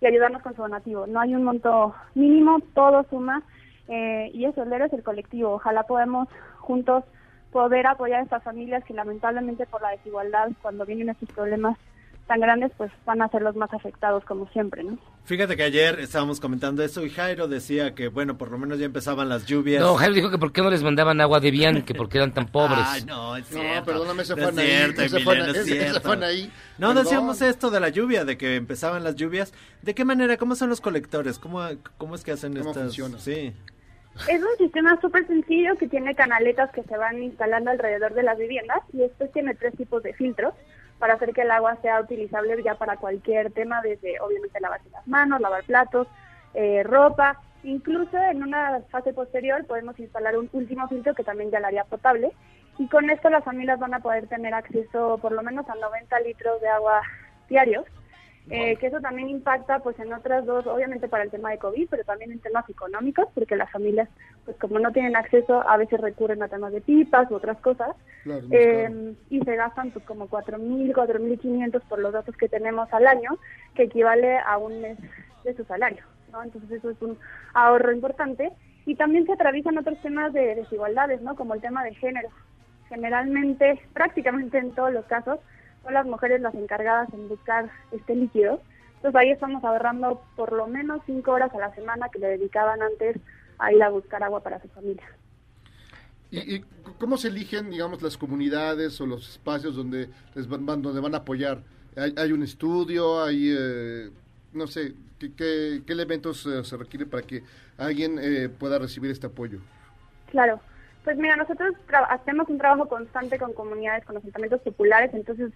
y 0.00 0.06
ayudarnos 0.06 0.42
con 0.42 0.54
su 0.54 0.62
donativo. 0.62 1.06
No 1.06 1.20
hay 1.20 1.34
un 1.34 1.44
monto 1.44 1.94
mínimo, 2.14 2.60
todo 2.74 3.04
suma 3.10 3.42
eh, 3.88 4.30
y 4.32 4.44
eso, 4.44 4.62
es 4.62 4.92
el 4.92 5.02
colectivo. 5.02 5.54
Ojalá 5.54 5.82
podamos 5.84 6.28
juntos 6.58 7.04
poder 7.50 7.86
apoyar 7.86 8.20
a 8.20 8.24
estas 8.24 8.42
familias 8.42 8.84
que 8.84 8.94
lamentablemente 8.94 9.66
por 9.66 9.82
la 9.82 9.90
desigualdad, 9.90 10.50
cuando 10.62 10.84
vienen 10.84 11.08
estos 11.08 11.30
problemas 11.30 11.78
tan 12.26 12.40
grandes, 12.40 12.72
pues 12.76 12.90
van 13.04 13.22
a 13.22 13.28
ser 13.28 13.42
los 13.42 13.54
más 13.56 13.72
afectados 13.72 14.24
como 14.24 14.48
siempre, 14.50 14.82
¿no? 14.84 14.98
Fíjate 15.24 15.56
que 15.56 15.62
ayer 15.64 15.98
estábamos 16.00 16.38
comentando 16.40 16.82
eso 16.84 17.04
y 17.04 17.10
Jairo 17.10 17.48
decía 17.48 17.94
que, 17.94 18.08
bueno, 18.08 18.38
por 18.38 18.50
lo 18.50 18.58
menos 18.58 18.78
ya 18.78 18.86
empezaban 18.86 19.28
las 19.28 19.46
lluvias. 19.46 19.82
No, 19.82 19.94
Jairo 19.96 20.14
dijo 20.14 20.30
que 20.30 20.38
por 20.38 20.52
qué 20.52 20.62
no 20.62 20.70
les 20.70 20.82
mandaban 20.82 21.20
agua 21.20 21.40
de 21.40 21.50
Bian, 21.50 21.82
que 21.82 21.94
porque 21.94 22.18
eran 22.18 22.32
tan 22.32 22.46
pobres. 22.46 22.78
Ay, 22.84 23.04
no, 23.04 23.36
es 23.36 23.50
No, 23.52 23.60
cierto. 23.60 23.84
perdóname, 23.86 24.22
No 24.28 24.52
cierto, 24.52 25.02
ese 25.02 25.20
fue 26.00 26.12
Anaí. 26.14 26.50
No, 26.78 26.88
Perdón. 26.88 27.04
decíamos 27.04 27.42
esto 27.42 27.70
de 27.70 27.80
la 27.80 27.88
lluvia, 27.88 28.24
de 28.24 28.36
que 28.36 28.56
empezaban 28.56 29.02
las 29.02 29.16
lluvias. 29.16 29.52
¿De 29.82 29.94
qué 29.94 30.04
manera? 30.04 30.36
¿Cómo 30.36 30.54
son 30.54 30.68
los 30.68 30.80
colectores? 30.80 31.38
¿Cómo, 31.38 31.60
cómo 31.98 32.14
es 32.14 32.22
que 32.22 32.32
hacen 32.32 32.54
¿Cómo 32.56 32.70
estas? 32.70 32.82
funciona? 32.84 33.18
Sí. 33.18 33.52
Es 34.28 34.40
un 34.40 34.56
sistema 34.58 34.98
súper 35.00 35.26
sencillo 35.26 35.76
que 35.76 35.88
tiene 35.88 36.14
canaletas 36.14 36.70
que 36.72 36.82
se 36.84 36.96
van 36.96 37.22
instalando 37.22 37.70
alrededor 37.70 38.14
de 38.14 38.22
las 38.22 38.38
viviendas 38.38 38.78
y 38.92 38.98
después 38.98 39.30
tiene 39.32 39.54
tres 39.54 39.76
tipos 39.76 40.02
de 40.02 40.14
filtros 40.14 40.54
para 40.98 41.14
hacer 41.14 41.32
que 41.32 41.42
el 41.42 41.50
agua 41.50 41.76
sea 41.82 42.00
utilizable 42.00 42.62
ya 42.62 42.74
para 42.74 42.96
cualquier 42.96 43.52
tema, 43.52 43.82
desde 43.82 44.18
obviamente 44.20 44.60
lavarse 44.60 44.88
las 44.90 45.06
manos, 45.06 45.40
lavar 45.40 45.64
platos, 45.64 46.08
eh, 46.54 46.82
ropa. 46.82 47.40
Incluso 47.62 48.16
en 48.16 48.42
una 48.42 48.80
fase 48.90 49.12
posterior 49.12 49.64
podemos 49.66 49.98
instalar 49.98 50.36
un 50.38 50.48
último 50.52 50.88
filtro 50.88 51.14
que 51.14 51.24
también 51.24 51.50
ya 51.50 51.60
la 51.60 51.68
haría 51.68 51.84
potable 51.84 52.32
y 52.78 52.88
con 52.88 53.08
esto 53.10 53.30
las 53.30 53.44
familias 53.44 53.78
van 53.78 53.94
a 53.94 54.00
poder 54.00 54.26
tener 54.28 54.54
acceso 54.54 55.18
por 55.18 55.32
lo 55.32 55.42
menos 55.42 55.68
a 55.68 55.74
90 55.74 56.20
litros 56.20 56.60
de 56.60 56.68
agua 56.68 57.02
diarios. 57.48 57.84
Eh, 58.48 58.76
que 58.76 58.86
eso 58.86 59.00
también 59.00 59.28
impacta 59.28 59.80
pues 59.80 59.98
en 59.98 60.12
otras 60.12 60.46
dos, 60.46 60.66
obviamente 60.68 61.08
para 61.08 61.24
el 61.24 61.30
tema 61.30 61.50
de 61.50 61.58
COVID, 61.58 61.88
pero 61.90 62.04
también 62.04 62.30
en 62.30 62.38
temas 62.38 62.68
económicos, 62.68 63.26
porque 63.34 63.56
las 63.56 63.70
familias, 63.72 64.08
pues 64.44 64.56
como 64.58 64.78
no 64.78 64.92
tienen 64.92 65.16
acceso, 65.16 65.68
a 65.68 65.76
veces 65.76 66.00
recurren 66.00 66.42
a 66.42 66.48
temas 66.48 66.72
de 66.72 66.80
pipas 66.80 67.28
u 67.30 67.34
otras 67.34 67.58
cosas, 67.58 67.96
Claro, 68.22 68.46
eh, 68.52 69.14
y 69.30 69.40
se 69.40 69.56
gastan 69.56 69.90
pues 69.90 70.04
como 70.04 70.28
4.000, 70.28 70.92
4.500 70.92 71.82
por 71.88 71.98
los 71.98 72.12
datos 72.12 72.36
que 72.36 72.48
tenemos 72.48 72.92
al 72.92 73.08
año, 73.08 73.36
que 73.74 73.84
equivale 73.84 74.38
a 74.38 74.58
un 74.58 74.80
mes 74.80 74.98
de 75.42 75.54
su 75.54 75.64
salario, 75.64 76.04
¿no? 76.30 76.42
Entonces 76.44 76.70
eso 76.70 76.90
es 76.90 77.02
un 77.02 77.18
ahorro 77.54 77.92
importante. 77.92 78.52
Y 78.84 78.94
también 78.94 79.26
se 79.26 79.32
atraviesan 79.32 79.78
otros 79.78 80.00
temas 80.00 80.32
de 80.32 80.54
desigualdades, 80.54 81.20
¿no? 81.20 81.34
Como 81.34 81.54
el 81.54 81.60
tema 81.60 81.82
de 81.82 81.94
género. 81.94 82.28
Generalmente, 82.88 83.80
prácticamente 83.92 84.58
en 84.58 84.72
todos 84.72 84.92
los 84.92 85.04
casos, 85.06 85.40
son 85.86 85.94
las 85.94 86.06
mujeres 86.06 86.42
las 86.42 86.54
encargadas 86.54 87.12
en 87.14 87.28
buscar 87.28 87.70
este 87.92 88.16
líquido. 88.16 88.60
Entonces 88.96 89.20
ahí 89.20 89.30
estamos 89.30 89.64
ahorrando 89.64 90.22
por 90.36 90.52
lo 90.52 90.66
menos 90.68 91.00
cinco 91.06 91.32
horas 91.32 91.54
a 91.54 91.58
la 91.58 91.74
semana 91.74 92.08
que 92.10 92.18
le 92.18 92.28
dedicaban 92.28 92.82
antes 92.82 93.16
a 93.58 93.72
ir 93.72 93.82
a 93.82 93.90
buscar 93.90 94.22
agua 94.24 94.42
para 94.42 94.60
su 94.62 94.68
familia. 94.68 95.04
¿Y, 96.30 96.56
y 96.56 96.64
cómo 96.98 97.16
se 97.16 97.28
eligen, 97.28 97.70
digamos, 97.70 98.02
las 98.02 98.16
comunidades 98.18 99.00
o 99.00 99.06
los 99.06 99.28
espacios 99.30 99.76
donde 99.76 100.10
les 100.34 100.48
van, 100.48 100.66
donde 100.82 101.00
van 101.00 101.14
a 101.14 101.18
apoyar? 101.18 101.62
¿Hay, 101.96 102.14
hay 102.16 102.32
un 102.32 102.42
estudio? 102.42 103.22
¿Hay, 103.22 103.54
eh, 103.56 104.10
no 104.52 104.66
sé, 104.66 104.94
qué, 105.18 105.32
qué- 105.34 105.82
qué 105.86 105.92
elementos 105.92 106.44
eh, 106.46 106.64
se 106.64 106.76
requiere 106.76 107.06
para 107.06 107.22
que 107.22 107.44
alguien 107.78 108.18
eh, 108.20 108.48
pueda 108.48 108.78
recibir 108.78 109.10
este 109.10 109.28
apoyo? 109.28 109.60
Claro. 110.26 110.60
Pues 111.04 111.16
mira, 111.18 111.36
nosotros 111.36 111.74
hacemos 112.08 112.48
un 112.48 112.58
trabajo 112.58 112.88
constante 112.88 113.38
con 113.38 113.52
comunidades, 113.52 114.04
con 114.04 114.16
asentamientos 114.16 114.60
populares, 114.62 115.14
entonces 115.14 115.52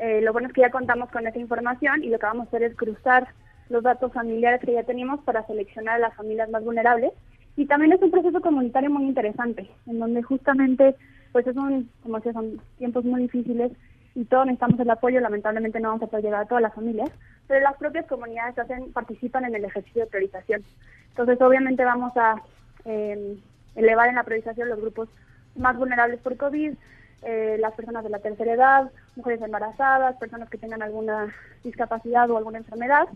eh, 0.00 0.20
lo 0.22 0.32
bueno 0.32 0.48
es 0.48 0.54
que 0.54 0.62
ya 0.62 0.70
contamos 0.70 1.10
con 1.10 1.26
esa 1.26 1.38
información 1.38 2.02
y 2.02 2.08
lo 2.08 2.18
que 2.18 2.26
vamos 2.26 2.46
a 2.46 2.48
hacer 2.48 2.62
es 2.62 2.76
cruzar 2.76 3.28
los 3.68 3.82
datos 3.82 4.12
familiares 4.12 4.60
que 4.60 4.72
ya 4.72 4.82
tenemos 4.82 5.20
para 5.20 5.46
seleccionar 5.46 5.96
a 5.96 5.98
las 5.98 6.14
familias 6.14 6.50
más 6.50 6.64
vulnerables. 6.64 7.12
Y 7.56 7.66
también 7.66 7.92
es 7.92 8.02
un 8.02 8.10
proceso 8.10 8.40
comunitario 8.40 8.90
muy 8.90 9.04
interesante, 9.04 9.70
en 9.86 9.98
donde 9.98 10.22
justamente, 10.22 10.96
pues 11.32 11.46
es 11.46 11.56
un, 11.56 11.90
como 12.02 12.16
decía, 12.16 12.32
son 12.32 12.60
tiempos 12.78 13.04
muy 13.04 13.22
difíciles 13.22 13.72
y 14.14 14.24
todos 14.24 14.46
necesitamos 14.46 14.80
el 14.80 14.90
apoyo, 14.90 15.20
lamentablemente 15.20 15.78
no 15.78 15.88
vamos 15.88 16.02
a 16.02 16.06
poder 16.06 16.24
llegar 16.24 16.42
a 16.42 16.48
todas 16.48 16.62
las 16.62 16.74
familias, 16.74 17.10
pero 17.46 17.60
las 17.60 17.76
propias 17.76 18.06
comunidades 18.06 18.58
hacen, 18.58 18.92
participan 18.92 19.44
en 19.44 19.54
el 19.54 19.64
ejercicio 19.64 20.02
de 20.02 20.10
priorización. 20.10 20.62
Entonces, 21.10 21.40
obviamente 21.40 21.84
vamos 21.84 22.16
a 22.16 22.36
eh, 22.84 23.36
elevar 23.74 24.08
en 24.08 24.14
la 24.14 24.24
priorización 24.24 24.68
los 24.68 24.80
grupos 24.80 25.08
más 25.56 25.76
vulnerables 25.76 26.20
por 26.20 26.36
COVID, 26.36 26.74
eh, 27.22 27.56
las 27.58 27.74
personas 27.74 28.02
de 28.04 28.10
la 28.10 28.18
tercera 28.18 28.52
edad, 28.52 28.90
mujeres 29.16 29.42
embarazadas, 29.42 30.16
personas 30.16 30.48
que 30.48 30.58
tengan 30.58 30.82
alguna 30.82 31.34
discapacidad 31.62 32.30
o 32.30 32.36
alguna 32.36 32.58
enfermedad. 32.58 33.06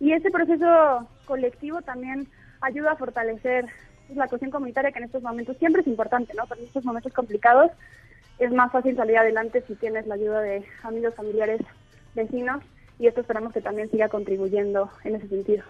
Y 0.00 0.12
ese 0.12 0.30
proceso 0.30 1.08
colectivo 1.26 1.80
también 1.82 2.26
ayuda 2.60 2.92
a 2.92 2.96
fortalecer 2.96 3.66
pues, 4.06 4.16
la 4.16 4.28
cuestión 4.28 4.50
comunitaria 4.50 4.90
que 4.90 4.98
en 4.98 5.04
estos 5.04 5.22
momentos 5.22 5.56
siempre 5.58 5.82
es 5.82 5.88
importante, 5.88 6.34
¿no? 6.34 6.44
Pero 6.48 6.60
en 6.60 6.66
estos 6.66 6.84
momentos 6.84 7.12
complicados 7.12 7.70
es 8.38 8.50
más 8.52 8.72
fácil 8.72 8.96
salir 8.96 9.16
adelante 9.16 9.62
si 9.66 9.74
tienes 9.76 10.06
la 10.06 10.14
ayuda 10.14 10.40
de 10.40 10.64
amigos, 10.82 11.14
familiares, 11.14 11.60
vecinos 12.14 12.62
y 12.98 13.06
esto 13.06 13.20
esperamos 13.20 13.52
que 13.52 13.60
también 13.60 13.90
siga 13.90 14.08
contribuyendo 14.08 14.90
en 15.04 15.16
ese 15.16 15.28
sentido. 15.28 15.64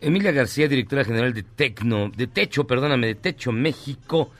Emilia 0.00 0.32
García, 0.32 0.68
directora 0.68 1.04
general 1.04 1.32
de 1.32 1.42
Tecno, 1.44 2.10
de 2.10 2.26
Techo, 2.26 2.66
perdóname, 2.66 3.06
de 3.08 3.14
Techo 3.14 3.52
México. 3.52 4.30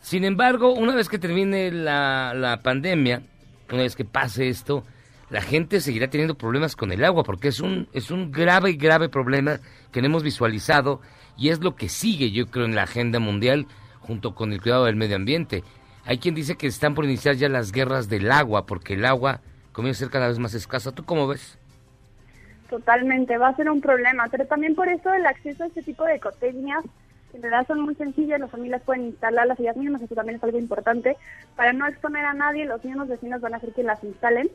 Sin 0.00 0.24
embargo, 0.24 0.72
una 0.72 0.94
vez 0.94 1.08
que 1.08 1.18
termine 1.18 1.70
la, 1.70 2.32
la 2.34 2.62
pandemia, 2.62 3.22
una 3.70 3.82
vez 3.82 3.96
que 3.96 4.04
pase 4.04 4.48
esto, 4.48 4.84
la 5.30 5.42
gente 5.42 5.80
seguirá 5.80 6.08
teniendo 6.08 6.36
problemas 6.36 6.74
con 6.74 6.92
el 6.92 7.04
agua, 7.04 7.22
porque 7.22 7.48
es 7.48 7.60
un, 7.60 7.88
es 7.92 8.10
un 8.10 8.32
grave, 8.32 8.72
grave 8.74 9.08
problema 9.08 9.58
que 9.92 10.00
no 10.00 10.06
hemos 10.06 10.22
visualizado 10.22 11.00
y 11.36 11.50
es 11.50 11.60
lo 11.60 11.76
que 11.76 11.88
sigue, 11.88 12.30
yo 12.30 12.46
creo, 12.46 12.64
en 12.64 12.74
la 12.74 12.84
agenda 12.84 13.18
mundial, 13.18 13.66
junto 14.00 14.34
con 14.34 14.52
el 14.52 14.62
cuidado 14.62 14.86
del 14.86 14.96
medio 14.96 15.16
ambiente. 15.16 15.62
Hay 16.04 16.18
quien 16.18 16.34
dice 16.34 16.56
que 16.56 16.66
están 16.66 16.94
por 16.94 17.04
iniciar 17.04 17.34
ya 17.34 17.48
las 17.48 17.72
guerras 17.72 18.08
del 18.08 18.32
agua, 18.32 18.64
porque 18.64 18.94
el 18.94 19.04
agua 19.04 19.40
comienza 19.72 19.98
a 19.98 20.06
ser 20.06 20.12
cada 20.12 20.28
vez 20.28 20.38
más 20.38 20.54
escasa. 20.54 20.92
¿Tú 20.92 21.04
cómo 21.04 21.28
ves? 21.28 21.58
Totalmente, 22.70 23.36
va 23.36 23.48
a 23.48 23.56
ser 23.56 23.70
un 23.70 23.80
problema, 23.80 24.26
pero 24.30 24.46
también 24.46 24.74
por 24.74 24.88
eso 24.88 25.12
el 25.12 25.26
acceso 25.26 25.64
a 25.64 25.66
este 25.66 25.82
tipo 25.82 26.04
de 26.04 26.16
ecotecnias 26.16 26.84
en 27.34 27.42
realidad 27.42 27.66
son 27.66 27.80
muy 27.80 27.94
sencillas, 27.94 28.40
las 28.40 28.50
familias 28.50 28.82
pueden 28.82 29.04
instalarlas 29.04 29.60
ellas 29.60 29.76
mismas, 29.76 30.02
eso 30.02 30.14
también 30.14 30.36
es 30.36 30.44
algo 30.44 30.58
importante, 30.58 31.16
para 31.56 31.72
no 31.72 31.86
exponer 31.86 32.24
a 32.24 32.34
nadie, 32.34 32.64
los 32.64 32.84
mismos 32.84 33.08
vecinos 33.08 33.40
van 33.40 33.54
a 33.54 33.60
ser 33.60 33.72
quienes 33.72 33.94
las 33.94 34.04
instalen, 34.04 34.48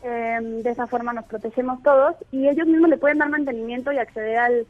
Eh, 0.00 0.38
de 0.62 0.70
esa 0.70 0.86
forma 0.86 1.12
nos 1.12 1.24
protegemos 1.24 1.82
todos 1.82 2.14
y 2.30 2.46
ellos 2.46 2.68
mismos 2.68 2.88
le 2.88 2.98
pueden 2.98 3.18
dar 3.18 3.28
mantenimiento 3.30 3.90
y 3.90 3.98
acceder 3.98 4.38
al, 4.38 4.66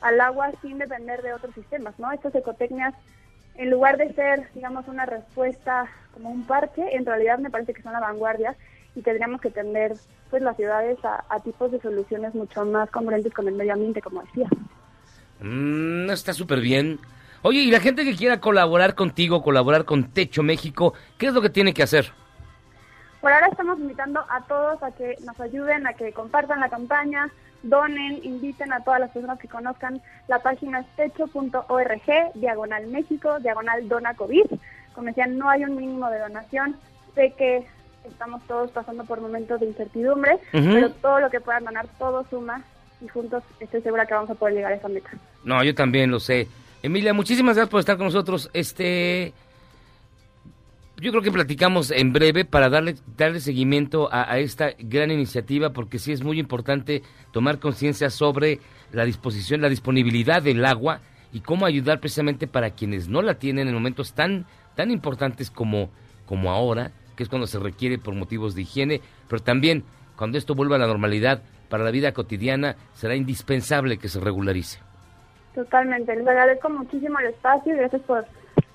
al 0.00 0.20
agua 0.20 0.50
sin 0.60 0.78
depender 0.78 1.22
de 1.22 1.32
otros 1.32 1.54
sistemas, 1.54 1.94
¿no? 2.00 2.10
Estas 2.10 2.34
ecotecnias, 2.34 2.92
en 3.54 3.70
lugar 3.70 3.96
de 3.96 4.12
ser, 4.12 4.48
digamos, 4.56 4.88
una 4.88 5.06
respuesta 5.06 5.86
como 6.12 6.30
un 6.30 6.42
parche, 6.48 6.96
en 6.96 7.06
realidad 7.06 7.38
me 7.38 7.48
parece 7.48 7.74
que 7.74 7.82
son 7.82 7.92
la 7.92 8.00
vanguardia 8.00 8.56
y 8.96 9.02
tendríamos 9.02 9.40
que 9.40 9.52
tender 9.52 9.92
pues 10.30 10.42
las 10.42 10.56
ciudades 10.56 10.98
a 11.04 11.38
tipos 11.44 11.70
de 11.70 11.80
soluciones 11.80 12.34
mucho 12.34 12.64
más 12.64 12.90
congruentes 12.90 13.32
con 13.32 13.46
el 13.46 13.54
medio 13.54 13.74
ambiente, 13.74 14.02
como 14.02 14.22
decía. 14.22 14.48
Mm, 15.42 16.10
está 16.10 16.32
súper 16.32 16.60
bien. 16.60 16.98
Oye, 17.42 17.60
y 17.60 17.70
la 17.70 17.80
gente 17.80 18.04
que 18.04 18.14
quiera 18.14 18.40
colaborar 18.40 18.94
contigo, 18.94 19.42
colaborar 19.42 19.84
con 19.84 20.10
Techo 20.12 20.42
México, 20.42 20.94
¿qué 21.18 21.26
es 21.26 21.34
lo 21.34 21.42
que 21.42 21.50
tiene 21.50 21.74
que 21.74 21.82
hacer? 21.82 22.12
Por 23.20 23.32
ahora 23.32 23.48
estamos 23.48 23.78
invitando 23.78 24.24
a 24.28 24.42
todos 24.46 24.82
a 24.82 24.92
que 24.92 25.16
nos 25.24 25.38
ayuden, 25.40 25.86
a 25.86 25.94
que 25.94 26.12
compartan 26.12 26.60
la 26.60 26.68
campaña, 26.68 27.30
donen, 27.62 28.20
inviten 28.22 28.72
a 28.72 28.80
todas 28.80 29.00
las 29.00 29.10
personas 29.10 29.38
que 29.38 29.48
conozcan. 29.48 30.00
La 30.28 30.40
página 30.40 30.80
es 30.80 30.86
techo.org, 30.96 32.32
diagonal 32.34 32.86
México, 32.88 33.38
diagonal 33.40 33.88
dona 33.88 34.14
COVID. 34.14 34.46
Como 34.94 35.08
decían, 35.08 35.38
no 35.38 35.48
hay 35.48 35.64
un 35.64 35.76
mínimo 35.76 36.08
de 36.10 36.20
donación. 36.20 36.76
Sé 37.14 37.32
que 37.36 37.66
estamos 38.04 38.42
todos 38.46 38.70
pasando 38.70 39.04
por 39.04 39.20
momentos 39.20 39.60
de 39.60 39.66
incertidumbre, 39.66 40.38
pero 40.50 40.90
todo 40.90 41.20
lo 41.20 41.30
que 41.30 41.40
puedan 41.40 41.64
donar, 41.64 41.86
todo 41.98 42.24
suma 42.30 42.64
y 43.02 43.08
juntos 43.08 43.42
estoy 43.60 43.82
segura 43.82 44.06
que 44.06 44.14
vamos 44.14 44.30
a 44.30 44.34
poder 44.34 44.54
llegar 44.54 44.72
a 44.72 44.76
esa 44.76 44.88
meta. 44.88 45.10
No, 45.44 45.62
yo 45.64 45.74
también 45.74 46.10
lo 46.10 46.20
sé. 46.20 46.48
Emilia, 46.82 47.12
muchísimas 47.12 47.56
gracias 47.56 47.70
por 47.70 47.80
estar 47.80 47.96
con 47.96 48.06
nosotros. 48.06 48.50
Este, 48.52 49.32
yo 50.98 51.10
creo 51.10 51.22
que 51.22 51.32
platicamos 51.32 51.90
en 51.90 52.12
breve 52.12 52.44
para 52.44 52.68
darle 52.68 52.96
darle 53.16 53.40
seguimiento 53.40 54.12
a, 54.12 54.30
a 54.30 54.38
esta 54.38 54.72
gran 54.78 55.10
iniciativa, 55.10 55.70
porque 55.70 55.98
sí 55.98 56.12
es 56.12 56.22
muy 56.22 56.38
importante 56.38 57.02
tomar 57.32 57.58
conciencia 57.58 58.10
sobre 58.10 58.60
la 58.92 59.04
disposición, 59.04 59.60
la 59.60 59.68
disponibilidad 59.68 60.42
del 60.42 60.64
agua 60.64 61.00
y 61.32 61.40
cómo 61.40 61.66
ayudar 61.66 62.00
precisamente 62.00 62.46
para 62.46 62.70
quienes 62.70 63.08
no 63.08 63.22
la 63.22 63.34
tienen 63.34 63.68
en 63.68 63.74
momentos 63.74 64.12
tan 64.12 64.46
tan 64.76 64.90
importantes 64.90 65.50
como 65.50 65.90
como 66.26 66.50
ahora, 66.50 66.92
que 67.16 67.24
es 67.24 67.28
cuando 67.28 67.46
se 67.46 67.58
requiere 67.58 67.98
por 67.98 68.14
motivos 68.14 68.54
de 68.54 68.62
higiene, 68.62 69.00
pero 69.28 69.42
también 69.42 69.84
cuando 70.16 70.38
esto 70.38 70.54
vuelva 70.54 70.76
a 70.76 70.78
la 70.78 70.86
normalidad 70.86 71.42
para 71.72 71.84
la 71.84 71.90
vida 71.90 72.12
cotidiana 72.12 72.76
será 72.92 73.16
indispensable 73.16 73.96
que 73.96 74.06
se 74.10 74.20
regularice. 74.20 74.78
Totalmente, 75.54 76.14
les 76.14 76.28
agradezco 76.28 76.68
muchísimo 76.68 77.18
el 77.20 77.28
espacio 77.28 77.72
y 77.72 77.78
gracias 77.78 78.02
por 78.02 78.26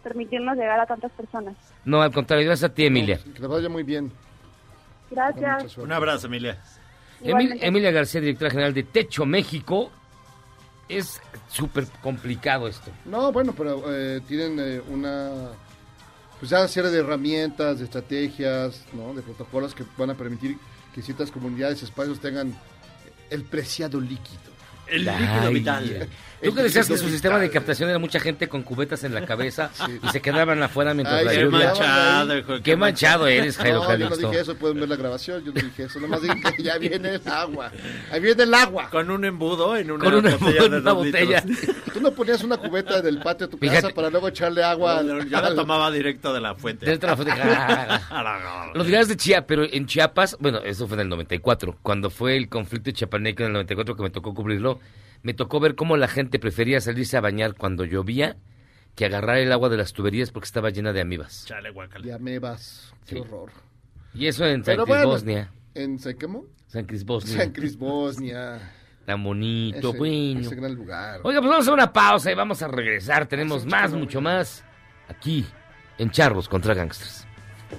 permitirnos 0.02 0.58
llegar 0.58 0.80
a 0.80 0.88
tantas 0.88 1.12
personas. 1.12 1.56
No, 1.86 2.02
al 2.02 2.12
contrario, 2.12 2.48
gracias 2.48 2.72
a 2.72 2.74
ti, 2.74 2.88
Emilia. 2.88 3.20
Que 3.36 3.40
le 3.40 3.46
vaya 3.48 3.70
muy 3.70 3.84
bien. 3.84 4.12
Gracias. 5.12 5.78
Un 5.78 5.92
abrazo, 5.92 6.26
Emilia. 6.26 6.58
Emil- 7.22 7.28
Igualmente. 7.30 7.68
Emilia 7.68 7.92
García, 7.92 8.22
directora 8.22 8.50
general 8.50 8.74
de 8.74 8.82
Techo 8.84 9.28
México. 9.28 9.92
Es 10.90 11.22
súper 11.50 11.86
complicado 12.02 12.68
esto. 12.68 12.90
No, 13.06 13.32
bueno, 13.32 13.54
pero 13.56 13.84
eh, 13.94 14.22
tienen 14.28 14.58
eh, 14.60 14.82
una 14.90 15.50
pues 16.40 16.50
ya 16.50 16.68
serie 16.68 16.90
de 16.90 17.00
herramientas, 17.00 17.78
de 17.78 17.86
estrategias, 17.86 18.86
¿no? 18.94 19.14
de 19.14 19.22
protocolos 19.22 19.76
que 19.76 19.84
van 19.98 20.10
a 20.10 20.16
permitir 20.16 20.58
que 20.96 21.02
ciertas 21.04 21.30
comunidades, 21.32 21.84
espacios 21.84 22.20
tengan 22.20 22.56
el 23.30 23.44
preciado 23.44 24.00
líquido. 24.00 24.40
El 24.88 25.08
Ay, 25.08 25.22
líquido 25.22 25.52
vital. 25.52 26.10
Tú 26.44 26.54
que 26.54 26.60
El 26.62 26.68
decías 26.68 26.88
que 26.88 26.98
su 26.98 27.10
sistema 27.10 27.40
de 27.40 27.50
captación 27.50 27.90
era 27.90 27.98
mucha 27.98 28.20
gente 28.20 28.48
con 28.48 28.62
cubetas 28.62 29.04
en 29.04 29.14
la 29.14 29.26
cabeza 29.26 29.72
y 30.04 30.10
se 30.10 30.22
quedaban 30.22 30.62
afuera 30.62 30.94
mientras 30.94 31.20
Ay, 31.20 31.26
la 31.26 31.32
qué 31.32 31.42
lluvia. 31.42 31.66
manchado, 31.68 32.38
hijo, 32.38 32.56
Qué, 32.58 32.62
qué 32.62 32.76
manchado 32.76 33.28
eres, 33.28 33.58
Jairo 33.58 33.84
No, 33.84 33.96
yo 33.98 34.10
no 34.10 34.16
dije 34.16 34.40
eso, 34.42 34.56
pueden 34.56 34.80
ver 34.80 34.90
la 34.90 34.96
grabación, 34.98 35.44
yo 35.44 35.52
no 35.52 35.62
dije 35.62 35.84
eso, 35.84 36.00
nomás 36.00 36.22
dije 36.22 36.36
que 36.56 36.62
ya 36.64 36.78
viene 36.78 37.16
el 37.16 37.22
agua, 37.28 37.72
ahí 38.12 38.20
viene 38.20 38.44
el 38.44 38.54
agua. 38.54 38.90
Con 38.92 39.10
un 39.10 39.26
embudo 39.26 39.76
en 39.76 39.90
una 39.92 40.04
Con 40.04 40.14
una- 40.14 40.36
botella 40.94 41.42
de 41.42 41.52
una. 41.52 41.74
Tú 41.94 42.02
no 42.02 42.12
ponías 42.12 42.44
una 42.44 42.58
cubeta 42.58 43.02
del 43.02 43.20
patio 43.20 43.48
de 43.48 43.52
tu 43.52 43.58
Fíjate. 43.58 43.82
casa 43.82 43.94
para 43.96 44.10
luego 44.12 44.28
echarle 44.28 44.64
agua. 44.64 45.00
Al- 45.00 45.28
yo 45.28 45.42
la 45.42 45.56
tomaba 45.56 45.90
directo 45.90 46.32
de 46.34 46.42
la 46.42 46.54
fuente. 46.54 46.86
Directo 46.86 47.08
de 47.08 47.12
la 47.12 47.18
fuente. 47.18 47.34
Lo 48.78 48.84
dirás 48.84 49.08
de 49.08 49.18
Chiapas, 49.18 49.46
pero 49.48 49.64
en 49.64 49.86
Chiapas, 49.88 50.38
bueno, 50.40 50.60
eso 50.64 50.88
fue 50.88 50.96
en 50.96 51.02
el 51.02 51.10
94, 51.10 51.78
cuando 51.82 52.10
fue 52.10 52.38
el 52.38 52.50
conflicto 52.50 52.92
chiapaneco 52.92 53.42
en 53.44 53.48
el 53.48 53.54
94 53.54 53.96
que 53.96 54.04
me 54.04 54.10
tocó 54.10 54.34
cubrirlo, 54.34 54.80
me 55.24 55.34
tocó 55.34 55.60
ver 55.60 55.76
cómo 55.76 55.98
la 55.98 56.08
gente 56.08 56.40
prefería 56.40 56.82
salirse 56.82 57.18
a 57.18 57.22
bañar 57.22 57.56
cuando 57.56 57.86
llovía 57.86 58.38
que 58.96 59.06
agarrar 59.06 59.38
el 59.38 59.52
agua 59.52 59.70
de 59.70 59.78
las 59.78 59.94
tuberías 59.94 60.32
porque 60.32 60.46
estaba 60.46 60.70
llena 60.72 60.92
de 60.94 61.02
amibas. 61.02 61.46
Chale, 61.46 61.70
guacala. 61.72 62.06
Ya 62.06 62.18
me 62.18 62.40
vas, 62.40 62.94
qué 63.06 63.16
Sí. 63.16 63.22
horror. 63.22 63.52
Y 64.14 64.28
eso 64.28 64.46
en 64.46 64.64
San 64.64 64.76
Cris 64.76 64.88
bueno, 64.88 65.08
Bosnia. 65.08 65.52
¿En 65.76 66.00
San 66.00 66.18
qué? 66.18 66.28
San 66.68 66.86
Cris 66.86 67.06
Bosnia. 67.06 67.38
San 67.38 67.52
Cris 67.52 67.78
Bosnia. 67.78 68.74
Tan 69.06 69.24
bonito, 69.24 69.90
Ese, 69.90 69.98
bueno. 69.98 70.40
ese 70.42 70.56
gran 70.56 70.74
lugar. 70.74 71.22
Oiga, 71.24 71.40
pues 71.40 71.50
vamos 71.50 71.60
a 71.60 71.62
hacer 71.62 71.74
una 71.74 71.94
pausa 71.94 72.32
y 72.32 72.36
vamos 72.36 72.62
a 72.62 72.68
regresar. 72.68 73.28
Tenemos 73.28 73.66
más, 73.66 73.94
mucho 73.94 74.20
más 74.20 74.66
aquí 75.08 75.46
en 75.98 76.10
Charros 76.12 76.50
contra 76.50 76.74
Gangsters. 76.74 77.26
Que 77.70 77.78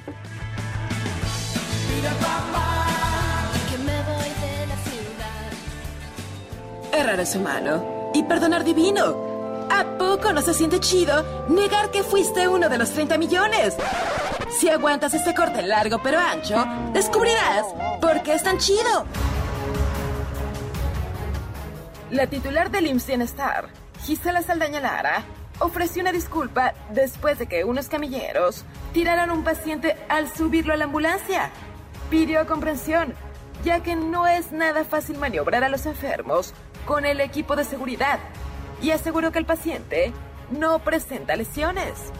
Errar 6.99 7.21
es 7.21 7.37
humano 7.37 8.11
y 8.13 8.25
perdonar 8.25 8.65
divino. 8.65 9.69
¿A 9.71 9.85
poco 9.99 10.33
no 10.33 10.43
se 10.43 10.53
siente 10.53 10.81
chido 10.81 11.47
negar 11.49 11.93
que 11.93 12.03
fuiste 12.03 12.49
uno 12.49 12.69
de 12.69 12.77
los 12.77 12.91
30 12.91 13.17
millones? 13.19 13.77
Si 14.59 14.69
aguantas 14.69 15.15
este 15.15 15.33
corte 15.33 15.63
largo 15.63 16.01
pero 16.03 16.19
ancho, 16.19 16.57
descubrirás 16.93 17.67
por 18.01 18.21
qué 18.25 18.35
es 18.35 18.43
tan 18.43 18.59
chido. 18.59 19.07
La 22.11 22.27
titular 22.27 22.69
del 22.69 22.89
IMSS 22.89 23.07
Bienestar, 23.07 23.69
Gisela 24.03 24.43
Saldaña 24.43 24.81
Lara, 24.81 25.23
ofreció 25.61 26.03
una 26.03 26.11
disculpa 26.11 26.75
después 26.91 27.39
de 27.39 27.47
que 27.47 27.63
unos 27.63 27.89
camilleros 27.89 28.65
tiraran 28.93 29.31
a 29.31 29.35
un 29.35 29.45
paciente 29.45 29.97
al 30.09 30.29
subirlo 30.29 30.73
a 30.73 30.77
la 30.77 30.87
ambulancia. 30.87 31.51
Pidió 32.11 32.45
comprensión, 32.49 33.15
ya 33.65 33.85
que 33.85 33.95
no 33.95 34.27
es 34.27 34.51
nada 34.51 34.83
fácil 34.83 35.19
maniobrar 35.19 35.63
a 35.63 35.69
los 35.69 35.87
enfermos 35.87 36.55
con 36.89 37.05
el 37.05 37.20
equipo 37.20 37.55
de 37.55 37.64
seguridad, 37.64 38.18
y 38.80 38.93
aseguró 38.93 39.30
que 39.30 39.39
el 39.39 39.45
paciente 39.45 40.11
no 40.51 40.78
presenta 40.78 41.36
lesiones. 41.36 42.11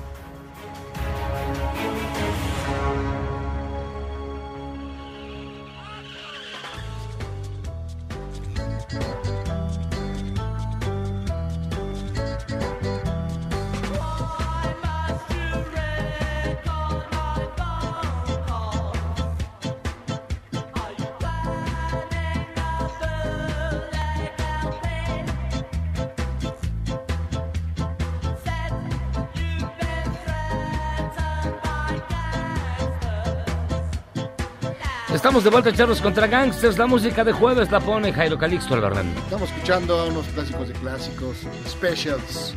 Estamos 35.19 35.43
de 35.43 35.51
vuelta 35.51 35.71
a 35.71 35.73
Charlos 35.73 36.01
contra 36.01 36.29
Gangsters. 36.29 36.79
La 36.79 36.87
música 36.87 37.25
de 37.25 37.33
jueves 37.33 37.73
la 37.73 37.81
pone 37.81 38.13
Jairo 38.13 38.39
Calixto 38.39 38.75
Albarrán. 38.75 39.09
Estamos 39.17 39.51
escuchando 39.51 39.99
a 39.99 40.05
unos 40.05 40.25
clásicos 40.29 40.69
de 40.69 40.75
clásicos, 40.75 41.39
specials. 41.67 42.55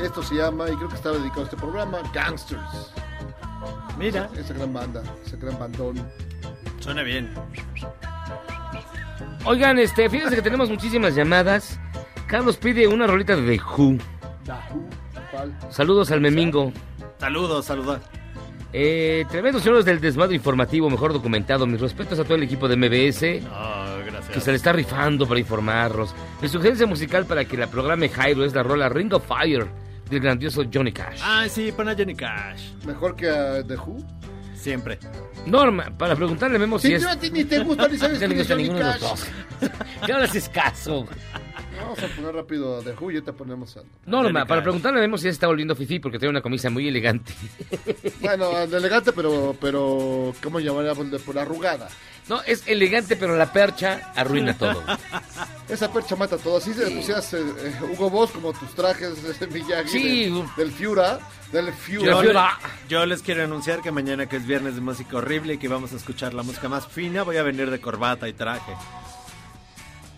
Esto 0.00 0.22
se 0.22 0.36
llama, 0.36 0.70
y 0.70 0.76
creo 0.76 0.88
que 0.88 0.94
estaba 0.94 1.18
dedicado 1.18 1.40
a 1.40 1.44
este 1.46 1.56
programa, 1.56 1.98
Gangsters. 2.14 2.92
Mira. 3.98 4.30
Esa, 4.32 4.42
esa 4.42 4.54
gran 4.54 4.72
banda, 4.72 5.02
esa 5.26 5.36
gran 5.38 5.58
bandón. 5.58 5.96
Suena 6.78 7.02
bien. 7.02 7.34
Oigan, 9.44 9.80
este, 9.80 10.08
fíjense 10.08 10.36
que 10.36 10.42
tenemos 10.42 10.70
muchísimas 10.70 11.16
llamadas. 11.16 11.80
Carlos 12.28 12.58
pide 12.58 12.86
una 12.86 13.08
rolita 13.08 13.34
de 13.34 13.56
The 13.56 13.60
Who. 13.64 13.98
¿Cuál? 15.32 15.58
Saludos 15.68 16.12
al 16.12 16.20
Memingo. 16.20 16.72
Saludos, 17.18 17.66
saludos. 17.66 17.98
Eh, 18.72 19.24
tremendos 19.30 19.62
señores 19.62 19.84
del 19.84 20.00
desmadre 20.00 20.36
informativo, 20.36 20.90
mejor 20.90 21.12
documentado. 21.12 21.66
Mis 21.66 21.80
respetos 21.80 22.18
a 22.18 22.24
todo 22.24 22.34
el 22.34 22.42
equipo 22.42 22.68
de 22.68 22.76
MBS. 22.76 23.42
Oh, 23.50 24.04
gracias. 24.04 24.34
Que 24.34 24.40
se 24.40 24.50
le 24.50 24.56
está 24.56 24.72
rifando 24.72 25.26
para 25.26 25.40
informarnos. 25.40 26.14
Mi 26.42 26.48
sugerencia 26.48 26.86
musical 26.86 27.24
para 27.24 27.44
que 27.44 27.56
la 27.56 27.66
programe 27.68 28.08
Jairo 28.08 28.44
es 28.44 28.54
la 28.54 28.62
rola 28.62 28.88
Ring 28.88 29.12
of 29.14 29.26
Fire 29.26 29.66
del 30.10 30.20
grandioso 30.20 30.64
Johnny 30.72 30.92
Cash. 30.92 31.20
Ah, 31.22 31.46
sí, 31.48 31.72
pon 31.72 31.88
a 31.88 31.94
Johnny 31.94 32.14
Cash. 32.14 32.72
Mejor 32.86 33.16
que 33.16 33.28
a 33.28 33.62
The 33.66 33.76
Who. 33.76 34.17
Siempre. 34.58 34.98
Norma, 35.46 35.96
para 35.96 36.14
preguntarle 36.16 36.56
a 36.56 36.58
Memo 36.58 36.78
si 36.78 36.88
Sí, 36.88 36.94
es... 36.94 37.02
yo 37.02 37.08
a 37.10 37.16
ti 37.16 37.30
ni 37.30 37.44
te 37.44 37.60
gusta 37.60 37.88
ni 37.88 37.96
sabes 37.96 38.20
no 38.20 38.26
quién 38.28 38.40
es 38.40 38.48
Johnny 38.48 38.68
de 38.68 38.78
Cash. 38.78 39.02
¿Qué 40.04 40.12
ahora 40.12 40.24
haces 40.24 40.48
caso? 40.48 41.06
Vamos 41.80 41.98
a 42.02 42.08
poner 42.08 42.34
rápido 42.34 42.82
The 42.82 42.92
Who 43.00 43.12
y 43.12 43.22
te 43.22 43.32
ponemos 43.32 43.76
a... 43.76 43.82
Norma, 44.04 44.44
para 44.46 44.62
preguntarle 44.62 44.98
a 44.98 45.02
Memo 45.02 45.16
si 45.16 45.24
ya 45.24 45.30
está 45.30 45.46
volviendo 45.46 45.76
fifí 45.76 46.00
porque 46.00 46.18
tiene 46.18 46.30
una 46.30 46.42
camisa 46.42 46.70
muy 46.70 46.88
elegante. 46.88 47.32
Bueno, 48.20 48.58
elegante, 48.58 49.12
pero, 49.12 49.56
pero 49.60 50.34
¿cómo 50.42 50.58
llamaríamos? 50.60 51.10
De- 51.10 51.18
Por 51.20 51.38
arrugada. 51.38 51.88
No, 52.28 52.42
es 52.42 52.62
elegante, 52.66 53.16
pero 53.16 53.36
la 53.36 53.50
percha 53.52 54.12
arruina 54.14 54.56
todo. 54.58 54.82
Esa 55.68 55.90
percha 55.90 56.14
mata 56.16 56.36
todo. 56.36 56.58
Así 56.58 56.74
se 56.74 56.90
pusieras 56.90 57.32
eh, 57.32 57.38
eh, 57.40 57.72
Hugo 57.92 58.10
Boss 58.10 58.32
como 58.32 58.52
tus 58.52 58.74
trajes 58.74 59.38
de 59.40 59.46
Miyagi 59.46 59.88
Sí. 59.88 60.24
de- 60.30 60.44
del 60.62 60.72
Fiura. 60.72 61.20
Del 61.52 61.72
Fiura. 61.72 62.58
Yo, 62.88 62.98
le- 62.98 63.00
yo 63.00 63.06
les 63.06 63.22
quiero 63.22 63.44
anunciar 63.44 63.80
que 63.82 63.90
mañana, 63.92 64.26
que 64.26 64.36
es 64.36 64.46
viernes 64.46 64.74
de 64.74 64.80
música 64.80 65.16
horrible 65.18 65.54
y 65.54 65.58
que 65.58 65.68
vamos 65.68 65.92
a 65.92 65.96
escuchar 65.96 66.34
la 66.34 66.42
música 66.42 66.68
más 66.68 66.86
fina, 66.86 67.22
voy 67.22 67.36
a 67.36 67.42
venir 67.42 67.70
de 67.70 67.80
corbata 67.80 68.28
y 68.28 68.32
traje. 68.32 68.72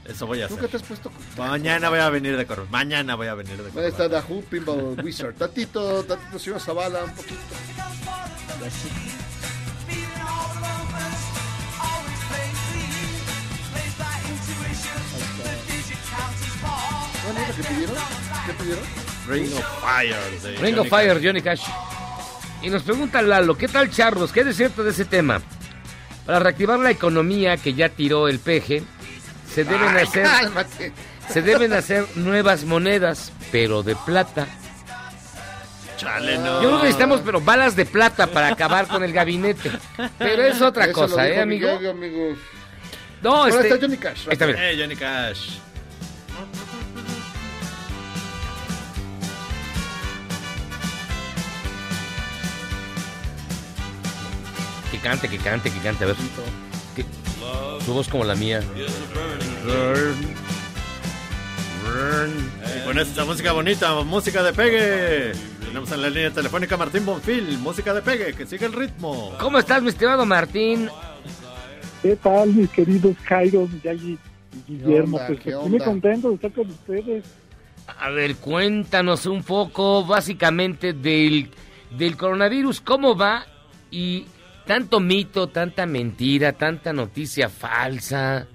Eso 0.04 0.26
voy 0.26 0.42
a 0.42 0.48
Nunca 0.48 0.66
hacer. 0.66 0.70
te 0.70 0.76
has 0.78 0.82
puesto... 0.82 1.12
Mañana 1.36 1.88
voy 1.90 1.98
a 2.00 2.08
venir 2.10 2.36
de 2.36 2.46
corbata. 2.46 2.70
Mañana 2.70 3.14
voy 3.14 3.28
a 3.28 3.34
venir 3.34 3.56
de 3.58 3.64
Ahí 3.66 3.70
corbata. 3.72 3.88
está 3.88 4.08
The 4.08 4.32
Who, 4.32 4.42
Pinball 4.42 5.00
Wizard. 5.04 5.34
Tatito, 5.34 6.02
Tatito, 6.04 6.38
señor 6.38 6.60
Zavala, 6.60 7.04
un 7.04 7.10
poquito. 7.12 7.36
¿Cuál 17.24 17.36
es 17.36 17.48
lo 17.48 17.54
que 17.54 17.62
pidieron? 17.68 17.96
¿Qué 18.46 18.52
pidieron? 18.54 18.84
Ring 19.28 19.52
of 19.54 19.80
Fire. 19.80 20.40
de 20.42 20.50
Ring 20.56 20.58
Johnny 20.74 20.78
of 20.78 20.88
Fire, 20.88 21.14
Cash. 21.14 21.22
Johnny 21.24 21.42
Cash. 21.42 21.62
Y 22.62 22.68
nos 22.68 22.82
pregunta 22.82 23.22
Lalo, 23.22 23.56
¿qué 23.56 23.68
tal 23.68 23.90
Charlos? 23.90 24.32
¿Qué 24.32 24.40
es 24.40 24.56
cierto 24.56 24.84
de 24.84 24.90
ese 24.90 25.04
tema? 25.04 25.40
Para 26.26 26.40
reactivar 26.40 26.78
la 26.78 26.90
economía 26.90 27.56
que 27.56 27.74
ya 27.74 27.88
tiró 27.88 28.28
el 28.28 28.38
peje, 28.38 28.82
se 29.52 29.64
deben 29.64 29.96
hacer 29.96 30.26
se 31.28 31.42
deben 31.42 31.72
hacer 31.72 32.06
nuevas 32.16 32.64
monedas, 32.64 33.32
pero 33.50 33.82
de 33.82 33.96
plata. 33.96 34.46
Chale, 35.96 36.38
no. 36.38 36.62
Yo 36.62 36.68
creo 36.68 36.76
que 36.78 36.84
necesitamos 36.84 37.20
pero 37.24 37.40
balas 37.40 37.76
de 37.76 37.86
plata 37.86 38.26
para 38.26 38.48
acabar 38.48 38.86
con 38.88 39.04
el 39.04 39.12
gabinete. 39.12 39.70
Pero 40.18 40.42
es 40.42 40.61
otra 40.61 40.86
Eso 40.86 40.94
cosa, 40.94 41.16
lo 41.16 41.22
¿eh, 41.22 41.40
amigo? 41.40 41.68
Miguel, 41.74 41.90
amigo. 41.90 42.36
No, 43.22 43.36
Ahora 43.36 43.54
este... 43.54 43.68
está 43.68 43.80
Johnny 43.80 43.96
Cash. 43.96 44.26
Ahí 44.26 44.32
está, 44.32 44.46
mira. 44.46 44.70
Eh, 44.70 44.76
Johnny 44.78 44.96
Cash. 44.96 45.58
Cante, 55.03 55.28
que 55.28 55.38
cante, 55.38 55.70
que 55.70 55.78
cante, 55.80 56.05
a 56.05 56.09
ver. 56.09 56.16
Que- 56.94 57.05
Su 57.84 57.94
voz 57.94 58.09
como 58.09 58.24
la 58.24 58.34
mía. 58.34 58.61
Y 62.76 62.84
con 62.86 62.98
esta 62.98 63.24
música 63.24 63.53
bonita, 63.53 63.94
música 64.03 64.42
de 64.42 64.53
pegue. 64.53 65.32
Tenemos 65.64 65.90
en 65.92 66.03
la 66.03 66.11
línea 66.11 66.30
telefónica 66.30 66.76
Martín 66.76 67.05
Bonfil, 67.07 67.59
música 67.59 67.94
de 67.94 68.03
pegue, 68.03 68.32
que 68.34 68.46
sigue 68.46 68.66
el 68.66 68.72
ritmo. 68.72 69.32
¿Cómo 69.40 69.59
estás, 69.59 69.82
mi 69.82 69.88
estimado 69.88 70.24
Martín? 70.26 70.88
¿Qué 72.03 72.16
tal, 72.16 72.48
mis 72.51 72.68
queridos 72.70 73.16
Jairo, 73.24 73.68
Miyagi 73.68 74.18
y 74.68 74.72
Guillermo? 74.72 75.16
onda? 75.16 75.26
pues 75.28 75.40
¿Qué 75.40 75.51
estoy 75.51 75.68
muy 75.68 75.78
contento 75.80 76.28
de 76.28 76.34
estar 76.36 76.53
con 76.53 76.68
ustedes. 76.70 77.24
A 77.98 78.11
ver, 78.11 78.36
cuéntanos 78.36 79.26
un 79.26 79.42
poco 79.42 80.05
básicamente 80.05 80.92
del, 80.92 81.51
del 81.96 82.16
coronavirus, 82.16 82.80
cómo 82.80 83.16
va 83.16 83.44
y 83.90 84.26
tanto 84.70 85.00
mito, 85.00 85.48
tanta 85.48 85.84
mentira, 85.84 86.52
tanta 86.52 86.92
noticia 86.92 87.48
falsa. 87.48 88.46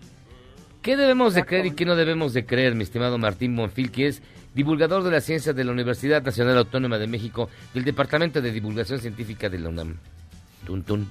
¿Qué 0.82 0.96
debemos 0.96 1.34
de 1.34 1.44
creer 1.44 1.66
y 1.66 1.72
qué 1.72 1.84
no 1.84 1.98
debemos 1.98 2.32
de 2.32 2.46
creer, 2.46 2.74
mi 2.74 2.84
estimado 2.84 3.18
Martín 3.18 3.54
Bonfil, 3.54 3.92
que 3.92 4.08
es 4.08 4.24
divulgador 4.54 5.04
de 5.04 5.12
la 5.12 5.20
ciencia 5.20 5.52
de 5.52 5.66
la 5.66 5.74
Universidad 5.74 6.24
Nacional 6.24 6.58
Autónoma 6.58 6.98
de 7.00 7.08
México, 7.08 7.50
del 7.74 7.84
Departamento 7.84 8.42
de 8.42 8.54
Divulgación 8.54 9.00
Científica 9.00 9.50
de 9.50 9.60
la 9.60 9.68
UNAM? 9.68 9.98
Tun, 10.66 10.84
tun. 10.84 11.06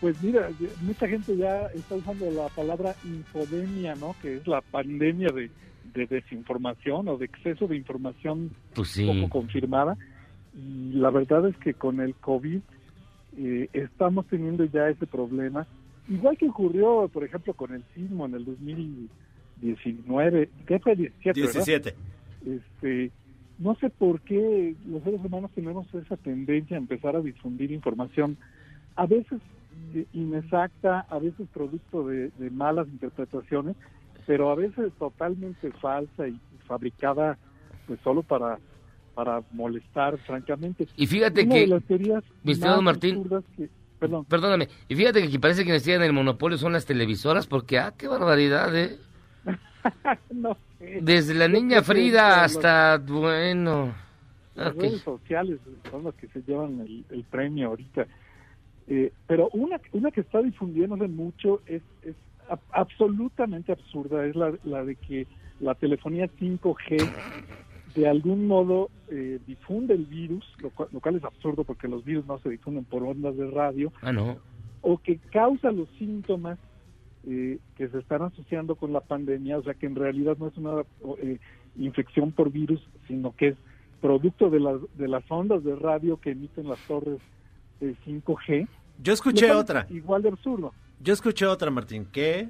Pues 0.00 0.20
mira, 0.20 0.50
mucha 0.80 1.06
gente 1.06 1.36
ya 1.36 1.66
está 1.66 1.94
usando 1.94 2.28
la 2.32 2.48
palabra 2.48 2.96
infodemia, 3.04 3.94
¿no? 3.94 4.16
Que 4.20 4.38
es 4.38 4.46
la 4.48 4.62
pandemia 4.62 5.28
de, 5.28 5.48
de 5.94 6.06
desinformación 6.06 7.06
o 7.06 7.16
de 7.18 7.26
exceso 7.26 7.68
de 7.68 7.76
información 7.76 8.50
Pues 8.74 8.88
sí. 8.88 9.06
poco 9.06 9.28
confirmada. 9.30 9.96
Y 10.56 10.94
la 10.94 11.10
verdad 11.10 11.46
es 11.46 11.56
que 11.58 11.74
con 11.74 12.00
el 12.00 12.16
COVID 12.16 12.62
eh, 13.36 13.68
estamos 13.72 14.26
teniendo 14.26 14.64
ya 14.64 14.88
ese 14.88 15.06
problema. 15.06 15.66
Igual 16.08 16.36
que 16.36 16.48
ocurrió, 16.48 17.08
por 17.12 17.24
ejemplo, 17.24 17.54
con 17.54 17.72
el 17.72 17.82
sismo 17.94 18.26
en 18.26 18.34
el 18.34 18.44
2019, 18.44 20.50
¿qué 20.66 20.78
fue? 20.78 20.96
17, 20.96 21.40
¿verdad? 21.40 21.64
17. 21.64 21.94
Este, 22.46 23.10
no 23.58 23.74
sé 23.76 23.90
por 23.90 24.20
qué 24.20 24.74
los 24.86 25.02
seres 25.02 25.20
humanos 25.24 25.50
tenemos 25.54 25.92
esa 25.94 26.16
tendencia 26.16 26.76
a 26.76 26.80
empezar 26.80 27.16
a 27.16 27.20
difundir 27.20 27.72
información, 27.72 28.36
a 28.96 29.06
veces 29.06 29.40
eh, 29.94 30.06
inexacta, 30.12 31.06
a 31.08 31.18
veces 31.18 31.48
producto 31.52 32.06
de, 32.06 32.30
de 32.38 32.50
malas 32.50 32.86
interpretaciones, 32.88 33.76
pero 34.26 34.50
a 34.50 34.54
veces 34.54 34.92
totalmente 34.98 35.70
falsa 35.80 36.28
y 36.28 36.38
fabricada 36.66 37.38
pues 37.86 38.00
solo 38.00 38.22
para 38.22 38.58
para 39.14 39.42
molestar, 39.52 40.18
francamente. 40.18 40.86
Y 40.96 41.06
fíjate 41.06 41.42
Una 41.44 41.54
que, 41.54 41.60
de 41.60 41.66
las 41.68 41.84
teorías 41.84 42.24
mi 42.42 42.52
estimado 42.52 42.82
más 42.82 42.94
Martín, 42.94 43.16
absurdas 43.16 43.44
que- 43.56 43.68
perdón, 43.98 44.24
Perdóname, 44.26 44.68
y 44.88 44.94
fíjate 44.96 45.28
que 45.30 45.38
parece 45.38 45.60
que 45.60 45.66
quienes 45.66 45.82
tienen 45.84 46.02
el 46.02 46.12
monopolio 46.12 46.58
son 46.58 46.72
las 46.72 46.84
televisoras, 46.84 47.46
porque, 47.46 47.78
ah, 47.78 47.94
qué 47.96 48.06
barbaridad, 48.08 48.74
¿eh? 48.76 48.98
no 50.30 50.56
sé. 50.78 50.98
Desde 51.02 51.34
la 51.34 51.48
niña 51.48 51.82
Frida 51.82 52.44
hasta, 52.44 52.98
bueno... 52.98 53.94
Las 54.54 54.74
redes 54.76 55.00
sociales 55.02 55.58
son 55.90 56.04
las 56.04 56.14
que 56.14 56.28
se 56.28 56.40
llevan 56.42 56.78
el, 56.80 57.04
el 57.10 57.24
premio 57.24 57.68
ahorita. 57.68 58.06
Eh, 58.86 59.12
pero 59.26 59.48
una, 59.52 59.80
una 59.92 60.12
que 60.12 60.20
está 60.20 60.40
difundiéndose 60.42 61.08
mucho 61.08 61.62
es, 61.66 61.82
es 62.02 62.14
a- 62.48 62.58
absolutamente 62.70 63.72
absurda, 63.72 64.24
es 64.26 64.36
la, 64.36 64.52
la 64.62 64.84
de 64.84 64.94
que 64.94 65.26
la 65.58 65.74
telefonía 65.74 66.28
5G 66.38 67.10
de 67.94 68.08
algún 68.08 68.46
modo 68.46 68.90
eh, 69.08 69.38
difunde 69.46 69.94
el 69.94 70.04
virus, 70.06 70.44
lo 70.58 70.70
cual, 70.70 70.88
lo 70.92 71.00
cual 71.00 71.16
es 71.16 71.24
absurdo 71.24 71.64
porque 71.64 71.88
los 71.88 72.04
virus 72.04 72.26
no 72.26 72.38
se 72.40 72.50
difunden 72.50 72.84
por 72.84 73.02
ondas 73.04 73.36
de 73.36 73.50
radio, 73.50 73.92
Ah, 74.02 74.12
no. 74.12 74.36
o 74.82 74.98
que 74.98 75.18
causa 75.32 75.70
los 75.70 75.88
síntomas 75.98 76.58
eh, 77.26 77.58
que 77.76 77.88
se 77.88 77.98
están 77.98 78.22
asociando 78.22 78.74
con 78.74 78.92
la 78.92 79.00
pandemia, 79.00 79.58
o 79.58 79.62
sea 79.62 79.74
que 79.74 79.86
en 79.86 79.94
realidad 79.94 80.36
no 80.38 80.48
es 80.48 80.56
una 80.56 80.82
eh, 81.22 81.38
infección 81.76 82.32
por 82.32 82.50
virus, 82.50 82.80
sino 83.06 83.34
que 83.36 83.48
es 83.48 83.56
producto 84.00 84.50
de 84.50 84.60
las, 84.60 84.76
de 84.98 85.08
las 85.08 85.24
ondas 85.30 85.64
de 85.64 85.74
radio 85.76 86.20
que 86.20 86.32
emiten 86.32 86.68
las 86.68 86.78
torres 86.86 87.18
de 87.80 87.94
5G. 88.04 88.68
Yo 89.02 89.12
escuché 89.12 89.50
otra. 89.52 89.86
Igual 89.90 90.22
de 90.22 90.28
absurdo. 90.28 90.72
Yo 91.00 91.12
escuché 91.14 91.46
otra, 91.46 91.70
Martín, 91.70 92.06
que 92.12 92.48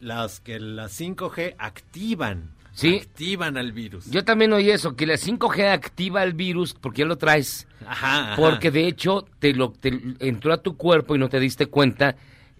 las 0.00 0.40
que 0.40 0.60
las 0.60 1.00
5G 1.00 1.54
activan. 1.58 2.50
Sí. 2.72 3.00
Activan 3.02 3.56
al 3.58 3.72
virus. 3.72 4.10
Yo 4.10 4.24
también 4.24 4.52
oí 4.52 4.70
eso, 4.70 4.96
que 4.96 5.06
la 5.06 5.14
5G 5.14 5.72
activa 5.72 6.22
el 6.24 6.32
virus 6.32 6.74
porque 6.74 7.00
ya 7.00 7.06
lo 7.06 7.16
traes. 7.18 7.66
Ajá, 7.86 8.32
ajá. 8.32 8.36
Porque 8.36 8.70
de 8.70 8.86
hecho 8.88 9.26
te 9.38 9.52
lo 9.52 9.72
te 9.72 9.92
entró 10.20 10.52
a 10.54 10.62
tu 10.62 10.76
cuerpo 10.76 11.14
y 11.14 11.18
no 11.18 11.28
te 11.28 11.38
diste 11.38 11.66
cuenta 11.66 12.16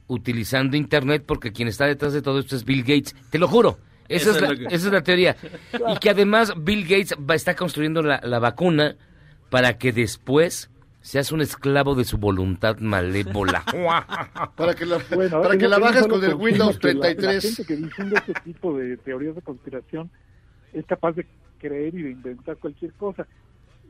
utilizando 0.09 0.77
internet 0.77 1.25
porque 1.27 1.53
quien 1.53 1.69
está 1.69 1.87
detrás 1.87 2.13
de 2.13 2.21
todo 2.23 2.39
esto 2.41 2.57
es 2.57 2.65
Bill 2.65 2.83
Gates. 2.83 3.15
Te 3.31 3.39
lo 3.39 3.49
juro. 3.49 3.79
Esa, 4.09 4.31
es, 4.31 4.37
es 4.37 4.43
la, 4.43 4.49
lo 4.51 4.57
que- 4.59 4.65
esa 4.75 4.87
es 4.89 4.93
la 4.93 5.03
teoría. 5.03 5.37
Y 5.95 5.99
que 5.99 6.11
además 6.11 6.53
Bill 6.59 6.83
Gates 6.83 7.15
va, 7.19 7.35
está 7.35 7.55
construyendo 7.57 8.03
la, 8.03 8.21
la 8.23 8.39
vacuna 8.39 8.97
para 9.49 9.79
que 9.79 9.93
después 9.93 10.69
seas 11.03 11.31
un 11.33 11.41
esclavo 11.43 11.95
de 11.95 12.05
su 12.05 12.17
voluntad 12.19 12.79
malévola. 12.79 13.63
para 14.57 14.75
que 14.75 14.87
la, 14.87 14.99
Bueno, 15.15 15.43
para 15.43 15.57
que 15.59 15.69
la 15.69 15.79
bajes 15.79 16.07
con 16.07 16.23
el 16.25 16.35
Windows 16.35 16.79
que 16.79 16.95
la- 16.95 17.01
La, 17.09 17.15
33. 17.15 17.43
gente 17.57 17.65
que 17.67 17.77
difunde 17.77 18.17
este 18.17 18.33
tipo 18.45 18.77
de 18.79 18.97
teorías 18.97 19.35
de 19.35 19.43
conspiración 19.43 20.11
es 20.73 20.87
capaz 20.87 21.13
de 21.13 21.27
creer 21.59 21.95
y 21.95 22.03
de 22.03 22.11
inventar 22.13 22.57
cualquier 22.57 22.93
cosa. 22.95 23.27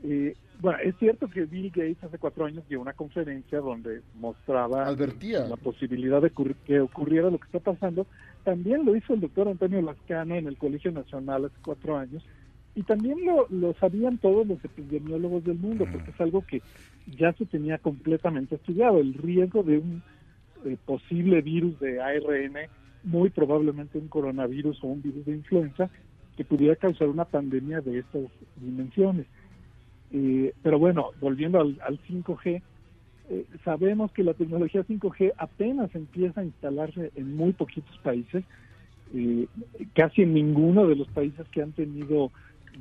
Eh, 0.03 0.35
bueno, 0.59 0.79
es 0.83 0.95
cierto 0.97 1.29
que 1.29 1.45
Bill 1.45 1.69
Gates 1.69 2.03
hace 2.03 2.17
cuatro 2.17 2.45
años 2.45 2.63
dio 2.67 2.81
una 2.81 2.91
conferencia 2.93 3.59
donde 3.59 4.01
mostraba 4.15 4.85
Advertía. 4.85 5.45
la 5.47 5.55
posibilidad 5.55 6.21
de 6.21 6.31
que 6.65 6.79
ocurriera 6.81 7.29
lo 7.29 7.37
que 7.39 7.45
está 7.45 7.59
pasando. 7.59 8.05
También 8.43 8.83
lo 8.85 8.95
hizo 8.95 9.13
el 9.13 9.21
doctor 9.21 9.47
Antonio 9.47 9.81
Lascano 9.81 10.35
en 10.35 10.47
el 10.47 10.57
Colegio 10.57 10.91
Nacional 10.91 11.45
hace 11.45 11.55
cuatro 11.63 11.97
años. 11.97 12.21
Y 12.75 12.83
también 12.83 13.25
lo, 13.25 13.47
lo 13.49 13.73
sabían 13.75 14.17
todos 14.17 14.47
los 14.47 14.63
epidemiólogos 14.63 15.43
del 15.43 15.57
mundo, 15.57 15.85
porque 15.91 16.11
es 16.11 16.21
algo 16.21 16.41
que 16.45 16.61
ya 17.17 17.33
se 17.33 17.45
tenía 17.45 17.77
completamente 17.77 18.55
estudiado. 18.55 18.99
El 18.99 19.13
riesgo 19.13 19.63
de 19.63 19.77
un 19.77 20.01
eh, 20.65 20.77
posible 20.85 21.41
virus 21.41 21.79
de 21.79 22.01
ARN, 22.01 22.55
muy 23.03 23.29
probablemente 23.29 23.97
un 23.97 24.07
coronavirus 24.07 24.83
o 24.83 24.87
un 24.87 25.01
virus 25.01 25.25
de 25.25 25.33
influenza, 25.33 25.89
que 26.35 26.45
pudiera 26.45 26.75
causar 26.75 27.09
una 27.09 27.25
pandemia 27.25 27.81
de 27.81 27.99
estas 27.99 28.23
dimensiones. 28.55 29.27
Eh, 30.11 30.53
pero 30.63 30.79
bueno, 30.79 31.11
volviendo 31.19 31.59
al, 31.59 31.79
al 31.85 31.99
5G, 32.03 32.61
eh, 33.29 33.45
sabemos 33.63 34.11
que 34.11 34.23
la 34.23 34.33
tecnología 34.33 34.85
5G 34.85 35.33
apenas 35.37 35.93
empieza 35.95 36.41
a 36.41 36.43
instalarse 36.43 37.11
en 37.15 37.35
muy 37.35 37.53
poquitos 37.53 37.97
países, 37.99 38.43
eh, 39.13 39.47
casi 39.93 40.23
en 40.23 40.33
ninguno 40.33 40.87
de 40.87 40.95
los 40.95 41.07
países 41.09 41.47
que 41.49 41.61
han 41.61 41.71
tenido 41.71 42.31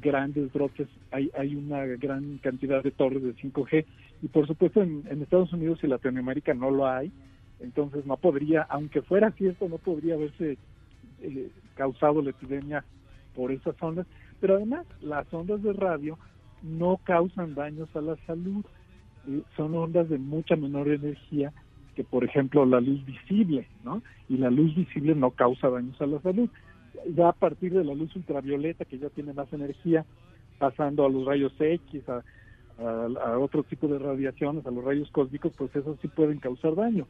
grandes 0.00 0.52
brotes 0.52 0.88
hay, 1.10 1.30
hay 1.36 1.54
una 1.54 1.84
gran 1.84 2.38
cantidad 2.38 2.82
de 2.82 2.90
torres 2.90 3.22
de 3.22 3.34
5G 3.34 3.84
y 4.22 4.28
por 4.28 4.46
supuesto 4.46 4.82
en, 4.82 5.04
Estados 5.22 5.52
Unidos 5.52 5.80
y 5.82 5.88
Latinoamérica 5.88 6.54
no 6.54 6.70
lo 6.70 6.86
hay, 6.86 7.12
entonces 7.60 8.06
no 8.06 8.16
podría, 8.16 8.62
aunque 8.62 9.02
fuera 9.02 9.30
cierto, 9.32 9.68
no 9.68 9.78
podría 9.78 10.14
haberse 10.14 10.56
eh, 11.20 11.50
causado 11.74 12.22
la 12.22 12.30
epidemia 12.30 12.84
por 13.34 13.52
esas 13.52 13.74
ondas, 13.82 14.06
pero 14.40 14.56
además 14.56 14.86
las 15.00 15.32
ondas 15.32 15.62
de 15.62 15.72
radio 15.72 16.18
no 16.62 16.98
causan 17.02 17.54
daños 17.54 17.88
a 17.96 18.00
la 18.00 18.16
salud, 18.26 18.64
eh, 19.28 19.42
son 19.56 19.74
ondas 19.74 20.08
de 20.08 20.18
mucha 20.18 20.56
menor 20.56 20.88
energía 20.88 21.52
que 21.94 22.04
por 22.04 22.24
ejemplo 22.24 22.64
la 22.64 22.80
luz 22.80 23.04
visible, 23.04 23.66
¿no? 23.84 24.02
Y 24.28 24.38
la 24.38 24.50
luz 24.50 24.74
visible 24.74 25.14
no 25.14 25.30
causa 25.32 25.68
daños 25.68 26.00
a 26.00 26.06
la 26.06 26.20
salud. 26.20 26.48
Ya 27.14 27.28
a 27.28 27.32
partir 27.32 27.72
de 27.72 27.84
la 27.84 27.94
luz 27.94 28.14
ultravioleta, 28.16 28.84
que 28.84 28.98
ya 28.98 29.08
tiene 29.10 29.32
más 29.32 29.52
energía, 29.52 30.04
pasando 30.58 31.04
a 31.04 31.10
los 31.10 31.24
rayos 31.24 31.52
X, 31.58 32.08
a, 32.08 32.22
a, 32.78 33.06
a 33.24 33.38
otro 33.38 33.62
tipo 33.62 33.88
de 33.88 33.98
radiaciones, 33.98 34.66
a 34.66 34.70
los 34.70 34.84
rayos 34.84 35.10
cósmicos, 35.10 35.52
pues 35.56 35.74
esos 35.74 35.98
sí 36.00 36.08
pueden 36.08 36.38
causar 36.38 36.74
daño. 36.74 37.06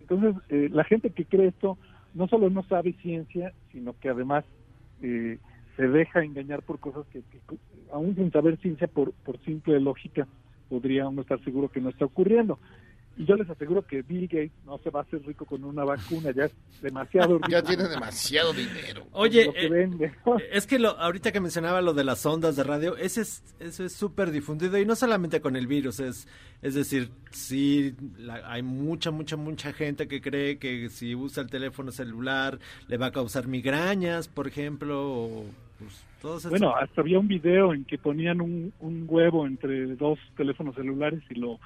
Entonces, 0.00 0.34
eh, 0.48 0.68
la 0.72 0.84
gente 0.84 1.10
que 1.10 1.24
cree 1.24 1.48
esto 1.48 1.78
no 2.14 2.26
solo 2.26 2.50
no 2.50 2.64
sabe 2.64 2.94
ciencia, 2.94 3.52
sino 3.70 3.94
que 4.00 4.08
además 4.08 4.44
eh, 5.02 5.38
se 5.76 5.88
deja 5.88 6.24
engañar 6.24 6.62
por 6.62 6.80
cosas 6.80 7.06
que, 7.12 7.20
que, 7.20 7.38
aún 7.92 8.14
sin 8.16 8.32
saber 8.32 8.58
ciencia, 8.58 8.88
por, 8.88 9.12
por 9.12 9.38
simple 9.40 9.78
lógica, 9.80 10.26
podría 10.68 11.08
uno 11.08 11.22
estar 11.22 11.42
seguro 11.44 11.68
que 11.68 11.80
no 11.80 11.90
está 11.90 12.04
ocurriendo. 12.04 12.58
Y 13.20 13.26
yo 13.26 13.36
les 13.36 13.50
aseguro 13.50 13.82
que 13.86 14.00
Bill 14.00 14.26
Gates 14.28 14.50
no 14.64 14.78
se 14.78 14.88
va 14.88 15.00
a 15.00 15.02
hacer 15.02 15.20
rico 15.26 15.44
con 15.44 15.62
una 15.62 15.84
vacuna, 15.84 16.30
ya 16.30 16.44
es 16.44 16.52
demasiado 16.80 17.34
rico. 17.36 17.48
Ya 17.50 17.62
tiene 17.62 17.86
demasiado 17.86 18.54
dinero. 18.54 19.06
Oye, 19.12 19.44
Lo 19.44 19.52
que 19.52 19.66
eh, 19.66 19.68
vende. 19.68 20.12
es 20.50 20.66
que 20.66 20.78
lo, 20.78 20.98
ahorita 20.98 21.30
que 21.30 21.38
mencionaba 21.40 21.82
lo 21.82 21.92
de 21.92 22.02
las 22.04 22.24
ondas 22.24 22.56
de 22.56 22.64
radio, 22.64 22.96
ese 22.96 23.20
es, 23.20 23.42
eso 23.60 23.84
es 23.84 23.92
súper 23.92 24.30
difundido 24.30 24.78
y 24.78 24.86
no 24.86 24.96
solamente 24.96 25.42
con 25.42 25.54
el 25.56 25.66
virus, 25.66 26.00
es, 26.00 26.26
es 26.62 26.74
decir, 26.74 27.10
sí, 27.30 27.94
la- 28.16 28.50
hay 28.50 28.62
mucha, 28.62 29.10
mucha, 29.10 29.36
mucha 29.36 29.74
gente 29.74 30.08
que 30.08 30.22
cree 30.22 30.58
que 30.58 30.88
si 30.88 31.14
usa 31.14 31.42
el 31.42 31.50
teléfono 31.50 31.92
celular 31.92 32.58
le 32.88 32.96
va 32.96 33.06
a 33.06 33.12
causar 33.12 33.46
migrañas, 33.48 34.28
por 34.28 34.48
ejemplo, 34.48 34.98
o, 35.12 35.44
pues, 36.22 36.48
Bueno, 36.48 36.74
hasta 36.74 37.02
había 37.02 37.18
un 37.18 37.28
video 37.28 37.74
en 37.74 37.84
que 37.84 37.98
ponían 37.98 38.40
un, 38.40 38.72
un 38.80 39.04
huevo 39.06 39.46
entre 39.46 39.94
dos 39.96 40.18
teléfonos 40.38 40.74
celulares 40.74 41.20
y 41.28 41.34
lo, 41.34 41.58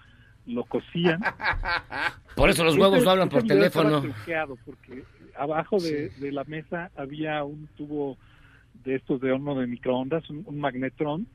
lo 0.46 0.64
cosían. 0.64 1.20
Por 2.36 2.50
eso 2.50 2.64
los 2.64 2.76
huevos 2.76 3.04
no 3.04 3.10
hablan 3.10 3.28
por 3.28 3.44
teléfono. 3.44 4.02
porque 4.64 5.04
abajo 5.36 5.78
de, 5.78 6.10
de 6.10 6.32
la 6.32 6.44
mesa 6.44 6.90
había 6.96 7.42
un 7.44 7.68
tubo 7.76 8.16
de 8.84 8.96
estos 8.96 9.20
de 9.20 9.32
horno 9.32 9.54
de 9.54 9.66
microondas, 9.66 10.28
un, 10.30 10.42
un 10.46 10.58
magnetrón, 10.58 11.26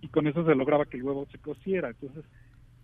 y 0.00 0.08
con 0.08 0.26
eso 0.26 0.44
se 0.44 0.54
lograba 0.54 0.86
que 0.86 0.96
el 0.96 1.04
huevo 1.04 1.26
se 1.30 1.38
cociera. 1.38 1.90
Entonces, 1.90 2.24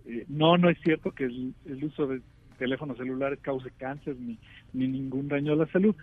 eh, 0.07 0.25
no, 0.29 0.57
no 0.59 0.71
es 0.71 0.79
cierto 0.83 1.11
que 1.13 1.25
el, 1.25 1.55
el 1.67 1.85
uso 1.85 2.07
de 2.07 2.21
teléfonos 2.59 2.97
celulares 2.97 3.39
cause 3.41 3.71
cáncer 3.79 4.17
ni, 4.19 4.39
ni 4.73 4.87
ningún 4.87 5.29
daño 5.29 5.55
a 5.55 5.57
la 5.57 5.67
salud. 5.67 5.95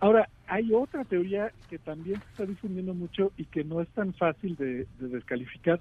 Ahora, 0.00 0.28
hay 0.46 0.72
otra 0.72 1.04
teoría 1.04 1.52
que 1.68 1.78
también 1.78 2.20
se 2.20 2.26
está 2.30 2.46
difundiendo 2.46 2.94
mucho 2.94 3.32
y 3.36 3.44
que 3.44 3.64
no 3.64 3.80
es 3.80 3.88
tan 3.90 4.14
fácil 4.14 4.56
de, 4.56 4.86
de 4.98 5.08
descalificar, 5.08 5.80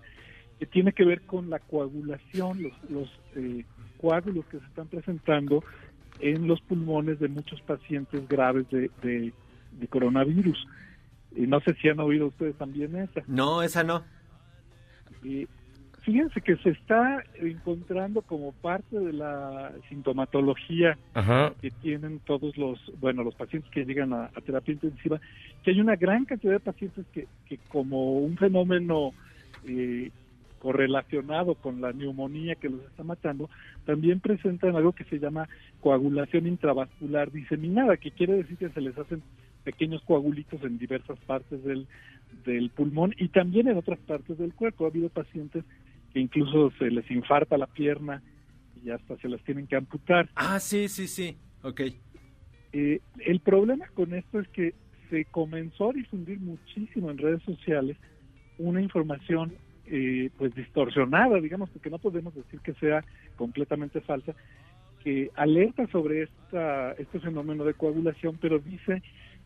que 0.60 0.66
tiene 0.66 0.92
que 0.94 1.06
ver 1.06 1.22
con 1.22 1.50
la 1.50 1.60
coagulación, 1.60 2.64
los, 2.64 2.74
los 2.90 3.20
eh, 3.36 3.64
coágulos 4.00 4.46
que 4.48 4.60
se 4.60 4.66
están 4.66 4.88
presentando 4.88 5.64
en 6.20 6.48
los 6.48 6.60
pulmones 6.62 7.20
de 7.20 7.28
muchos 7.28 7.62
pacientes 7.62 8.28
graves 8.28 8.68
de, 8.70 8.90
de- 9.04 9.34
de 9.72 9.88
coronavirus. 9.88 10.66
Y 11.36 11.42
no 11.46 11.60
sé 11.60 11.76
si 11.76 11.90
han 11.90 12.00
oído 12.00 12.28
ustedes 12.28 12.56
también 12.58 12.96
esa. 12.96 13.22
No, 13.28 13.62
esa 13.62 13.84
no. 13.84 14.04
Y 15.24 15.48
fíjense 16.02 16.42
que 16.42 16.56
se 16.58 16.70
está 16.70 17.24
encontrando 17.36 18.22
como 18.24 18.54
parte 18.54 18.98
de 18.98 19.14
la 19.14 19.72
sintomatología 19.90 20.98
Ajá. 21.14 21.54
que 21.62 21.70
tienen 21.70 22.20
todos 22.20 22.58
los, 22.58 22.80
bueno, 23.00 23.24
los 23.24 23.36
pacientes 23.36 23.70
que 23.72 23.86
llegan 23.86 24.14
a, 24.14 24.26
a 24.36 24.42
terapia 24.44 24.74
intensiva, 24.74 25.20
que 25.64 25.72
hay 25.72 25.80
una 25.82 25.96
gran 25.96 26.26
cantidad 26.26 26.54
de 26.54 26.60
pacientes 26.60 27.06
que, 27.14 27.28
que 27.46 27.58
como 27.68 28.20
un 28.20 28.38
fenómeno 28.38 29.12
eh, 29.68 30.10
correlacionado 30.60 31.56
con 31.56 31.82
la 31.82 31.94
neumonía 31.94 32.56
que 32.56 32.70
los 32.70 32.82
está 32.86 33.04
matando, 33.04 33.50
también 33.86 34.20
presentan 34.20 34.76
algo 34.76 34.94
que 34.94 35.04
se 35.06 35.20
llama 35.20 35.48
coagulación 35.82 36.48
intravascular 36.48 37.32
diseminada, 37.32 37.98
que 37.98 38.12
quiere 38.12 38.34
decir 38.34 38.58
que 38.58 38.70
se 38.70 38.82
les 38.82 38.98
hacen 38.98 39.22
pequeños 39.64 40.02
coagulitos 40.04 40.62
en 40.64 40.78
diversas 40.78 41.20
partes 41.20 41.64
del, 41.64 41.88
del 42.46 42.70
pulmón 42.70 43.14
y 43.18 43.30
también 43.30 43.68
en 43.68 43.78
otras 43.78 44.00
partes 44.00 44.38
del 44.38 44.54
cuerpo. 44.54 44.86
Ha 44.86 44.90
habido 44.90 45.10
pacientes 45.10 45.64
que 46.14 46.20
incluso 46.20 46.72
se 46.80 46.90
les 46.90 47.10
infarta 47.12 47.58
la 47.58 47.68
pierna 47.68 48.24
y 48.84 48.90
hasta 48.92 49.18
se 49.18 49.28
las 49.28 49.44
tienen 49.44 49.68
que 49.68 49.76
amputar. 49.76 50.30
Ah, 50.36 50.60
sí, 50.60 50.88
sí, 50.88 51.08
sí. 51.08 51.38
Ok. 51.64 51.82
Eh, 52.74 53.02
el 53.26 53.40
problema 53.40 53.88
con 53.94 54.14
esto 54.14 54.40
es 54.40 54.48
que 54.50 54.74
se 55.10 55.26
comenzó 55.26 55.90
a 55.90 55.94
difundir 55.94 56.40
muchísimo 56.40 57.12
en 57.12 57.18
redes 57.18 57.42
sociales 57.44 57.98
una 58.58 58.82
información 58.82 59.54
eh, 59.90 60.30
pues 60.38 60.54
distorsionada, 60.56 61.40
digamos, 61.40 61.70
porque 61.70 61.90
no 61.90 62.00
podemos 62.00 62.36
decir 62.36 62.60
que 62.62 62.74
sea 62.74 63.04
completamente 63.36 64.02
falsa, 64.02 64.34
que 65.04 65.32
alerta 65.36 65.88
sobre 65.88 66.24
esta, 66.24 66.92
este 66.94 67.20
fenómeno 67.20 67.64
de 67.64 67.74
coagulación, 67.74 68.38
pero 68.42 68.60
dice 68.60 69.02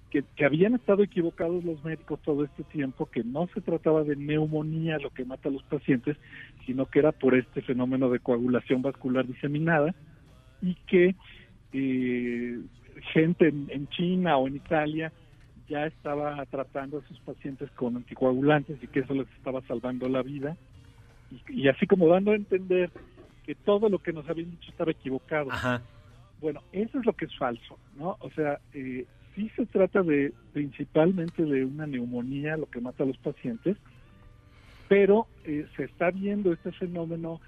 que, 0.09 0.23
que 0.35 0.45
habían 0.45 0.75
estado 0.75 1.03
equivocados 1.03 1.63
los 1.63 1.83
médicos 1.83 2.19
todo 2.23 2.43
este 2.43 2.63
tiempo, 2.63 3.05
que 3.05 3.23
no 3.23 3.47
se 3.53 3.61
trataba 3.61 4.03
de 4.03 4.15
neumonía 4.15 4.97
lo 4.97 5.11
que 5.11 5.25
mata 5.25 5.49
a 5.49 5.51
los 5.51 5.63
pacientes, 5.63 6.17
sino 6.65 6.85
que 6.87 6.99
era 6.99 7.11
por 7.11 7.35
este 7.35 7.61
fenómeno 7.61 8.09
de 8.09 8.19
coagulación 8.19 8.81
vascular 8.81 9.27
diseminada 9.27 9.93
y 10.61 10.75
que 10.87 11.15
eh, 11.73 12.59
gente 13.13 13.47
en, 13.47 13.67
en 13.69 13.87
China 13.89 14.37
o 14.37 14.47
en 14.47 14.55
Italia 14.55 15.11
ya 15.71 15.85
estaba 15.85 16.45
tratando 16.47 16.99
a 16.99 17.07
sus 17.07 17.19
pacientes 17.21 17.71
con 17.71 17.95
anticoagulantes 17.95 18.83
y 18.83 18.87
que 18.87 18.99
eso 18.99 19.13
les 19.13 19.29
estaba 19.37 19.61
salvando 19.61 20.09
la 20.09 20.21
vida 20.21 20.57
y, 21.31 21.61
y 21.61 21.67
así 21.69 21.87
como 21.87 22.09
dando 22.09 22.31
a 22.31 22.35
entender 22.35 22.91
que 23.45 23.55
todo 23.55 23.87
lo 23.87 23.99
que 23.99 24.11
nos 24.11 24.27
habían 24.29 24.51
dicho 24.51 24.69
estaba 24.69 24.91
equivocado. 24.91 25.49
Ajá. 25.51 25.81
Bueno, 26.41 26.61
eso 26.73 26.99
es 26.99 27.05
lo 27.05 27.13
que 27.13 27.25
es 27.25 27.37
falso, 27.37 27.79
¿no? 27.95 28.17
O 28.19 28.29
sea, 28.31 28.59
eh, 28.73 29.05
sí 29.35 29.49
se 29.55 29.65
trata 29.65 30.01
de 30.03 30.33
principalmente 30.51 31.43
de 31.43 31.63
una 31.63 31.87
neumonía, 31.87 32.57
lo 32.57 32.65
que 32.65 32.81
mata 32.81 33.03
a 33.03 33.07
los 33.07 33.17
pacientes, 33.17 33.77
pero 34.89 35.27
eh, 35.45 35.65
se 35.77 35.85
está 35.85 36.11
viendo 36.11 36.51
este 36.51 36.71
fenómeno 36.73 37.39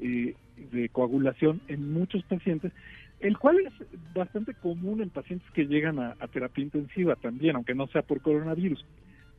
eh, 0.00 0.34
de 0.72 0.88
coagulación 0.88 1.60
en 1.68 1.92
muchos 1.92 2.22
pacientes, 2.22 2.72
el 3.20 3.38
cual 3.38 3.58
es 3.60 3.72
bastante 4.14 4.54
común 4.54 5.00
en 5.00 5.10
pacientes 5.10 5.48
que 5.52 5.66
llegan 5.66 5.98
a, 5.98 6.16
a 6.18 6.28
terapia 6.28 6.62
intensiva 6.64 7.16
también, 7.16 7.56
aunque 7.56 7.74
no 7.74 7.86
sea 7.88 8.02
por 8.02 8.20
coronavirus. 8.20 8.84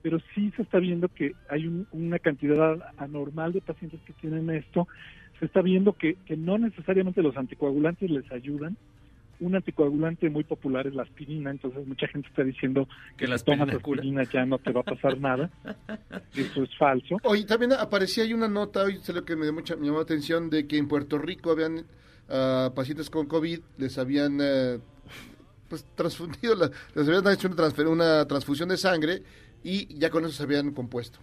Pero 0.02 0.20
sí 0.36 0.52
se 0.56 0.62
está 0.64 0.80
viendo 0.80 1.10
que 1.10 1.34
hay 1.50 1.68
un- 1.68 1.88
una 1.92 2.20
cantidad 2.20 2.78
anormal 2.98 3.54
de 3.54 3.62
pacientes 3.62 4.00
que 4.06 4.14
tienen 4.14 4.50
esto. 4.50 4.88
Se 5.40 5.46
está 5.46 5.62
viendo 5.62 5.94
que, 5.94 6.16
que 6.26 6.38
no 6.38 6.58
necesariamente 6.58 7.22
los 7.22 7.36
anticoagulantes 7.38 8.10
les 8.10 8.32
ayudan, 8.32 8.78
un 9.40 9.56
anticoagulante 9.56 10.30
muy 10.32 10.44
popular 10.44 10.88
es 10.88 10.96
la 10.96 11.04
aspirina, 11.04 11.52
entonces 11.52 11.86
mucha 11.86 12.08
gente 12.08 12.28
está 12.28 12.44
diciendo 12.44 12.88
que, 13.18 13.26
Que 13.26 13.28
la 13.28 13.38
si 13.38 13.46
tomas 13.46 13.70
aspirina 13.70 14.22
aspirina 14.22 14.24
ya 14.24 14.46
no 14.48 14.58
te 14.58 14.72
va 14.72 14.82
a 14.82 14.84
pasar 14.84 15.20
nada. 15.20 15.52
Eso 16.36 16.64
es 16.64 16.76
falso. 16.78 17.20
Oye, 17.24 17.46
también 17.46 17.74
aparecía 17.74 18.24
ahí 18.24 18.34
una 18.34 18.48
nota, 18.48 18.84
hoy 18.84 18.98
sé 18.98 19.14
lo 19.14 19.24
que 19.26 19.36
me, 19.36 19.44
dio 19.44 19.54
mucha, 19.54 19.76
me 19.76 19.86
llamó 19.86 19.98
la 19.98 20.04
atención, 20.04 20.50
de 20.50 20.68
que 20.68 20.78
en 20.78 20.88
Puerto 20.88 21.20
Rico 21.20 21.52
habían 21.52 21.84
ah, 22.30 22.72
pacientes 22.76 23.10
con 23.10 23.28
COVID, 23.28 23.60
les 23.78 23.98
habían 23.98 24.40
eh, 24.42 24.80
pues 25.70 25.86
transfundido, 25.96 26.56
la- 26.56 26.72
les 26.96 27.08
habían 27.08 27.28
hecho 27.34 27.48
una, 27.50 27.90
una 27.90 28.26
transfusión 28.28 28.70
de 28.70 28.78
sangre 28.78 29.24
y 29.64 29.94
ya 29.98 30.10
con 30.10 30.24
eso 30.24 30.34
se 30.34 30.44
habían 30.44 30.72
compuesto. 30.72 31.20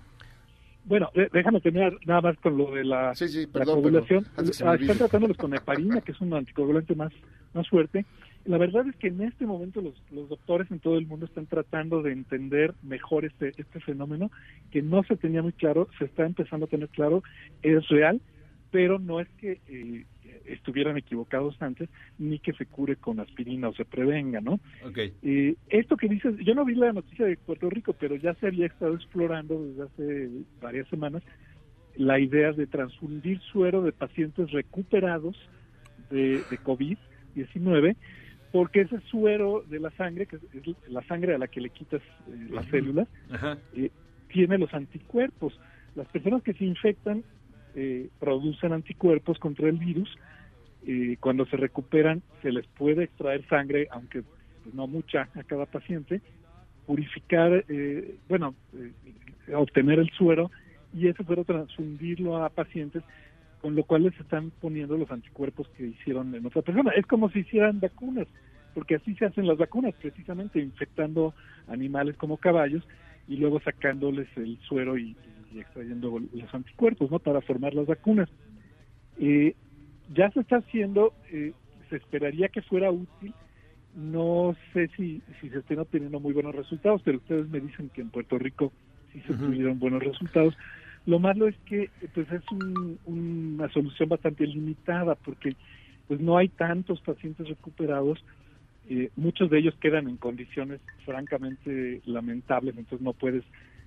Bueno, 0.86 1.10
déjame 1.32 1.62
terminar 1.62 1.96
nada 2.04 2.20
más 2.20 2.36
con 2.40 2.58
lo 2.58 2.70
de 2.72 2.84
la, 2.84 3.14
perdón, 3.50 3.76
coagulación. 3.80 4.26
me 4.36 4.50
Ah, 4.68 4.74
están 4.74 4.98
tratándolos 4.98 5.38
con 5.38 5.54
heparina, 5.54 6.02
que 6.02 6.12
es 6.12 6.20
un 6.20 6.34
anticoagulante 6.34 6.94
más, 6.94 7.10
más 7.54 7.66
fuerte. 7.70 8.04
La 8.44 8.58
verdad 8.58 8.86
es 8.86 8.94
que 8.96 9.06
en 9.06 9.22
este 9.22 9.46
momento 9.46 9.80
los, 9.80 9.94
los 10.10 10.28
doctores 10.28 10.70
en 10.70 10.80
todo 10.80 10.98
el 10.98 11.06
mundo 11.06 11.24
están 11.24 11.46
tratando 11.46 12.02
de 12.02 12.12
entender 12.12 12.74
mejor 12.82 13.24
este, 13.24 13.54
este 13.56 13.80
fenómeno, 13.80 14.30
que 14.70 14.82
no 14.82 15.02
se 15.04 15.16
tenía 15.16 15.40
muy 15.40 15.52
claro, 15.52 15.88
se 15.98 16.04
está 16.04 16.26
empezando 16.26 16.66
a 16.66 16.68
tener 16.68 16.90
claro, 16.90 17.22
es 17.62 17.88
real, 17.88 18.20
pero 18.70 18.98
no 18.98 19.20
es 19.20 19.28
que 19.38 19.62
eh, 19.68 20.04
estuvieran 20.46 20.96
equivocados 20.96 21.56
antes, 21.60 21.88
ni 22.18 22.38
que 22.38 22.52
se 22.52 22.66
cure 22.66 22.96
con 22.96 23.20
aspirina 23.20 23.68
o 23.68 23.74
se 23.74 23.84
prevenga, 23.84 24.40
¿no? 24.40 24.60
Ok. 24.84 24.98
Eh, 25.22 25.56
esto 25.68 25.96
que 25.96 26.08
dices, 26.08 26.36
yo 26.44 26.54
no 26.54 26.64
vi 26.64 26.74
la 26.74 26.92
noticia 26.92 27.26
de 27.26 27.36
Puerto 27.36 27.70
Rico, 27.70 27.92
pero 27.92 28.16
ya 28.16 28.34
se 28.34 28.46
había 28.46 28.66
estado 28.66 28.94
explorando 28.94 29.64
desde 29.64 29.82
hace 29.82 30.30
varias 30.60 30.88
semanas 30.88 31.22
la 31.96 32.18
idea 32.18 32.52
de 32.52 32.66
transfundir 32.66 33.40
suero 33.52 33.82
de 33.82 33.92
pacientes 33.92 34.50
recuperados 34.50 35.36
de, 36.10 36.42
de 36.50 36.58
COVID-19, 36.58 37.96
porque 38.52 38.82
ese 38.82 39.00
suero 39.10 39.64
de 39.68 39.80
la 39.80 39.90
sangre, 39.92 40.26
que 40.26 40.36
es 40.36 40.42
es 40.54 40.76
la 40.88 41.02
sangre 41.04 41.34
a 41.34 41.38
la 41.38 41.48
que 41.48 41.60
le 41.60 41.70
quitas 41.70 42.02
eh, 42.02 42.46
las 42.50 42.66
células, 42.66 43.08
Ajá. 43.30 43.58
eh, 43.74 43.90
tiene 44.28 44.58
los 44.58 44.72
anticuerpos. 44.74 45.58
Las 45.94 46.08
personas 46.08 46.42
que 46.42 46.54
se 46.54 46.64
infectan 46.64 47.22
eh, 47.74 48.08
producen 48.18 48.72
anticuerpos 48.72 49.38
contra 49.38 49.68
el 49.68 49.78
virus. 49.78 50.16
Eh, 50.86 51.16
cuando 51.20 51.46
se 51.46 51.56
recuperan, 51.56 52.22
se 52.42 52.52
les 52.52 52.66
puede 52.66 53.04
extraer 53.04 53.46
sangre, 53.48 53.88
aunque 53.90 54.22
no 54.72 54.86
mucha 54.86 55.28
a 55.34 55.42
cada 55.42 55.66
paciente, 55.66 56.20
purificar, 56.86 57.64
eh, 57.68 58.16
bueno, 58.28 58.54
eh, 58.74 59.54
obtener 59.54 59.98
el 59.98 60.10
suero 60.10 60.50
y 60.92 61.08
ese 61.08 61.24
suero 61.24 61.44
transfundirlo 61.44 62.42
a 62.42 62.48
pacientes, 62.50 63.02
con 63.60 63.74
lo 63.74 63.84
cual 63.84 64.04
les 64.04 64.18
están 64.20 64.50
poniendo 64.60 64.96
los 64.96 65.10
anticuerpos 65.10 65.68
que 65.76 65.86
hicieron 65.86 66.34
en 66.34 66.46
otra 66.46 66.62
persona. 66.62 66.92
Es 66.92 67.06
como 67.06 67.30
si 67.30 67.40
hicieran 67.40 67.80
vacunas, 67.80 68.26
porque 68.74 68.96
así 68.96 69.14
se 69.14 69.26
hacen 69.26 69.46
las 69.46 69.58
vacunas, 69.58 69.94
precisamente 70.00 70.60
infectando 70.60 71.34
animales 71.68 72.16
como 72.16 72.36
caballos 72.36 72.86
y 73.26 73.36
luego 73.36 73.60
sacándoles 73.60 74.28
el 74.36 74.58
suero 74.68 74.98
y, 74.98 75.16
y 75.54 75.60
extrayendo 75.60 76.18
los 76.18 76.54
anticuerpos, 76.54 77.10
¿no? 77.10 77.18
Para 77.18 77.40
formar 77.40 77.74
las 77.74 77.86
vacunas. 77.86 78.28
Eh, 79.18 79.54
ya 80.14 80.30
se 80.32 80.40
está 80.40 80.56
haciendo, 80.56 81.12
eh, 81.30 81.52
se 81.88 81.96
esperaría 81.96 82.48
que 82.48 82.62
fuera 82.62 82.90
útil. 82.90 83.32
No 83.94 84.56
sé 84.72 84.90
si, 84.96 85.22
si 85.40 85.48
se 85.50 85.58
estén 85.58 85.78
obteniendo 85.78 86.18
muy 86.18 86.32
buenos 86.32 86.54
resultados, 86.54 87.00
pero 87.04 87.18
ustedes 87.18 87.48
me 87.48 87.60
dicen 87.60 87.90
que 87.90 88.00
en 88.00 88.10
Puerto 88.10 88.38
Rico 88.38 88.72
sí 89.12 89.20
se 89.20 89.34
tuvieron 89.34 89.78
buenos 89.78 90.02
resultados. 90.02 90.54
Lo 91.06 91.18
malo 91.20 91.46
es 91.46 91.56
que 91.66 91.90
pues 92.12 92.26
es 92.32 92.42
un- 92.50 92.98
una 93.04 93.68
solución 93.70 94.08
bastante 94.08 94.46
limitada 94.46 95.14
porque 95.14 95.54
pues 96.08 96.18
no 96.20 96.36
hay 96.36 96.48
tantos 96.48 97.00
pacientes 97.02 97.48
recuperados. 97.48 98.24
eh, 98.86 99.08
muchos 99.16 99.48
de 99.48 99.60
ellos 99.60 99.74
quedan 99.80 100.08
en 100.10 100.18
condiciones 100.18 100.78
francamente 101.06 102.02
lamentables, 102.04 102.76
entonces 102.76 103.02
no 103.02 103.14
puedes 103.14 103.42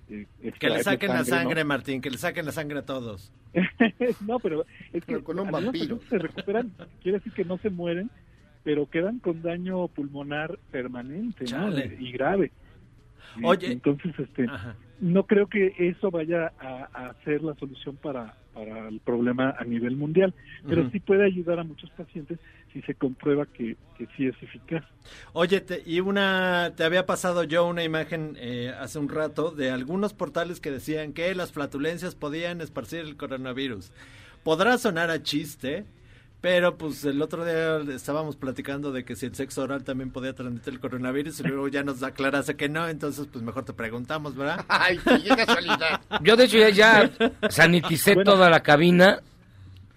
Que 0.08 0.70
le 0.70 0.84
saquen 0.84 1.10
la 1.10 1.20
¿no? 1.20 1.26
sangre, 1.26 1.64
Martín, 1.64 2.02
que 2.02 2.10
le 2.10 2.18
saquen 2.18 2.46
la 2.46 2.52
sangre 2.52 2.80
a 2.80 2.86
todos. 2.86 3.32
no, 4.26 4.40
pero 4.40 4.66
es 4.94 5.04
que 5.04 5.22
con 5.22 5.40
un 5.40 5.52
vampiro. 5.52 6.00
se 6.10 6.18
recuperan, 6.18 6.72
quiere 7.02 7.18
decir 7.18 7.34
que 7.34 7.44
no 7.44 7.58
se 7.58 7.70
mueren, 7.70 8.10
pero 8.64 8.90
quedan 8.90 9.20
con 9.20 9.42
daño 9.42 9.88
pulmonar 9.90 10.60
permanente 10.72 11.46
y 12.00 12.12
grave. 12.12 12.52
Oye. 13.44 13.72
entonces 13.72 14.18
este 14.18 14.48
no 15.00 15.26
creo 15.28 15.48
que 15.48 15.76
eso 15.78 16.10
vaya 16.10 16.54
a, 16.60 17.10
a 17.10 17.14
ser 17.24 17.44
la 17.44 17.54
solución 17.56 17.98
para, 17.98 18.36
para 18.54 18.88
el 18.88 19.00
problema 19.00 19.56
a 19.60 19.64
nivel 19.64 19.96
mundial, 19.96 20.34
pero 20.68 20.82
Ujú. 20.82 20.92
sí 20.92 21.00
puede 21.00 21.26
ayudar 21.26 21.60
a 21.60 21.64
muchos 21.64 21.90
pacientes 21.92 22.40
si 22.78 22.84
se 22.84 22.94
comprueba 22.94 23.46
que, 23.46 23.76
que 23.98 24.08
sí 24.16 24.28
es 24.28 24.36
eficaz. 24.42 24.84
Oye, 25.34 25.62
te, 25.62 25.82
y 25.86 26.00
una, 26.00 26.74
te 26.76 26.84
había 26.84 27.08
pasado 27.08 27.44
yo 27.44 27.66
una 27.66 27.84
imagen 27.84 28.38
eh, 28.40 28.72
hace 28.80 29.00
un 29.00 29.10
rato 29.10 29.50
de 29.50 29.72
algunos 29.72 30.14
portales 30.14 30.60
que 30.60 30.70
decían 30.70 31.14
que 31.14 31.34
las 31.34 31.52
flatulencias 31.52 32.14
podían 32.14 32.62
esparcir 32.62 33.00
el 33.00 33.18
coronavirus. 33.18 33.92
Podrá 34.44 34.78
sonar 34.78 35.10
a 35.10 35.24
chiste, 35.24 35.86
pero 36.40 36.78
pues 36.78 37.04
el 37.04 37.20
otro 37.20 37.46
día 37.46 37.96
estábamos 37.96 38.36
platicando 38.36 38.92
de 38.92 39.04
que 39.04 39.16
si 39.16 39.26
el 39.26 39.34
sexo 39.34 39.64
oral 39.64 39.84
también 39.84 40.12
podía 40.12 40.34
transmitir 40.34 40.74
el 40.74 40.80
coronavirus 40.80 41.40
y 41.40 41.44
luego 41.44 41.68
ya 41.68 41.82
nos 41.84 42.04
aclarase 42.04 42.56
que 42.56 42.70
no, 42.70 42.88
entonces 42.88 43.28
pues 43.32 43.44
mejor 43.44 43.66
te 43.66 43.74
preguntamos, 43.74 44.36
¿verdad? 44.36 44.64
Ay, 44.68 45.00
qué 45.00 45.36
casualidad. 45.36 46.00
Yo 46.22 46.36
de 46.36 46.44
hecho 46.44 46.60
ya, 46.60 46.70
ya 46.70 47.12
saniticé 47.50 48.16
toda 48.24 48.52
la 48.52 48.62
cabina 48.62 49.20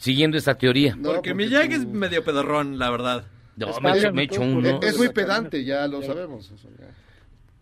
siguiendo 0.00 0.36
esta 0.36 0.56
teoría. 0.58 0.96
porque 1.02 1.34
mi 1.34 1.44
Miyagi 1.44 1.74
es 1.74 1.86
medio 1.86 2.24
pedorrón, 2.24 2.78
la 2.78 2.90
verdad. 2.90 3.26
No, 3.56 3.66
me, 3.80 3.90
echo- 3.98 4.12
me 4.12 4.22
echo 4.24 4.40
uno. 4.40 4.80
Es 4.82 4.96
muy 4.96 5.10
pedante, 5.10 5.64
ya 5.64 5.86
lo 5.86 6.02
sabemos. 6.02 6.50
eso 6.50 6.68
ya. 6.78 6.86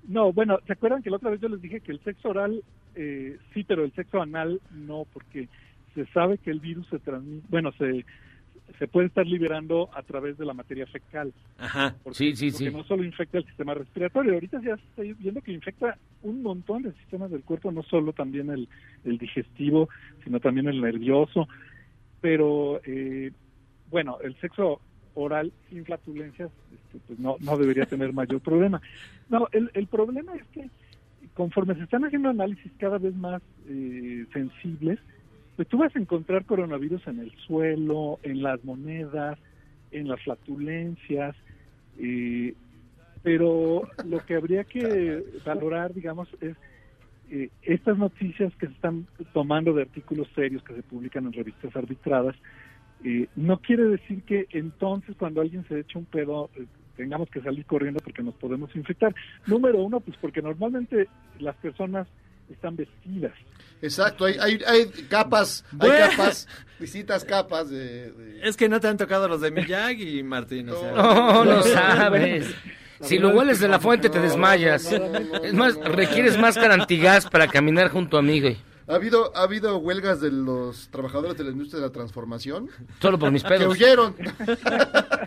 No, 0.07 0.33
bueno, 0.33 0.59
¿se 0.67 0.73
acuerdan 0.73 1.03
que 1.03 1.11
la 1.11 1.17
otra 1.17 1.31
vez 1.31 1.41
yo 1.41 1.49
les 1.49 1.61
dije 1.61 1.81
que 1.81 1.93
el 1.93 2.01
sexo 2.03 2.29
oral 2.31 2.63
eh, 2.95 3.37
sí, 3.53 3.63
pero 3.65 3.85
el 3.85 3.93
sexo 3.93 4.23
anal 4.23 4.61
no, 4.73 5.07
porque 5.13 5.49
se 5.95 6.07
sabe 6.07 6.39
que 6.39 6.51
el 6.51 6.61
virus 6.61 6.87
se 6.89 6.99
transmite, 6.99 7.45
bueno, 7.51 7.73
se, 7.79 8.05
se 8.79 8.89
puede 8.89 9.09
estar 9.09 9.27
liberando 9.27 9.91
a 9.93 10.03
través 10.03 10.39
de 10.39 10.47
la 10.47 10.55
materia 10.55 10.87
fecal. 10.87 11.33
Ajá. 11.59 11.95
Porque, 12.03 12.17
Sí, 12.17 12.37
sí, 12.37 12.51
porque 12.53 12.71
sí. 12.71 12.77
no 12.77 12.85
solo 12.85 13.05
infecta 13.05 13.39
el 13.39 13.45
sistema 13.47 13.75
respiratorio, 13.75 14.33
ahorita 14.35 14.61
ya 14.63 14.77
se 14.77 14.83
está 14.83 15.03
viendo 15.19 15.43
que 15.43 15.53
infecta 15.53 15.99
un 16.23 16.43
montón 16.43 16.83
de 16.85 16.93
sistemas 16.93 17.31
del 17.31 17.43
cuerpo, 17.43 17.71
no 17.73 17.83
solo 17.83 18.13
también 18.13 18.51
el, 18.51 18.69
el 19.05 19.19
digestivo, 19.19 19.89
sino 20.25 20.41
también 20.41 20.69
el 20.69 20.81
nervioso. 20.81 21.49
Pero, 22.21 22.81
eh, 22.85 23.31
bueno, 23.91 24.19
el 24.23 24.35
sexo 24.41 24.81
oral 25.15 25.53
sin 25.69 25.85
flatulencias 25.85 26.51
este, 26.73 26.99
pues 27.07 27.19
no, 27.19 27.37
no 27.41 27.57
debería 27.57 27.87
tener 27.87 28.13
mayor 28.13 28.41
problema. 28.41 28.81
No, 29.29 29.49
el, 29.53 29.71
el 29.75 29.87
problema 29.87 30.35
es 30.35 30.47
que 30.49 30.71
conforme 31.35 31.75
se 31.75 31.85
están 31.85 32.05
haciendo 32.05 32.29
análisis 32.29 32.73
cada 32.79 32.99
vez 32.99 33.15
más 33.15 33.43
eh, 33.69 34.27
sensibles, 34.33 34.99
pues 35.57 35.69
tú 35.69 35.79
vas 35.79 35.95
a 35.95 35.99
encontrar 35.99 36.45
coronavirus 36.45 37.07
en 37.09 37.21
el 37.21 37.33
suelo, 37.47 38.19
en 38.23 38.43
las 38.43 38.65
monedas, 38.65 39.39
en 39.91 40.09
las 40.09 40.21
flatulencias, 40.23 41.37
eh, 41.99 42.55
pero 43.23 43.83
lo 44.05 44.19
que 44.25 44.35
habría 44.35 44.65
que 44.65 45.25
valorar, 45.45 45.93
digamos, 45.95 46.29
es 46.41 46.57
eh, 47.31 47.51
estas 47.63 47.99
noticias 47.99 48.53
que 48.57 48.67
se 48.67 48.73
están 48.73 49.07
tomando 49.33 49.73
de 49.75 49.83
artículos 49.83 50.29
serios 50.35 50.63
que 50.63 50.75
se 50.75 50.83
publican 50.83 51.27
en 51.27 51.33
revistas 51.33 51.75
arbitradas, 51.77 52.35
eh, 53.05 53.29
no 53.37 53.59
quiere 53.59 53.85
decir 53.85 54.23
que 54.23 54.47
entonces 54.51 55.15
cuando 55.19 55.41
alguien 55.41 55.65
se 55.69 55.81
echa 55.81 55.99
un 55.99 56.05
pedo 56.07 56.51
eh, 56.57 56.65
tengamos 56.97 57.31
que 57.31 57.41
salir 57.41 57.65
corriendo 57.65 58.01
porque 58.01 58.23
nos 58.23 58.35
podemos 58.35 58.75
infectar. 58.75 59.15
Número 59.47 59.79
uno, 59.79 60.01
pues 60.01 60.17
porque 60.21 60.43
normalmente 60.43 61.09
las 61.39 61.55
personas 61.57 62.09
están 62.51 62.75
vestidas. 62.77 63.33
Exacto, 63.83 64.25
hay, 64.25 64.35
hay, 64.41 64.59
hay 64.67 64.87
capas, 65.09 65.65
hay 65.73 65.79
Bueno. 65.91 66.07
capas, 66.11 66.49
distintas 66.81 67.25
capas 67.25 67.71
de... 67.71 68.11
de- 68.11 68.41
Es 68.49 68.57
que 68.57 68.69
no 68.69 68.81
te 68.81 68.89
han 68.89 68.97
tocado 68.97 69.29
los 69.29 69.41
de 69.43 69.51
Miyagi, 69.53 70.23
Martín. 70.25 70.71
O 70.71 70.81
sea. 70.81 70.93
No, 70.93 71.45
no 71.45 71.63
sabes. 71.63 72.53
Si 73.01 73.19
lo 73.19 73.31
hueles 73.31 73.61
de 73.61 73.69
la 73.69 73.79
fuente 73.79 74.09
te 74.11 74.21
desmayas. 74.21 74.91
Es 75.43 75.55
más, 75.55 75.77
requieres 75.77 76.39
máscara 76.39 76.75
antigás 76.75 77.29
para 77.29 77.47
caminar 77.49 77.89
junto 77.91 78.19
a 78.19 78.23
mí, 78.23 78.41
güey. 78.41 78.57
¿Ha 78.89 78.95
habido, 78.95 79.37
¿Ha 79.37 79.43
habido 79.43 79.77
huelgas 79.79 80.21
de 80.23 80.31
los 80.33 80.89
trabajadores 80.91 81.37
de 81.37 81.45
la 81.45 81.51
industria 81.51 81.81
de 81.81 81.87
la 81.89 81.93
transformación? 81.93 82.69
Solo 83.01 83.19
por 83.19 83.31
mis 83.31 83.43
Que 83.45 83.49
pedos. 83.51 83.75
huyeron. 83.75 84.15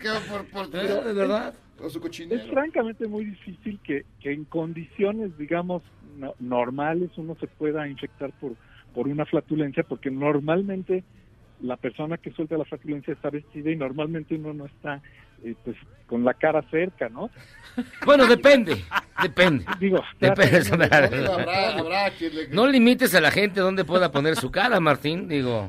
Que 0.02 0.08
por, 0.28 0.44
por- 0.50 0.68
de 0.70 1.12
verdad. 1.12 1.54
por 1.78 1.90
su 1.90 2.00
Es 2.04 2.46
francamente 2.50 3.06
muy 3.06 3.24
difícil 3.26 3.78
que, 3.84 4.04
que 4.20 4.32
en 4.32 4.44
condiciones, 4.46 5.36
digamos, 5.38 5.82
no- 6.18 6.34
normales 6.40 7.10
uno 7.16 7.36
se 7.38 7.46
pueda 7.46 7.86
infectar 7.86 8.32
por, 8.40 8.54
por 8.94 9.06
una 9.06 9.24
flatulencia, 9.26 9.84
porque 9.84 10.10
normalmente 10.10 11.04
la 11.60 11.76
persona 11.76 12.16
que 12.18 12.32
suelta 12.32 12.58
la 12.58 12.64
flatulencia 12.64 13.14
está 13.14 13.30
vestida 13.30 13.70
y 13.70 13.76
normalmente 13.76 14.34
uno 14.34 14.52
no 14.52 14.66
está 14.66 15.00
eh, 15.44 15.54
pues 15.64 15.76
con 16.06 16.24
la 16.24 16.34
cara 16.34 16.62
cerca, 16.70 17.08
¿no? 17.08 17.30
Bueno, 18.04 18.26
depende. 18.26 18.84
Depende. 19.22 19.64
Digo, 19.80 20.02
Depende. 20.20 20.58
Habrá, 21.26 21.78
habrá 21.78 22.10
quien 22.10 22.34
le... 22.34 22.48
No 22.48 22.66
limites 22.66 23.14
a 23.14 23.20
la 23.20 23.30
gente 23.30 23.60
donde 23.60 23.84
pueda 23.84 24.12
poner 24.12 24.36
su 24.36 24.50
cara, 24.50 24.78
Martín. 24.78 25.26
Digo, 25.26 25.66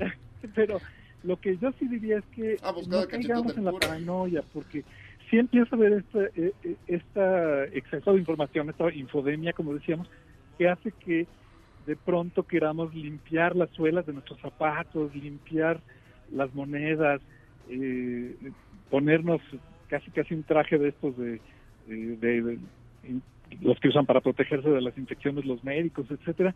pero 0.53 0.81
lo 1.23 1.39
que 1.39 1.57
yo 1.57 1.71
sí 1.79 1.87
diría 1.87 2.17
es 2.17 2.25
que 2.35 2.57
Ah, 2.61 2.73
no 2.87 3.07
caigamos 3.07 3.55
en 3.57 3.65
la 3.65 3.71
paranoia, 3.71 4.43
porque 4.53 4.83
sí 5.29 5.37
empieza 5.37 5.75
a 5.75 5.79
haber 5.79 5.93
este, 5.93 6.25
eh, 6.35 6.53
eh, 6.63 6.75
esta 6.87 7.65
exceso 7.65 8.13
de 8.13 8.19
información, 8.19 8.69
esta 8.69 8.91
infodemia, 8.93 9.53
como 9.53 9.73
decíamos, 9.73 10.09
que 10.57 10.67
hace 10.67 10.91
que 10.91 11.25
de 11.85 11.95
pronto 11.95 12.43
queramos 12.43 12.93
limpiar 12.93 13.55
las 13.55 13.69
suelas 13.71 14.05
de 14.05 14.13
nuestros 14.13 14.39
zapatos, 14.39 15.15
limpiar 15.15 15.81
las 16.31 16.53
monedas, 16.53 17.21
eh, 17.69 18.35
ponernos 18.93 19.41
casi 19.87 20.11
casi 20.11 20.35
un 20.35 20.43
traje 20.43 20.77
de 20.77 20.89
estos 20.89 21.17
de, 21.17 21.41
de- 21.87 22.59
los 23.61 23.79
que 23.79 23.87
usan 23.87 24.05
para 24.05 24.21
protegerse 24.21 24.69
de 24.69 24.81
las 24.81 24.95
infecciones 24.99 25.45
los 25.45 25.63
médicos, 25.63 26.05
etcétera. 26.11 26.53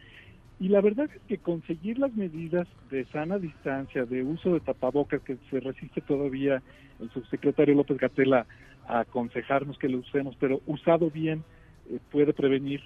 Y 0.60 0.68
la 0.70 0.80
verdad 0.82 1.10
es 1.12 1.22
que 1.28 1.40
conseguir 1.40 1.98
las 1.98 2.14
medidas 2.14 2.68
de 2.92 3.06
sana 3.06 3.40
distancia, 3.40 4.06
de 4.06 4.22
uso 4.22 4.54
de 4.54 4.60
tapabocas, 4.60 5.24
que 5.24 5.38
se 5.50 5.60
resiste 5.62 6.02
todavía 6.02 6.62
el 7.00 7.10
subsecretario 7.10 7.74
López 7.74 7.98
Gatela 7.98 8.46
a 8.88 9.00
aconsejarnos 9.00 9.80
que 9.80 9.90
lo 9.90 9.98
usemos, 9.98 10.36
pero 10.40 10.62
usado 10.68 11.10
bien 11.10 11.44
eh, 11.90 11.98
puede 12.12 12.34
prevenir 12.34 12.82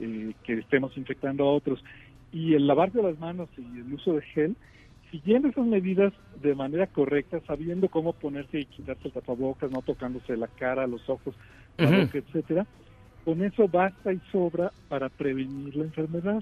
eh, 0.00 0.32
que 0.42 0.54
estemos 0.54 0.96
infectando 0.96 1.44
a 1.44 1.52
otros. 1.52 1.80
Y 2.32 2.54
el 2.54 2.66
lavarse 2.66 3.00
las 3.00 3.18
manos 3.20 3.48
y 3.56 3.78
el 3.78 3.92
uso 3.92 4.14
de 4.14 4.22
gel, 4.22 4.56
siguiendo 5.10 5.48
esas 5.48 5.66
medidas 5.66 6.12
de 6.34 6.54
manera 6.54 6.86
correcta, 6.86 7.40
sabiendo 7.46 7.88
cómo 7.88 8.12
ponerse 8.12 8.60
y 8.60 8.66
quitarse 8.66 9.08
el 9.08 9.14
tapabocas, 9.14 9.70
no 9.70 9.82
tocándose 9.82 10.36
la 10.36 10.48
cara, 10.48 10.86
los 10.86 11.08
ojos, 11.08 11.36
la 11.78 11.90
boca, 12.04 12.18
etcétera, 12.18 12.66
con 13.24 13.42
eso 13.42 13.68
basta 13.68 14.12
y 14.12 14.20
sobra 14.32 14.72
para 14.88 15.08
prevenir 15.08 15.74
la 15.76 15.84
enfermedad, 15.84 16.40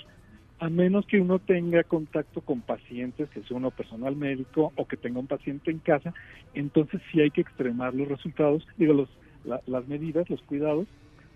a 0.58 0.68
menos 0.70 1.04
que 1.06 1.20
uno 1.20 1.38
tenga 1.40 1.82
contacto 1.84 2.40
con 2.42 2.62
pacientes, 2.62 3.28
que 3.30 3.42
sea 3.42 3.56
uno 3.56 3.70
personal 3.70 4.16
médico 4.16 4.72
o 4.76 4.86
que 4.86 4.96
tenga 4.96 5.18
un 5.18 5.26
paciente 5.26 5.70
en 5.70 5.80
casa, 5.80 6.12
entonces 6.52 7.00
sí 7.10 7.20
hay 7.20 7.30
que 7.30 7.40
extremar 7.40 7.94
los 7.94 8.08
resultados, 8.08 8.64
digo, 8.76 8.94
los, 8.94 9.10
la- 9.42 9.60
las 9.66 9.86
medidas, 9.88 10.28
los 10.30 10.42
cuidados, 10.42 10.88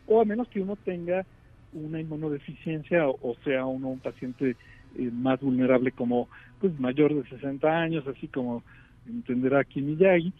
o 0.06 0.20
a 0.20 0.24
menos 0.24 0.48
que 0.48 0.60
uno 0.60 0.76
tenga 0.76 1.26
una 1.72 2.00
inmunodeficiencia 2.00 3.08
o, 3.08 3.18
o 3.20 3.34
sea 3.44 3.66
uno 3.66 3.88
un 3.88 4.00
paciente 4.00 4.56
eh, 4.96 5.10
más 5.12 5.40
vulnerable 5.40 5.92
como 5.92 6.28
pues 6.60 6.78
mayor 6.80 7.14
de 7.14 7.28
60 7.28 7.68
años, 7.68 8.06
así 8.06 8.28
como 8.28 8.62
entenderá 9.06 9.60
aquí 9.60 9.80
Miyagi, 9.80 10.32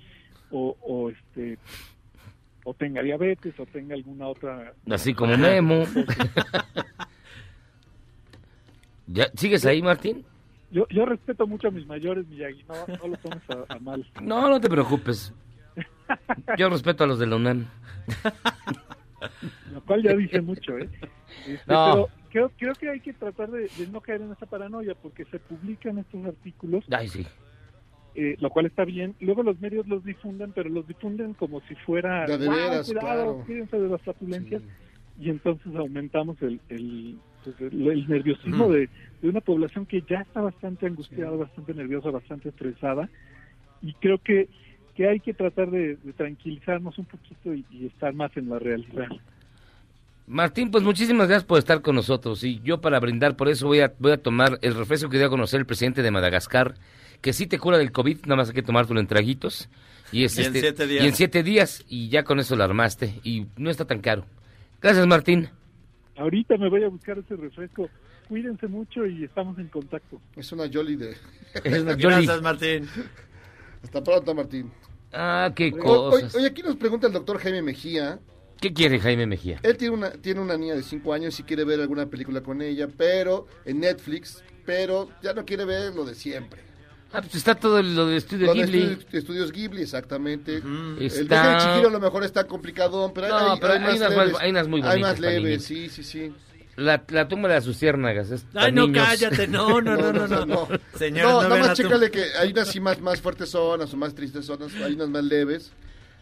o, 0.51 0.77
o 0.81 1.11
este 1.11 1.59
o 2.65 2.75
tenga 2.75 3.03
diabetes 3.03 3.59
o 3.59 3.67
tenga 3.67 3.95
alguna 3.95 4.27
otra 4.29 4.75
Así 4.91 5.15
como 5.15 5.37
Memo. 5.37 5.85
¿Ya, 9.07 9.29
¿Sigues 9.35 9.65
ahí, 9.65 9.81
Martín? 9.81 10.25
Yo, 10.71 10.87
yo 10.91 11.07
respeto 11.07 11.47
mucho 11.47 11.69
a 11.69 11.71
mis 11.71 11.87
mayores, 11.87 12.27
Miyagi, 12.29 12.65
no, 12.65 12.75
no 12.99 13.09
lo 13.09 13.17
tomes 13.17 13.43
a, 13.49 13.75
a 13.75 13.79
mal. 13.79 14.07
No, 14.21 14.51
no 14.51 14.61
te 14.61 14.69
preocupes. 14.69 15.33
Yo 16.59 16.69
respeto 16.69 17.05
a 17.05 17.07
los 17.07 17.19
de 17.19 17.27
la 17.27 17.37
UNAM. 17.37 17.67
Lo 19.73 19.81
cual 19.83 20.03
ya 20.03 20.15
dice 20.15 20.41
mucho, 20.41 20.77
¿eh? 20.79 20.89
Este, 21.47 21.73
No. 21.73 21.93
Pero 21.93 22.09
creo, 22.31 22.51
creo 22.57 22.75
que 22.75 22.89
hay 22.91 23.01
que 23.01 23.13
tratar 23.13 23.51
de, 23.51 23.69
de 23.69 23.87
no 23.87 24.01
caer 24.01 24.23
en 24.23 24.33
esa 24.33 24.47
paranoia 24.47 24.95
porque 25.01 25.25
se 25.27 25.39
publican 25.39 25.99
estos 25.99 26.25
artículos, 26.25 26.85
Ay, 26.91 27.09
sí. 27.09 27.27
eh, 28.15 28.37
lo 28.41 28.51
cual 28.51 28.67
está 28.67 28.85
bien. 28.85 29.15
Luego 29.21 29.43
los 29.43 29.59
medios 29.61 29.87
los 29.87 30.05
difunden, 30.05 30.53
pero 30.53 30.69
los 30.69 30.87
difunden 30.87 31.35
como 31.35 31.61
si 31.63 31.75
fuera... 31.77 32.27
De 32.27 32.35
a 32.35 32.39
de 32.39 32.47
"Guau, 32.47 32.57
veras, 32.59 32.87
cuidado, 32.87 33.07
claro". 33.07 33.45
cuídense 33.47 33.79
de 33.79 33.89
las 33.89 34.03
flatulencias. 34.03 34.63
Y 35.21 35.31
entonces 35.31 35.75
aumentamos 35.75 36.41
el, 36.43 36.61
el, 36.69 37.19
pues, 37.43 37.61
el- 37.61 37.89
el 37.89 38.09
nerviosismo 38.09 38.69
de, 38.73 38.89
de 39.21 39.29
una 39.29 39.41
población 39.41 39.85
que 39.87 40.03
ya 40.03 40.21
está 40.21 40.41
bastante 40.41 40.87
angustiada, 40.87 41.33
bastante 41.37 41.75
nerviosa, 41.75 42.11
bastante 42.11 42.51
estresada. 42.51 43.11
Y 43.81 43.95
creo 43.95 44.19
que, 44.19 44.49
que 44.95 45.09
hay 45.09 45.21
que 45.21 45.35
tratar 45.35 45.71
de, 45.71 45.97
de 45.97 46.13
tranquilizarnos 46.13 46.99
un 46.99 47.07
poquito 47.07 47.53
y, 47.55 47.65
y 47.69 47.87
estar 47.87 48.13
más 48.15 48.37
en 48.37 48.49
la 48.49 48.59
realidad. 48.59 49.09
Martín, 50.29 50.71
pues 50.71 50.85
muchísimas 50.85 51.27
gracias 51.27 51.45
por 51.45 51.59
estar 51.59 51.81
con 51.83 51.95
nosotros. 51.95 52.45
Y 52.45 52.61
yo 52.63 52.81
para 52.81 53.01
brindar 53.01 53.37
por 53.37 53.49
eso 53.49 53.67
voy 53.67 53.81
a, 53.81 53.95
voy 53.99 54.13
a 54.13 54.23
tomar 54.23 54.59
el 54.63 54.75
refresco 54.75 55.09
que 55.09 55.17
dio 55.17 55.27
a 55.27 55.31
conocer 55.31 55.59
el 55.61 55.67
presidente 55.67 56.03
de 56.03 56.11
Madagascar, 56.11 56.75
que 57.21 57.33
sí 57.33 57.47
te 57.47 57.59
cura 57.59 57.79
del 57.79 57.93
COVID, 57.93 58.19
nada 58.27 58.37
más 58.37 58.49
hay 58.49 58.55
que 58.55 58.63
tomártelo 58.63 59.01
en 59.01 59.07
traguitos. 59.07 59.69
Y, 60.13 60.25
es 60.25 60.37
Y 60.39 60.43
en 60.43 60.47
este- 60.49 60.61
siete 60.61 60.87
días. 60.87 61.05
Y 61.05 61.09
en 61.09 61.15
siete 61.15 61.43
días, 61.43 61.85
y 61.89 62.09
ya 62.09 62.25
con 62.25 62.41
eso 62.41 62.57
lo 62.57 62.65
armaste. 62.65 63.15
Y 63.25 63.47
no 63.57 63.71
está 63.71 63.87
tan 63.87 64.01
caro. 64.01 64.25
Gracias, 64.81 65.07
Martín. 65.07 65.49
Ahorita 66.17 66.57
me 66.57 66.69
voy 66.69 66.85
a 66.85 66.89
buscar 66.89 67.19
ese 67.19 67.35
refresco. 67.37 67.89
Cuídense 68.29 68.67
mucho 68.67 69.07
y 69.07 69.25
estamos 69.25 69.59
en 69.59 69.69
contacto. 69.69 70.21
Es 70.37 70.53
una 70.53 70.65
Jolly 70.71 70.97
de... 70.97 71.17
Es 71.65 71.81
una 71.83 71.93
Jolly. 71.93 72.27
Gracias, 72.27 72.43
Martín. 72.43 72.89
Hasta 73.83 74.03
pronto, 74.05 74.35
Martín. 74.35 74.71
Ah, 75.13 75.51
qué 75.55 75.71
Oye, 75.73 75.79
cosas. 75.79 76.35
Oye, 76.35 76.47
aquí 76.49 76.63
nos 76.63 76.77
pregunta 76.77 77.07
el 77.07 77.13
doctor 77.15 77.39
Jaime 77.39 77.63
Mejía. 77.63 78.19
¿Qué 78.61 78.73
quiere 78.73 78.99
Jaime 78.99 79.27
Mejía? 79.27 79.61
Él 79.63 79.77
tiene 79.77 79.95
una, 79.95 80.11
tiene 80.11 80.41
una 80.41 80.57
niña 80.57 80.75
de 80.75 80.83
5 80.83 81.13
años 81.13 81.39
y 81.39 81.43
quiere 81.45 81.65
ver 81.65 81.81
alguna 81.81 82.07
película 82.07 82.41
con 82.43 82.61
ella, 82.63 82.89
pero 82.97 83.47
en 83.65 83.81
Netflix, 83.81 84.43
pero 84.67 85.11
ya 85.23 85.33
no 85.33 85.45
quiere 85.45 85.65
ver 85.65 85.95
lo 85.95 86.05
de 86.05 86.15
siempre. 86.15 86.63
Ah, 87.13 87.23
pues 87.23 87.37
está 87.37 87.55
todo 87.55 87.83
lo 87.83 88.07
de 88.07 88.17
Estudio 88.19 88.47
Lo 88.47 88.55
de 88.55 88.65
Ghibli. 88.67 88.83
Estudios, 88.83 89.15
Estudios 89.15 89.53
Ghibli, 89.53 89.83
exactamente. 89.83 90.57
El 90.57 90.97
Está- 91.01 91.23
viaje 91.43 91.51
de 91.69 91.73
Chihiro 91.73 91.89
a 91.89 91.93
lo 91.93 92.01
mejor 92.01 92.23
está 92.25 92.45
complicado, 92.45 93.11
pero, 93.15 93.29
No, 93.29 93.53
hay, 93.53 93.59
pero 93.61 93.73
hay 93.73 93.79
hay 93.79 93.85
más 93.87 93.97
unas 93.97 94.11
leves. 94.11 94.33
más- 94.33 94.43
hay 94.43 94.51
unas 94.51 94.69
muy 94.69 94.81
Hay 94.83 94.89
bonitas 94.89 95.11
más 95.13 95.21
para 95.21 95.33
leves, 95.41 95.65
sí, 95.65 95.89
sí, 95.89 96.03
sí. 96.05 96.33
La, 96.77 97.03
la 97.09 97.27
tumba 97.27 97.49
de 97.49 97.55
las 97.55 97.67
luciérnagas. 97.67 98.45
Ay, 98.55 98.73
no, 98.73 98.87
niños. 98.87 99.07
cállate, 99.07 99.49
no, 99.49 99.81
no, 99.81 99.97
no, 99.97 100.13
no, 100.29 100.47
no. 100.47 100.69
Señor, 100.97 101.25
no, 101.27 101.43
no 101.45 101.49
nada 101.49 101.61
más 101.69 101.77
chécale 101.79 102.11
que 102.11 102.25
hay 102.39 102.51
unas 102.53 102.69
sí 102.69 102.79
más, 102.79 103.01
más 103.01 103.21
fuertes 103.23 103.49
zonas 103.51 103.93
o 103.93 103.97
más 103.97 104.15
tristes 104.15 104.45
zonas, 104.45 104.73
hay 104.75 104.93
unas 104.93 105.09
más 105.09 105.25
leves. 105.25 105.73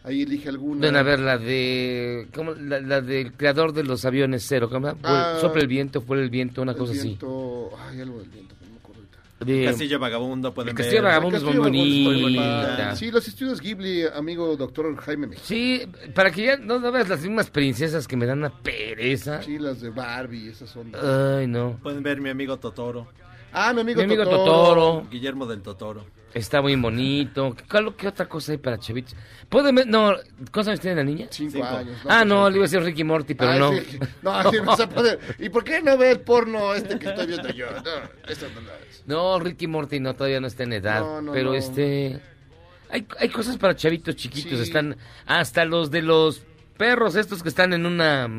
Ahí 0.07 0.21
elige 0.21 0.47
alguna. 0.49 0.81
Ven 0.81 0.95
a 0.95 1.03
ver 1.03 1.19
la 1.19 1.37
de. 1.37 2.27
¿cómo? 2.33 2.53
La, 2.53 2.79
la 2.79 3.01
del 3.01 3.33
creador 3.33 3.73
de 3.73 3.83
los 3.83 4.05
aviones 4.05 4.45
cero. 4.47 4.69
¿cómo? 4.71 4.95
Ah, 5.03 5.37
Sopla 5.41 5.61
el 5.61 5.67
viento, 5.67 5.99
fue 6.01 6.21
el 6.21 6.29
viento, 6.29 6.61
una 6.61 6.71
El 6.71 6.77
cosa 6.77 6.93
viento- 6.93 7.71
Ay, 7.89 7.99
algo 8.01 8.19
del 8.19 8.29
viento, 8.29 8.55
así. 8.55 8.67
De- 9.45 9.65
Castillo 9.65 9.99
Vagabundo 9.99 10.51
pueden 10.53 10.69
El 10.69 10.75
ver. 10.75 10.83
Castillo 10.85 11.03
Vagabundo 11.03 11.37
es 11.37 11.43
muy 11.43 11.51
Castillo 11.53 11.63
Vagabundo 11.69 11.93
es 11.93 12.13
muy 12.13 12.21
bonita. 12.23 12.95
Sí, 12.95 13.11
los 13.11 13.27
estudios 13.27 13.61
Ghibli, 13.61 14.03
amigo 14.15 14.55
doctor 14.55 14.95
Jaime 14.95 15.27
Mejía. 15.27 15.43
Sí, 15.45 15.81
para 16.15 16.31
que 16.31 16.43
ya 16.45 16.57
no, 16.57 16.79
no 16.79 16.91
veas 16.91 17.07
las 17.09 17.21
mismas 17.21 17.49
princesas 17.51 18.07
que 18.07 18.15
me 18.17 18.25
dan 18.25 18.39
una 18.39 18.49
pereza. 18.49 19.43
Sí, 19.43 19.59
las 19.59 19.81
de 19.81 19.89
Barbie, 19.91 20.47
esas 20.49 20.69
son. 20.69 20.91
Ay, 20.95 21.45
no. 21.47 21.77
Pueden 21.83 22.01
ver 22.01 22.19
mi 22.21 22.29
amigo 22.29 22.57
Totoro. 22.57 23.07
Ah, 23.53 23.73
mi 23.73 23.81
amigo, 23.81 23.97
Mi 23.99 24.05
amigo 24.05 24.23
Totoro. 24.23 24.43
Totoro. 24.45 25.07
Guillermo 25.11 25.45
del 25.45 25.61
Totoro. 25.61 26.05
Está 26.33 26.61
muy 26.61 26.75
bonito. 26.75 27.55
¿Qué, 27.55 27.93
qué 27.97 28.07
otra 28.07 28.27
cosa 28.27 28.51
hay 28.51 28.57
para 28.57 28.77
chavitos? 28.77 29.15
¿Pueden 29.49 29.73
ver? 29.75 29.87
No, 29.87 30.13
¿cuántos 30.51 30.67
años 30.67 30.79
tiene 30.81 30.97
la 30.97 31.03
niña? 31.03 31.27
Cinco, 31.31 31.53
Cinco. 31.53 31.65
años. 31.65 31.97
Ah, 32.07 32.25
no, 32.25 32.49
le 32.49 32.57
iba 32.57 32.65
a 32.65 32.67
decir 32.67 32.81
Ricky 32.83 33.03
Morty, 33.03 33.33
pero 33.33 33.53
no. 33.57 33.71
sí. 33.71 33.97
No, 34.21 34.31
así 34.31 34.59
vas 34.59 34.79
a 34.79 34.89
poner. 34.89 35.19
¿Y 35.39 35.49
por 35.49 35.63
qué 35.63 35.81
no 35.81 35.97
ve 35.97 36.11
el 36.11 36.19
porno 36.19 36.73
este 36.73 36.99
que 36.99 37.07
estoy 37.07 37.27
viendo 37.27 37.49
yo? 37.49 37.67
No, 37.71 38.29
esto 38.29 38.45
no 38.53 38.61
lo 38.61 38.71
es. 38.89 39.03
No, 39.05 39.39
Ricky 39.39 39.67
Morty 39.67 39.99
no, 39.99 40.13
todavía 40.15 40.39
no 40.41 40.47
está 40.47 40.63
en 40.63 40.73
edad. 40.73 40.99
No, 40.99 41.21
no, 41.21 41.31
pero 41.31 41.51
no. 41.51 41.55
este. 41.55 42.19
Hay, 42.89 43.05
hay 43.19 43.29
cosas 43.29 43.57
para 43.57 43.75
chavitos 43.75 44.15
chiquitos. 44.15 44.57
Sí. 44.59 44.63
Están 44.63 44.95
hasta 45.25 45.65
los 45.65 45.89
de 45.91 46.01
los 46.01 46.43
perros 46.77 47.15
estos 47.15 47.41
que 47.41 47.49
están 47.49 47.73
en 47.73 47.85
una. 47.85 48.29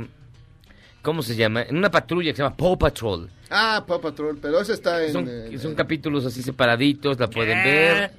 ¿Cómo 1.02 1.22
se 1.22 1.36
llama? 1.36 1.62
En 1.62 1.76
una 1.76 1.90
patrulla 1.90 2.30
que 2.32 2.36
se 2.36 2.42
llama 2.42 2.56
Paw 2.56 2.78
Patrol. 2.78 3.30
Ah, 3.50 3.84
Paw 3.86 4.00
Patrol, 4.00 4.38
pero 4.40 4.60
ese 4.60 4.74
está 4.74 5.04
en. 5.04 5.12
Son, 5.12 5.26
eh, 5.28 5.58
son 5.58 5.74
capítulos 5.74 6.26
así 6.26 6.42
separaditos, 6.42 7.18
la 7.18 7.28
pueden 7.28 7.62
ver. 7.64 8.10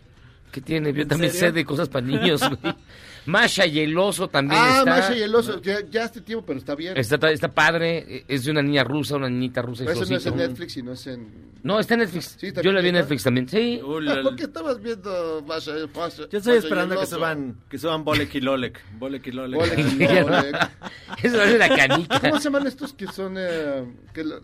¿Qué 0.51 0.61
tiene? 0.61 0.91
Yo 0.93 1.03
¿En 1.03 1.07
también 1.07 1.31
serio? 1.31 1.47
sé 1.49 1.51
de 1.53 1.65
cosas 1.65 1.89
para 1.89 2.05
niños. 2.05 2.41
güey. 2.41 2.75
Masha 3.25 3.67
y 3.67 3.79
el 3.81 3.95
oso 3.95 4.27
también 4.29 4.59
Ah, 4.59 4.79
está. 4.79 4.89
Masha 4.89 5.15
y 5.15 5.21
el 5.21 5.35
oso. 5.35 5.61
Ya, 5.61 5.81
ya 5.91 6.05
hace 6.05 6.21
tiempo, 6.21 6.43
pero 6.47 6.57
está 6.57 6.73
bien. 6.73 6.97
Está, 6.97 7.29
está 7.29 7.49
padre. 7.49 8.25
Es 8.27 8.45
de 8.45 8.51
una 8.51 8.63
niña 8.63 8.83
rusa, 8.83 9.17
una 9.17 9.29
niñita 9.29 9.61
rusa 9.61 9.83
Pero 9.85 10.01
ese 10.01 10.11
no 10.11 10.17
es 10.17 10.25
en. 10.25 10.37
Netflix 10.37 10.77
y 10.77 10.81
no 10.81 10.93
es 10.93 11.05
en. 11.05 11.27
No, 11.61 11.79
está 11.79 11.93
en 11.93 11.99
Netflix. 11.99 12.35
Sí, 12.39 12.51
Yo 12.63 12.71
la 12.71 12.81
vi 12.81 12.87
en. 12.87 12.95
Netflix 12.95 13.23
también. 13.23 13.47
Sí. 13.47 13.79
La- 14.01 14.23
¿Por 14.23 14.35
qué 14.35 14.43
estabas 14.43 14.81
viendo 14.81 15.43
Masha? 15.45 15.73
Masha 15.95 16.17
Yo 16.31 16.39
estoy 16.39 16.39
Masha 16.39 16.53
esperando 16.55 16.99
que 16.99 17.05
suban, 17.05 17.55
que 17.69 17.77
suban 17.77 18.03
Bolek 18.03 18.33
y 18.33 18.41
Lolek. 18.41 18.81
Bolek 18.97 19.27
y 19.27 19.31
Lolek. 19.33 19.59
Bolek 19.59 19.79
y. 19.79 20.07
Lolek. 20.21 20.55
Eso 21.21 21.43
es 21.43 21.59
la 21.59 21.69
canica. 21.69 22.19
¿Cómo 22.21 22.37
se 22.37 22.43
llaman 22.45 22.65
estos 22.65 22.93
que 22.93 23.05
son 23.07 23.35
eh, 23.37 23.83
que 24.13 24.23
lo- 24.23 24.41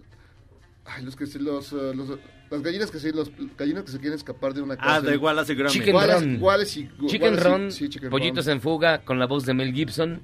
ay, 0.85 1.03
los 1.03 1.15
que 1.15 1.25
se 1.25 1.39
los, 1.39 1.71
eh, 1.73 1.93
los- 1.95 2.17
las 2.49 2.61
gallinas 2.61 2.91
que 2.91 2.99
se 2.99 3.11
los 3.11 3.31
gallinas 3.57 3.83
que 3.83 3.91
se 3.91 3.99
quieren 3.99 4.17
escapar 4.17 4.53
de 4.53 4.61
una 4.61 4.77
casa? 4.77 4.95
Ah, 4.95 5.01
de 5.01 5.17
Wallace 5.17 5.53
y 5.53 5.55
Gromit. 5.55 5.73
Chicken 5.73 5.95
Wallace- 5.95 6.25
Run. 6.25 6.41
Wallace 6.41 6.79
y- 6.79 6.89
Chicken 7.07 7.21
Wallace 7.33 7.47
y- 7.47 7.51
Run, 7.51 7.71
sí, 7.71 7.89
Chicken 7.89 8.09
Pollitos 8.09 8.45
Run. 8.45 8.53
en 8.53 8.61
fuga 8.61 9.01
con 9.03 9.17
la 9.19 9.25
voz 9.25 9.45
de 9.45 9.53
Mel 9.53 9.73
Gibson, 9.73 10.21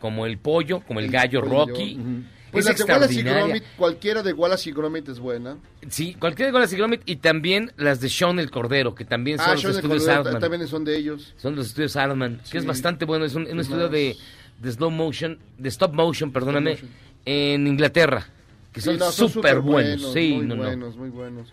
como 0.00 0.26
el 0.26 0.38
pollo, 0.38 0.80
como 0.80 1.00
el 1.00 1.10
gallo 1.10 1.40
pollo. 1.42 1.66
Rocky. 1.66 1.98
Pues 2.50 2.64
es 2.66 2.70
las 2.70 2.86
de 2.86 2.92
Wallace 2.94 3.14
y. 3.14 3.22
Gromit, 3.22 3.62
cualquiera 3.76 4.22
de 4.22 4.32
Wallace 4.32 4.70
y 4.70 4.72
Gromit 4.72 5.06
es 5.10 5.18
buena. 5.18 5.58
Sí, 5.90 6.14
cualquiera 6.18 6.50
de 6.50 6.54
Wallace 6.54 6.74
y 6.76 6.78
Gromit 6.78 7.02
y 7.04 7.16
también 7.16 7.72
las 7.76 8.00
de 8.00 8.08
Sean 8.08 8.38
el 8.38 8.50
Cordero, 8.50 8.94
que 8.94 9.04
también 9.04 9.36
son 9.36 9.46
Ah, 9.48 9.52
los 9.52 9.62
the 9.62 9.68
estudios 9.72 10.04
Cordero, 10.06 10.38
también 10.38 10.66
son 10.66 10.82
de 10.84 10.96
ellos. 10.96 11.34
Son 11.36 11.54
los 11.54 11.66
estudios 11.66 11.94
Altman, 11.96 12.40
Sí. 12.44 12.52
que 12.52 12.58
es 12.58 12.64
bastante 12.64 13.04
bueno. 13.04 13.26
Es 13.26 13.34
un, 13.34 13.42
un 13.42 13.60
Es 13.60 13.66
estudio 13.66 13.90
de, 13.90 14.16
de 14.62 14.72
slow 14.72 14.90
motion, 14.90 15.38
de 15.58 15.68
stop 15.68 15.92
motion, 15.92 16.32
perdóname, 16.32 16.70
motion. 16.72 16.88
en 17.26 17.66
Inglaterra, 17.66 18.26
que 18.72 18.80
son 18.80 18.98
no, 18.98 19.10
súper 19.10 19.60
buenos. 19.60 20.12
Sí, 20.12 20.34
muy 20.34 20.46
no, 20.46 20.56
no. 20.56 20.62
buenos, 20.64 20.96
muy 20.96 21.10
buenos. 21.10 21.52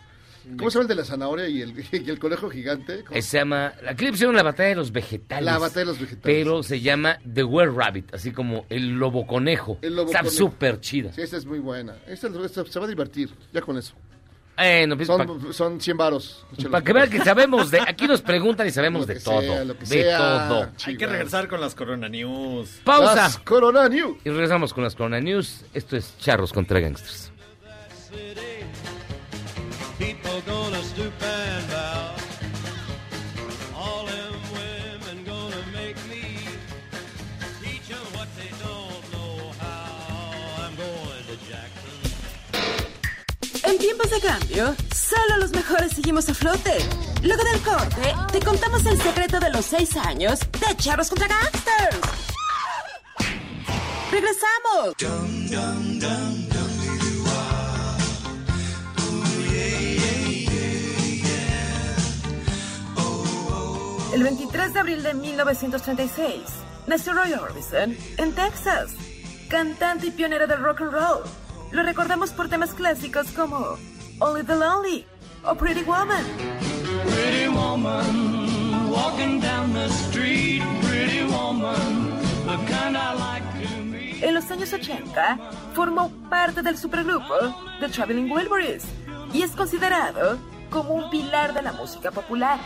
¿Cómo 0.58 0.70
se 0.70 0.76
llama 0.76 0.84
el 0.84 0.88
de 0.90 0.96
la 0.96 1.06
zanahoria 1.06 1.50
y 1.50 1.62
el, 1.62 1.74
y 1.92 2.10
el 2.10 2.20
conejo 2.20 2.50
gigante? 2.50 3.04
¿Cómo? 3.04 3.18
Eh, 3.18 3.22
Se 3.22 3.38
llama, 3.40 3.74
aquí 3.88 4.06
le 4.06 4.12
pusieron 4.12 4.36
la 4.36 4.44
batalla 4.44 4.70
de 4.70 4.76
los 4.76 4.92
vegetales. 4.92 5.44
La 5.44 5.58
batalla 5.58 5.80
de 5.80 5.86
los 5.86 6.00
vegetales. 6.00 6.22
Pero 6.24 6.62
se 6.62 6.82
llama 6.82 7.18
The 7.34 7.44
Were 7.44 7.72
Rabbit, 7.72 8.14
así 8.14 8.32
como 8.32 8.66
el 8.70 8.90
lobo 8.92 9.26
conejo. 9.26 9.80
El 9.82 9.96
lobo 9.96 10.12
Está 10.12 10.24
súper 10.30 10.80
chida. 10.82 11.12
Sí, 11.14 11.22
esta 11.22 11.38
es 11.38 11.46
muy 11.46 11.60
buena. 11.60 11.96
Esta, 12.08 12.28
esta 12.28 12.64
se 12.66 12.80
va 12.80 12.86
a 12.86 12.90
divertir, 12.90 13.32
ya 13.52 13.62
con 13.62 13.78
eso. 13.78 13.96
Pues, 14.56 15.08
pa- 15.08 15.18
Son, 15.18 15.54
son 15.54 15.82
100 15.82 15.98
varos. 15.98 16.46
Para 16.72 16.84
que 16.84 16.94
vean 16.94 17.10
que 17.10 17.20
sabemos 17.20 17.72
de. 17.72 17.82
Aquí 17.82 18.08
nos 18.08 18.22
preguntan 18.22 18.66
y 18.68 18.72
sabemos 18.72 19.06
de 19.06 19.20
todo. 19.20 19.42
sea, 19.42 19.64
lo 19.66 19.74
que 19.74 19.82
de 19.82 19.86
sea. 20.04 20.48
todo. 20.48 20.70
Hay 20.86 20.98
que 20.98 21.06
regresar 21.08 21.48
con 21.48 21.60
las 21.60 21.76
Corona 21.76 22.08
News. 22.08 22.80
Pausa. 22.84 23.16
Las 23.16 23.38
Corona 23.40 23.90
News. 23.90 24.18
Y 24.24 24.30
regresamos 24.30 24.74
con 24.74 24.84
las 24.84 24.96
Corona 24.96 25.20
News. 25.20 25.66
Esto 25.74 25.98
es 25.98 26.18
Charros 26.20 26.54
contra 26.54 26.80
Gangsters. 26.80 27.32
Tiempos 43.86 44.10
de 44.10 44.20
cambio, 44.20 44.76
solo 44.96 45.38
los 45.38 45.52
mejores 45.52 45.92
seguimos 45.92 46.28
a 46.28 46.34
flote. 46.34 46.76
Luego 47.22 47.44
del 47.44 47.62
corte, 47.62 48.16
te 48.32 48.40
contamos 48.40 48.84
el 48.88 49.00
secreto 49.00 49.40
de 49.40 49.52
los 49.52 49.64
seis 49.64 49.96
años 49.96 50.40
de 50.40 50.76
Charros 50.76 51.08
contra 51.08 51.28
Gangsters. 51.28 52.00
¡Regresamos! 54.12 54.96
El 64.14 64.24
23 64.24 64.74
de 64.74 64.80
abril 64.80 65.04
de 65.04 65.14
1936 65.14 66.42
nació 66.88 67.14
Roy 67.14 67.34
Orbison 67.34 67.96
en 68.18 68.34
Texas, 68.34 68.94
cantante 69.48 70.08
y 70.08 70.12
pionero 70.12 70.48
del 70.48 70.64
rock 70.64 70.82
and 70.82 70.92
roll. 70.92 71.45
Lo 71.76 71.84
recordamos 71.84 72.32
por 72.32 72.48
temas 72.48 72.74
clásicos 72.74 73.32
como 73.32 73.78
Only 74.20 74.44
the 74.46 74.56
Lonely 74.56 75.06
o 75.44 75.56
Pretty 75.56 75.84
Woman. 75.84 76.24
Pretty 77.04 77.50
woman, 77.50 78.90
walking 78.90 79.42
down 79.42 79.74
the 79.74 79.90
street. 79.90 80.64
Pretty 80.82 81.26
woman, 81.26 82.14
the 82.46 82.56
kind 82.72 82.96
I 82.96 83.14
like 83.20 83.68
to 83.68 83.84
meet. 83.84 84.24
En 84.24 84.36
los 84.36 84.50
años 84.52 84.72
80 84.72 85.38
formó 85.74 86.10
parte 86.30 86.62
del 86.62 86.78
supergrupo 86.78 87.34
The 87.82 87.90
Traveling 87.90 88.32
Wilburys 88.32 88.86
y 89.34 89.42
es 89.42 89.52
considerado 89.52 90.40
como 90.70 90.94
un 90.94 91.10
pilar 91.10 91.54
de 91.54 91.62
la 91.62 91.74
música 91.74 92.10
popular. 92.10 92.58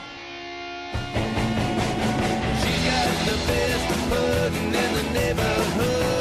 The. 5.75 6.18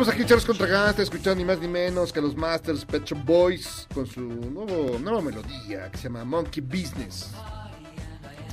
Estamos 0.00 0.14
aquí, 0.14 0.28
Charles 0.28 0.44
contra 0.44 0.66
Gangsters, 0.68 1.08
escuchando 1.08 1.34
ni 1.34 1.44
más 1.44 1.58
ni 1.58 1.66
menos 1.66 2.12
que 2.12 2.20
a 2.20 2.22
los 2.22 2.36
Masters 2.36 2.84
Pet 2.84 3.04
Shop 3.04 3.18
Boys 3.24 3.88
con 3.92 4.06
su 4.06 4.20
nuevo, 4.20 4.96
nueva 5.00 5.20
melodía 5.20 5.90
que 5.90 5.98
se 5.98 6.04
llama 6.04 6.24
Monkey 6.24 6.62
Business. 6.62 7.32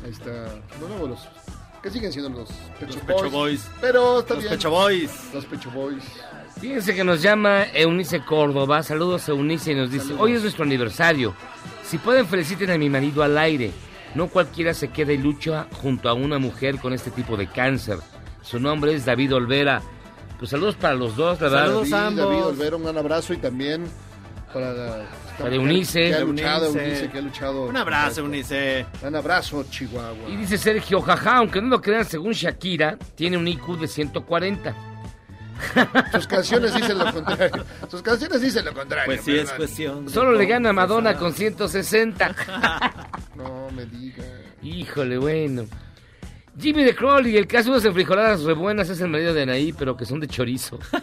Ahí 0.03 0.09
está, 0.09 0.55
los 0.79 1.19
que 1.83 1.91
siguen 1.91 2.11
siendo 2.11 2.29
los 2.29 2.49
Pet 2.79 2.87
Los 2.87 2.95
Shop 2.95 3.05
Pet 3.05 3.15
Shop 3.17 3.31
Boys. 3.31 3.31
Boys. 3.31 3.69
Pero 3.79 4.19
está 4.21 4.33
Los 4.33 4.43
bien. 4.43 4.55
Pecho 4.55 4.71
Boys. 4.71 5.11
Los 5.35 5.45
Pecho 5.45 5.69
Boys. 5.69 6.03
Fíjense 6.59 6.95
que 6.95 7.03
nos 7.03 7.21
llama 7.21 7.65
Eunice 7.75 8.21
Córdoba. 8.21 8.81
Saludos 8.81 9.29
Eunice 9.29 9.73
y 9.73 9.75
nos 9.75 9.91
dice, 9.91 10.05
Saludos. 10.05 10.21
hoy 10.23 10.33
es 10.33 10.41
nuestro 10.41 10.63
aniversario. 10.63 11.35
Si 11.83 11.99
pueden 11.99 12.25
feliciten 12.25 12.71
a 12.71 12.77
mi 12.79 12.89
marido 12.89 13.21
al 13.21 13.37
aire. 13.37 13.71
No 14.15 14.29
cualquiera 14.29 14.73
se 14.73 14.87
queda 14.87 15.11
y 15.13 15.17
lucha 15.17 15.67
junto 15.73 16.09
a 16.09 16.13
una 16.13 16.39
mujer 16.39 16.79
con 16.79 16.93
este 16.93 17.11
tipo 17.11 17.37
de 17.37 17.47
cáncer. 17.47 17.99
Su 18.41 18.59
nombre 18.59 18.95
es 18.95 19.05
David 19.05 19.35
Olvera. 19.35 19.83
Pues 20.39 20.51
saludos 20.51 20.75
para 20.75 20.95
los 20.95 21.15
dos, 21.15 21.39
la 21.39 21.49
verdad. 21.49 21.73
David, 21.73 22.17
David 22.17 22.43
Olvera, 22.45 22.75
un 22.75 22.83
gran 22.83 22.97
abrazo 22.97 23.33
y 23.33 23.37
también 23.37 23.85
para, 24.53 24.73
la- 24.73 25.05
Para 25.39 25.55
Eunice. 25.55 26.09
Que 26.09 26.15
ha 26.15 26.19
luchado, 26.21 26.65
Eunice. 26.67 26.85
Eunice, 26.87 27.09
que 27.09 27.17
ha 27.17 27.21
luchado. 27.21 27.63
Un 27.65 27.77
abrazo, 27.77 28.21
Eunice. 28.21 28.85
Un 29.01 29.15
abrazo, 29.15 29.63
Chihuahua. 29.69 30.29
Y 30.29 30.35
dice 30.35 30.57
Sergio, 30.57 31.01
jaja, 31.01 31.37
aunque 31.37 31.61
no 31.61 31.69
lo 31.69 31.81
crean, 31.81 32.05
según 32.05 32.33
Shakira, 32.33 32.97
tiene 33.15 33.37
un 33.37 33.47
IQ 33.47 33.77
de 33.79 33.87
140. 33.87 34.75
Sus 36.11 36.27
canciones 36.27 36.73
dicen 36.75 36.97
lo 36.97 37.13
contrario. 37.13 37.63
Sus 37.89 38.01
canciones 38.01 38.41
dicen 38.41 38.65
lo 38.65 38.73
contrario. 38.73 39.05
Pues 39.05 39.21
sí, 39.23 39.37
es 39.37 39.51
cuestión. 39.53 40.09
Solo 40.09 40.33
le 40.33 40.45
gana 40.45 40.71
a. 40.71 40.73
Madonna 40.73 41.15
con 41.17 41.33
160. 41.33 42.35
No 43.35 43.69
me 43.75 43.85
diga. 43.85 44.23
Híjole, 44.63 45.17
bueno. 45.17 45.65
Jimmy 46.59 46.83
de 46.83 46.95
Crowley, 46.95 47.37
el 47.37 47.47
caso 47.47 47.65
de 47.65 47.71
unas 47.71 47.85
enfrijoladas 47.85 48.43
re 48.43 48.53
buenas 48.53 48.89
es 48.89 49.01
el 49.01 49.09
marido 49.09 49.33
de 49.33 49.43
Anaí, 49.43 49.73
pero 49.73 49.95
que 49.97 50.05
son 50.05 50.19
de 50.19 50.27
chorizo. 50.27 50.79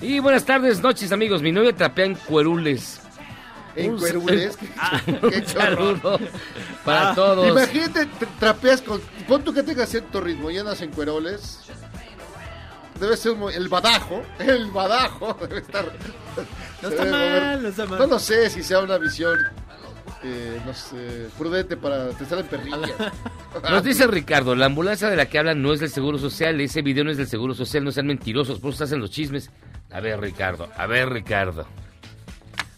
y 0.00 0.18
buenas 0.20 0.44
tardes, 0.44 0.80
noches, 0.80 1.12
amigos. 1.12 1.42
Mi 1.42 1.52
novia 1.52 1.74
trapea 1.74 2.04
en 2.06 2.14
cuerules. 2.14 3.00
En 3.76 3.96
cuerules. 3.98 4.56
Un 5.22 5.30
Qué 5.30 5.44
chorro. 5.44 5.98
saludo 5.98 6.18
para 6.84 7.10
Ah, 7.10 7.14
todos. 7.14 7.48
Imagínate, 7.48 8.02
tra- 8.06 8.28
trapeas 8.38 8.80
con. 8.82 9.00
Pon 9.26 9.42
tú 9.42 9.52
que 9.52 9.62
tengas 9.64 9.88
cierto 9.88 10.20
ritmo 10.20 10.50
y 10.50 10.58
andas 10.58 10.80
en 10.82 10.90
cueroles. 10.92 11.60
Debe 13.00 13.16
ser 13.16 13.34
muy- 13.34 13.52
el 13.54 13.68
badajo. 13.68 14.22
El 14.38 14.70
badajo 14.70 15.36
debe 15.40 15.58
estar. 15.62 15.84
No 16.80 16.88
está 16.88 17.04
debe 17.04 17.10
mal, 17.10 17.30
mover. 17.40 17.60
no 17.62 17.68
está 17.68 17.86
mal. 17.86 17.98
No 17.98 18.06
lo 18.06 18.18
sé 18.20 18.48
si 18.50 18.62
sea 18.62 18.78
una 18.80 18.98
visión. 18.98 19.36
Eh, 20.24 20.60
no 20.64 20.72
sé, 20.72 21.28
prudente 21.36 21.76
para 21.76 22.08
te 22.10 22.24
salen 22.24 22.46
perrillas. 22.46 22.92
Nos 23.70 23.84
dice 23.84 24.06
Ricardo, 24.06 24.54
la 24.54 24.66
ambulancia 24.66 25.08
de 25.08 25.16
la 25.16 25.26
que 25.26 25.38
hablan 25.38 25.60
no 25.60 25.72
es 25.72 25.80
del 25.80 25.90
Seguro 25.90 26.16
Social, 26.18 26.58
ese 26.60 26.80
video 26.82 27.04
no 27.04 27.10
es 27.10 27.16
del 27.18 27.26
Seguro 27.26 27.54
Social, 27.54 27.84
no 27.84 27.92
sean 27.92 28.06
mentirosos, 28.06 28.58
por 28.58 28.72
eso 28.72 28.84
hacen 28.84 29.00
los 29.00 29.10
chismes. 29.10 29.50
A 29.92 30.00
ver, 30.00 30.20
Ricardo, 30.20 30.68
a 30.76 30.86
ver, 30.86 31.10
Ricardo. 31.10 31.66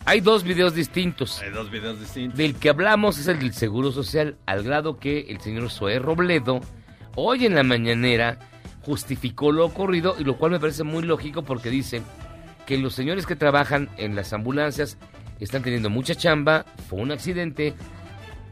Hay 0.05 0.21
dos 0.21 0.43
videos 0.43 0.75
distintos. 0.75 1.41
Hay 1.41 1.51
dos 1.51 1.71
videos 1.71 2.01
distintos. 2.01 2.37
Del 2.37 2.57
que 2.57 2.69
hablamos 2.69 3.19
es 3.19 3.29
el 3.29 3.39
del 3.39 3.53
Seguro 3.53 3.93
Social, 3.93 4.37
al 4.47 4.63
grado 4.63 4.99
que 4.99 5.27
el 5.29 5.41
señor 5.41 5.71
Zoé 5.71 5.99
Robledo, 5.99 6.61
hoy 7.15 7.47
en 7.47 7.55
la 7.55 7.63
mañanera, 7.63 8.39
justificó 8.83 9.53
lo 9.53 9.65
ocurrido, 9.65 10.17
y 10.19 10.25
lo 10.25 10.37
cual 10.37 10.53
me 10.53 10.61
parece 10.61 10.85
muy 10.85 11.03
lógico 11.03 11.43
porque 11.43 11.71
dice 11.71 12.03
que 12.67 12.79
los 12.79 12.95
señores 12.95 13.27
que 13.27 13.37
trabajan 13.37 13.89
en 13.97 14.17
las 14.17 14.33
ambulancias 14.33 14.99
están 15.45 15.63
teniendo 15.63 15.91
mucha 15.91 16.15
chamba, 16.15 16.65
fue 16.89 17.01
un 17.01 17.11
accidente, 17.13 17.75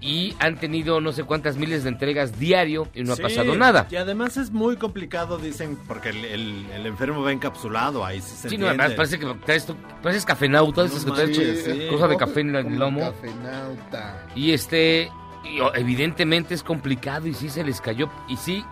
y 0.01 0.35
han 0.39 0.57
tenido 0.57 1.01
no 1.01 1.13
sé 1.13 1.25
cuántas 1.25 1.57
miles 1.57 1.83
de 1.85 1.89
entregas 1.89 2.39
diario 2.39 2.89
y 2.95 3.05
no 3.05 3.17
Sí, 3.17 3.23
ha 3.23 3.25
pasado 3.25 3.57
nada. 3.57 3.87
Y 3.91 3.97
además 3.97 4.37
es 4.37 4.51
muy 4.51 4.77
complicado, 4.77 5.39
dicen, 5.39 5.79
porque 5.89 6.11
el, 6.11 6.25
el- 6.27 6.67
el 6.75 6.87
enfermo 6.87 7.23
va 7.23 7.33
encapsulado, 7.33 8.05
ahí 8.05 8.21
sí 8.21 8.37
se 8.37 8.51
Sí, 8.51 8.59
no, 8.59 8.67
además 8.69 8.93
parece 8.93 9.19
que 9.19 9.27
traes 9.47 9.67
pareces 10.03 10.27
cafenauta, 10.27 10.83
No 10.83 10.87
esas 10.89 11.05
que 11.07 11.11
traes 11.13 11.31
manches, 11.39 11.65
sí. 11.65 11.87
cosa 11.89 12.07
de 12.09 12.17
café 12.19 12.41
en 12.41 12.55
el 12.55 12.65
Como 12.65 12.77
lomo. 12.77 13.01
Cafenauta. 13.01 14.27
Y 14.35 14.53
este, 14.53 15.11
y, 15.51 15.61
oh, 15.61 15.75
evidentemente 15.75 16.53
es 16.55 16.63
complicado 16.63 17.27
y 17.27 17.33
sí 17.33 17.49
se 17.49 17.65
les 17.65 17.81
cayó. 17.81 18.11
Y 18.29 18.37
sí, 18.37 18.63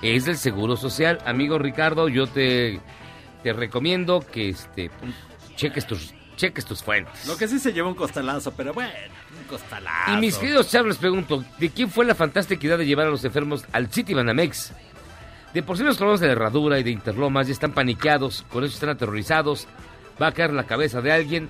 es 0.00 0.24
del 0.24 0.38
Seguro 0.38 0.76
Social. 0.76 1.18
Amigo 1.26 1.58
Ricardo, 1.58 2.08
yo 2.08 2.26
te, 2.28 2.80
te 3.42 3.52
recomiendo 3.52 4.20
que 4.20 4.48
este, 4.50 4.90
cheques 5.56 5.86
tus, 5.86 6.14
cheques 6.38 6.64
tus 6.64 6.82
fuentes. 6.82 7.26
Lo 7.26 7.36
que 7.36 7.46
sí 7.46 7.58
se 7.58 7.72
lleva 7.74 7.88
un 7.88 7.94
costalazo, 7.94 8.52
pero 8.52 8.72
bueno, 8.72 8.90
un 9.38 9.44
costalazo. 9.46 10.12
Y 10.12 10.16
mis 10.16 10.38
queridos 10.38 10.70
chavos, 10.70 10.88
les 10.88 10.96
pregunto, 10.96 11.44
¿de 11.58 11.68
quién 11.68 11.90
fue 11.90 12.06
la 12.06 12.14
fantástica 12.14 12.64
idea 12.66 12.76
de 12.78 12.86
llevar 12.86 13.08
a 13.08 13.10
los 13.10 13.22
enfermos 13.24 13.64
al 13.72 13.92
City 13.92 14.14
Banamex? 14.14 14.72
De 15.52 15.62
por 15.62 15.76
sí 15.76 15.82
los 15.82 15.96
problemas 15.96 16.20
de 16.20 16.28
herradura 16.28 16.78
y 16.78 16.82
de 16.82 16.90
interlomas 16.90 17.46
ya 17.48 17.52
están 17.52 17.72
paniqueados, 17.72 18.44
con 18.50 18.64
eso 18.64 18.72
están 18.74 18.90
aterrorizados. 18.90 19.66
Va 20.20 20.28
a 20.28 20.32
caer 20.32 20.52
la 20.52 20.64
cabeza 20.64 21.00
de 21.00 21.12
alguien 21.12 21.48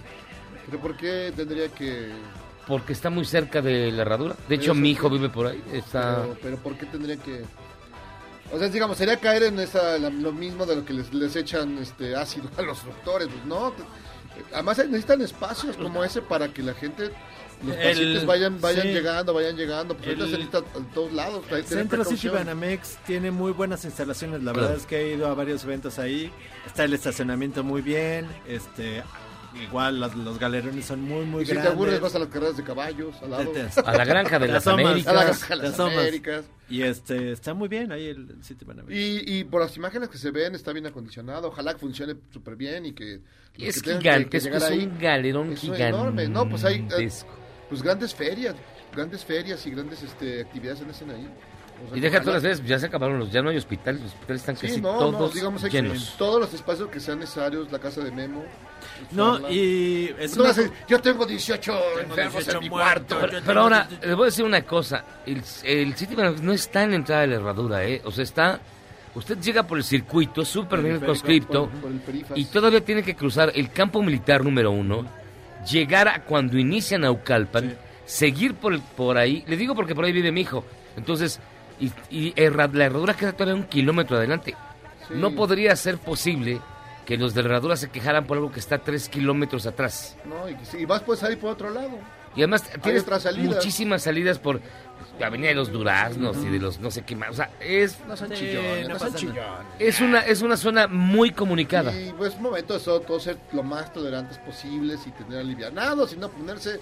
Pero 0.67 0.79
¿por 0.81 0.97
qué 0.97 1.33
tendría 1.37 1.69
que.? 1.69 2.11
porque 2.67 2.93
está 2.93 3.09
muy 3.09 3.25
cerca 3.25 3.63
de 3.63 3.91
la 3.93 4.03
herradura. 4.03 4.35
De 4.49 4.57
hecho, 4.57 4.75
mi 4.75 4.91
hijo 4.91 5.09
sí. 5.09 5.15
vive 5.15 5.29
por 5.31 5.47
ahí. 5.47 5.63
Está... 5.73 6.17
Pero, 6.23 6.37
pero 6.43 6.57
¿por 6.59 6.77
qué 6.77 6.85
tendría 6.87 7.17
que.? 7.17 7.45
O 8.53 8.59
sea, 8.59 8.69
digamos, 8.69 8.97
sería 8.99 9.19
caer 9.19 9.43
en 9.45 9.59
esa, 9.59 9.99
la- 9.99 10.11
lo 10.11 10.33
mismo 10.33 10.65
de 10.67 10.77
lo 10.77 10.85
que 10.85 10.93
les, 10.95 11.13
les 11.13 11.35
echan 11.37 11.77
este 11.79 12.15
ácido 12.17 12.49
a 12.57 12.63
los 12.63 12.85
doctores, 12.85 13.29
pues 13.29 13.45
no. 13.47 13.73
Además 14.53 14.79
necesitan 14.79 15.21
espacios 15.23 15.77
como 15.77 16.03
ese 16.05 16.23
para 16.23 16.49
que 16.53 16.63
la 16.63 16.75
gente, 16.75 17.11
los 17.65 17.77
El- 17.77 17.89
pacientes 17.91 18.27
vayan 18.27 18.61
vayan 18.61 18.83
sí. 18.83 18.89
llegando, 18.93 19.35
vayan 19.35 19.57
llegando. 19.57 19.95
Pues 19.97 20.09
ahorita 20.09 20.25
El- 20.25 20.31
se 20.31 20.37
necesita 20.39 20.59
a 20.59 20.95
todos 20.95 21.13
lados. 21.13 21.45
tener 21.47 21.65
Centro 21.65 22.05
City. 22.05 22.29
Banamex 22.29 22.99
tiene 23.07 23.31
muy 23.31 23.53
buenas 23.53 23.85
instalaciones. 23.85 24.43
La 24.43 24.53
Claro. 24.53 24.69
verdad 24.69 24.77
es 24.83 24.87
que 24.87 24.97
he 25.01 25.15
ido 25.15 25.27
a 25.27 25.35
varios 25.35 25.65
eventos 25.65 25.99
ahí. 25.99 26.31
Está 26.67 26.85
el 26.85 26.95
estacionamiento 26.95 27.65
muy 27.65 27.83
bien. 27.83 28.27
Este, 28.47 29.03
igual 29.65 29.99
las- 29.99 30.15
los 30.15 30.39
galerones 30.39 30.85
son 30.87 31.01
muy 31.03 31.25
muy 31.25 31.43
Y 31.43 31.47
si 31.47 31.49
te 31.51 31.55
grandes. 31.55 31.73
aburres 31.75 32.01
vas 32.01 32.15
a 32.15 32.19
las 32.21 32.29
carreras 32.29 32.57
de 32.57 32.63
caballos, 32.65 33.15
al 33.23 33.31
lado. 33.31 33.51
Te- 33.51 33.65
te- 33.65 33.81
A 33.81 33.93
la 33.97 34.05
granja 34.05 34.39
de 34.39 34.47
te 34.47 34.53
las 34.53 34.67
asomas, 34.67 34.85
Américas. 34.87 35.13
A 35.13 35.17
la 35.17 35.25
granja 35.25 35.49
de 35.49 35.57
te 35.57 35.63
las 35.67 35.75
asomas. 35.75 35.95
Américas. 35.99 36.45
Y 36.71 36.83
este 36.83 37.33
está 37.33 37.55
muy 37.55 37.67
bien 37.69 37.91
ahí 37.91 38.07
el 38.09 38.29
City 38.43 38.65
Banamex. 38.67 38.95
Y, 38.95 39.39
y 39.39 39.45
por 39.45 39.63
las 39.63 39.75
imágenes 39.77 40.11
que 40.11 40.19
se 40.19 40.31
ven 40.31 40.55
está 40.55 40.73
bien 40.73 40.87
acondicionado. 40.87 41.49
Ojalá 41.49 41.73
que 41.73 41.81
funcione 41.81 42.15
súper 42.33 42.57
bien 42.57 42.85
y 42.87 42.93
que... 42.93 43.21
Es 43.59 43.83
que 43.83 43.91
tengan 43.95 44.25
que- 44.25 44.31
que 44.31 44.41
gigantesco, 44.41 44.73
es 44.75 44.83
un 44.87 44.99
galerón 44.99 45.53
es 45.53 45.65
enorme. 45.65 46.29
No, 46.29 46.49
pues 46.49 46.65
hay 46.65 46.87
eh, 46.99 47.09
pues 47.69 47.83
grandes 47.83 48.15
ferias, 48.15 48.55
grandes 48.95 49.25
ferias 49.25 49.67
y 49.67 49.71
grandes 49.71 50.03
este, 50.03 50.43
actividades 50.43 50.81
en 50.83 50.91
ese 50.91 51.05
ahí. 51.05 51.29
O 51.85 51.89
sea, 51.91 51.97
Y 51.97 52.01
deja 52.01 52.19
todas 52.21 52.35
las 52.35 52.43
veces, 52.43 52.67
ya 52.67 52.77
se 52.79 52.87
acabaron 52.87 53.21
los, 53.21 53.31
ya 53.31 53.41
no 53.41 53.51
hay 53.51 53.57
hospitales, 53.57 54.01
los 54.01 54.11
hospitales 54.13 54.43
están 54.43 54.57
Sí, 54.57 54.67
casi 54.67 54.81
no, 54.81 54.99
todos 54.99 55.13
no, 55.13 55.29
digamos 55.29 55.63
hay 55.63 55.71
que- 55.71 55.81
llenos. 55.83 56.15
todos 56.19 56.41
los 56.41 56.53
espacios 56.53 56.89
que 56.89 56.99
sean 56.99 57.21
necesarios, 57.21 57.71
la 57.71 57.79
casa 57.79 58.01
de 58.01 58.11
Memo. 58.11 58.45
No, 59.13 59.49
y 59.49 60.13
es 60.19 60.37
una- 60.37 60.53
yo 60.89 61.01
tengo 61.01 61.25
18 61.25 61.73
enfermos 62.01 62.33
18 62.35 62.59
en 62.59 62.65
mi 62.65 62.69
cuarto. 62.69 63.17
Pero, 63.21 63.39
pero 63.47 63.61
ahora, 63.61 63.89
les 64.03 64.15
voy 64.17 64.25
a 64.25 64.27
decir 64.27 64.45
una 64.45 64.63
cosa. 64.63 65.05
El, 65.25 65.41
el 65.65 65.95
City 65.95 66.15
Banamex 66.17 66.43
no 66.43 66.53
está 66.53 66.83
en 66.83 66.91
la 66.91 66.97
entrada 66.97 67.21
de 67.23 67.27
la 67.29 67.35
herradura, 67.37 67.85
¿eh? 67.85 68.01
O 68.05 68.11
sea, 68.11 68.25
está... 68.25 68.61
Usted 69.19 69.39
llega 69.41 69.65
por 69.65 69.79
el 69.79 69.85
circuito, 69.85 70.45
súper 70.45 70.81
bien 70.81 71.01
conscripto, 71.01 71.69
y 72.37 72.45
todavía 72.45 72.85
tiene 72.85 73.03
que 73.03 73.17
cruzar 73.17 73.51
el 73.53 73.73
campo 73.73 74.01
militar 74.01 74.45
número 74.45 74.71
uno, 74.71 75.05
llegar 75.69 76.07
a 76.07 76.23
cuando 76.23 76.57
inicia 76.57 76.99
Naucalpan, 76.99 77.77
seguir 78.05 78.55
por, 78.55 78.81
por 78.81 79.19
ahí. 79.19 79.43
Le 79.49 79.57
digo 79.57 79.75
porque 79.75 79.97
por 79.97 80.05
ahí 80.05 80.13
vive 80.13 80.31
mi 80.31 80.43
hijo. 80.43 80.65
Entonces, 80.97 81.41
y, 81.81 81.91
y 82.11 82.33
la 82.37 82.85
herradura 82.85 83.15
queda 83.15 83.33
todavía 83.33 83.61
un 83.61 83.69
kilómetro 83.69 84.17
adelante. 84.17 84.55
Sí. 85.09 85.15
No 85.17 85.35
podría 85.35 85.75
ser 85.75 85.99
posible 85.99 86.61
que 87.05 87.17
los 87.17 87.35
de 87.35 87.43
la 87.43 87.49
herradura 87.49 87.77
se 87.77 87.91
quejaran 87.91 88.25
por 88.25 88.37
algo 88.37 88.53
que 88.53 88.61
está 88.61 88.79
tres 88.79 89.09
kilómetros 89.09 89.67
atrás. 89.67 90.17
No, 90.27 90.49
y, 90.49 90.57
sí, 90.65 90.79
y 90.79 90.85
vas 90.85 91.03
puedes 91.03 91.19
salir 91.19 91.41
por 91.41 91.51
otro 91.51 91.71
lado. 91.71 91.99
Y 92.37 92.43
además 92.43 92.71
tienes 92.83 93.03
salidas. 93.03 93.57
muchísimas 93.57 94.03
salidas 94.03 94.39
por 94.39 94.61
Avenida 95.25 95.49
de 95.49 95.55
los 95.55 95.71
Duraznos 95.73 96.37
y 96.39 96.49
de 96.49 96.59
los 96.59 96.79
no 96.81 96.91
sé 96.91 97.03
qué 97.03 97.15
más. 97.17 97.31
O 97.31 97.35
sea, 97.35 97.51
es, 97.61 97.99
No 98.07 98.17
son 98.17 98.29
Sí, 98.31 98.35
chillones, 98.37 98.89
no 98.89 98.95
no 98.95 98.99
son 99.01 99.15
chillones. 99.15 99.43
es, 99.79 100.01
una, 100.01 100.21
es 100.21 100.43
una 100.43 100.57
zona 100.57 100.87
muy 100.87 101.31
comunicada. 101.33 101.93
Y 101.99 102.13
pues 102.13 102.35
es 102.35 102.41
momento 102.41 102.75
de 102.75 102.81
so- 102.81 103.01
todos 103.01 103.23
ser 103.25 103.37
lo 103.53 103.63
más 103.63 103.93
tolerantes 103.93 104.39
posibles 104.39 105.07
y 105.07 105.11
tener 105.13 105.39
alivianados 105.41 106.13
y 106.13 106.17
no 106.17 106.29
ponerse 106.29 106.81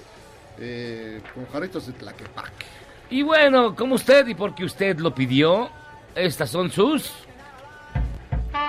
eh, 0.58 1.20
con 1.34 1.46
jarritos 1.46 1.86
de 1.86 1.92
tlaquepaque. 1.94 2.66
Y 3.10 3.22
bueno, 3.22 3.74
como 3.76 3.94
usted 3.94 4.26
y 4.26 4.34
porque 4.34 4.64
usted 4.64 4.98
lo 4.98 5.14
pidió, 5.14 5.70
estas 6.14 6.50
son 6.50 6.70
sus... 6.70 7.12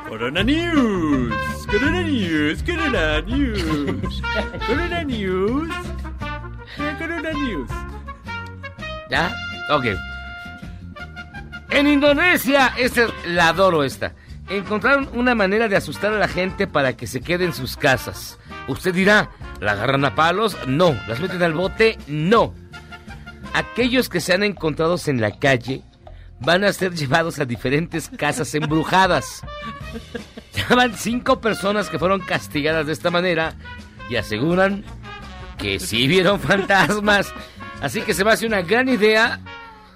Corona 0.10 0.44
News, 0.44 1.34
Corona 1.66 2.02
News, 2.04 2.64
Corona 2.64 3.22
News, 3.22 4.22
Corona 4.68 5.04
News, 5.04 5.70
Corona 7.00 7.32
News. 7.34 7.70
¿Ya? 9.10 9.34
Ok. 9.70 9.86
En 11.70 11.88
Indonesia, 11.88 12.74
esta, 12.78 13.08
la 13.26 13.50
adoro 13.50 13.84
esta. 13.84 14.14
Encontraron 14.50 15.10
una 15.14 15.36
manera 15.36 15.68
de 15.68 15.76
asustar 15.76 16.14
a 16.14 16.18
la 16.20 16.28
gente 16.28 16.68
para 16.68 16.96
que 16.96 17.08
se 17.08 17.22
quede 17.22 17.46
en 17.46 17.54
sus 17.54 17.76
casas. 17.76 18.40
Usted 18.68 18.94
dirá, 18.94 19.30
¿la 19.60 19.74
agarran 19.74 20.06
a 20.06 20.16
palos? 20.16 20.58
No. 20.68 20.98
¿Las 21.08 21.20
meten 21.20 21.44
al 21.44 21.54
bote? 21.54 21.98
No. 22.08 22.54
Aquellos 23.54 24.08
que 24.08 24.22
sean 24.22 24.44
encontrados 24.44 25.08
en 25.08 25.20
la 25.20 25.38
calle 25.38 25.82
van 26.40 26.64
a 26.64 26.72
ser 26.72 26.94
llevados 26.96 27.40
a 27.40 27.46
diferentes 27.46 28.10
casas 28.10 28.54
embrujadas. 28.56 29.42
Ya 30.54 30.76
van 30.76 30.96
cinco 30.96 31.42
personas 31.42 31.90
que 31.90 32.00
fueron 32.00 32.22
castigadas 32.22 32.88
de 32.88 32.94
esta 32.94 33.12
manera 33.12 33.56
y 34.10 34.16
aseguran 34.16 34.86
que 35.58 35.80
sí 35.80 36.08
vieron 36.08 36.40
fantasmas. 36.40 37.34
Así 37.82 38.02
que 38.02 38.14
se 38.14 38.24
me 38.24 38.32
hace 38.32 38.46
una 38.48 38.62
gran 38.62 38.90
idea 38.90 39.40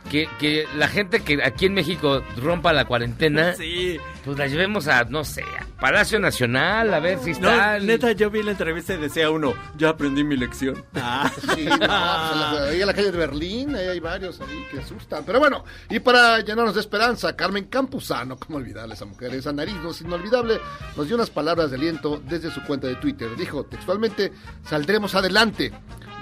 que, 0.09 0.27
que 0.39 0.67
la 0.75 0.87
gente 0.87 1.21
que 1.21 1.43
aquí 1.43 1.65
en 1.67 1.73
México 1.73 2.23
rompa 2.37 2.73
la 2.73 2.85
cuarentena, 2.85 3.53
Sí. 3.53 3.97
pues 4.25 4.37
la 4.37 4.47
llevemos 4.47 4.87
a, 4.87 5.03
no 5.05 5.23
sé, 5.23 5.43
a 5.43 5.65
Palacio 5.79 6.19
Nacional, 6.19 6.91
a 6.93 6.99
ver 6.99 7.19
si 7.19 7.31
No, 7.33 7.49
está... 7.51 7.79
neta, 7.79 8.11
yo 8.11 8.29
vi 8.31 8.41
la 8.43 8.51
entrevista 8.51 8.93
y 8.95 8.97
decía 8.97 9.29
uno, 9.29 9.53
ya 9.77 9.89
aprendí 9.89 10.23
mi 10.23 10.37
lección. 10.37 10.83
Ah. 10.95 11.31
Sí, 11.55 11.65
no, 11.65 11.77
pues, 11.77 12.61
ahí 12.69 12.81
en 12.81 12.87
la 12.87 12.93
calle 12.93 13.11
de 13.11 13.17
Berlín, 13.17 13.75
ahí 13.75 13.87
hay 13.87 13.99
varios 13.99 14.39
ahí 14.41 14.65
que 14.71 14.79
asustan. 14.79 15.23
Pero 15.25 15.39
bueno, 15.39 15.63
y 15.89 15.99
para 15.99 16.39
llenarnos 16.39 16.73
de 16.75 16.81
esperanza, 16.81 17.35
Carmen 17.35 17.65
Campuzano, 17.65 18.37
cómo 18.37 18.57
olvidarle 18.57 18.93
a 18.93 18.95
esa 18.95 19.05
mujer, 19.05 19.33
esa 19.35 19.53
nariz 19.53 19.75
no 19.83 19.91
es 19.91 20.01
inolvidable, 20.01 20.59
nos 20.97 21.07
dio 21.07 21.15
unas 21.15 21.29
palabras 21.29 21.69
de 21.71 21.77
aliento 21.77 22.21
desde 22.27 22.51
su 22.51 22.61
cuenta 22.63 22.87
de 22.87 22.95
Twitter. 22.95 23.29
Dijo 23.37 23.63
textualmente, 23.65 24.31
saldremos 24.67 25.13
adelante. 25.15 25.71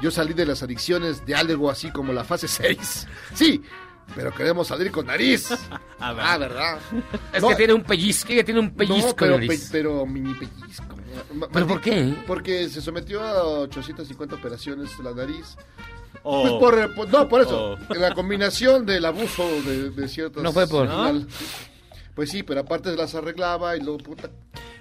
Yo 0.01 0.11
salí 0.11 0.33
de 0.33 0.45
las 0.45 0.63
adicciones 0.63 1.25
de 1.25 1.35
algo 1.35 1.69
así 1.69 1.91
como 1.91 2.13
la 2.13 2.23
fase 2.23 2.47
6. 2.49 3.07
Sí, 3.33 3.61
pero 4.15 4.33
queremos 4.33 4.67
salir 4.67 4.91
con 4.91 5.05
nariz. 5.07 5.51
A 5.99 6.13
ver. 6.13 6.25
Ah, 6.25 6.37
¿verdad? 6.37 6.79
Es 7.33 7.41
No, 7.41 7.49
que 7.49 7.55
tiene 7.55 7.73
un 7.73 7.83
pellizco, 7.83 8.31
ella 8.33 8.43
tiene 8.43 8.59
un 8.59 8.71
pellizco 8.73 9.09
no, 9.09 9.15
pero, 9.15 9.37
pe- 9.37 10.05
mini 10.07 10.33
pellizco. 10.33 10.85
¿Pero 11.51 11.67
por 11.67 11.81
qué? 11.81 12.15
Porque 12.25 12.69
se 12.69 12.81
sometió 12.81 13.21
a 13.21 13.43
850 13.61 14.35
operaciones 14.35 14.91
la 15.03 15.11
nariz. 15.13 15.57
Oh. 16.23 16.59
Pues 16.59 16.87
por, 16.95 17.09
no, 17.09 17.27
por 17.29 17.41
eso. 17.41 17.77
Oh. 17.89 17.93
La 17.95 18.13
combinación 18.13 18.85
del 18.85 19.05
abuso 19.05 19.47
de, 19.63 19.89
de 19.91 20.07
ciertas... 20.07 20.41
No 20.43 20.51
fue 20.51 20.67
por- 20.67 20.87
final. 20.87 21.27
Pues 22.19 22.31
sí, 22.31 22.43
pero 22.43 22.59
aparte 22.59 22.93
las 22.97 23.15
arreglaba 23.15 23.77
y 23.77 23.79
luego, 23.79 23.99
puta... 23.99 24.29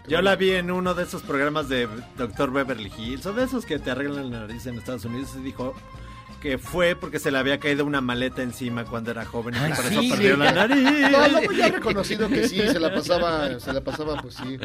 Yo 0.08 0.20
la 0.22 0.34
vi 0.34 0.50
en 0.50 0.72
uno 0.72 0.92
de 0.94 1.04
esos 1.04 1.22
programas 1.22 1.68
de 1.68 1.88
Dr. 2.16 2.50
Beverly 2.50 2.90
Hills, 2.98 3.26
o 3.26 3.32
de 3.32 3.44
esos 3.44 3.64
que 3.64 3.78
te 3.78 3.92
arreglan 3.92 4.32
la 4.32 4.40
nariz 4.40 4.66
en 4.66 4.76
Estados 4.76 5.04
Unidos, 5.04 5.36
y 5.38 5.44
dijo 5.44 5.72
que 6.40 6.56
fue 6.58 6.94
porque 6.94 7.18
se 7.18 7.30
le 7.30 7.38
había 7.38 7.58
caído 7.58 7.84
una 7.84 8.00
maleta 8.00 8.42
encima 8.42 8.84
cuando 8.84 9.10
era 9.10 9.24
joven 9.24 9.54
y 9.54 9.58
Ay, 9.58 9.72
por 9.72 9.84
sí, 9.86 9.94
eso 10.06 10.14
perdió 10.14 10.34
sí. 10.36 10.40
la 10.42 10.52
nariz. 10.52 10.82
No, 11.10 11.28
no, 11.28 11.40
pues 11.44 11.58
ya 11.58 11.68
reconocido 11.68 12.28
que 12.28 12.48
sí, 12.48 12.56
se 12.58 12.78
la 12.78 12.94
pasaba, 12.94 13.58
se 13.58 13.72
la 13.72 13.80
pasaba, 13.80 14.16
pues 14.22 14.34
sí. 14.34 14.56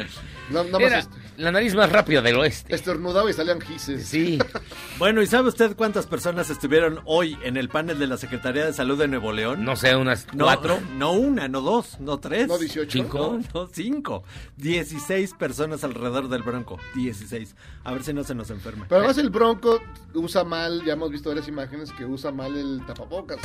No, 0.50 0.62
nada 0.64 0.78
más 0.78 0.82
Era 0.82 0.98
est- 1.00 1.12
la 1.36 1.50
nariz 1.52 1.74
más 1.74 1.90
rápida 1.90 2.22
del 2.22 2.36
oeste. 2.36 2.74
estornudaba 2.74 3.28
y 3.28 3.32
salían 3.32 3.60
gises. 3.60 4.06
Sí. 4.06 4.38
Bueno, 4.96 5.20
¿y 5.22 5.26
sabe 5.26 5.48
usted 5.48 5.74
cuántas 5.74 6.06
personas 6.06 6.50
estuvieron 6.50 7.00
hoy 7.04 7.36
en 7.42 7.56
el 7.56 7.68
panel 7.68 7.98
de 7.98 8.06
la 8.06 8.16
Secretaría 8.16 8.64
de 8.64 8.72
Salud 8.72 8.96
de 8.96 9.08
Nuevo 9.08 9.32
León? 9.32 9.64
No 9.64 9.74
sé, 9.74 9.96
unas 9.96 10.26
No, 10.32 10.44
cuatro. 10.44 10.78
No 10.96 11.10
una, 11.12 11.48
no 11.48 11.60
dos, 11.62 11.98
no 11.98 12.20
tres. 12.20 12.46
No 12.46 12.56
18. 12.58 12.90
Cinco. 12.92 13.38
No, 13.52 13.62
no, 13.62 13.66
cinco. 13.72 14.22
Dieciséis 14.56 15.34
personas 15.34 15.82
alrededor 15.82 16.28
del 16.28 16.42
bronco. 16.44 16.78
Dieciséis. 16.94 17.56
A 17.82 17.92
ver 17.92 18.04
si 18.04 18.12
no 18.12 18.22
se 18.22 18.36
nos 18.36 18.50
enferma. 18.50 18.86
Pero 18.88 19.00
además 19.00 19.18
el 19.18 19.30
bronco 19.30 19.82
usa 20.14 20.44
mal, 20.44 20.84
ya 20.84 20.92
hemos 20.92 21.10
visto 21.10 21.28
varias 21.30 21.48
imágenes 21.48 21.63
que 21.68 22.04
usa 22.04 22.30
mal 22.30 22.56
el 22.56 22.82
tapabocas. 22.86 23.38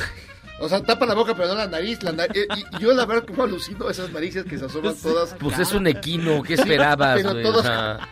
O 0.60 0.68
sea, 0.68 0.82
tapa 0.82 1.06
la 1.06 1.14
boca 1.14 1.34
pero 1.34 1.48
no 1.48 1.54
la 1.54 1.66
nariz. 1.66 2.02
La 2.02 2.12
nariz 2.12 2.46
y, 2.56 2.76
y 2.76 2.80
yo 2.80 2.92
la 2.92 3.06
verdad 3.06 3.26
como 3.26 3.44
alucino 3.44 3.88
esas 3.88 4.10
narices 4.12 4.44
que 4.44 4.58
se 4.58 4.66
asoman 4.66 4.94
todas. 5.02 5.34
Pues 5.38 5.58
es 5.58 5.72
un 5.72 5.86
equino, 5.86 6.42
¿qué 6.42 6.54
esperabas? 6.60 7.16
Pero 7.16 7.30
güey? 7.32 7.42
todos- 7.42 7.60
O 7.60 7.62
sea, 7.62 8.08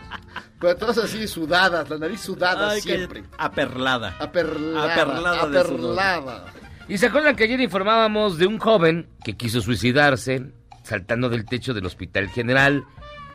Pero 0.59 0.75
todas 0.75 0.97
así 0.97 1.27
sudadas, 1.27 1.89
la 1.89 1.97
nariz 1.97 2.21
sudada 2.21 2.71
Ay, 2.71 2.81
siempre. 2.81 3.23
Aperlada. 3.37 4.15
Aperlada. 4.19 4.93
Aperlada 4.93 5.47
de 5.47 5.59
aperlada. 5.59 6.45
Y 6.87 6.97
se 6.97 7.05
acuerdan 7.05 7.35
que 7.35 7.43
ayer 7.43 7.59
informábamos 7.61 8.37
de 8.39 8.47
un 8.47 8.57
joven 8.57 9.07
que 9.23 9.37
quiso 9.37 9.61
suicidarse 9.61 10.51
saltando 10.83 11.29
del 11.29 11.45
techo 11.45 11.75
del 11.75 11.85
Hospital 11.85 12.29
General 12.29 12.83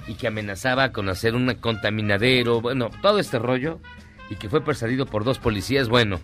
y 0.09 0.15
que 0.15 0.27
amenazaba 0.27 0.91
con 0.91 1.09
hacer 1.09 1.37
un 1.37 1.55
contaminadero, 1.55 2.61
bueno, 2.61 2.91
todo 3.01 3.21
este 3.21 3.39
rollo 3.39 3.79
y 4.29 4.35
que 4.35 4.49
fue 4.49 4.61
perseguido 4.65 5.07
por 5.07 5.23
dos 5.23 5.39
policías, 5.39 5.89
bueno, 5.89 6.19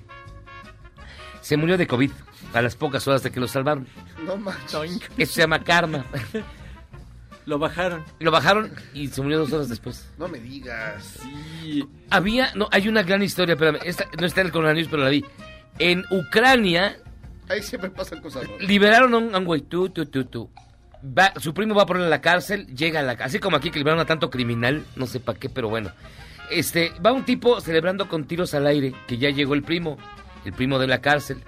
se 1.50 1.56
murió 1.56 1.76
de 1.76 1.88
COVID 1.88 2.12
a 2.54 2.62
las 2.62 2.76
pocas 2.76 3.08
horas 3.08 3.24
de 3.24 3.32
que 3.32 3.40
lo 3.40 3.48
salvaron. 3.48 3.88
No 4.24 4.36
manches. 4.36 5.00
Eso 5.18 5.32
se 5.32 5.40
llama 5.40 5.64
karma. 5.64 6.04
Lo 7.44 7.58
bajaron. 7.58 8.04
Lo 8.20 8.30
bajaron 8.30 8.70
y 8.94 9.08
se 9.08 9.20
murió 9.20 9.38
dos 9.40 9.52
horas 9.52 9.68
después. 9.68 10.08
No 10.16 10.28
me 10.28 10.38
digas. 10.38 11.18
Sí. 11.20 11.84
Había, 12.08 12.52
no, 12.54 12.68
hay 12.70 12.86
una 12.86 13.02
gran 13.02 13.20
historia, 13.24 13.54
espérame, 13.54 13.80
esta 13.84 14.04
no 14.20 14.26
está 14.26 14.42
en 14.42 14.46
el 14.46 14.52
coronavirus, 14.52 14.88
pero 14.90 15.02
la 15.02 15.08
vi. 15.10 15.24
En 15.80 16.04
Ucrania 16.12 16.96
Ahí 17.48 17.62
siempre 17.64 17.90
pasan 17.90 18.20
cosas 18.20 18.44
liberaron 18.60 19.12
a 19.12 19.18
un, 19.18 19.34
a 19.34 19.38
un 19.38 19.44
güey, 19.44 19.62
tú, 19.62 19.88
tú, 19.88 20.06
tú, 20.06 20.24
tú. 20.26 20.50
Va- 21.04 21.32
su 21.40 21.52
primo 21.52 21.74
va 21.74 21.82
a 21.82 21.86
ponerle 21.86 22.06
a 22.06 22.10
la 22.10 22.20
cárcel, 22.20 22.66
llega 22.76 23.00
a 23.00 23.02
la 23.02 23.12
así 23.14 23.40
como 23.40 23.56
aquí 23.56 23.72
que 23.72 23.80
liberaron 23.80 24.00
a 24.00 24.06
tanto 24.06 24.30
criminal, 24.30 24.84
no 24.94 25.08
sé 25.08 25.18
para 25.18 25.36
qué, 25.36 25.48
pero 25.48 25.68
bueno. 25.68 25.90
Este, 26.52 26.92
va 27.04 27.10
un 27.12 27.24
tipo 27.24 27.60
celebrando 27.60 28.08
con 28.08 28.24
tiros 28.26 28.54
al 28.54 28.68
aire, 28.68 28.94
que 29.08 29.18
ya 29.18 29.30
llegó 29.30 29.54
el 29.54 29.62
primo, 29.64 29.98
el 30.44 30.52
primo 30.52 30.78
de 30.78 30.86
la 30.86 31.00
cárcel. 31.00 31.42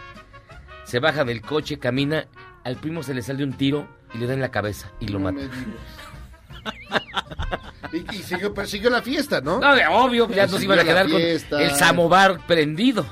Se 0.85 0.99
baja 0.99 1.25
del 1.25 1.41
coche, 1.43 1.79
camina 1.79 2.27
al 2.65 2.77
primo 2.77 3.03
se 3.03 3.15
le 3.15 3.23
sale 3.23 3.43
un 3.45 3.55
tiro 3.55 3.89
y 4.15 4.19
le 4.19 4.27
da 4.27 4.35
en 4.35 4.41
la 4.41 4.51
cabeza 4.51 4.91
y 5.01 5.09
lo 5.09 5.19
No 5.19 5.33
mata. 5.33 5.47
y, 7.93 8.17
y 8.17 8.23
siguió, 8.23 8.55
persiguió 8.55 8.91
la 8.91 9.03
fiesta, 9.03 9.41
¿no? 9.41 9.59
No, 9.59 9.75
de 9.75 9.87
obvio, 9.87 10.29
ya 10.31 10.47
nos 10.47 10.63
iban 10.63 10.79
a 10.79 10.85
quedar 10.85 11.09
con 11.09 11.21
el 11.21 11.71
samovar 11.73 12.47
prendido. 12.47 13.05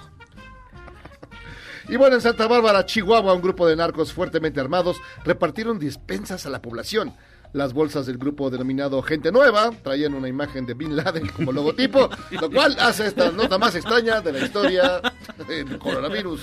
Y 1.89 1.97
bueno, 1.97 2.15
en 2.15 2.20
Santa 2.23 2.47
Bárbara, 2.47 2.86
Chihuahua, 2.86 3.35
un 3.35 3.43
grupo 3.43 3.66
de 3.66 3.74
narcos 3.74 4.12
fuertemente 4.12 4.61
armados 4.61 5.01
repartieron 5.24 5.81
despensas 5.81 6.47
a 6.47 6.51
la 6.51 6.62
población. 6.62 7.15
Las 7.52 7.72
bolsas 7.72 8.06
del 8.06 8.16
grupo 8.18 8.48
denominado 8.48 9.02
Gente 9.02 9.32
Nueva 9.32 9.70
traían 9.82 10.14
una 10.14 10.28
imagen 10.28 10.66
de 10.66 10.74
Bin 10.74 10.94
Laden 10.97 11.27
como 11.28 11.51
logotipo, 11.52 12.09
lo 12.40 12.51
cual 12.51 12.77
hace 12.78 13.06
esta 13.06 13.32
nota 13.32 13.59
más 13.59 13.74
extraña 13.74 14.20
de 14.20 14.32
la 14.32 14.39
historia 14.40 15.01
del 15.48 15.78
coronavirus. 15.78 16.40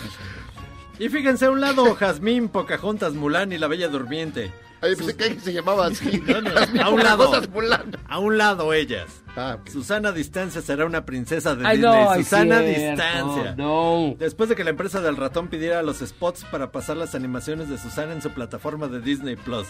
Y 0.99 1.09
fíjense 1.09 1.45
a 1.45 1.51
un 1.51 1.61
lado, 1.61 1.93
Jazmín, 1.95 2.49
Pocahontas, 2.49 3.13
Mulan 3.13 3.53
y 3.53 3.57
la 3.57 3.67
Bella 3.67 3.87
Durmiente. 3.87 4.51
Ahí 4.81 4.95
pensé 4.95 5.15
que 5.15 5.39
se 5.39 5.53
llamaba 5.53 5.87
así. 5.87 6.21
A 6.83 6.89
un 6.89 7.03
lado. 7.03 7.25
Pocahontas, 7.25 7.49
Mulan. 7.49 7.97
A 8.07 8.19
un 8.19 8.37
lado 8.37 8.73
ellas. 8.73 9.23
Ah. 9.35 9.57
Susana 9.71 10.11
Distancia 10.11 10.61
será 10.61 10.85
una 10.85 11.05
princesa 11.05 11.55
de 11.55 11.65
Ay, 11.65 11.77
Disney. 11.77 12.03
no, 12.03 12.13
Susana 12.15 12.59
cierto, 12.61 12.79
Distancia. 12.91 13.55
no. 13.57 14.15
Después 14.19 14.49
de 14.49 14.55
que 14.55 14.63
la 14.63 14.69
empresa 14.71 15.01
del 15.01 15.15
ratón 15.17 15.47
pidiera 15.47 15.81
los 15.83 15.97
spots 15.99 16.43
para 16.51 16.71
pasar 16.71 16.97
las 16.97 17.15
animaciones 17.15 17.69
de 17.69 17.77
Susana 17.79 18.13
en 18.13 18.21
su 18.21 18.29
plataforma 18.31 18.87
de 18.87 18.99
Disney 19.01 19.35
Plus. 19.35 19.67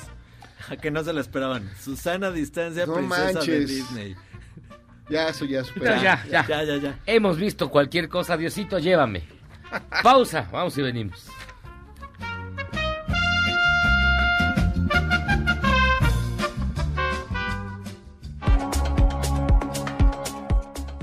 A 0.69 0.75
que 0.81 0.91
no 0.91 1.03
se 1.03 1.13
la 1.13 1.21
esperaban. 1.21 1.69
Susana 1.79 2.31
Distancia, 2.31 2.85
No 2.85 2.95
princesa 2.95 3.39
de. 3.41 3.65
Disney. 3.65 4.15
Ya, 5.09 5.29
eso 5.29 5.45
ya 5.45 5.61
Pero 5.61 5.73
supera. 5.73 6.01
ya, 6.03 6.25
ya. 6.29 6.45
Ya, 6.47 6.63
ya, 6.63 6.77
ya. 6.77 6.99
Hemos 7.05 7.38
visto 7.38 7.69
cualquier 7.69 8.09
cosa, 8.09 8.35
Diosito, 8.35 8.77
llévame. 8.79 9.23
Pausa, 10.03 10.47
vamos 10.51 10.77
y 10.77 10.81
venimos. 10.81 11.27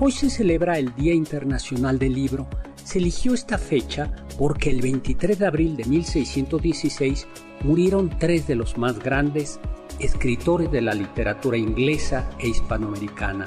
Hoy 0.00 0.12
se 0.12 0.28
celebra 0.28 0.78
el 0.78 0.94
Día 0.94 1.14
Internacional 1.14 1.98
del 1.98 2.14
Libro. 2.14 2.48
Se 2.84 2.98
eligió 2.98 3.32
esta 3.32 3.56
fecha 3.58 4.12
porque 4.38 4.70
el 4.70 4.82
23 4.82 5.38
de 5.38 5.46
abril 5.46 5.76
de 5.76 5.84
1616 5.84 7.26
murieron 7.64 8.10
tres 8.18 8.46
de 8.46 8.54
los 8.54 8.78
más 8.78 8.98
grandes 8.98 9.58
escritores 9.98 10.70
de 10.70 10.82
la 10.82 10.94
literatura 10.94 11.56
inglesa 11.56 12.30
e 12.38 12.48
hispanoamericana, 12.48 13.46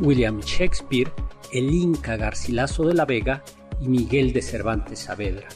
William 0.00 0.40
Shakespeare, 0.40 1.12
el 1.52 1.70
Inca 1.74 2.16
Garcilaso 2.16 2.84
de 2.86 2.94
la 2.94 3.04
Vega 3.04 3.42
y 3.80 3.88
Miguel 3.88 4.32
de 4.32 4.42
Cervantes 4.42 5.00
Saavedra. 5.00 5.48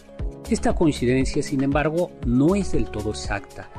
Esta 0.50 0.74
coincidencia, 0.74 1.42
sin 1.42 1.62
embargo, 1.62 2.10
no 2.26 2.54
es 2.54 2.72
del 2.72 2.90
todo 2.90 3.10
exacta. 3.10 3.70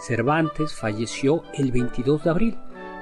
Cervantes 0.00 0.72
falleció 0.72 1.42
el 1.54 1.72
22 1.72 2.24
de 2.24 2.30
abril, 2.30 2.58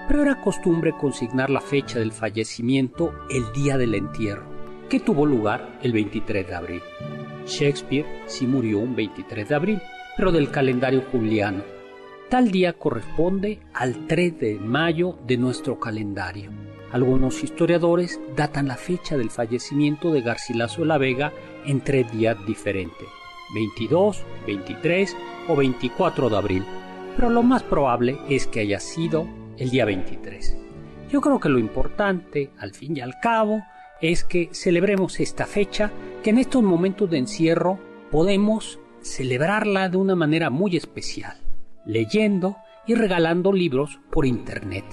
pero 0.09 0.23
era 0.23 0.41
costumbre 0.41 0.93
consignar 1.01 1.49
la 1.49 1.61
fecha 1.61 2.01
del 2.01 2.13
fallecimiento 2.13 3.13
el 3.31 3.53
día 3.53 3.79
del 3.79 3.95
entierro, 3.95 4.45
que 4.89 5.01
tuvo 5.01 5.27
lugar 5.27 5.79
el 5.83 5.93
23 5.93 6.47
de 6.47 6.55
abril. 6.55 6.83
Shakespeare 7.47 8.07
sí 8.27 8.47
murió 8.47 8.79
un 8.79 8.95
23 8.95 9.49
de 9.49 9.55
abril, 9.55 9.83
pero 10.17 10.33
del 10.33 10.51
calendario 10.51 11.03
juliano. 11.11 11.63
Tal 12.29 12.51
día 12.51 12.73
corresponde 12.73 13.61
al 13.75 14.07
3 14.07 14.39
de 14.39 14.55
mayo 14.59 15.19
de 15.27 15.37
nuestro 15.37 15.79
calendario. 15.79 16.51
Algunos 16.93 17.43
historiadores 17.43 18.21
datan 18.37 18.69
la 18.69 18.77
fecha 18.77 19.17
del 19.17 19.31
fallecimiento 19.31 20.13
de 20.13 20.21
Garcilaso 20.21 20.83
de 20.83 20.87
la 20.89 20.99
Vega 20.99 21.33
en 21.65 21.81
tres 21.81 22.11
días 22.13 22.37
diferentes, 22.47 23.09
22, 23.55 24.23
23 24.47 25.17
o 25.49 25.57
24 25.57 26.29
de 26.29 26.37
abril, 26.37 26.65
pero 27.17 27.31
lo 27.31 27.43
más 27.43 27.63
probable 27.63 28.19
es 28.29 28.47
que 28.47 28.61
haya 28.61 28.79
sido 28.79 29.27
el 29.57 29.71
día 29.71 29.85
23. 29.85 30.59
Yo 31.11 31.21
creo 31.21 31.41
que 31.41 31.49
lo 31.49 31.59
importante, 31.59 32.51
al 32.59 32.73
fin 32.73 32.97
y 32.97 33.01
al 33.01 33.15
cabo, 33.21 33.63
es 34.03 34.25
que 34.25 34.51
celebremos 34.53 35.21
esta 35.21 35.47
fecha, 35.47 35.93
que 36.23 36.31
en 36.31 36.39
estos 36.39 36.63
momentos 36.63 37.09
de 37.09 37.19
encierro 37.19 37.79
podemos 38.11 38.81
celebrarla 39.01 39.89
de 39.89 39.97
una 39.97 40.17
manera 40.17 40.51
muy 40.51 40.77
especial, 40.77 41.39
leyendo 41.87 42.57
y 42.87 42.95
regalando 42.95 43.53
libros 43.53 44.01
por 44.11 44.27
internet. 44.27 44.85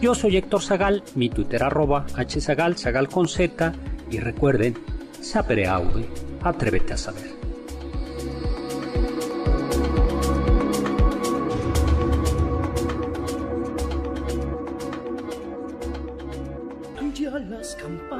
Yo 0.00 0.14
soy 0.14 0.36
Héctor 0.38 0.62
Zagal, 0.62 1.02
mi 1.14 1.28
Twitter 1.28 1.62
arroba 1.62 2.06
hzagal, 2.06 2.76
zagal 2.76 3.08
con 3.08 3.28
z, 3.28 3.72
y 4.10 4.18
recuerden, 4.18 4.74
sapere 5.20 5.66
aude, 5.66 6.06
atrévete 6.42 6.94
a 6.94 6.96
saber. 6.96 7.39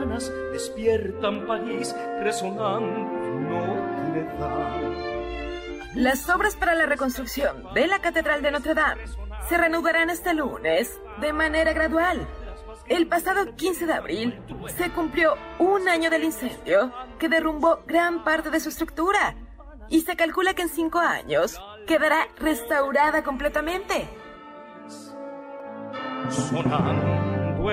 Campanas 0.01 0.33
despiertan 0.53 1.47
París 1.47 1.95
resonando 2.23 3.27
en 3.27 3.51
Notre 3.51 4.25
Dame. 4.39 5.91
Las 5.95 6.29
obras 6.31 6.57
para 6.57 6.75
la 6.75 6.87
reconstrucción 6.87 7.75
de 7.75 7.87
la 7.87 7.99
Catedral 7.99 8.43
de 8.43 8.51
Notre 8.51 8.75
Dame 8.75 9.03
se 9.49 9.59
reanudarán 9.59 10.11
este 10.11 10.35
lunes 10.35 10.99
de 11.21 11.33
manera 11.33 11.73
gradual. 11.73 12.27
El 12.89 13.09
pasado 13.09 13.55
15 13.55 13.87
de 13.87 13.93
abril 13.93 14.41
se 14.77 14.91
cumplió 14.91 15.35
un 15.59 15.89
año 15.89 16.11
del 16.11 16.25
incendio 16.25 16.93
que 17.19 17.29
derrumbó 17.29 17.81
gran 17.87 18.25
parte 18.25 18.51
de 18.51 18.61
su 18.61 18.71
estructura 18.71 19.37
y 19.89 20.01
se 20.01 20.17
calcula 20.17 20.55
que 20.55 20.63
en 20.63 20.69
cinco 20.69 20.99
años 20.99 21.61
quedará 21.87 22.29
restaurada 22.39 23.23
completamente. 23.23 24.09
Sonando 26.29 27.71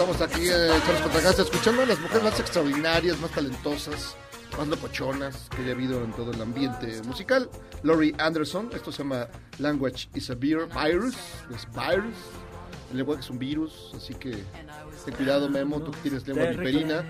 Estamos 0.00 0.20
aquí 0.22 0.48
en 0.48 0.82
Charles 0.82 1.38
escuchando 1.38 1.82
a 1.82 1.86
las 1.86 1.98
mujeres 2.00 2.22
más 2.22 2.40
extraordinarias, 2.40 3.18
más 3.18 3.30
talentosas, 3.32 4.16
más 4.60 4.68
locochonas 4.68 5.48
que 5.48 5.62
haya 5.62 5.72
habido 5.72 6.04
en 6.04 6.12
todo 6.12 6.32
el 6.32 6.40
ambiente 6.42 7.00
musical. 7.04 7.48
Laurie 7.82 8.14
Anderson, 8.18 8.68
esto 8.74 8.92
se 8.92 8.98
llama 9.02 9.26
Language 9.58 10.08
is 10.14 10.28
a 10.30 10.34
Vir- 10.34 10.68
Virus, 10.68 11.16
es 11.54 11.66
virus. 11.72 12.14
El 12.90 12.98
lenguaje 12.98 13.22
es 13.22 13.30
un 13.30 13.38
virus, 13.38 13.92
así 13.96 14.12
que 14.14 14.32
ten 15.04 15.14
cuidado, 15.14 15.48
Memo, 15.48 15.80
tú 15.80 15.92
que 15.92 15.98
tienes 16.00 16.26
lengua 16.26 16.44
viperina 16.50 17.04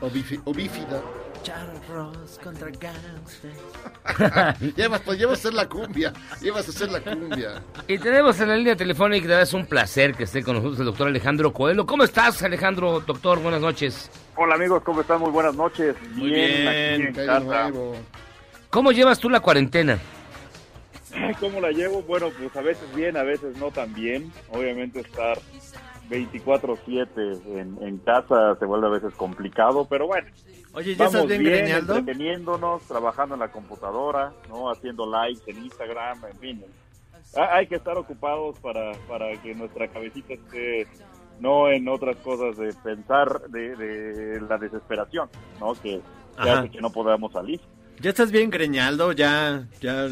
o, 0.00 0.06
o 0.06 0.52
bífida. 0.54 1.02
Charros 1.42 2.38
contra 2.42 2.68
gangsters. 2.70 3.58
ya, 4.76 4.88
vas, 4.88 5.00
pues, 5.00 5.18
ya 5.18 5.26
vas 5.26 5.38
a 5.38 5.40
hacer 5.40 5.54
la 5.54 5.68
cumbia, 5.68 6.12
ya 6.40 6.52
vas 6.52 6.68
a 6.68 6.70
hacer 6.70 6.90
la 6.90 7.00
cumbia. 7.00 7.62
Y 7.88 7.98
tenemos 7.98 8.40
en 8.40 8.48
la 8.48 8.56
línea 8.56 8.76
telefónica, 8.76 9.40
es 9.40 9.52
un 9.52 9.66
placer 9.66 10.14
que 10.14 10.24
esté 10.24 10.42
con 10.42 10.56
nosotros 10.56 10.78
el 10.80 10.86
doctor 10.86 11.08
Alejandro 11.08 11.52
Coelho. 11.52 11.84
¿Cómo 11.84 12.04
estás, 12.04 12.42
Alejandro, 12.42 13.00
doctor? 13.00 13.40
Buenas 13.40 13.60
noches. 13.60 14.10
Hola 14.36 14.54
amigos, 14.54 14.82
¿cómo 14.84 15.00
están? 15.00 15.20
Muy 15.20 15.30
buenas 15.30 15.54
noches. 15.54 15.96
Muy 16.14 16.30
bien, 16.30 16.68
aquí 16.68 17.20
en 17.20 17.26
casa. 17.26 17.70
¿Cómo 18.70 18.92
llevas 18.92 19.18
tú 19.18 19.28
la 19.28 19.40
cuarentena? 19.40 19.98
¿Cómo 21.40 21.60
la 21.60 21.70
llevo? 21.70 22.02
Bueno, 22.02 22.30
pues 22.38 22.54
a 22.56 22.62
veces 22.62 22.94
bien, 22.94 23.16
a 23.16 23.22
veces 23.22 23.56
no 23.56 23.70
tan 23.70 23.92
bien. 23.92 24.32
Obviamente 24.50 25.00
estar 25.00 25.38
24/7 26.08 27.58
en, 27.58 27.78
en 27.82 27.98
casa 27.98 28.56
se 28.58 28.64
vuelve 28.64 28.86
a 28.86 28.90
veces 28.90 29.12
complicado, 29.14 29.86
pero 29.88 30.06
bueno. 30.06 30.28
Oye, 30.74 30.94
¿ya 30.96 31.04
estás 31.06 31.26
bien, 31.26 31.42
Greñaldo? 31.44 31.96
entreteniéndonos, 31.96 32.82
trabajando 32.84 33.34
en 33.34 33.40
la 33.40 33.48
computadora, 33.52 34.32
no 34.48 34.70
haciendo 34.70 35.04
likes 35.10 35.42
en 35.50 35.64
Instagram, 35.64 36.24
en 36.30 36.38
fin. 36.38 36.64
Ha- 37.36 37.56
Hay 37.56 37.66
que 37.66 37.76
estar 37.76 37.96
ocupados 37.98 38.58
para, 38.60 38.92
para 39.08 39.30
que 39.42 39.54
nuestra 39.54 39.88
cabecita 39.88 40.34
esté 40.34 40.86
no 41.40 41.68
en 41.70 41.88
otras 41.88 42.16
cosas 42.18 42.56
de 42.56 42.72
pensar 42.82 43.42
de, 43.48 43.74
de 43.76 44.40
la 44.42 44.56
desesperación, 44.58 45.28
¿no? 45.60 45.74
Que, 45.74 46.00
que 46.42 46.50
hace 46.50 46.70
que 46.70 46.80
no 46.80 46.90
podamos 46.90 47.32
salir. 47.32 47.60
¿Ya 48.00 48.10
estás 48.10 48.30
bien, 48.30 48.48
Greñaldo? 48.50 49.12
Ya, 49.12 49.66
ya. 49.80 50.08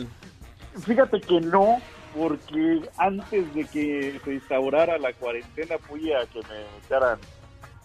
Fíjate 0.84 1.20
que 1.20 1.40
no, 1.40 1.78
porque 2.16 2.80
antes 2.98 3.54
de 3.54 3.64
que 3.66 4.20
se 4.24 4.34
instaurara 4.34 4.98
la 4.98 5.12
cuarentena 5.14 5.76
fui 5.78 6.12
a 6.12 6.26
que 6.26 6.40
me 6.40 6.64
echaran 6.84 7.18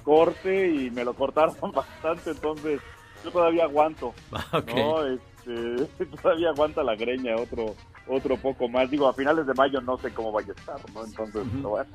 corte 0.05 0.69
y 0.69 0.89
me 0.91 1.03
lo 1.03 1.13
cortaron 1.13 1.55
bastante, 1.73 2.29
entonces 2.31 2.79
yo 3.23 3.31
todavía 3.31 3.63
aguanto. 3.65 4.13
Ok. 4.53 4.71
No, 4.73 5.05
este, 5.05 6.05
todavía 6.21 6.49
aguanta 6.51 6.81
la 6.83 6.95
greña 6.95 7.35
otro 7.35 7.75
otro 8.07 8.37
poco 8.37 8.69
más. 8.69 8.89
Digo, 8.89 9.07
a 9.07 9.13
finales 9.13 9.45
de 9.47 9.53
mayo 9.55 9.81
no 9.81 9.97
sé 9.97 10.11
cómo 10.11 10.31
vaya 10.31 10.53
a 10.55 10.59
estar, 10.59 10.93
¿no? 10.93 11.03
Entonces, 11.03 11.43
bueno. 11.61 11.89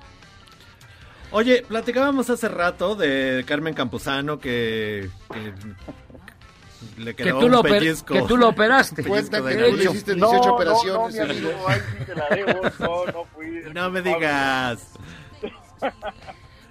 Oye, 1.32 1.62
platicábamos 1.66 2.28
hace 2.28 2.48
rato 2.48 2.96
de 2.96 3.44
Carmen 3.46 3.72
Campuzano 3.74 4.40
que, 4.40 5.08
que 5.32 5.52
le 7.00 7.14
Que 7.14 7.22
quedó 7.24 7.38
tú, 7.38 7.46
un 7.46 7.52
lo 7.52 7.62
pellizco. 7.62 8.12
que 8.14 8.22
tú 8.22 8.36
lo 8.36 8.48
operaste. 8.48 9.02
De 9.02 9.08
que 9.08 9.38
tú 9.38 9.76
le 9.76 9.84
hiciste 9.84 10.16
No, 10.16 10.30
18 10.30 10.48
no, 10.48 10.54
operaciones. 10.56 11.16
no, 11.16 11.24
mi 11.24 11.30
amigo, 11.30 11.68
ahí 11.68 11.80
sí 11.98 12.04
te 12.04 12.14
la 12.16 12.28
debo, 12.30 12.60
no, 12.80 13.06
no 13.12 13.24
fui. 13.26 13.62
No 13.72 13.90
me 13.90 14.02
digas. 14.02 14.88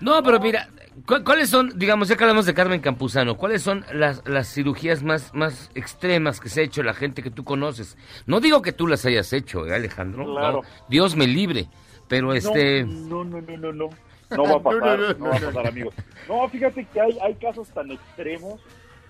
No, 0.02 0.22
pero 0.24 0.40
mira, 0.41 0.68
¿cu- 0.68 0.79
¿cuáles 1.06 1.50
son, 1.50 1.78
digamos, 1.78 2.08
ya 2.08 2.16
que 2.18 2.24
hablamos 2.24 2.46
de 2.46 2.54
Carmen 2.54 2.80
Campuzano, 2.82 3.38
cuáles 3.38 3.62
son 3.62 3.86
las, 3.94 4.28
las 4.28 4.48
cirugías 4.54 5.04
más, 5.04 5.34
más 5.34 5.70
extremas 5.76 6.40
que 6.40 6.50
se 6.50 6.62
ha 6.62 6.64
hecho 6.64 6.84
la 6.84 6.94
gente 6.94 7.22
que 7.24 7.32
tú 7.32 7.44
conoces? 7.44 7.98
No 8.26 8.40
digo 8.40 8.62
que 8.62 8.72
tú 8.72 8.88
las 8.88 9.06
hayas 9.06 9.32
hecho, 9.34 9.66
¿eh, 9.68 9.74
Alejandro. 9.76 10.26
No, 10.26 10.36
Claro. 10.36 10.62
Dios 10.90 11.16
me 11.16 11.28
libre. 11.28 11.68
Pero 12.08 12.34
este... 12.34 12.84
No, 12.86 13.24
no, 13.24 13.40
no, 13.42 13.58
no, 13.58 13.72
no. 13.74 13.90
No 14.32 14.44
va 14.44 14.56
a 14.56 14.60
pasar, 14.64 15.18
no, 15.20 15.30
va 15.30 15.36
a 15.38 15.40
pasar, 15.40 15.68
amigo. 15.68 15.92
No, 16.28 16.48
fíjate 16.50 16.86
que 16.86 17.00
hay, 17.02 17.18
hay 17.22 17.36
casos 17.36 17.68
tan 17.70 17.92
extremos 17.92 18.60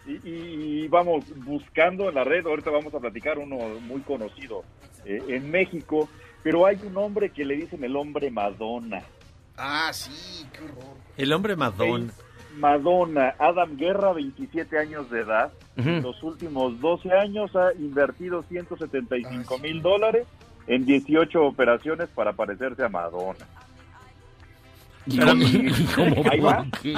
y, 0.07 0.11
y- 0.27 0.83
y 0.83 0.87
vamos 0.87 1.25
buscando 1.45 2.09
en 2.09 2.15
la 2.15 2.23
red, 2.23 2.45
ahorita 2.45 2.69
vamos 2.71 2.93
a 2.93 2.99
platicar 2.99 3.37
uno 3.37 3.57
muy 3.81 4.01
conocido 4.01 4.63
eh, 5.05 5.21
en 5.29 5.49
México, 5.51 6.09
pero 6.43 6.65
hay 6.65 6.77
un 6.85 6.97
hombre 6.97 7.29
que 7.29 7.45
le 7.45 7.55
dicen 7.57 7.83
el 7.83 7.95
hombre 7.95 8.31
Madonna. 8.31 9.01
Ah, 9.59 9.91
sí, 9.93 10.45
qué 10.53 10.63
horror. 10.63 10.95
El 11.17 11.33
hombre 11.33 11.55
Madonna. 11.55 12.11
Madonna, 12.57 13.35
Adam 13.39 13.77
Guerra, 13.77 14.11
27 14.13 14.77
años 14.79 15.09
de 15.09 15.21
edad. 15.21 15.51
En 15.77 16.01
los 16.01 16.21
últimos 16.23 16.79
12 16.81 17.11
años 17.13 17.55
ha 17.55 17.73
invertido 17.73 18.43
175 18.49 19.59
mil 19.59 19.81
dólares 19.81 20.27
en 20.67 20.85
18 20.85 21.41
operaciones 21.45 22.09
para 22.09 22.33
parecerse 22.33 22.83
a 22.83 22.89
Madonna. 22.89 23.45
¿Y 25.05 25.17
cómo, 25.17 25.43
y 25.43 26.39
por 26.41 26.71
qué? 26.81 26.95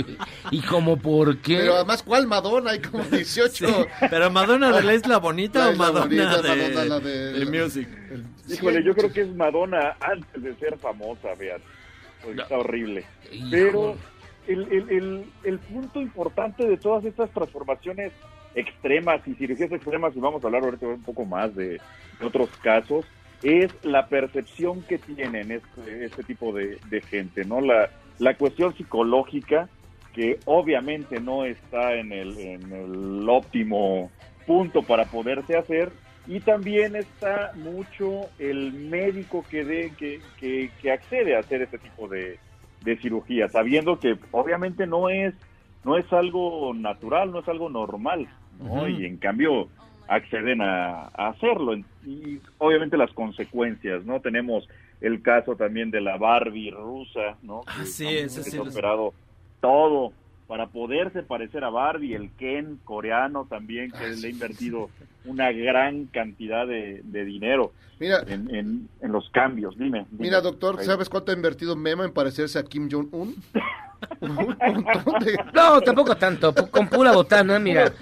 ¿Y 0.49 0.61
cómo 0.61 0.97
por 0.97 1.37
qué? 1.37 1.57
Pero 1.59 1.75
además, 1.75 2.01
¿cuál 2.03 2.27
Madonna? 2.27 2.71
Hay 2.71 2.81
como 2.81 3.03
18. 3.03 3.87
¿Pero 4.09 4.31
Madonna 4.31 4.71
de 4.71 4.81
la 4.81 4.93
Isla 4.95 5.17
Bonita 5.19 5.59
La 5.59 5.67
o 5.67 5.71
Isla 5.73 5.85
Madonna, 5.85 6.05
Bonita, 6.05 6.41
de, 6.41 6.49
Madonna, 6.49 6.85
la 6.85 6.99
de- 6.99 7.33
de 7.45 7.45
Music? 7.63 7.87
Híjole, 8.49 8.83
yo 8.83 8.93
creo 8.95 9.13
que 9.13 9.21
es 9.21 9.35
Madonna 9.35 9.95
antes 10.01 10.41
de 10.43 10.55
ser 10.55 10.77
famosa, 10.79 11.29
Pues 12.23 12.37
está 12.37 12.57
horrible. 12.57 13.03
Pero 13.49 13.95
el, 14.47 14.63
el, 14.71 14.89
el, 14.89 15.25
el 15.43 15.59
punto 15.59 16.01
importante 16.01 16.67
de 16.67 16.77
todas 16.77 17.05
estas 17.05 17.29
transformaciones 17.31 18.11
extremas 18.55 19.25
y 19.27 19.33
cirugías 19.35 19.71
extremas, 19.71 20.15
y 20.15 20.19
vamos 20.19 20.43
a 20.43 20.47
hablar 20.47 20.63
ahorita 20.63 20.87
un 20.87 21.03
poco 21.03 21.25
más 21.25 21.55
de, 21.55 21.79
de 22.19 22.25
otros 22.25 22.49
casos, 22.61 23.05
es 23.43 23.71
la 23.83 24.07
percepción 24.07 24.81
que 24.83 24.97
tienen 24.97 25.51
este, 25.51 26.05
este 26.05 26.23
tipo 26.23 26.53
de, 26.53 26.77
de 26.89 27.01
gente, 27.01 27.43
¿no? 27.45 27.61
La, 27.61 27.89
la 28.19 28.35
cuestión 28.35 28.75
psicológica, 28.75 29.69
que 30.13 30.39
obviamente 30.45 31.19
no 31.21 31.45
está 31.45 31.93
en 31.95 32.11
el, 32.11 32.37
en 32.37 32.71
el 32.73 33.29
óptimo 33.29 34.11
punto 34.45 34.83
para 34.83 35.05
poderse 35.05 35.55
hacer, 35.55 35.91
y 36.27 36.39
también 36.39 36.95
está 36.95 37.51
mucho 37.55 38.21
el 38.39 38.73
médico 38.73 39.43
que, 39.49 39.63
de, 39.65 39.91
que, 39.97 40.19
que, 40.37 40.69
que 40.81 40.91
accede 40.91 41.35
a 41.35 41.39
hacer 41.39 41.61
este 41.61 41.77
tipo 41.79 42.07
de, 42.07 42.37
de 42.83 42.97
cirugía, 42.97 43.49
sabiendo 43.49 43.99
que 43.99 44.17
obviamente 44.31 44.85
no 44.87 45.09
es, 45.09 45.33
no 45.83 45.97
es 45.97 46.11
algo 46.13 46.73
natural, 46.73 47.31
no 47.31 47.39
es 47.39 47.47
algo 47.47 47.69
normal. 47.69 48.27
Y 48.87 49.05
en 49.05 49.17
cambio 49.17 49.69
acceden 50.07 50.61
a, 50.61 51.05
a 51.15 51.29
hacerlo. 51.29 51.75
Y 52.05 52.39
obviamente 52.59 52.97
las 52.97 53.11
consecuencias, 53.13 54.05
¿no? 54.05 54.19
Tenemos 54.21 54.67
el 54.99 55.21
caso 55.23 55.55
también 55.55 55.89
de 55.89 56.01
la 56.01 56.17
Barbie 56.17 56.69
rusa, 56.69 57.37
¿no? 57.41 57.61
Ah, 57.65 57.79
Que 57.79 57.85
sí, 57.85 58.07
ese 58.07 58.43
sí 58.43 58.57
ha 58.57 58.63
lo- 58.63 58.69
operado 58.69 59.13
todo 59.61 60.13
para 60.51 60.67
poderse 60.67 61.23
parecer 61.23 61.63
a 61.63 61.69
Barbie, 61.69 62.13
el 62.13 62.29
Ken 62.31 62.77
coreano 62.83 63.47
también, 63.49 63.89
Ah, 63.95 63.99
que 63.99 64.09
le 64.17 64.27
ha 64.27 64.31
invertido 64.31 64.89
una 65.23 65.49
gran 65.53 66.07
cantidad 66.07 66.67
de, 66.67 66.99
de 67.05 67.23
dinero 67.23 67.71
Mira. 68.01 68.21
en, 68.27 68.53
en, 68.53 68.89
en 68.99 69.11
los 69.13 69.29
cambios. 69.29 69.77
Dime. 69.77 70.05
dime. 70.11 70.23
Mira, 70.25 70.41
doctor. 70.41 70.83
¿sabes 70.83 71.07
cuánto 71.07 71.31
ha 71.31 71.35
invertido 71.35 71.77
Memo 71.77 72.03
en 72.03 72.11
parecerse 72.11 72.59
a 72.59 72.63
Kim 72.63 72.89
Jong-un? 72.91 73.33
No, 75.53 75.79
tampoco 75.79 76.17
tanto. 76.17 76.53
Con 76.69 76.89
pura 76.89 77.13
botana, 77.13 77.57
mira. 77.57 77.93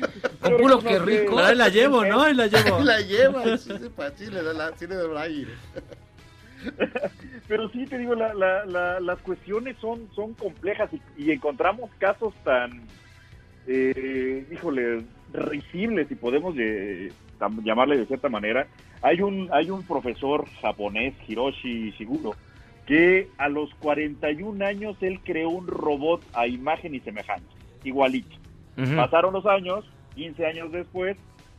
Con 0.42 0.58
puro 0.58 0.80
que 0.80 0.98
rico. 0.98 1.38
Ahí 1.38 1.56
la 1.56 1.70
llevo, 1.70 2.04
¿no? 2.04 2.22
Ahí 2.24 2.34
la 2.34 2.48
llevo. 2.48 2.78
Ahí 2.78 2.84
la 2.84 3.02
lleva, 3.02 3.58
sí, 3.60 3.72
sí, 3.80 3.90
pa- 3.96 4.10
sí 4.16 4.26
le 4.26 4.42
da 4.42 4.54
la, 4.54 4.76
sí 4.76 4.88
le 4.88 4.96
da 4.96 5.06
el 5.06 5.18
aire. 5.18 5.52
Pero 7.48 7.70
sí, 7.70 7.86
te 7.86 7.98
digo, 7.98 8.16
la, 8.16 8.34
la, 8.34 8.66
la- 8.66 9.00
las 9.00 9.20
cuestiones 9.20 9.78
son, 9.78 10.10
son 10.14 10.34
complejas 10.34 10.90
y, 10.94 11.02
y 11.26 11.32
encontramos 11.32 11.90
casos 11.98 12.34
tan, 12.44 12.84
eh, 13.68 14.46
híjole, 14.52 15.04
risibles, 15.34 16.08
si 16.08 16.16
podemos 16.16 16.56
eh, 16.58 17.12
llamarle 17.64 17.98
de 17.98 18.06
cierta 18.06 18.30
manera. 18.30 18.68
Hay 19.02 19.22
un, 19.22 19.50
hay 19.54 19.70
un 19.70 19.84
profesor 19.84 20.46
japonés, 20.62 21.14
Hiroshi 21.28 21.92
Shiguro, 21.92 22.36
que 22.86 23.30
a 23.38 23.48
los 23.50 23.74
41 23.76 24.66
años 24.66 24.98
él 25.02 25.20
creó 25.24 25.50
un 25.50 25.68
robot 25.68 26.22
a 26.34 26.48
imagen 26.48 26.96
y 26.96 27.00
semejanza, 27.00 27.48
igualito. 27.84 28.36
Pasaron 28.96 29.34
los 29.34 29.46
años, 29.46 29.86
15 30.16 30.46
años 30.46 30.72
después, 30.72 31.18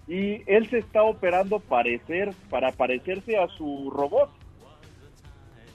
y 0.09 0.43
él 0.47 0.69
se 0.69 0.79
está 0.79 1.03
operando 1.05 1.61
parecer, 1.61 2.33
para 2.51 2.73
parecerse 2.73 3.39
a 3.39 3.47
su 3.49 3.91
robot. 3.95 4.31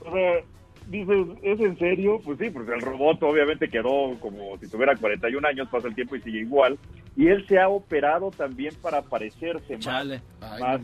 O 0.06 0.12
sea, 0.12 0.40
dices, 0.88 1.28
¿es 1.42 1.60
en 1.60 1.78
serio? 1.78 2.20
Pues 2.24 2.38
sí, 2.40 2.50
porque 2.50 2.74
el 2.74 2.82
robot 2.82 3.22
obviamente 3.24 3.70
quedó 3.70 4.18
como 4.20 4.58
si 4.60 4.68
tuviera 4.68 4.96
41 4.96 5.48
años, 5.48 5.68
pasa 5.70 5.88
el 5.88 5.96
tiempo 5.96 6.16
y 6.16 6.22
sigue 6.22 6.40
igual. 6.40 6.78
Y 7.16 7.28
él 7.28 7.46
se 7.48 7.60
ha 7.60 7.70
operado 7.70 8.30
también 8.32 8.76
para 8.82 9.02
parecerse 9.02 9.78
más, 9.78 9.88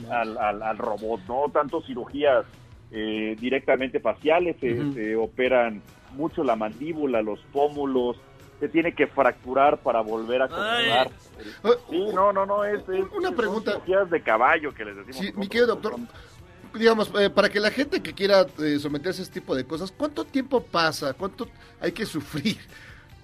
al, 0.09 0.37
al- 0.37 0.63
al 0.63 0.77
robot, 0.77 1.21
no 1.27 1.45
tanto 1.51 1.81
cirugías 1.81 2.45
eh, 2.91 3.35
directamente 3.39 3.99
faciales, 3.99 4.55
se, 4.59 4.93
se 4.93 5.15
operan 5.15 5.81
mucho 6.15 6.43
la 6.43 6.55
mandíbula, 6.55 7.21
los 7.21 7.39
pómulos, 7.53 8.17
se 8.59 8.69
tiene 8.69 8.93
que 8.93 9.07
fracturar 9.07 9.77
para 9.79 10.01
volver 10.01 10.41
a 10.41 10.45
acomodar. 10.45 11.09
Sí, 11.89 12.05
no, 12.13 12.31
no, 12.33 12.45
no, 12.45 12.63
es, 12.63 12.79
es- 12.89 13.11
Una 13.17 13.29
son 13.29 13.35
pregunta. 13.35 13.71
cirugías 13.73 14.09
de 14.09 14.21
caballo 14.21 14.73
que 14.73 14.85
les 14.85 14.95
decimos. 14.97 15.19
Sí, 15.25 15.33
mi 15.35 15.47
querido 15.47 15.67
doctor, 15.67 15.95
digamos, 16.73 17.11
eh, 17.19 17.29
para 17.29 17.49
que 17.49 17.59
la 17.59 17.71
gente 17.71 18.01
que 18.01 18.13
quiera 18.13 18.45
eh, 18.59 18.77
someterse 18.79 19.21
a 19.21 19.23
este 19.23 19.39
tipo 19.39 19.55
de 19.55 19.65
cosas, 19.65 19.91
¿cuánto 19.91 20.25
tiempo 20.25 20.61
pasa? 20.63 21.13
¿Cuánto 21.13 21.47
hay 21.79 21.91
que 21.91 22.05
sufrir 22.05 22.57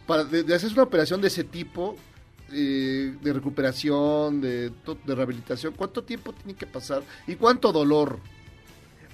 para 0.05 0.23
de, 0.23 0.43
de 0.43 0.55
hacer 0.55 0.71
una 0.73 0.83
operación 0.83 1.21
de 1.21 1.27
ese 1.27 1.43
tipo, 1.43 1.95
eh, 2.51 3.13
de 3.21 3.33
recuperación, 3.33 4.41
de 4.41 4.71
rehabilitación? 5.05 5.73
¿Cuánto 5.75 6.03
tiempo 6.03 6.33
tiene 6.33 6.57
que 6.57 6.65
pasar? 6.65 7.01
¿Y 7.27 7.35
cuánto 7.35 7.71
dolor? 7.71 8.19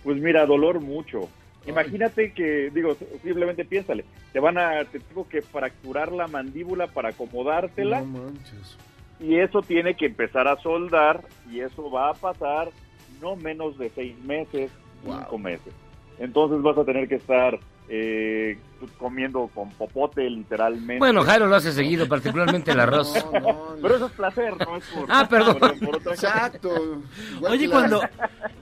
Pues 0.03 0.17
mira, 0.21 0.45
dolor 0.45 0.79
mucho. 0.79 1.29
Imagínate 1.65 2.33
que, 2.33 2.69
digo, 2.73 2.97
simplemente 3.23 3.63
piénsale, 3.63 4.03
te 4.33 4.39
van 4.41 4.57
a, 4.57 4.83
te 4.83 4.99
tengo 4.99 5.27
que 5.29 5.41
fracturar 5.41 6.11
la 6.11 6.27
mandíbula 6.27 6.87
para 6.87 7.09
acomodártela 7.09 8.01
No 8.01 8.05
manches. 8.23 8.77
y 9.21 9.35
eso 9.37 9.61
tiene 9.61 9.95
que 9.95 10.07
empezar 10.07 10.45
a 10.49 10.57
soldar 10.61 11.23
y 11.49 11.61
eso 11.61 11.89
va 11.89 12.09
a 12.09 12.13
pasar 12.15 12.69
no 13.23 13.35
menos 13.37 13.77
de 13.77 13.89
seis 13.89 14.15
meses, 14.23 14.69
cinco 15.03 15.37
meses. 15.37 15.73
Entonces 16.19 16.61
vas 16.61 16.77
a 16.77 16.83
tener 16.83 17.07
que 17.07 17.15
estar 17.15 17.57
eh, 17.89 18.57
comiendo 18.97 19.49
con 19.53 19.69
popote 19.71 20.29
literalmente. 20.29 20.99
Bueno, 20.99 21.23
Jairo 21.23 21.47
lo 21.47 21.55
hace 21.55 21.71
seguido, 21.71 22.07
particularmente 22.07 22.71
el 22.71 22.79
arroz. 22.79 23.13
Pero 23.81 23.95
eso 23.95 24.05
es 24.05 24.11
placer, 24.11 24.53
no 24.57 24.77
es 24.77 24.85
por... 24.87 25.05
Ah, 25.09 25.27
perdón. 25.29 25.57
por- 25.59 25.79
por 25.79 25.95
otra 25.97 26.11
cosa. 26.15 26.27
Exacto. 26.27 27.01
Oye, 27.49 27.69
cuando, 27.69 28.01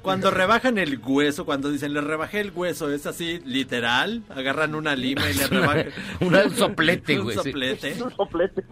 cuando 0.01 0.31
rebajan 0.31 0.77
el 0.77 0.97
hueso, 1.03 1.45
cuando 1.45 1.69
dicen 1.71 1.93
le 1.93 2.01
rebajé 2.01 2.39
el 2.39 2.51
hueso, 2.55 2.91
¿es 2.91 3.05
así 3.05 3.39
literal? 3.45 4.23
Agarran 4.29 4.73
una 4.75 4.95
lima 4.95 5.29
y 5.29 5.33
le 5.33 5.47
rebajan. 5.47 5.87
Una- 6.21 6.45
un 6.45 6.51
soplete, 6.51 7.17
Un 7.19 7.25
güey, 7.25 7.37
sí. 7.37 7.43
soplete. 7.43 7.93
Un 8.03 8.11
soplete. 8.15 8.63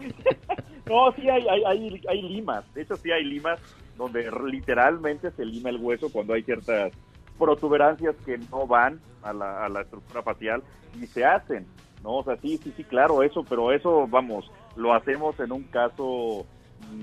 No, 0.88 1.12
sí 1.16 1.30
hay, 1.30 1.44
hay, 1.48 1.64
hay, 1.68 2.02
hay 2.10 2.22
limas. 2.24 2.64
De 2.74 2.82
hecho, 2.82 2.96
sí 2.96 3.12
hay 3.12 3.24
limas 3.24 3.60
donde 4.00 4.32
literalmente 4.48 5.30
se 5.32 5.46
lima 5.46 5.70
el 5.70 5.78
hueso 5.78 6.10
cuando 6.10 6.34
hay 6.34 6.42
ciertas 6.42 6.94
protuberancias 7.38 8.16
que 8.26 8.38
no 8.38 8.66
van 8.66 9.00
a 9.22 9.34
la, 9.34 9.82
estructura 9.82 10.24
facial 10.24 10.64
y 11.00 11.06
se 11.06 11.26
hacen. 11.26 11.68
No, 12.02 12.16
o 12.16 12.24
sea, 12.24 12.38
sí, 12.38 12.58
sí, 12.58 12.74
sí, 12.78 12.86
claro, 12.86 13.22
eso, 13.24 13.44
pero 13.44 13.74
eso, 13.74 14.08
vamos, 14.08 14.50
lo 14.78 14.94
hacemos 14.94 15.38
en 15.42 15.52
un 15.52 15.64
caso 15.64 16.46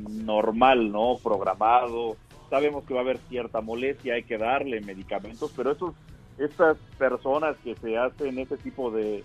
normal, 0.09 0.90
¿no? 0.90 1.16
Programado. 1.23 2.16
Sabemos 2.48 2.85
que 2.85 2.94
va 2.94 3.01
a 3.01 3.02
haber 3.02 3.18
cierta 3.18 3.60
molestia, 3.60 4.14
hay 4.14 4.23
que 4.23 4.39
darle 4.39 4.81
medicamentos, 4.81 5.52
pero 5.55 5.73
esos, 5.73 5.94
estas 6.39 6.78
personas 6.98 7.56
que 7.62 7.74
se 7.74 7.98
hacen 7.98 8.39
ese 8.39 8.56
tipo 8.56 8.90
de 8.90 9.23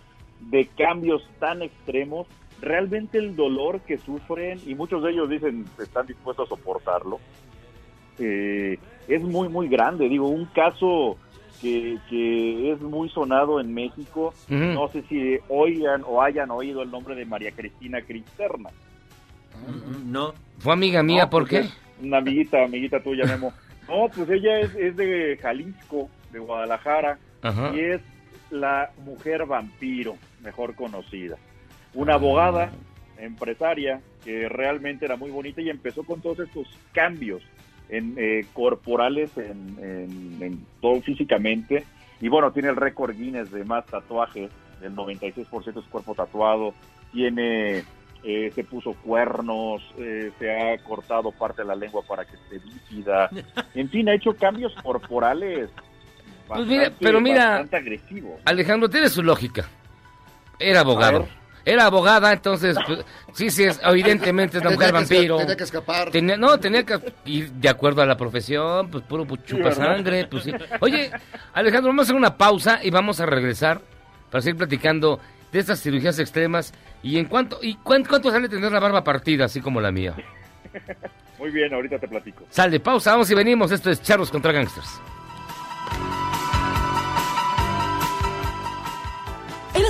cambios 0.76 1.26
tan 1.39 1.61
extremos 1.61 2.27
realmente 2.61 3.18
el 3.18 3.35
dolor 3.35 3.81
que 3.81 3.98
sufren, 3.98 4.60
y 4.65 4.76
muchos 4.76 5.03
de 5.03 5.11
ellos 5.11 5.30
dicen 5.30 5.65
que 5.76 5.84
están 5.84 6.06
dispuestos 6.06 6.45
a 6.45 6.56
soportarlo, 6.56 7.19
eh, 8.19 8.77
es 9.07 9.21
muy, 9.21 9.49
muy 9.49 9.67
grande. 9.67 10.07
Digo, 10.09 10.27
un 10.27 10.45
caso 10.45 11.17
que, 11.61 11.97
que 12.09 12.71
es 12.71 12.81
muy 12.81 13.09
sonado 13.09 13.59
en 13.59 13.73
México, 13.73 14.33
no 14.49 14.88
sé 14.89 15.03
si 15.03 15.38
oigan 15.49 16.03
o 16.07 16.21
hayan 16.21 16.49
oído 16.51 16.81
el 16.81 16.91
nombre 16.91 17.15
de 17.15 17.25
María 17.25 17.51
Cristina 17.51 18.01
Cristerna. 18.01 18.69
No. 20.05 20.33
Fue 20.59 20.73
amiga 20.73 21.03
mía, 21.03 21.23
No, 21.23 21.29
¿por 21.29 21.47
pues 21.47 21.67
qué? 21.67 22.05
Una 22.05 22.17
amiguita, 22.17 22.63
amiguita 22.63 23.01
tuya, 23.01 23.25
Memo. 23.25 23.53
No, 23.88 24.07
pues 24.15 24.29
ella 24.29 24.59
es, 24.59 24.73
es 24.75 24.95
de 24.95 25.38
Jalisco, 25.41 26.09
de 26.31 26.39
Guadalajara, 26.39 27.17
Ajá. 27.41 27.71
y 27.75 27.79
es 27.79 28.01
la 28.49 28.91
mujer 29.03 29.45
vampiro, 29.45 30.15
mejor 30.41 30.75
conocida. 30.75 31.35
Una 31.93 32.13
abogada, 32.13 32.71
empresaria, 33.17 33.99
que 34.23 34.47
realmente 34.47 35.03
era 35.03 35.17
muy 35.17 35.29
bonita 35.31 35.61
y 35.61 35.69
empezó 35.69 36.03
con 36.03 36.21
todos 36.21 36.39
estos 36.39 36.67
cambios 36.93 37.41
en, 37.91 38.15
eh, 38.18 38.45
corporales, 38.53 39.30
en, 39.38 39.77
en- 39.80 40.38
en 40.41 40.65
todo 40.81 40.99
físicamente. 41.01 41.84
Y 42.19 42.27
bueno, 42.30 42.51
tiene 42.51 42.69
el 42.69 42.76
récord 42.76 43.15
Guinness 43.15 43.51
de 43.51 43.63
más 43.65 43.85
tatuajes, 43.85 44.49
del 44.80 44.95
96% 44.95 45.80
es 45.80 45.85
cuerpo 45.89 46.15
tatuado, 46.15 46.73
tiene 47.11 47.84
eh, 48.23 48.51
se 48.53 48.63
puso 48.63 48.93
cuernos, 48.93 49.81
eh, 49.97 50.31
se 50.38 50.51
ha 50.51 50.77
cortado 50.84 51.31
parte 51.31 51.63
de 51.63 51.68
la 51.68 51.76
lengua 51.76 52.03
para 52.07 52.23
que 52.26 52.35
esté 52.35 52.59
líquida. 52.68 53.30
En 53.76 53.89
fin, 53.89 54.07
ha 54.09 54.13
hecho 54.15 54.35
cambios 54.35 54.73
corporales. 54.84 55.69
Pues 56.47 56.68
mira, 56.68 56.84
bastante- 56.84 56.97
pero 57.05 57.19
mira- 57.22 57.49
Bastante. 57.49 57.69
Alejandro, 58.45 58.89
tiene 58.89 59.09
su 59.09 59.23
lógica. 59.23 59.68
Era 60.59 60.81
abogado. 60.81 61.27
Era 61.63 61.85
abogada, 61.85 62.33
entonces, 62.33 62.75
pues, 62.88 62.99
sí, 63.33 63.49
sí, 63.51 63.63
es, 63.65 63.79
evidentemente 63.83 64.57
es 64.57 64.61
una 64.63 64.71
mujer 64.75 64.88
Tenía 64.91 64.99
que 64.99 65.05
esca- 65.05 65.15
vampiro. 65.17 65.38
tenía 65.38 65.55
que 65.57 65.63
escapar. 65.63 66.09
Tenía- 66.11 66.38
no, 66.38 66.59
tenía 66.59 66.83
que 66.85 66.99
ir 67.25 67.51
de 67.51 67.69
acuerdo 67.69 68.01
a 68.01 68.05
la 68.05 68.17
profesión, 68.17 68.89
pues 68.89 69.03
puro 69.03 69.25
pu- 69.25 69.43
chupa 69.45 69.65
¿verdad? 69.65 69.95
sangre, 69.95 70.25
pues 70.27 70.43
sí. 70.43 70.51
Oye, 70.79 71.11
Alejandro, 71.53 71.89
vamos 71.89 72.01
a 72.01 72.05
hacer 72.05 72.15
una 72.15 72.35
pausa 72.38 72.79
y 72.83 72.89
vamos 72.89 73.19
a 73.19 73.25
regresar 73.25 73.81
para 74.31 74.41
seguir 74.41 74.57
platicando 74.57 75.19
de 75.51 75.59
estas 75.59 75.81
cirugías 75.81 76.17
extremas 76.19 76.73
y 77.03 77.17
en 77.17 77.25
cuánto 77.25 77.59
y 77.61 77.75
cuán- 77.75 78.05
cuánto 78.05 78.31
sale 78.31 78.47
tener 78.49 78.71
la 78.71 78.79
barba 78.79 79.03
partida, 79.03 79.45
así 79.45 79.61
como 79.61 79.79
la 79.81 79.91
mía. 79.91 80.15
Muy 81.38 81.51
bien, 81.51 81.73
ahorita 81.73 81.99
te 81.99 82.07
platico. 82.07 82.45
Sale, 82.49 82.79
pausa, 82.79 83.11
vamos 83.11 83.29
y 83.31 83.35
venimos. 83.35 83.71
Esto 83.71 83.89
es 83.91 84.01
Charlos 84.01 84.31
contra 84.31 84.51
Gangsters. 84.51 84.99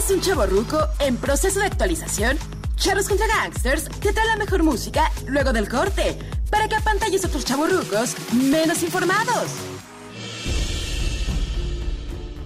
¿Eres 0.02 0.14
un 0.14 0.22
chavo 0.22 0.48
ruco 0.48 0.80
en 0.98 1.16
proceso 1.16 1.60
de 1.60 1.68
actualización? 1.68 2.36
Charros 2.76 3.08
contra 3.08 3.28
Gangsters 3.28 3.88
te 4.00 4.12
trae 4.12 4.26
la 4.26 4.36
mejor 4.36 4.64
música 4.64 5.12
luego 5.28 5.54
del 5.54 5.70
corte 5.70 6.18
para 6.50 6.68
que 6.68 6.76
apantalles 6.76 7.24
a 7.24 7.28
otros 7.28 7.46
chavorrucos 7.46 8.16
menos 8.34 8.82
informados. 8.82 9.52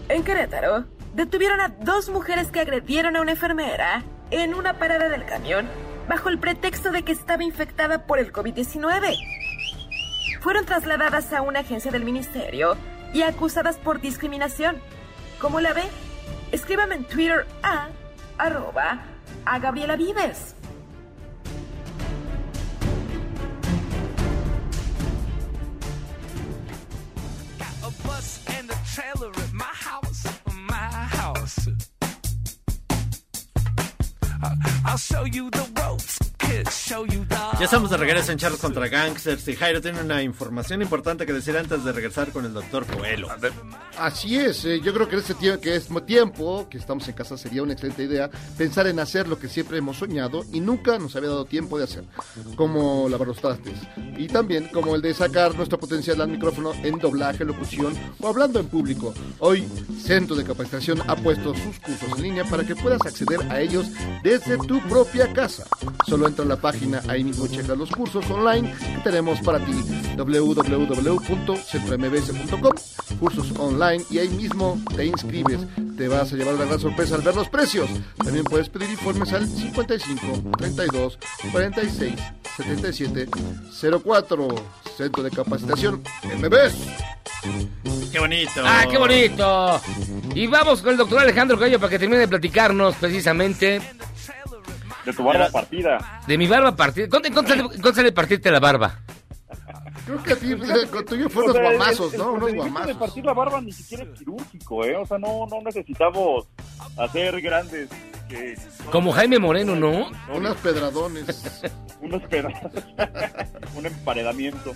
En 0.10 0.26
Querétaro, 0.26 0.84
detuvieron 1.14 1.62
a 1.62 1.70
dos 1.70 2.10
mujeres 2.10 2.52
que 2.52 2.60
agredieron 2.60 3.16
a 3.16 3.22
una 3.22 3.32
enfermera 3.32 4.04
en 4.32 4.54
una 4.54 4.78
parada 4.78 5.08
del 5.08 5.24
camión 5.24 5.70
bajo 6.10 6.28
el 6.28 6.40
pretexto 6.40 6.92
de 6.92 7.04
que 7.04 7.14
estaba 7.14 7.46
infectada 7.46 8.06
por 8.06 8.20
el 8.20 8.34
COVID-19. 8.34 9.16
Fueron 10.42 10.66
trasladadas 10.66 11.32
a 11.32 11.42
una 11.42 11.62
agencia 11.62 11.90
del 11.90 12.04
ministerio 12.04 12.76
y 13.14 13.22
acusadas 13.22 13.78
por 13.78 14.02
discriminación. 14.02 14.82
¿Cómo 15.40 15.62
la 15.62 15.72
ve? 15.72 15.84
Escríbame 16.56 16.96
en 16.96 17.04
Twitter 17.04 17.46
a 17.64 17.90
arroba 18.38 19.02
a 19.46 19.60
Gabriela 19.60 19.98
Vives. 19.98 20.56
I'll 34.86 34.98
show 34.98 35.26
you 35.26 35.50
the 35.50 35.68
ropes, 35.76 36.20
Ya 37.60 37.66
estamos 37.66 37.90
de 37.90 37.98
regreso 37.98 38.32
en 38.32 38.38
Charlos 38.38 38.60
contra 38.60 38.88
Gangsters 38.88 39.48
y 39.48 39.56
Jairo 39.56 39.82
tiene 39.82 40.02
una 40.02 40.22
información 40.24 40.82
importante 40.82 41.26
que 41.26 41.34
decir 41.34 41.58
antes 41.58 41.84
de 41.84 41.92
regresar 41.92 42.32
con 42.32 42.46
el 42.46 42.54
doctor 42.54 42.86
Coelho. 42.86 43.28
Así 43.98 44.38
es, 44.38 44.64
eh, 44.66 44.80
yo 44.82 44.94
creo 44.94 45.08
que 45.08 45.16
en 45.16 45.22
este 45.22 45.34
tiempo, 45.34 45.62
que 45.62 45.76
es 45.76 45.88
tiempo 46.06 46.68
que 46.70 46.78
estamos 46.78 47.08
en 47.08 47.14
casa 47.14 47.38
sería 47.38 47.64
una 47.64 47.74
excelente 47.74 48.04
idea 48.04 48.30
pensar 48.58 48.88
en 48.88 49.00
hacer 49.00 49.28
lo 49.28 49.38
que 49.38 49.50
siempre 49.50 49.78
hemos 49.78 49.98
soñado 49.98 50.44
y 50.54 50.60
nunca 50.60 50.98
nos 50.98 51.16
había 51.16 51.30
dado 51.30 51.46
tiempo 51.46 51.78
de 51.78 51.86
hacer, 51.86 52.06
como 52.56 53.10
lavar 53.10 53.28
los 53.28 53.38
trastes 53.38 53.74
y 54.18 54.28
también 54.28 54.70
como 54.70 54.96
el 54.96 55.02
de 55.02 55.14
sacar 55.14 55.56
nuestro 55.56 55.80
potencial 55.80 56.22
al 56.22 56.30
micrófono 56.30 56.72
en 56.84 57.00
doblaje, 57.00 57.44
locución 57.44 57.94
o 58.22 58.28
hablando 58.28 58.60
en 58.60 58.68
público. 58.68 59.14
Hoy 59.40 59.68
Centro 60.02 60.36
de 60.36 60.44
Capacitación 60.44 61.02
ha 61.08 61.16
puesto 61.16 61.54
sus 61.54 61.80
cursos 61.80 62.18
en 62.18 62.24
línea 62.24 62.46
para 62.46 62.64
que 62.64 62.76
puedas 62.76 63.02
acceder 63.06 63.40
a 63.50 63.60
ellos 63.60 63.88
desde 64.24 64.58
tu 64.58 64.80
propia 64.88 65.32
casa. 65.34 65.66
Solo 66.08 66.28
entra 66.28 66.45
la 66.48 66.58
página, 66.58 67.02
ahí 67.08 67.24
mismo 67.24 67.48
checa 67.48 67.76
los 67.76 67.92
cursos 67.92 68.30
online 68.30 68.74
que 68.74 69.02
tenemos 69.04 69.40
para 69.42 69.60
ti 69.60 69.74
www.centrombs.com 70.18 72.74
cursos 73.20 73.52
online 73.58 74.04
y 74.10 74.20
ahí 74.20 74.30
mismo 74.30 74.80
te 74.96 75.06
inscribes. 75.06 75.60
Te 75.98 76.08
vas 76.08 76.32
a 76.34 76.36
llevar 76.36 76.56
una 76.56 76.66
gran 76.66 76.80
sorpresa 76.80 77.16
al 77.16 77.22
ver 77.22 77.36
los 77.36 77.50
precios. 77.50 77.90
También 78.18 78.44
puedes 78.44 78.70
pedir 78.70 78.90
informes 78.90 79.32
al 79.34 79.48
55 79.48 80.52
32 80.58 81.20
46 81.52 82.14
77 82.58 83.28
04 84.04 84.48
Centro 84.98 85.24
de 85.24 85.32
Capacitación 85.32 86.04
MBS. 86.38 86.76
¡Qué 88.12 88.20
bonito! 88.20 88.62
¡Ah, 88.64 88.86
qué 88.90 88.98
bonito! 88.98 89.82
Y 90.34 90.48
vamos 90.48 90.82
con 90.82 90.92
el 90.92 90.98
doctor 90.98 91.20
Alejandro 91.20 91.58
Coelho 91.58 91.80
para 91.80 91.92
que 91.92 92.00
termine 92.00 92.22
de 92.22 92.28
platicarnos 92.28 92.96
precisamente 92.96 93.82
De 95.06 95.14
tu 95.14 95.24
barba 95.24 95.50
partida. 95.50 96.22
de 96.28 96.38
mi 96.38 96.48
barba 96.48 96.76
partida. 96.76 97.08
¿Cuánto, 97.10 97.32
cuánto 97.32 97.50
sale, 97.52 97.64
cuánto 97.64 97.94
sale 97.94 98.12
partirte 98.12 98.50
la 98.52 98.60
barba? 98.60 99.00
Creo 100.06 100.22
que 100.22 100.34
a 100.34 100.36
ti, 100.36 100.52
eh, 100.52 100.88
con 100.92 101.06
tuyo 101.06 101.30
fue 101.30 101.44
unos 101.46 101.58
guamazos, 101.60 102.14
¿no? 102.14 102.24
Unos 102.26 102.40
procedimiento 102.40 102.64
guamazos. 102.72 102.88
de 102.88 102.96
partir 102.96 103.26
la 103.26 103.34
barba 103.34 103.62
ni 103.62 103.72
siquiera 103.72 104.04
es 104.04 104.10
quirúrgico, 104.20 104.86
¿eh? 104.86 104.96
O 104.98 105.06
sea, 105.06 105.18
no, 105.18 105.48
no 105.48 105.62
necesitamos 105.64 106.46
hacer 106.98 107.42
grandes... 107.42 107.90
eh, 108.30 108.56
Como 108.92 109.12
Jaime 109.14 109.40
Moreno, 109.40 109.76
¿no? 109.76 110.10
Unos 110.36 110.58
pedradones. 110.58 111.62
unos 112.02 112.22
pedazos, 112.24 112.72
un 113.76 113.86
emparedamiento. 113.88 114.74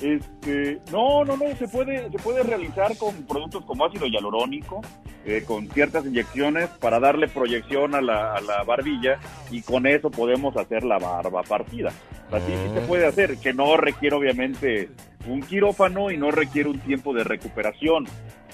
Este, 0.00 0.80
no, 0.90 1.24
no, 1.24 1.36
no, 1.36 1.44
se 1.56 1.68
puede, 1.68 2.10
se 2.10 2.18
puede 2.18 2.42
realizar 2.42 2.96
con 2.96 3.14
productos 3.24 3.64
como 3.64 3.84
ácido 3.84 4.06
hialurónico, 4.06 4.80
eh, 5.24 5.44
con 5.46 5.68
ciertas 5.68 6.04
inyecciones 6.06 6.68
para 6.80 6.98
darle 6.98 7.28
proyección 7.28 7.94
a 7.94 8.00
la, 8.00 8.34
a 8.34 8.40
la 8.40 8.64
barbilla 8.64 9.18
y 9.50 9.62
con 9.62 9.86
eso 9.86 10.10
podemos 10.10 10.56
hacer 10.56 10.82
la 10.82 10.98
barba 10.98 11.42
partida. 11.42 11.90
Así 12.32 12.46
sí 12.50 12.74
se 12.74 12.80
puede 12.86 13.06
hacer, 13.06 13.36
que 13.38 13.52
no 13.52 13.76
requiere 13.76 14.16
obviamente 14.16 14.88
un 15.28 15.40
quirófano 15.42 16.10
y 16.10 16.16
no 16.16 16.30
requiere 16.30 16.68
un 16.70 16.80
tiempo 16.80 17.12
de 17.14 17.24
recuperación. 17.24 18.06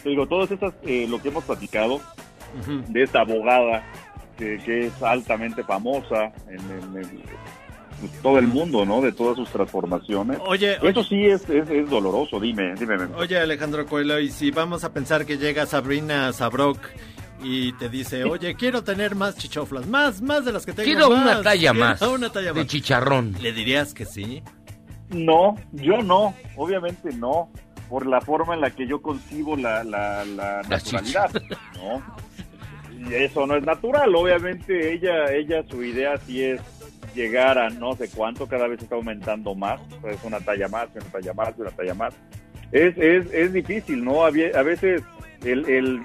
Te 0.02 0.10
digo, 0.10 0.26
todas 0.26 0.50
estas, 0.50 0.74
eh, 0.82 1.06
lo 1.08 1.22
que 1.22 1.28
hemos 1.28 1.44
platicado 1.44 2.00
de 2.88 3.02
esta 3.02 3.20
abogada 3.20 3.84
que, 4.36 4.58
que 4.64 4.86
es 4.86 5.02
altamente 5.02 5.62
famosa 5.64 6.32
en, 6.48 6.58
en- 6.70 6.96
en, 7.04 7.22
pues, 8.00 8.12
todo 8.22 8.38
el 8.38 8.46
mundo, 8.46 8.84
¿no? 8.84 9.00
De 9.00 9.12
todas 9.12 9.36
sus 9.36 9.48
transformaciones. 9.50 10.38
Oye, 10.46 10.76
Eso 10.82 11.02
sí 11.04 11.24
es, 11.26 11.48
es, 11.48 11.68
es 11.70 11.88
doloroso, 11.90 12.38
dime, 12.40 12.74
dime. 12.78 12.96
Oye, 13.16 13.38
Alejandro 13.38 13.86
Coelho, 13.86 14.18
y 14.20 14.30
si 14.30 14.50
vamos 14.50 14.84
a 14.84 14.92
pensar 14.92 15.24
que 15.26 15.38
llega 15.38 15.66
Sabrina 15.66 16.32
Sabrok 16.32 16.78
y 17.42 17.72
te 17.74 17.88
dice, 17.88 18.24
oye, 18.24 18.54
quiero 18.56 18.82
tener 18.82 19.14
más 19.14 19.36
chichoflas, 19.36 19.86
más, 19.86 20.20
más 20.22 20.44
de 20.44 20.52
las 20.52 20.66
que 20.66 20.72
tengo. 20.72 20.84
Quiero 20.84 21.10
más, 21.10 21.22
una 21.22 21.42
talla 21.42 21.70
quiero 21.72 21.74
más 21.86 22.02
Una 22.02 22.30
talla 22.32 22.52
de 22.52 22.60
más. 22.60 22.66
chicharrón. 22.66 23.36
¿Le 23.40 23.52
dirías 23.52 23.94
que 23.94 24.04
sí? 24.04 24.42
No, 25.10 25.54
yo 25.72 26.02
no, 26.02 26.34
obviamente 26.56 27.12
no, 27.14 27.50
por 27.88 28.06
la 28.06 28.20
forma 28.20 28.54
en 28.54 28.60
la 28.60 28.70
que 28.70 28.86
yo 28.86 29.00
concibo 29.00 29.56
la, 29.56 29.82
la, 29.84 30.24
la 30.24 30.62
naturalidad, 30.68 31.30
¿no? 31.76 32.02
Y 33.08 33.14
eso 33.14 33.46
no 33.46 33.54
es 33.56 33.62
natural, 33.64 34.12
obviamente 34.14 34.92
ella, 34.92 35.32
ella 35.32 35.62
su 35.70 35.82
idea 35.84 36.16
sí 36.26 36.42
es 36.42 36.60
llegar 37.18 37.58
a 37.58 37.68
no 37.68 37.96
sé 37.96 38.08
cuánto, 38.08 38.46
cada 38.46 38.68
vez 38.68 38.80
está 38.80 38.94
aumentando 38.94 39.54
más, 39.54 39.80
es 40.08 40.22
una 40.22 40.38
talla 40.40 40.68
más, 40.68 40.88
una 40.94 41.04
talla 41.06 41.34
más, 41.34 41.58
una 41.58 41.70
talla 41.70 41.94
más. 41.94 42.14
Es, 42.70 42.96
es, 42.96 43.26
es 43.32 43.52
difícil, 43.52 44.04
¿no? 44.04 44.24
A, 44.24 44.30
veces 44.30 45.02
el, 45.44 45.68
el, 45.68 46.02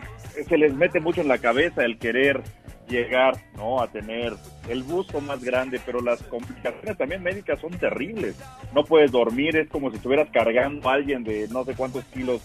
se 0.47 0.57
les 0.57 0.73
mete 0.73 0.99
mucho 0.99 1.21
en 1.21 1.27
la 1.27 1.37
cabeza 1.37 1.85
el 1.85 1.99
querer 1.99 2.41
llegar, 2.89 3.37
¿no? 3.55 3.79
A 3.81 3.91
tener 3.91 4.33
el 4.67 4.81
busto 4.83 5.21
más 5.21 5.43
grande, 5.43 5.79
pero 5.85 6.01
las 6.01 6.23
complicaciones 6.23 6.97
también 6.97 7.21
médicas 7.21 7.59
son 7.59 7.71
terribles. 7.77 8.35
No 8.73 8.83
puedes 8.83 9.11
dormir, 9.11 9.55
es 9.55 9.69
como 9.69 9.91
si 9.91 9.97
estuvieras 9.97 10.29
cargando 10.31 10.89
a 10.89 10.93
alguien 10.93 11.23
de 11.23 11.47
no 11.49 11.63
sé 11.63 11.75
cuántos 11.75 12.03
kilos 12.05 12.41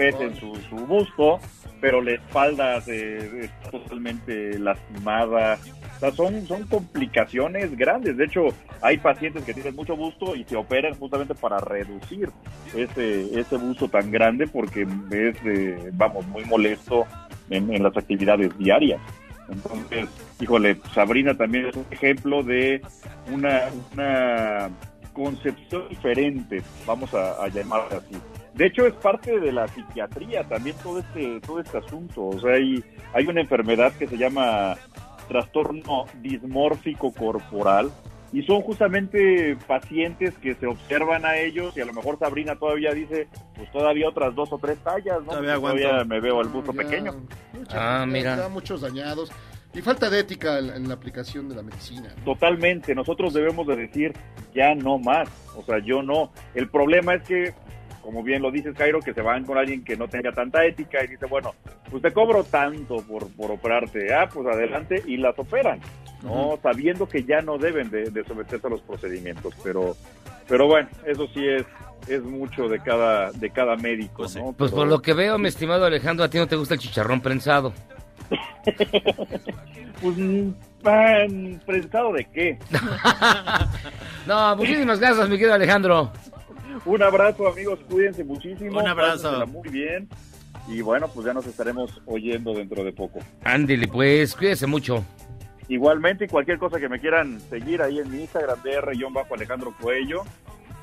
respeten 0.00 0.34
su, 0.36 0.76
busto, 0.86 1.38
pero 1.80 2.00
la 2.02 2.12
espalda 2.12 2.80
se- 2.80 3.44
está 3.44 3.70
totalmente 3.70 4.58
lastimada. 4.58 5.58
O 5.96 6.00
sea, 6.00 6.12
son, 6.12 6.46
son 6.46 6.66
complicaciones 6.66 7.76
grandes. 7.76 8.16
De 8.16 8.24
hecho, 8.24 8.48
hay 8.80 8.96
pacientes 8.98 9.44
que 9.44 9.52
tienen 9.52 9.76
mucho 9.76 9.96
busto 9.96 10.34
y 10.34 10.44
se 10.44 10.56
operan 10.56 10.94
justamente 10.94 11.34
para 11.34 11.58
reducir 11.58 12.30
ese, 12.74 13.38
ese 13.38 13.56
busto 13.56 13.88
tan 13.88 14.10
grande 14.10 14.46
porque 14.46 14.82
es, 15.10 15.36
eh, 15.44 15.90
vamos, 15.92 16.26
muy 16.28 16.44
molesto 16.46 17.06
en, 17.50 17.82
las 17.82 17.96
actividades 17.96 18.56
diarias. 18.56 19.00
Entonces, 19.50 20.08
híjole, 20.40 20.78
Sabrina 20.94 21.36
también 21.36 21.66
es 21.66 21.76
un 21.76 21.84
ejemplo 21.90 22.42
de 22.42 22.80
una, 23.32 23.62
una 23.92 24.70
concepción 25.12 25.88
diferente, 25.88 26.62
vamos 26.86 27.12
a 27.12 27.46
llamarla 27.48 27.98
así. 27.98 28.16
De 28.54 28.66
hecho, 28.66 28.86
es 28.86 28.94
parte 28.94 29.38
de 29.38 29.52
la 29.52 29.68
psiquiatría 29.68 30.44
también 30.44 30.76
todo 30.82 30.98
este, 30.98 31.40
todo 31.40 31.60
este 31.60 31.78
asunto. 31.78 32.26
O 32.26 32.40
sea, 32.40 32.54
hay, 32.54 32.84
hay 33.14 33.26
una 33.26 33.40
enfermedad 33.40 33.92
que 33.92 34.06
se 34.06 34.16
llama 34.16 34.76
trastorno 35.28 36.06
dismórfico 36.20 37.12
corporal 37.12 37.90
y 38.32 38.42
son 38.42 38.62
justamente 38.62 39.56
pacientes 39.66 40.34
que 40.38 40.54
se 40.54 40.66
observan 40.66 41.24
a 41.24 41.36
ellos 41.36 41.76
y 41.76 41.80
a 41.80 41.84
lo 41.84 41.92
mejor 41.92 42.18
Sabrina 42.18 42.56
todavía 42.56 42.92
dice, 42.92 43.28
pues 43.56 43.70
todavía 43.72 44.08
otras 44.08 44.34
dos 44.34 44.52
o 44.52 44.58
tres 44.58 44.78
tallas, 44.78 45.20
¿no? 45.22 45.32
Todavía 45.32 45.54
todavía 45.56 46.04
me 46.04 46.20
veo 46.20 46.40
el 46.40 46.48
busto 46.48 46.72
Ya, 46.72 46.82
pequeño. 46.82 47.14
Ah, 47.70 48.04
mira. 48.06 48.48
Muchos 48.48 48.80
dañados. 48.80 49.32
Y 49.72 49.82
falta 49.82 50.10
de 50.10 50.20
ética 50.20 50.58
en, 50.58 50.70
en 50.70 50.88
la 50.88 50.94
aplicación 50.94 51.48
de 51.48 51.54
la 51.54 51.62
medicina. 51.62 52.12
Totalmente, 52.24 52.94
nosotros 52.94 53.32
debemos 53.32 53.66
de 53.68 53.76
decir 53.76 54.12
ya 54.54 54.74
no 54.74 54.98
más, 54.98 55.28
o 55.56 55.62
sea, 55.62 55.78
yo 55.78 56.02
no. 56.02 56.32
El 56.54 56.68
problema 56.68 57.14
es 57.14 57.22
que, 57.22 57.54
como 58.02 58.22
bien 58.22 58.42
lo 58.42 58.50
dices, 58.50 58.74
Cairo, 58.76 59.00
que 59.00 59.14
se 59.14 59.22
van 59.22 59.44
con 59.44 59.58
alguien 59.58 59.84
que 59.84 59.96
no 59.96 60.08
tenga 60.08 60.32
tanta 60.32 60.64
ética 60.64 61.04
y 61.04 61.08
dice, 61.08 61.26
bueno, 61.26 61.54
pues 61.90 62.02
te 62.02 62.12
cobro 62.12 62.44
tanto 62.44 62.96
por, 63.02 63.28
por 63.34 63.50
operarte, 63.50 64.12
ah, 64.14 64.28
pues 64.32 64.46
adelante, 64.46 65.02
y 65.06 65.16
las 65.16 65.38
operan, 65.38 65.80
¿no? 66.22 66.58
Sabiendo 66.62 67.08
que 67.08 67.24
ya 67.24 67.40
no 67.40 67.58
deben 67.58 67.90
de, 67.90 68.10
de 68.10 68.24
someterse 68.24 68.66
a 68.66 68.70
los 68.70 68.80
procedimientos, 68.82 69.54
pero, 69.62 69.96
pero 70.48 70.66
bueno, 70.66 70.88
eso 71.06 71.26
sí 71.34 71.46
es 71.46 71.64
es 72.08 72.22
mucho 72.22 72.66
de 72.66 72.80
cada 72.80 73.30
de 73.30 73.50
cada 73.50 73.76
médico, 73.76 74.22
¿no? 74.34 74.52
Pues 74.52 74.70
Pero- 74.70 74.76
por 74.82 74.88
lo 74.88 75.02
que 75.02 75.12
veo, 75.12 75.38
mi 75.38 75.48
estimado 75.48 75.84
Alejandro, 75.84 76.24
a 76.24 76.30
ti 76.30 76.38
no 76.38 76.46
te 76.46 76.56
gusta 76.56 76.74
el 76.74 76.80
chicharrón 76.80 77.20
prensado. 77.20 77.72
Pues, 80.00 80.16
pan, 80.82 81.60
¿prensado 81.66 82.12
de 82.14 82.24
qué? 82.32 82.58
No, 84.26 84.56
muchísimas 84.56 84.98
gracias, 84.98 85.28
mi 85.28 85.36
querido 85.36 85.54
Alejandro. 85.54 86.10
Un 86.84 87.02
abrazo, 87.02 87.46
amigos, 87.48 87.78
cuídense 87.88 88.24
muchísimo. 88.24 88.80
Un 88.80 88.86
abrazo. 88.86 89.22
pásensela 89.22 89.46
muy 89.46 89.68
bien. 89.68 90.08
Y 90.68 90.82
bueno, 90.82 91.08
pues 91.08 91.26
ya 91.26 91.32
nos 91.32 91.46
estaremos 91.46 92.00
oyendo 92.06 92.52
dentro 92.54 92.84
de 92.84 92.92
poco. 92.92 93.20
Ándele, 93.44 93.88
pues, 93.88 94.34
cuídese 94.34 94.66
mucho. 94.66 95.04
Igualmente, 95.68 96.24
y 96.24 96.28
cualquier 96.28 96.58
cosa 96.58 96.78
que 96.80 96.88
me 96.88 96.98
quieran 96.98 97.40
seguir 97.48 97.82
ahí 97.82 97.98
en 97.98 98.10
mi 98.10 98.20
Instagram, 98.22 98.58
dr-alejandro 98.62 99.74
Cuello, 99.80 100.22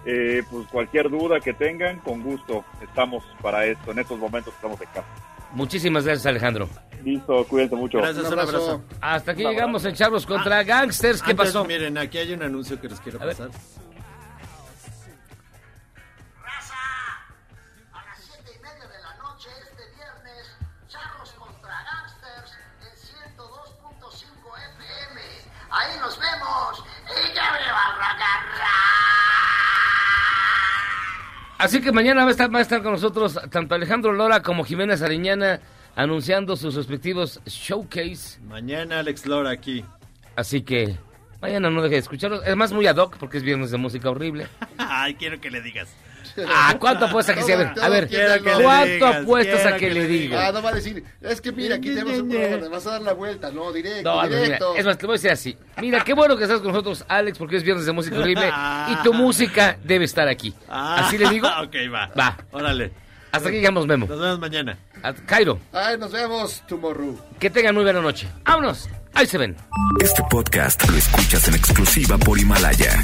eh, 0.05 0.43
pues 0.49 0.65
cualquier 0.67 1.09
duda 1.09 1.39
que 1.41 1.53
tengan, 1.53 1.99
con 1.99 2.23
gusto 2.23 2.63
estamos 2.81 3.23
para 3.41 3.65
esto. 3.65 3.91
En 3.91 3.99
estos 3.99 4.17
momentos 4.17 4.53
estamos 4.53 4.79
de 4.79 4.85
casa. 4.85 5.07
Muchísimas 5.51 6.05
gracias, 6.05 6.25
Alejandro. 6.25 6.69
Listo, 7.03 7.45
cuídense 7.45 7.75
mucho. 7.75 7.97
Gracias, 7.99 8.31
un 8.31 8.39
abrazo. 8.39 8.81
Hasta 9.01 9.31
aquí 9.31 9.43
llegamos 9.43 9.83
en 9.85 9.95
Charlos 9.95 10.25
contra 10.25 10.63
Gangsters. 10.63 11.21
¿Qué 11.21 11.31
Antes, 11.31 11.47
pasó? 11.47 11.65
Miren, 11.65 11.97
aquí 11.97 12.17
hay 12.17 12.33
un 12.33 12.43
anuncio 12.43 12.79
que 12.79 12.87
les 12.87 12.99
quiero 12.99 13.19
pasar. 13.19 13.49
Así 31.57 31.81
que 31.81 31.91
mañana 31.91 32.21
va 32.21 32.27
a 32.27 32.31
estar, 32.31 32.53
va 32.53 32.59
a 32.59 32.61
estar 32.61 32.83
con 32.83 32.91
nosotros 32.91 33.39
tanto 33.49 33.73
Alejandro 33.73 34.13
Lora 34.13 34.43
como 34.43 34.63
Jimena 34.63 34.95
Sariñana 34.95 35.59
anunciando 35.95 36.55
sus 36.55 36.75
respectivos 36.75 37.41
showcase. 37.45 38.39
Mañana 38.47 38.99
Alex 38.99 39.25
Lora 39.25 39.49
aquí. 39.49 39.83
Así 40.35 40.61
que 40.61 40.95
mañana 41.41 41.71
no 41.71 41.81
deje 41.81 41.95
de 41.95 41.99
escucharlos. 42.01 42.45
Es 42.45 42.55
más 42.55 42.71
muy 42.71 42.85
ad 42.85 42.97
hoc 42.97 43.17
porque 43.17 43.37
es 43.37 43.43
viernes 43.43 43.71
de 43.71 43.77
música 43.77 44.09
horrible. 44.09 44.47
Ay, 44.77 45.15
quiero 45.15 45.41
que 45.41 45.49
le 45.49 45.61
digas. 45.61 45.89
Ah, 46.49 46.75
¿cuánto 46.79 47.05
apuesta 47.07 47.33
que 47.33 47.43
sí? 47.43 47.51
A 47.51 47.57
ver, 47.57 47.73
a 47.81 47.89
ver, 47.89 48.09
¿cuánto 48.61 49.07
apuestas 49.07 49.65
a 49.65 49.75
que 49.77 49.89
le 49.89 50.05
diga? 50.07 50.47
Ah, 50.47 50.51
no 50.51 50.61
va 50.61 50.69
a 50.69 50.73
decir, 50.73 51.03
es 51.21 51.41
que 51.41 51.51
mira, 51.51 51.75
aquí 51.75 51.89
tenemos 51.89 52.19
un 52.19 52.29
programa, 52.29 52.69
vas 52.69 52.87
a 52.87 52.91
dar 52.91 53.01
la 53.01 53.13
vuelta, 53.13 53.51
no, 53.51 53.71
directo, 53.71 54.15
No, 54.15 54.21
mira, 54.23 54.41
directo. 54.41 54.75
es 54.75 54.85
más, 54.85 54.97
te 54.97 55.05
voy 55.05 55.13
a 55.13 55.17
decir 55.17 55.31
así. 55.31 55.57
Mira, 55.81 56.03
qué 56.03 56.13
bueno 56.13 56.37
que 56.37 56.43
estás 56.43 56.59
con 56.61 56.71
nosotros, 56.71 57.03
Alex, 57.07 57.37
porque 57.37 57.57
es 57.57 57.63
viernes 57.63 57.85
de 57.85 57.91
música 57.91 58.17
horrible 58.19 58.51
y 58.89 58.95
tu 59.03 59.13
música 59.13 59.77
debe 59.83 60.05
estar 60.05 60.27
aquí. 60.27 60.53
¿Así 60.69 61.17
le 61.17 61.29
digo? 61.29 61.47
ok, 61.63 61.75
va. 61.93 62.11
Va. 62.17 62.37
Órale. 62.51 62.91
Hasta 63.31 63.49
aquí 63.49 63.57
llegamos, 63.57 63.85
Memo. 63.85 64.07
Nos 64.07 64.19
vemos 64.19 64.39
mañana. 64.39 64.77
A- 65.03 65.13
Cairo, 65.13 65.59
Ay, 65.73 65.97
nos 65.97 66.11
vemos 66.11 66.63
tomorrow. 66.67 67.19
que 67.39 67.49
tengan 67.49 67.75
muy 67.75 67.83
buena 67.83 68.01
noche. 68.01 68.27
¡Vámonos! 68.45 68.89
Ahí 69.13 69.25
se 69.25 69.37
ven. 69.37 69.55
Este 69.99 70.23
podcast 70.29 70.87
lo 70.89 70.95
escuchas 70.97 71.47
en 71.47 71.55
exclusiva 71.55 72.17
por 72.17 72.39
Himalaya. 72.39 73.03